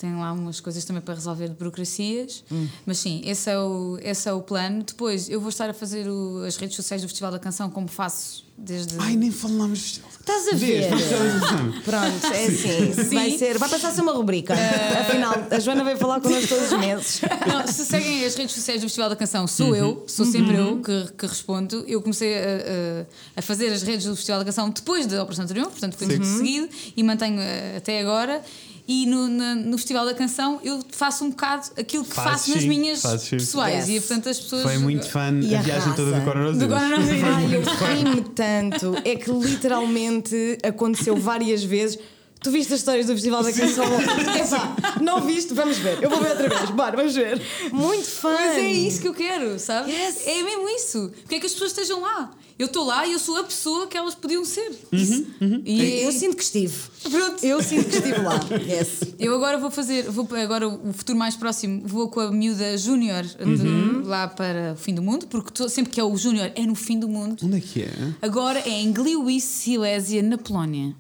Tenho 0.04 0.20
lá 0.20 0.34
umas 0.34 0.60
coisas 0.60 0.84
também 0.84 1.02
para 1.02 1.14
resolver 1.14 1.48
de 1.48 1.54
burocracias. 1.56 2.44
Mas 2.86 2.98
sim, 2.98 3.22
esse 3.24 3.50
é, 3.50 3.58
o, 3.58 3.98
esse 4.02 4.28
é 4.28 4.34
o 4.34 4.42
plano. 4.42 4.84
Depois 4.84 5.30
eu 5.30 5.40
vou 5.40 5.48
estar 5.48 5.70
a 5.70 5.74
fazer 5.74 6.10
o- 6.10 6.44
as 6.46 6.58
redes 6.58 6.76
sociais 6.76 7.02
do 7.02 7.08
Festival 7.08 7.32
da 7.32 7.40
Canção 7.40 7.70
como 7.70 7.88
faço 7.88 8.44
desde. 8.58 8.98
Ai, 9.00 9.16
nem 9.16 9.32
falámos. 9.32 10.02
Estás 10.20 10.50
a 10.50 10.56
Vês, 10.58 10.88
ver? 10.88 11.82
Pronto, 11.86 12.34
é 12.34 12.46
assim. 12.46 13.14
Vai, 13.16 13.32
Sim. 13.32 13.38
ser, 13.38 13.58
vai 13.58 13.70
passar 13.70 13.88
a 13.88 13.92
ser 13.94 14.02
uma 14.02 14.12
rubrica. 14.12 14.54
Afinal, 15.00 15.36
a 15.50 15.60
Joana 15.60 15.86
veio 15.86 15.98
falar 15.98 16.20
connosco 16.20 16.50
todos 16.50 16.72
os 16.74 16.78
meses. 16.80 17.22
Não, 17.48 17.66
se 17.66 17.86
seguem 17.86 18.26
as 18.26 18.36
redes 18.36 18.54
sociais 18.56 18.82
do 18.82 18.86
Festival 18.88 19.10
da 19.10 19.16
Canção, 19.16 19.48
sou 19.48 19.74
eu, 19.74 20.04
sou 20.06 20.26
sempre 20.26 20.58
eu 20.58 20.82
que, 20.82 21.14
que 21.18 21.26
respondo. 21.28 21.84
Eu 21.88 22.02
comecei 22.02 22.36
a, 22.36 22.40
a- 22.40 23.06
a 23.38 23.42
fazer 23.42 23.68
as 23.72 23.82
redes 23.84 24.06
do 24.06 24.16
Festival 24.18 24.40
da 24.40 24.46
Canção 24.46 24.70
depois 24.70 25.06
da 25.08 25.24
Operação 25.24 25.46
Triunfo, 25.48 25.72
portanto 25.72 25.96
foi 25.96 26.08
muito 26.08 26.26
seguido 26.26 26.68
e 26.98 27.02
mantenho 27.04 27.40
eh, 27.40 27.76
até 27.78 28.02
agora. 28.02 28.42
E 28.86 29.06
no, 29.06 29.30
na- 29.30 29.56
no 29.56 29.78
Festival 29.78 30.06
da 30.06 30.14
Canção 30.14 30.60
eu 30.62 30.82
faço 30.92 31.24
um 31.24 31.30
bocado 31.30 31.70
aquilo 31.78 32.04
que 32.04 32.14
Fazes 32.14 32.32
faço 32.32 32.50
nas 32.52 32.62
sim, 32.64 32.68
minhas 32.68 33.02
fazes 33.02 33.22
sim. 33.28 33.38
pessoais. 33.38 33.88
Yes. 33.88 33.98
E 33.98 34.00
portanto 34.08 34.30
as 34.30 34.40
pessoas. 34.40 34.64
Foi 34.64 34.78
muito 34.78 35.08
fã 35.10 35.32
E 35.42 35.56
a 35.56 35.62
viagem 35.62 35.94
toda 35.94 36.12
do. 36.20 36.26
Coronavírus. 36.26 36.58
Do 36.60 36.68
coronavírus. 36.68 37.24
Ai, 37.24 37.56
eu 37.56 38.12
ri-me 38.12 38.22
tanto. 38.30 38.96
É 39.06 39.16
que 39.16 39.32
literalmente 39.32 40.58
aconteceu 40.64 41.16
várias 41.16 41.64
vezes. 41.64 41.98
Tu 42.42 42.52
viste 42.52 42.74
as 42.74 42.80
histórias 42.82 43.06
do 43.06 43.14
Festival 43.14 43.42
da 43.42 43.54
Canção? 43.54 43.86
Epá, 43.86 44.98
não 45.02 45.22
viste? 45.22 45.54
Vamos 45.54 45.78
ver. 45.78 46.04
Eu 46.04 46.10
vou 46.10 46.20
ver 46.22 46.32
outra 46.32 46.50
vez. 46.50 46.70
Bora, 46.72 46.98
vamos 46.98 47.16
ver. 47.16 47.42
Muito 47.72 48.06
fã. 48.06 48.34
Mas 48.34 48.58
é 48.58 48.68
isso 48.68 49.00
que 49.00 49.08
eu 49.08 49.14
quero, 49.14 49.58
sabe? 49.60 49.90
Yes. 49.92 50.28
É 50.28 50.44
mesmo 50.44 50.68
isso. 50.68 51.10
Porque 51.22 51.36
é 51.36 51.40
que 51.40 51.46
as 51.46 51.54
pessoas 51.54 51.72
estejam 51.72 52.02
lá? 52.02 52.32
Eu 52.64 52.68
estou 52.68 52.86
lá 52.86 53.06
e 53.06 53.12
eu 53.12 53.20
sou 53.20 53.36
a 53.38 53.44
pessoa 53.44 53.88
que 53.88 53.98
elas 53.98 54.16
podiam 54.16 54.46
ser. 54.46 54.70
Uhum, 54.70 54.90
Isso. 54.94 55.26
E 55.66 56.02
Eu 56.04 56.12
sinto 56.14 56.38
que 56.38 56.44
estive. 56.44 56.74
Pronto. 57.12 57.44
Eu 57.46 57.62
sinto 57.62 57.90
que 57.90 57.96
estive 57.98 58.20
lá. 58.22 58.40
Yes. 58.66 59.02
Eu 59.20 59.36
agora 59.36 59.58
vou 59.58 59.70
fazer, 59.70 60.04
vou 60.10 60.26
agora 60.42 60.68
o 60.68 60.94
futuro 60.94 61.18
mais 61.20 61.36
próximo, 61.36 61.82
vou 61.86 62.08
com 62.08 62.22
a 62.22 62.32
miúda 62.32 62.78
Júnior 62.78 63.26
Uhum. 63.40 64.04
lá 64.06 64.28
para 64.30 64.74
o 64.74 64.76
fim 64.78 64.96
do 64.96 65.02
mundo, 65.02 65.28
porque 65.28 65.52
to- 65.52 65.68
sempre 65.68 65.92
que 65.92 66.00
é 66.00 66.04
o 66.06 66.16
Júnior 66.16 66.52
é 66.56 66.66
no 66.66 66.74
fim 66.76 66.98
do 66.98 67.10
mundo. 67.10 67.46
Onde 67.46 67.58
é 67.58 67.60
que 67.60 67.82
é? 67.84 67.90
Agora 68.22 68.60
é 68.60 68.70
em 68.70 68.94
Gliwice, 68.94 69.46
Silésia, 69.48 70.24
na 70.24 70.38
Polónia. 70.38 70.96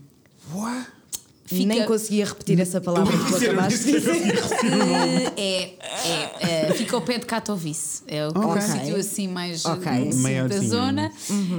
What? 0.54 0.88
Fica- 1.58 1.68
Nem 1.68 1.86
conseguia 1.86 2.26
repetir 2.26 2.60
essa 2.60 2.80
palavra 2.82 3.12
que 3.18 3.26
tu 3.30 3.36
acabaste 3.38 3.80
de 3.84 3.92
dizer. 3.94 4.34
Que 4.60 5.42
é, 5.42 5.64
é, 6.44 6.68
é, 6.70 6.74
fica 6.74 6.96
ao 6.96 7.02
pé 7.02 7.18
de 7.18 7.26
Katowice. 7.26 8.04
É 8.08 8.28
o 8.28 8.32
Ok. 8.32 8.62
sítio 8.62 8.96
assim 8.96 9.28
mais 9.28 9.66
Ok. 9.66 9.92
eh, 9.92 10.48
da 10.48 10.60
zona. 10.60 11.12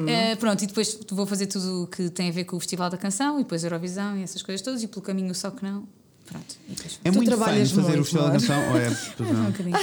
Eh, 0.09 0.37
pronto, 0.37 0.63
e 0.63 0.67
depois 0.67 0.99
vou 1.11 1.27
fazer 1.27 1.47
tudo 1.47 1.83
o 1.83 1.87
que 1.87 2.11
tem 2.11 2.29
a 2.29 2.33
ver 2.33 2.45
com 2.45 2.57
o 2.57 2.61
Festival 2.61 2.91
da 2.91 2.97
Canção 2.97 3.39
e 3.39 3.43
depois 3.43 3.65
Eurovisão 3.65 4.17
e 4.19 4.23
essas 4.23 4.43
coisas 4.43 4.63
todas 4.63 4.83
e 4.83 4.87
pelo 4.89 5.03
caminho 5.03 5.35
só 5.35 5.51
que 5.51 5.65
não. 5.65 5.85
Pronto. 6.27 6.57
E 6.69 6.73
depois 6.75 7.01
É 7.05 7.11
Tu 7.11 7.15
muito 7.17 7.29
trabalhas 7.29 7.71
fazer 7.71 7.83
muito, 7.89 8.01
o 8.01 8.05
Festival 8.05 8.27
da. 8.27 8.33
Canção 8.33 8.71
ou 8.71 8.79
é. 8.79 8.97
pois 9.17 9.31
um 9.31 9.45
bocadinho. 9.45 9.77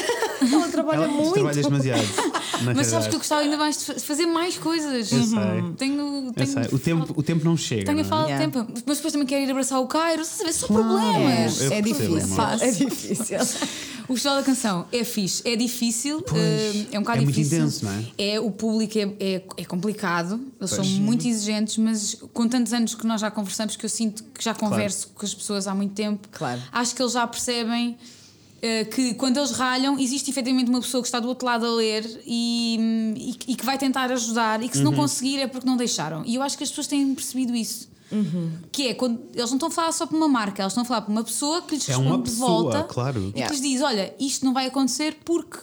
Ela 0.54 0.68
trabalha 0.70 0.98
Ela- 1.04 1.08
muito. 1.08 1.34
trabalhas 1.34 1.66
demasiado. 1.66 2.02
Mas 2.76 2.88
sabes 2.88 3.08
que 3.08 3.16
eu 3.16 3.20
gostava 3.20 3.42
ainda 3.42 3.58
mais 3.58 3.78
de 3.78 3.86
fa- 3.86 4.00
fazer 4.00 4.26
mais 4.26 4.58
coisas. 4.58 5.12
Eu 5.12 5.24
sei. 5.24 5.40
Tenho, 5.78 6.26
Eu 6.28 6.34
tenho, 6.34 6.48
sei. 6.48 6.64
O 6.72 6.80
tempo, 6.80 7.14
o 7.16 7.24
tempo 7.24 7.46
não 7.46 7.56
chega. 7.58 7.86
tenho 7.86 8.00
a 8.00 8.02
não 8.02 8.08
é? 8.08 8.10
falta 8.10 8.30
Yeah. 8.32 8.46
de 8.46 8.52
tempo. 8.52 8.72
Mas 8.86 8.98
depois 8.98 9.14
também 9.14 9.28
quero 9.28 9.44
ir 9.46 9.52
abraçar 9.52 9.80
o 9.80 9.88
Cairo. 9.88 10.22
A 10.24 10.44
ver? 10.44 10.54
São 10.54 10.68
Claro. 10.68 10.84
problemas. 10.84 11.62
Eu 11.62 11.72
É 11.72 11.82
percebo, 11.82 11.88
difícil. 11.88 12.40
amor. 12.40 12.62
É 12.62 12.72
difícil. 12.72 13.38
O 14.10 14.14
Festival 14.16 14.38
da 14.40 14.44
Canção 14.44 14.86
é 14.92 15.06
fixe, 15.06 15.42
é 15.48 15.56
difícil, 15.56 16.22
eh, 16.36 16.86
é 16.92 17.00
um 17.00 17.02
bocado 17.02 17.20
é 17.20 17.24
muito 17.24 17.36
difícil. 17.36 17.60
intenso, 17.60 17.86
não 17.86 18.06
é? 18.18 18.40
o 18.42 18.52
público 18.52 18.98
é, 18.98 19.04
é, 19.22 19.42
é 19.56 19.64
complicado, 19.64 20.34
eles 20.60 20.70
são 20.72 20.80
Pois. 20.84 20.90
muito 20.98 21.26
exigentes, 21.26 21.78
mas 21.78 22.18
com 22.34 22.46
tantos 22.46 22.74
anos 22.74 22.94
que 22.94 23.08
nós 23.08 23.22
já 23.22 23.32
conversamos, 23.32 23.78
que 23.78 23.86
eu 23.86 23.90
sinto 23.90 24.22
que 24.34 24.44
já 24.44 24.54
converso 24.54 25.08
com 25.16 25.26
as 25.26 25.34
pessoas 25.34 25.66
há 25.66 25.74
muito 25.74 25.94
tempo, 25.94 26.28
Claro. 26.32 26.62
acho 26.72 26.96
que 26.96 27.02
eles 27.02 27.14
já 27.14 27.26
percebem. 27.28 27.98
eh, 28.64 28.86
que 28.86 29.16
quando 29.16 29.38
eles 29.38 29.50
ralham, 29.52 29.98
existe 30.00 30.30
efetivamente 30.30 30.70
uma 30.70 30.82
pessoa 30.82 31.02
que 31.02 31.08
está 31.08 31.20
do 31.20 31.28
outro 31.28 31.48
lado 31.48 31.66
a 31.66 31.72
ler 31.72 32.06
e, 32.28 33.36
e, 33.48 33.52
e 33.54 33.56
que 33.56 33.66
vai 33.66 33.76
tentar 33.76 34.12
ajudar, 34.12 34.62
e 34.62 34.70
que 34.70 34.78
se 34.78 34.84
Uhum. 34.84 34.92
não 34.92 34.94
conseguir 34.98 35.40
é 35.40 35.48
porque 35.48 35.66
não 35.66 35.76
deixaram. 35.76 36.24
E 36.28 36.36
eu 36.36 36.44
acho 36.44 36.56
que 36.58 36.64
as 36.64 36.70
pessoas 36.70 36.86
têm 36.86 37.14
percebido 37.16 37.56
isso. 37.56 37.90
Que 38.72 38.90
é 38.90 38.94
quando 38.94 39.20
eles 39.34 39.50
não 39.50 39.56
estão 39.58 39.70
a 39.70 39.72
falar 39.72 39.92
só 39.94 40.06
para 40.06 40.16
uma 40.18 40.28
marca, 40.28 40.62
eles 40.62 40.74
estão 40.74 40.84
a 40.84 40.86
falar 40.86 41.02
para 41.02 41.12
uma 41.12 41.24
pessoa 41.24 41.62
que 41.64 41.74
lhes 41.76 41.88
É 41.90 41.94
responde 41.94 42.10
uma 42.10 42.18
de 42.18 42.24
pessoa, 42.30 42.48
volta 42.50 42.84
claro. 42.84 43.34
e 43.36 43.42
que 43.42 43.50
lhes 43.52 43.62
diz: 43.62 43.82
Olha, 43.82 44.14
isto 44.20 44.46
não 44.46 44.54
vai 44.54 44.68
acontecer 44.68 45.18
porque. 45.26 45.58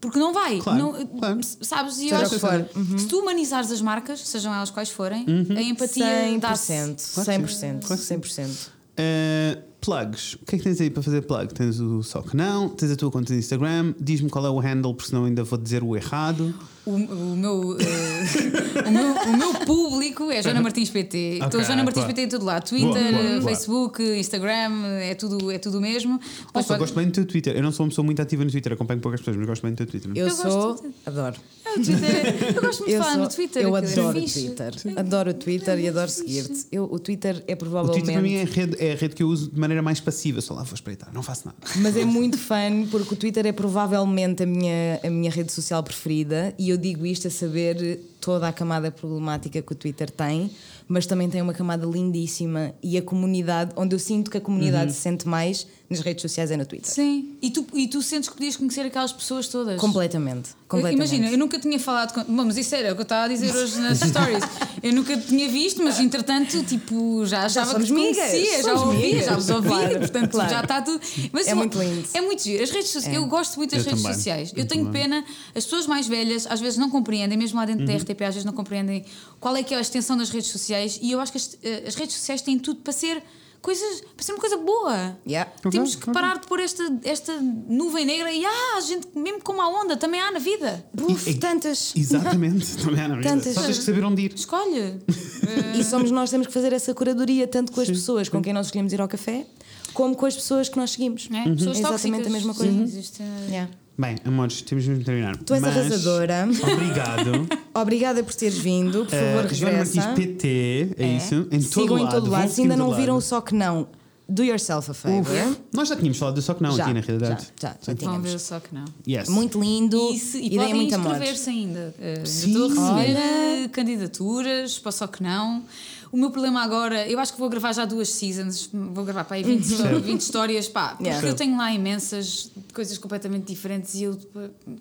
Porque 0.00 0.18
não 0.18 0.32
vai, 0.32 0.58
Claro, 0.60 0.78
não, 0.78 1.06
claro. 1.18 1.40
sabes? 1.42 1.98
E 1.98 2.08
eu 2.10 2.16
acho 2.16 2.38
que 2.38 2.98
se 3.00 3.06
tu 3.06 3.18
humanizares 3.18 3.70
as 3.72 3.80
marcas, 3.82 4.20
sejam 4.20 4.54
elas 4.54 4.70
quais 4.70 4.88
forem, 4.88 5.26
a 5.56 5.60
empatia 5.62 6.04
100%. 6.06 6.38
dá-se. 6.38 6.72
100%. 6.72 7.80
Claro 7.86 8.00
que 8.00 8.06
sim. 8.06 8.14
100%. 8.44 8.68
Uh, 8.98 9.69
plugs. 9.80 10.34
O 10.34 10.44
que 10.44 10.56
é 10.56 10.58
que 10.58 10.64
tens 10.64 10.80
aí 10.80 10.90
para 10.90 11.02
fazer 11.02 11.22
plug? 11.22 11.52
Tens 11.54 11.80
o 11.80 12.02
Só 12.02 12.22
que 12.22 12.36
Não, 12.36 12.68
tens 12.68 12.92
a 12.92 12.96
tua 12.96 13.10
conta 13.10 13.32
de 13.32 13.38
Instagram. 13.38 13.94
Diz-me 13.98 14.28
qual 14.28 14.46
é 14.46 14.50
o 14.50 14.58
handle, 14.58 14.94
porque 14.94 15.10
senão 15.10 15.24
ainda 15.24 15.42
vou 15.42 15.58
dizer 15.58 15.82
o 15.82 15.96
errado. 15.96 16.54
O, 16.86 16.92
o 16.92 17.36
meu, 17.36 17.76
eh, 17.78 17.84
o, 18.88 18.90
meu, 18.90 19.12
o 19.12 19.36
meu 19.36 19.54
público 19.66 20.30
é 20.30 20.42
Joana 20.42 20.62
Martins 20.62 20.88
PT. 20.88 21.18
Estou 21.34 21.46
Ok, 21.48 21.64
Joana 21.64 21.84
Martins 21.84 22.02
claro. 22.04 22.14
PT 22.14 22.22
em 22.22 22.28
todo 22.28 22.44
lado: 22.44 22.64
Twitter, 22.68 22.88
Boa, 22.90 23.12
boa, 23.12 23.40
boa. 23.40 23.42
Facebook, 23.42 24.02
Instagram, 24.18 24.86
é 25.00 25.14
tudo, 25.14 25.50
é 25.50 25.58
tudo 25.58 25.78
o 25.78 25.80
mesmo. 25.80 26.18
Eu 26.54 26.64
pode- 26.64 26.78
gosto 26.78 26.94
bem 26.94 27.06
do 27.06 27.12
teu 27.12 27.26
Twitter. 27.26 27.54
Eu 27.54 27.62
não 27.62 27.70
sou 27.70 27.84
uma 27.84 27.90
pessoa 27.90 28.04
muito 28.04 28.20
ativa 28.22 28.44
no 28.44 28.50
Twitter, 28.50 28.72
acompanho 28.72 29.00
poucas 29.00 29.20
pessoas, 29.20 29.36
mas 29.36 29.46
gosto 29.46 29.62
bem 29.62 29.72
do 29.72 29.76
teu 29.76 29.86
Twitter. 29.86 30.10
Eu, 30.14 30.26
Eu 30.28 30.34
sou. 30.34 30.74
de- 30.76 30.88
Adoro. 31.04 31.36
É, 31.66 31.70
o 31.70 31.82
Twitter, 31.84 32.54
eu 32.56 32.62
gosto 32.62 32.78
muito 32.80 32.86
de 32.86 32.92
Eu, 32.94 33.00
falar 33.02 33.12
sou, 33.14 33.22
no 33.22 33.28
Twitter. 33.28 33.62
eu 33.62 33.76
é 33.76 33.78
adoro 33.78 34.18
o. 34.18 34.22
Twitter. 34.32 34.74
Adoro 34.96 35.30
o 35.30 35.34
Twitter 35.34 35.78
e 35.78 35.88
adoro 35.88 36.10
seguir-te. 36.10 36.66
Eu- 36.72 36.88
O 36.90 36.98
Twitter 36.98 37.44
é 37.46 37.52
O 37.52 37.56
provavelmente. 37.56 38.04
Twitter 38.04 38.14
para 38.14 38.22
mim 38.22 38.34
é 38.34 38.42
a, 38.42 38.46
rede, 38.46 38.76
é 38.82 38.92
a 38.92 38.96
rede 38.96 39.14
que 39.14 39.22
eu 39.22 39.28
uso 39.28 39.50
de 39.50 39.60
maneira 39.60 39.82
mais 39.82 40.00
passiva. 40.00 40.40
Só 40.40 40.54
lá 40.54 40.62
vou 40.62 40.74
espreitar, 40.74 41.10
não 41.12 41.22
faço 41.22 41.42
nada. 41.46 41.58
Mas 41.76 41.96
é 41.96 42.04
muito 42.04 42.38
fun 42.38 42.86
porque 42.90 43.14
o 43.14 43.16
Twitter 43.16 43.46
é 43.46 43.52
provavelmente 43.52 44.42
a 44.42 44.46
minha, 44.46 44.98
a 45.04 45.10
minha 45.10 45.30
rede 45.30 45.52
social 45.52 45.82
preferida 45.82 46.52
e 46.58 46.69
eu 46.70 46.76
digo 46.76 47.04
isto 47.06 47.28
a 47.28 47.30
saber 47.30 48.00
toda 48.20 48.48
a 48.48 48.52
camada 48.52 48.90
problemática 48.90 49.60
que 49.60 49.72
o 49.72 49.74
Twitter 49.74 50.10
tem, 50.10 50.50
mas 50.88 51.06
também 51.06 51.28
tem 51.28 51.42
uma 51.42 51.54
camada 51.54 51.86
lindíssima 51.86 52.74
e 52.82 52.96
a 52.96 53.02
comunidade, 53.02 53.72
onde 53.76 53.94
eu 53.94 53.98
sinto 53.98 54.30
que 54.30 54.38
a 54.38 54.40
comunidade 54.40 54.92
se 54.92 55.00
sente 55.00 55.28
mais 55.28 55.66
nas 55.90 55.98
redes 56.00 56.22
sociais 56.22 56.52
é 56.52 56.56
no 56.56 56.64
Twitter. 56.64 56.88
Sim, 56.88 57.36
e 57.42 57.50
tu, 57.50 57.66
e 57.74 57.88
tu 57.88 58.00
sentes 58.00 58.28
que 58.28 58.36
podias 58.36 58.54
conhecer 58.56 58.82
aquelas 58.82 59.12
pessoas 59.12 59.48
todas. 59.48 59.80
Completamente. 59.80 60.50
completamente. 60.68 60.94
Imagina, 61.10 61.32
eu 61.32 61.36
nunca 61.36 61.58
tinha 61.58 61.80
falado 61.80 62.12
com. 62.14 62.22
Bom, 62.32 62.44
mas 62.44 62.56
isso 62.56 62.72
era 62.76 62.92
o 62.92 62.94
que 62.94 63.00
eu 63.00 63.02
estava 63.02 63.24
a 63.24 63.28
dizer 63.28 63.52
hoje 63.52 63.80
nas 63.80 63.98
stories. 64.08 64.44
Eu 64.84 64.92
nunca 64.92 65.16
tinha 65.16 65.48
visto, 65.48 65.82
mas 65.82 65.98
entretanto, 65.98 66.62
tipo, 66.62 67.26
já 67.26 67.42
achava 67.44 67.72
somos 67.72 67.88
que 67.88 67.92
migas, 67.94 68.16
conhecia, 68.30 68.56
já 68.58 68.62
somos 68.62 68.82
ouvia, 68.82 69.06
migas. 69.06 69.24
já 69.24 69.34
vos 69.34 69.50
ouvi, 69.50 69.68
Claro, 69.68 69.98
portanto 69.98 70.30
claro. 70.30 70.50
já 70.50 70.60
está 70.60 70.80
tudo. 70.82 71.00
Mas 71.32 71.48
É 71.48 71.54
muito 71.54 71.76
lindo. 71.76 72.08
É 72.14 72.20
muito 72.20 72.40
giro. 72.44 72.62
As 72.62 72.70
redes 72.70 72.90
sociais, 72.90 73.16
eu 73.16 73.26
gosto 73.26 73.56
muito 73.56 73.70
das 73.74 73.80
Eu 73.84 73.86
redes 73.90 74.02
também. 74.02 74.16
sociais. 74.16 74.52
Eu, 74.52 74.58
Eu 74.60 74.66
tenho 74.68 74.84
também. 74.84 75.02
pena, 75.02 75.24
as 75.56 75.64
pessoas 75.64 75.88
mais 75.88 76.06
velhas 76.06 76.46
às 76.48 76.60
vezes 76.60 76.78
não 76.78 76.88
compreendem, 76.88 77.36
mesmo 77.36 77.58
lá 77.58 77.64
dentro 77.64 77.84
da 77.84 77.96
RTP, 77.96 78.20
às 78.22 78.34
vezes 78.36 78.44
não 78.44 78.52
compreendem 78.52 79.04
qual 79.40 79.56
é 79.56 79.62
que 79.64 79.74
é 79.74 79.76
a 79.78 79.80
extensão 79.80 80.16
das 80.16 80.30
redes 80.30 80.50
sociais 80.50 81.00
e 81.02 81.10
eu 81.10 81.18
acho 81.20 81.32
que 81.32 81.38
as, 81.38 81.58
eh, 81.64 81.82
as 81.88 81.96
redes 81.96 82.14
sociais 82.14 82.40
têm 82.42 82.58
tudo 82.60 82.80
para 82.80 82.92
ser 82.92 83.20
coisas, 83.60 84.00
para 84.16 84.24
ser 84.24 84.32
uma 84.32 84.40
coisa 84.40 84.56
boa. 84.56 85.16
Yeah. 85.26 85.50
Temos 85.70 85.94
que 85.94 86.10
parar 86.12 86.38
de 86.38 86.46
pôr 86.46 86.60
esta, 86.60 86.82
esta 87.04 87.38
nuvem 87.40 88.04
negra 88.04 88.32
e 88.32 88.44
ah, 88.44 88.76
a 88.76 88.80
gente, 88.80 89.08
mesmo 89.14 89.42
com 89.42 89.52
uma 89.52 89.68
onda, 89.68 89.96
também 89.96 90.20
há 90.20 90.30
na 90.30 90.38
vida. 90.38 90.84
Uf, 91.00 91.30
E- 91.30 91.34
tantas. 91.34 91.92
Exatamente. 91.96 92.76
Também 92.82 93.00
há 93.04 93.08
na 93.08 93.16
vida. 93.16 93.28
Tantas. 93.28 93.54
Só 93.54 93.62
tens 93.62 93.78
que 93.78 93.84
saber 93.84 94.04
onde 94.04 94.22
ir. 94.22 94.34
Escolhe. 94.34 94.98
E 95.76 95.82
somos 95.82 96.10
nós 96.12 96.30
temos 96.30 96.46
que 96.46 96.52
fazer 96.52 96.72
essa 96.72 96.94
curadoria 96.94 97.46
tanto 97.46 97.72
com 97.72 97.80
as 97.80 97.88
pessoas 97.88 98.28
com 98.28 98.40
quem 98.40 98.52
nós 98.52 98.66
escolhemos 98.66 98.92
ir 98.92 99.00
ao 99.00 99.08
café, 99.08 99.44
como 99.92 100.14
com 100.14 100.24
as 100.26 100.34
pessoas 100.36 100.68
que 100.68 100.76
nós 100.76 100.92
seguimos. 100.92 101.28
É? 101.32 101.42
Pessoas 101.42 101.76
É 101.76 101.80
exatamente 101.80 101.90
tóxicas. 102.22 102.26
a 102.26 102.30
mesma 102.30 102.54
coisa. 102.54 102.72
Sim, 102.72 102.82
existe- 102.84 103.22
Yeah. 103.48 103.68
Bem, 104.00 104.16
amores, 104.24 104.62
temos 104.62 104.86
mesmo 104.86 105.00
de 105.00 105.04
terminar. 105.04 105.36
Tu 105.36 105.52
és 105.52 105.60
Mas, 105.60 105.76
arrasadora. 105.76 106.48
Obrigado. 106.72 107.48
Obrigada 107.74 108.22
por 108.24 108.34
teres 108.34 108.56
vindo. 108.56 109.04
Por 109.04 109.10
favor, 109.10 109.44
Uh, 109.44 109.54
Joana 109.54 109.78
regressa. 109.84 110.00
Martins 110.08 110.26
PT, 110.26 110.94
é, 110.96 111.06
isso? 111.18 111.34
Em 111.50 111.60
todo 111.60 111.62
Sigam 111.62 111.96
lado. 111.96 112.06
em 112.06 112.08
todo 112.10 112.30
vão 112.30 112.40
lado. 112.40 112.50
Se 112.50 112.62
ainda 112.62 112.76
todo 112.76 112.88
não 112.88 112.96
viram 112.96 113.14
lado. 113.16 113.22
só 113.24 113.40
que 113.42 113.54
não, 113.54 113.88
do 114.26 114.42
yourself 114.42 114.90
a 114.90 114.94
favor. 114.94 115.26
Nós 115.74 115.88
já 115.88 115.96
tínhamos 115.96 116.16
falado 116.16 116.36
do 116.36 116.42
Só 116.42 116.54
que 116.54 116.62
não 116.62 116.72
Já, 116.74 116.84
aqui 116.84 116.94
na 116.94 117.00
realidade. 117.00 117.48
já, 117.60 117.68
já, 117.68 117.76
já 117.82 117.94
tínhamos. 117.94 118.30
ver 118.32 118.38
só 118.38 118.58
que 118.58 118.74
não. 118.74 118.84
Yes. 119.06 119.28
Muito 119.28 119.60
lindo 119.60 119.98
E, 120.14 120.18
se, 120.18 120.38
e 120.38 120.46
e, 120.54 120.56
podem 120.56 120.74
muito 120.74 120.94
inscrever-se 120.94 121.50
ainda. 121.50 121.94
Uh, 121.98 122.26
Sim. 122.26 122.48
Estou 122.52 122.64
a 122.64 122.68
receber 122.68 123.18
Olha. 123.20 123.66
uh, 123.66 123.68
candidaturas, 123.68 124.78
para 124.78 124.92
só 124.92 125.06
que 125.06 125.22
não. 125.22 125.62
O 126.12 126.16
meu 126.16 126.30
problema 126.30 126.62
agora, 126.62 127.08
eu 127.08 127.18
acho 127.20 127.32
que 127.32 127.38
vou 127.38 127.48
gravar 127.48 127.72
já 127.72 127.84
duas 127.84 128.08
seasons, 128.10 128.68
vou 128.72 129.04
gravar 129.04 129.24
para 129.24 129.36
aí 129.36 129.44
20, 129.44 129.62
histó- 129.64 129.98
20 130.00 130.20
histórias, 130.20 130.68
pá, 130.68 130.88
porque 130.90 131.04
Yeah. 131.04 131.28
eu 131.28 131.34
tenho 131.34 131.56
lá 131.56 131.72
imensas 131.72 132.50
coisas 132.74 132.98
completamente 132.98 133.46
diferentes 133.46 133.94
e 133.94 134.04
eu 134.04 134.18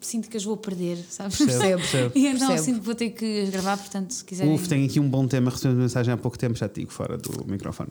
sinto 0.01 0.27
que 0.29 0.37
as 0.37 0.43
vou 0.43 0.57
perder, 0.57 0.97
sabes? 1.09 1.37
Percebo, 1.37 1.77
percebo. 1.81 2.11
E 2.15 2.27
então 2.27 2.47
Percebo. 2.47 2.65
sinto 2.65 2.79
que 2.79 2.85
vou 2.85 2.95
ter 2.95 3.09
que 3.11 3.41
as 3.43 3.49
gravar, 3.49 3.77
portanto, 3.77 4.11
se 4.11 4.23
quiserem. 4.23 4.53
Uf, 4.53 4.67
tenho 4.67 4.85
aqui 4.85 4.99
um 4.99 5.07
bom 5.09 5.27
tema. 5.27 5.51
Recebemos 5.51 5.77
uma 5.77 5.83
mensagem 5.83 6.13
há 6.13 6.17
pouco 6.17 6.37
tempo, 6.37 6.57
já 6.57 6.67
te 6.67 6.79
digo, 6.81 6.91
fora 6.91 7.17
do 7.17 7.45
microfone. 7.47 7.89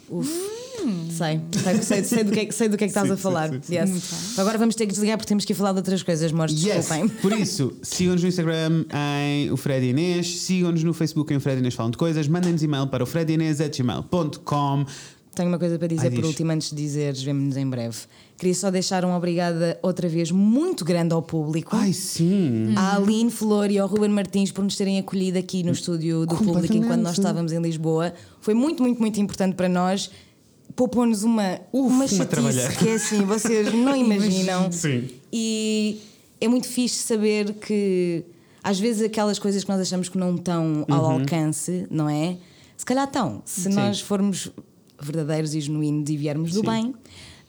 Sei, 1.11 1.41
sei, 1.63 1.83
sei, 1.83 2.05
sei 2.05 2.25
do 2.25 2.33
que, 2.33 2.41
é- 2.41 2.51
sei 2.51 2.69
do 2.69 2.77
que 2.77 2.85
é 2.85 2.87
que 2.87 2.91
estás 2.91 3.07
Sim, 3.09 3.13
a 3.15 3.17
falar. 3.17 3.51
sim, 3.51 3.61
sim. 3.63 3.75
Yes. 3.75 4.39
Agora 4.39 4.57
vamos 4.57 4.75
ter 4.75 4.87
que 4.87 4.93
desligar 4.93 5.19
porque 5.19 5.29
temos 5.29 5.45
que 5.45 5.53
ir 5.53 5.57
falar 5.57 5.73
de 5.73 5.79
outras 5.79 6.03
coisas, 6.03 6.31
Mores, 6.33 6.55
Yes. 6.55 6.87
desculpem. 6.87 7.09
Por 7.09 7.33
isso, 7.33 7.73
sigam-nos 7.83 8.23
no 8.23 8.29
Instagram 8.29 8.85
em 9.27 9.51
o 9.51 9.57
Fred 9.57 9.85
Inês, 9.87 10.41
sigam-nos 10.41 10.83
no 10.85 10.95
Facebook 10.95 11.33
em 11.33 11.37
o 11.37 11.41
Fred 11.41 11.59
Inês 11.59 11.75
Falam 11.75 11.91
de 11.91 11.99
Coisas, 11.99 12.27
mandem-nos 12.29 12.63
e-mail 12.63 12.87
para 12.87 13.03
o 13.03 13.07
fredinês.gmail.com. 13.29 14.87
Tenho 15.35 15.49
uma 15.51 15.59
coisa 15.59 15.79
para 15.79 15.87
dizer 15.87 16.07
Ai, 16.07 16.11
por 16.11 16.21
diz. 16.23 16.27
último 16.31 16.51
antes 16.51 16.71
de 16.71 16.77
dizeres, 16.77 17.23
vemo-nos 17.23 17.57
em 17.57 17.69
breve. 17.69 17.97
Queria 18.37 18.55
só 18.55 18.71
deixar 18.71 19.05
um 19.05 19.15
obrigada 19.15 19.79
outra 19.83 20.09
vez 20.09 20.31
muito 20.33 20.85
grande 20.85 21.13
ao 21.15 21.23
público. 21.23 21.77
Ai, 21.77 21.93
sim. 21.93 22.73
À 22.77 22.97
Aline 22.97 23.31
Flor 23.31 23.71
e 23.71 23.79
ao 23.79 23.87
Ruben 23.87 24.11
Martins 24.11 24.51
por 24.51 24.65
nos 24.65 24.75
terem 24.77 24.99
acolhido 24.99 25.39
aqui 25.39 25.63
no 25.63 25.73
estúdio 25.73 26.27
do 26.27 26.37
público 26.37 26.75
enquanto 26.77 27.03
nós 27.03 27.17
estávamos 27.19 27.53
em 27.53 27.61
Lisboa. 27.61 28.13
Foi 28.41 28.55
muito, 28.55 28.83
muito, 28.83 29.01
muito 29.01 29.21
importante 29.21 29.55
para 29.55 29.69
nós. 29.69 30.11
Poupou-nos 30.75 31.23
uma, 31.23 31.61
uma 31.73 31.87
uma 31.89 32.09
chatice 32.09 32.77
que 32.79 32.89
é 32.89 32.95
assim, 32.95 33.23
vocês 33.23 33.73
não 33.75 33.95
imaginam. 33.97 34.71
Sim. 34.73 35.09
E 35.33 36.01
é 36.41 36.49
muito 36.49 36.67
fixe 36.69 36.97
saber 37.03 37.53
que 37.55 38.25
às 38.63 38.79
vezes 38.79 39.03
aquelas 39.03 39.39
coisas 39.39 39.63
que 39.63 39.71
nós 39.71 39.81
achamos 39.81 40.09
que 40.09 40.19
não 40.19 40.35
estão 40.35 40.85
ao 40.89 41.05
Uhum. 41.05 41.11
alcance, 41.21 41.87
não 41.91 42.09
é? 42.09 42.37
Se 42.79 42.87
calhar 42.87 43.05
estão. 43.05 43.43
Se 43.45 43.69
nós 43.69 44.01
formos 44.01 44.51
verdadeiros 45.01 45.55
e 45.55 45.61
genuínos 45.61 46.09
e 46.09 46.17
viermos 46.17 46.53
do 46.53 46.61
Sim. 46.61 46.67
bem, 46.67 46.95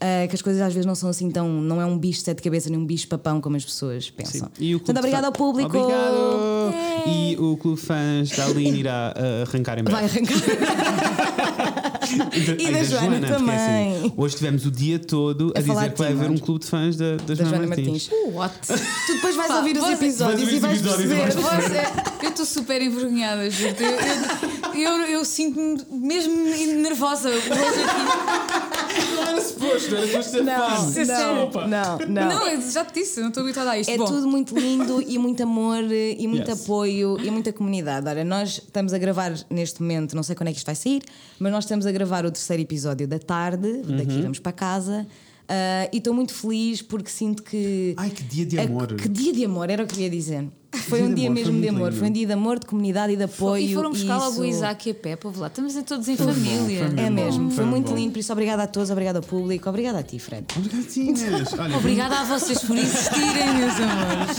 ah, 0.02 0.28
que 0.28 0.36
as 0.36 0.42
coisas 0.42 0.62
às 0.62 0.74
vezes 0.74 0.86
não 0.86 0.96
são 0.96 1.10
assim 1.10 1.30
tão. 1.30 1.48
Não 1.62 1.80
é 1.82 1.86
um 1.86 1.98
bicho 1.98 2.20
de 2.20 2.26
sete 2.26 2.42
cabeças 2.42 2.72
nem 2.72 2.80
um 2.80 2.86
bicho 2.86 3.08
papão 3.08 3.40
como 3.40 3.56
as 3.56 3.64
pessoas 3.64 4.10
pensam. 4.10 4.50
E 4.60 4.74
o 4.76 4.80
Portanto, 4.80 5.08
fã- 5.08 5.26
ao 5.26 5.32
público. 5.32 5.78
Obrigado. 5.78 6.74
E 7.08 7.38
o 7.38 7.56
Clube 7.58 7.80
Fãs 7.80 8.30
da 8.32 8.46
Aline 8.46 8.80
irá 8.80 9.14
uh, 9.16 9.44
arrancar 9.48 9.78
em 9.80 9.84
breve. 9.84 10.02
Vai 10.02 10.10
arrancar. 10.10 11.76
E, 12.14 12.64
E 12.68 12.72
da 12.72 12.84
Joana 12.84 13.28
também. 13.28 14.14
hoje 14.18 14.36
tivemos 14.36 14.66
o 14.66 14.72
dia 14.72 15.00
todo 15.00 15.52
a, 15.56 15.60
A 15.60 15.62
dizer 15.62 15.92
que 15.94 15.98
vai 16.00 16.12
haver 16.12 16.30
um 16.32 16.38
clube 16.38 16.62
de 16.62 16.68
fãs 16.68 16.96
da, 16.98 17.16
da, 17.18 17.34
da 17.34 17.44
Joana 17.46 17.68
Martins. 17.68 18.10
What? 18.34 18.54
Tu 18.68 19.14
depois 19.16 19.36
vais 19.36 19.48
Pá, 19.48 19.58
ouvir 19.58 19.78
os 19.78 19.90
episódios 19.90 20.52
e 20.52 20.60
vais 20.60 20.82
perceber. 20.82 21.32
Você- 21.32 22.26
eu 22.26 22.30
estou 22.30 22.46
super 22.46 22.82
envergonhada, 22.82 23.50
juro. 23.50 23.76
Eu, 23.80 24.82
eu, 24.82 24.92
eu, 25.02 25.06
eu 25.08 25.26
sinto-me 25.26 25.78
mesmo 25.92 26.34
nervosa 26.82 27.30
hoje 27.30 27.48
aqui. 27.52 29.16
Não 29.16 29.24
era 29.24 29.42
suposto, 29.42 29.96
era 29.96 30.08
suposto 30.08 30.32
ser 30.32 30.44
Não, 30.44 31.50
não, 31.52 31.68
não, 31.68 31.98
não. 32.08 32.30
Não, 32.30 32.48
eu 32.48 32.62
já 32.72 32.84
te 32.86 33.00
disse, 33.00 33.20
não 33.22 33.30
estou 33.30 33.44
habituada 33.44 33.72
a 33.72 33.80
isto. 33.80 33.90
É 33.90 33.98
Bom, 33.98 34.06
tudo 34.06 34.28
muito 34.28 34.58
lindo 34.58 35.02
e 35.06 35.18
muito 35.18 35.42
amor 35.44 35.84
e 35.92 36.28
muito 36.28 36.50
Yes. 36.50 36.64
apoio 36.64 37.18
e 37.22 37.30
muita 37.30 37.52
comunidade. 37.52 38.08
Olha, 38.08 38.24
nós 38.24 38.62
estamos 38.66 38.94
a 38.94 38.98
gravar 38.98 39.34
neste 39.50 39.82
momento, 39.82 40.16
não 40.16 40.24
sei 40.24 40.36
quando 40.36 40.48
é 40.50 40.52
que 40.52 40.58
isto 40.58 40.66
vai 40.66 40.76
sair, 40.76 41.02
mas 41.40 41.52
nós 41.52 41.64
estamos 41.66 41.86
a 41.86 41.92
gravar 41.92 41.99
o 42.26 42.32
terceiro 42.32 42.62
episódio 42.64 43.08
da 43.08 43.20
tarde, 43.20 43.82
daqui 43.98 44.22
vamos 44.22 44.40
para 44.40 44.52
casa. 44.52 45.06
ah, 45.48 45.90
e 45.92 45.98
estou 45.98 46.14
muito 46.14 46.34
feliz 46.34 46.82
porque 46.82 47.10
sinto 47.10 47.42
que. 47.44 47.94
Ai, 47.98 48.10
que 48.10 48.24
dia 48.24 48.46
de 48.46 48.60
a- 48.60 48.64
amor. 48.64 48.94
que 48.96 49.08
dia 49.10 49.34
de 49.34 49.44
amor, 49.46 49.70
era 49.70 49.84
o 49.84 49.88
que 49.88 49.96
eu 49.96 50.04
ia 50.04 50.10
dizer. 50.10 50.48
Foi 50.88 51.00
Dia 51.00 51.08
um 51.10 51.14
dia 51.16 51.26
amor, 51.30 51.36
mesmo 51.36 51.60
de 51.62 51.68
amor, 51.68 51.86
lindo. 51.90 51.98
foi 52.00 52.08
um 52.10 52.12
dia 52.12 52.28
de 52.28 52.34
amor, 52.34 52.60
de 52.60 52.68
comunidade 52.68 53.14
e 53.14 53.16
de 53.16 53.24
apoio. 53.24 53.64
e 53.72 53.74
foram 53.74 53.90
buscar 53.90 54.18
logo 54.20 54.42
o 54.42 54.46
Isaac 54.46 54.88
e 54.88 54.92
a 54.92 55.18
ouve 55.26 55.40
lá, 55.40 55.48
estamos 55.48 55.74
todos 55.84 56.08
em 56.08 56.16
Foi 56.16 56.28
bom, 56.28 56.34
família. 56.34 56.86
foi 56.92 57.00
É 57.00 57.06
bom, 57.08 57.12
mesmo, 57.16 57.48
foi 57.50 57.56
foi 57.56 57.66
muito 57.66 57.90
bom. 57.90 57.96
lindo, 57.98 58.12
por 58.12 58.20
isso 58.20 58.32
obrigada 58.32 58.62
a 58.64 58.68
todos, 58.68 58.92
obrigada 58.92 59.18
ao 59.18 59.24
público, 59.24 59.68
obrigada 59.68 59.98
a 59.98 60.04
ti, 60.04 60.20
Fred. 60.20 60.46
Olha, 61.60 61.76
Obrigada 61.76 62.20
a 62.20 62.24
vocês 62.26 62.60
por 62.60 62.78
existirem, 62.78 63.54
meus 63.58 63.74
amores. 63.80 64.38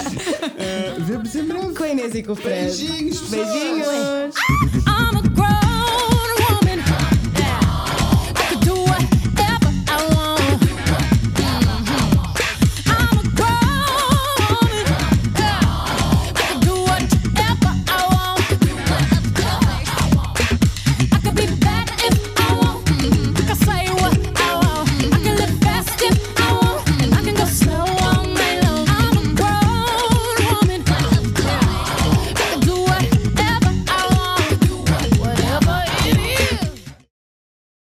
vemos 1.05 1.35
em 1.35 1.43
breve. 1.43 1.75
Com 1.75 1.83
a 1.83 1.89
Inês 1.89 2.15
e 2.15 2.23
com 2.23 2.31
o 2.33 2.37
Fred. 2.37 2.77
Beijinhos, 2.77 3.21
pessoas. 3.23 3.31
Beijinhos. 3.49 4.35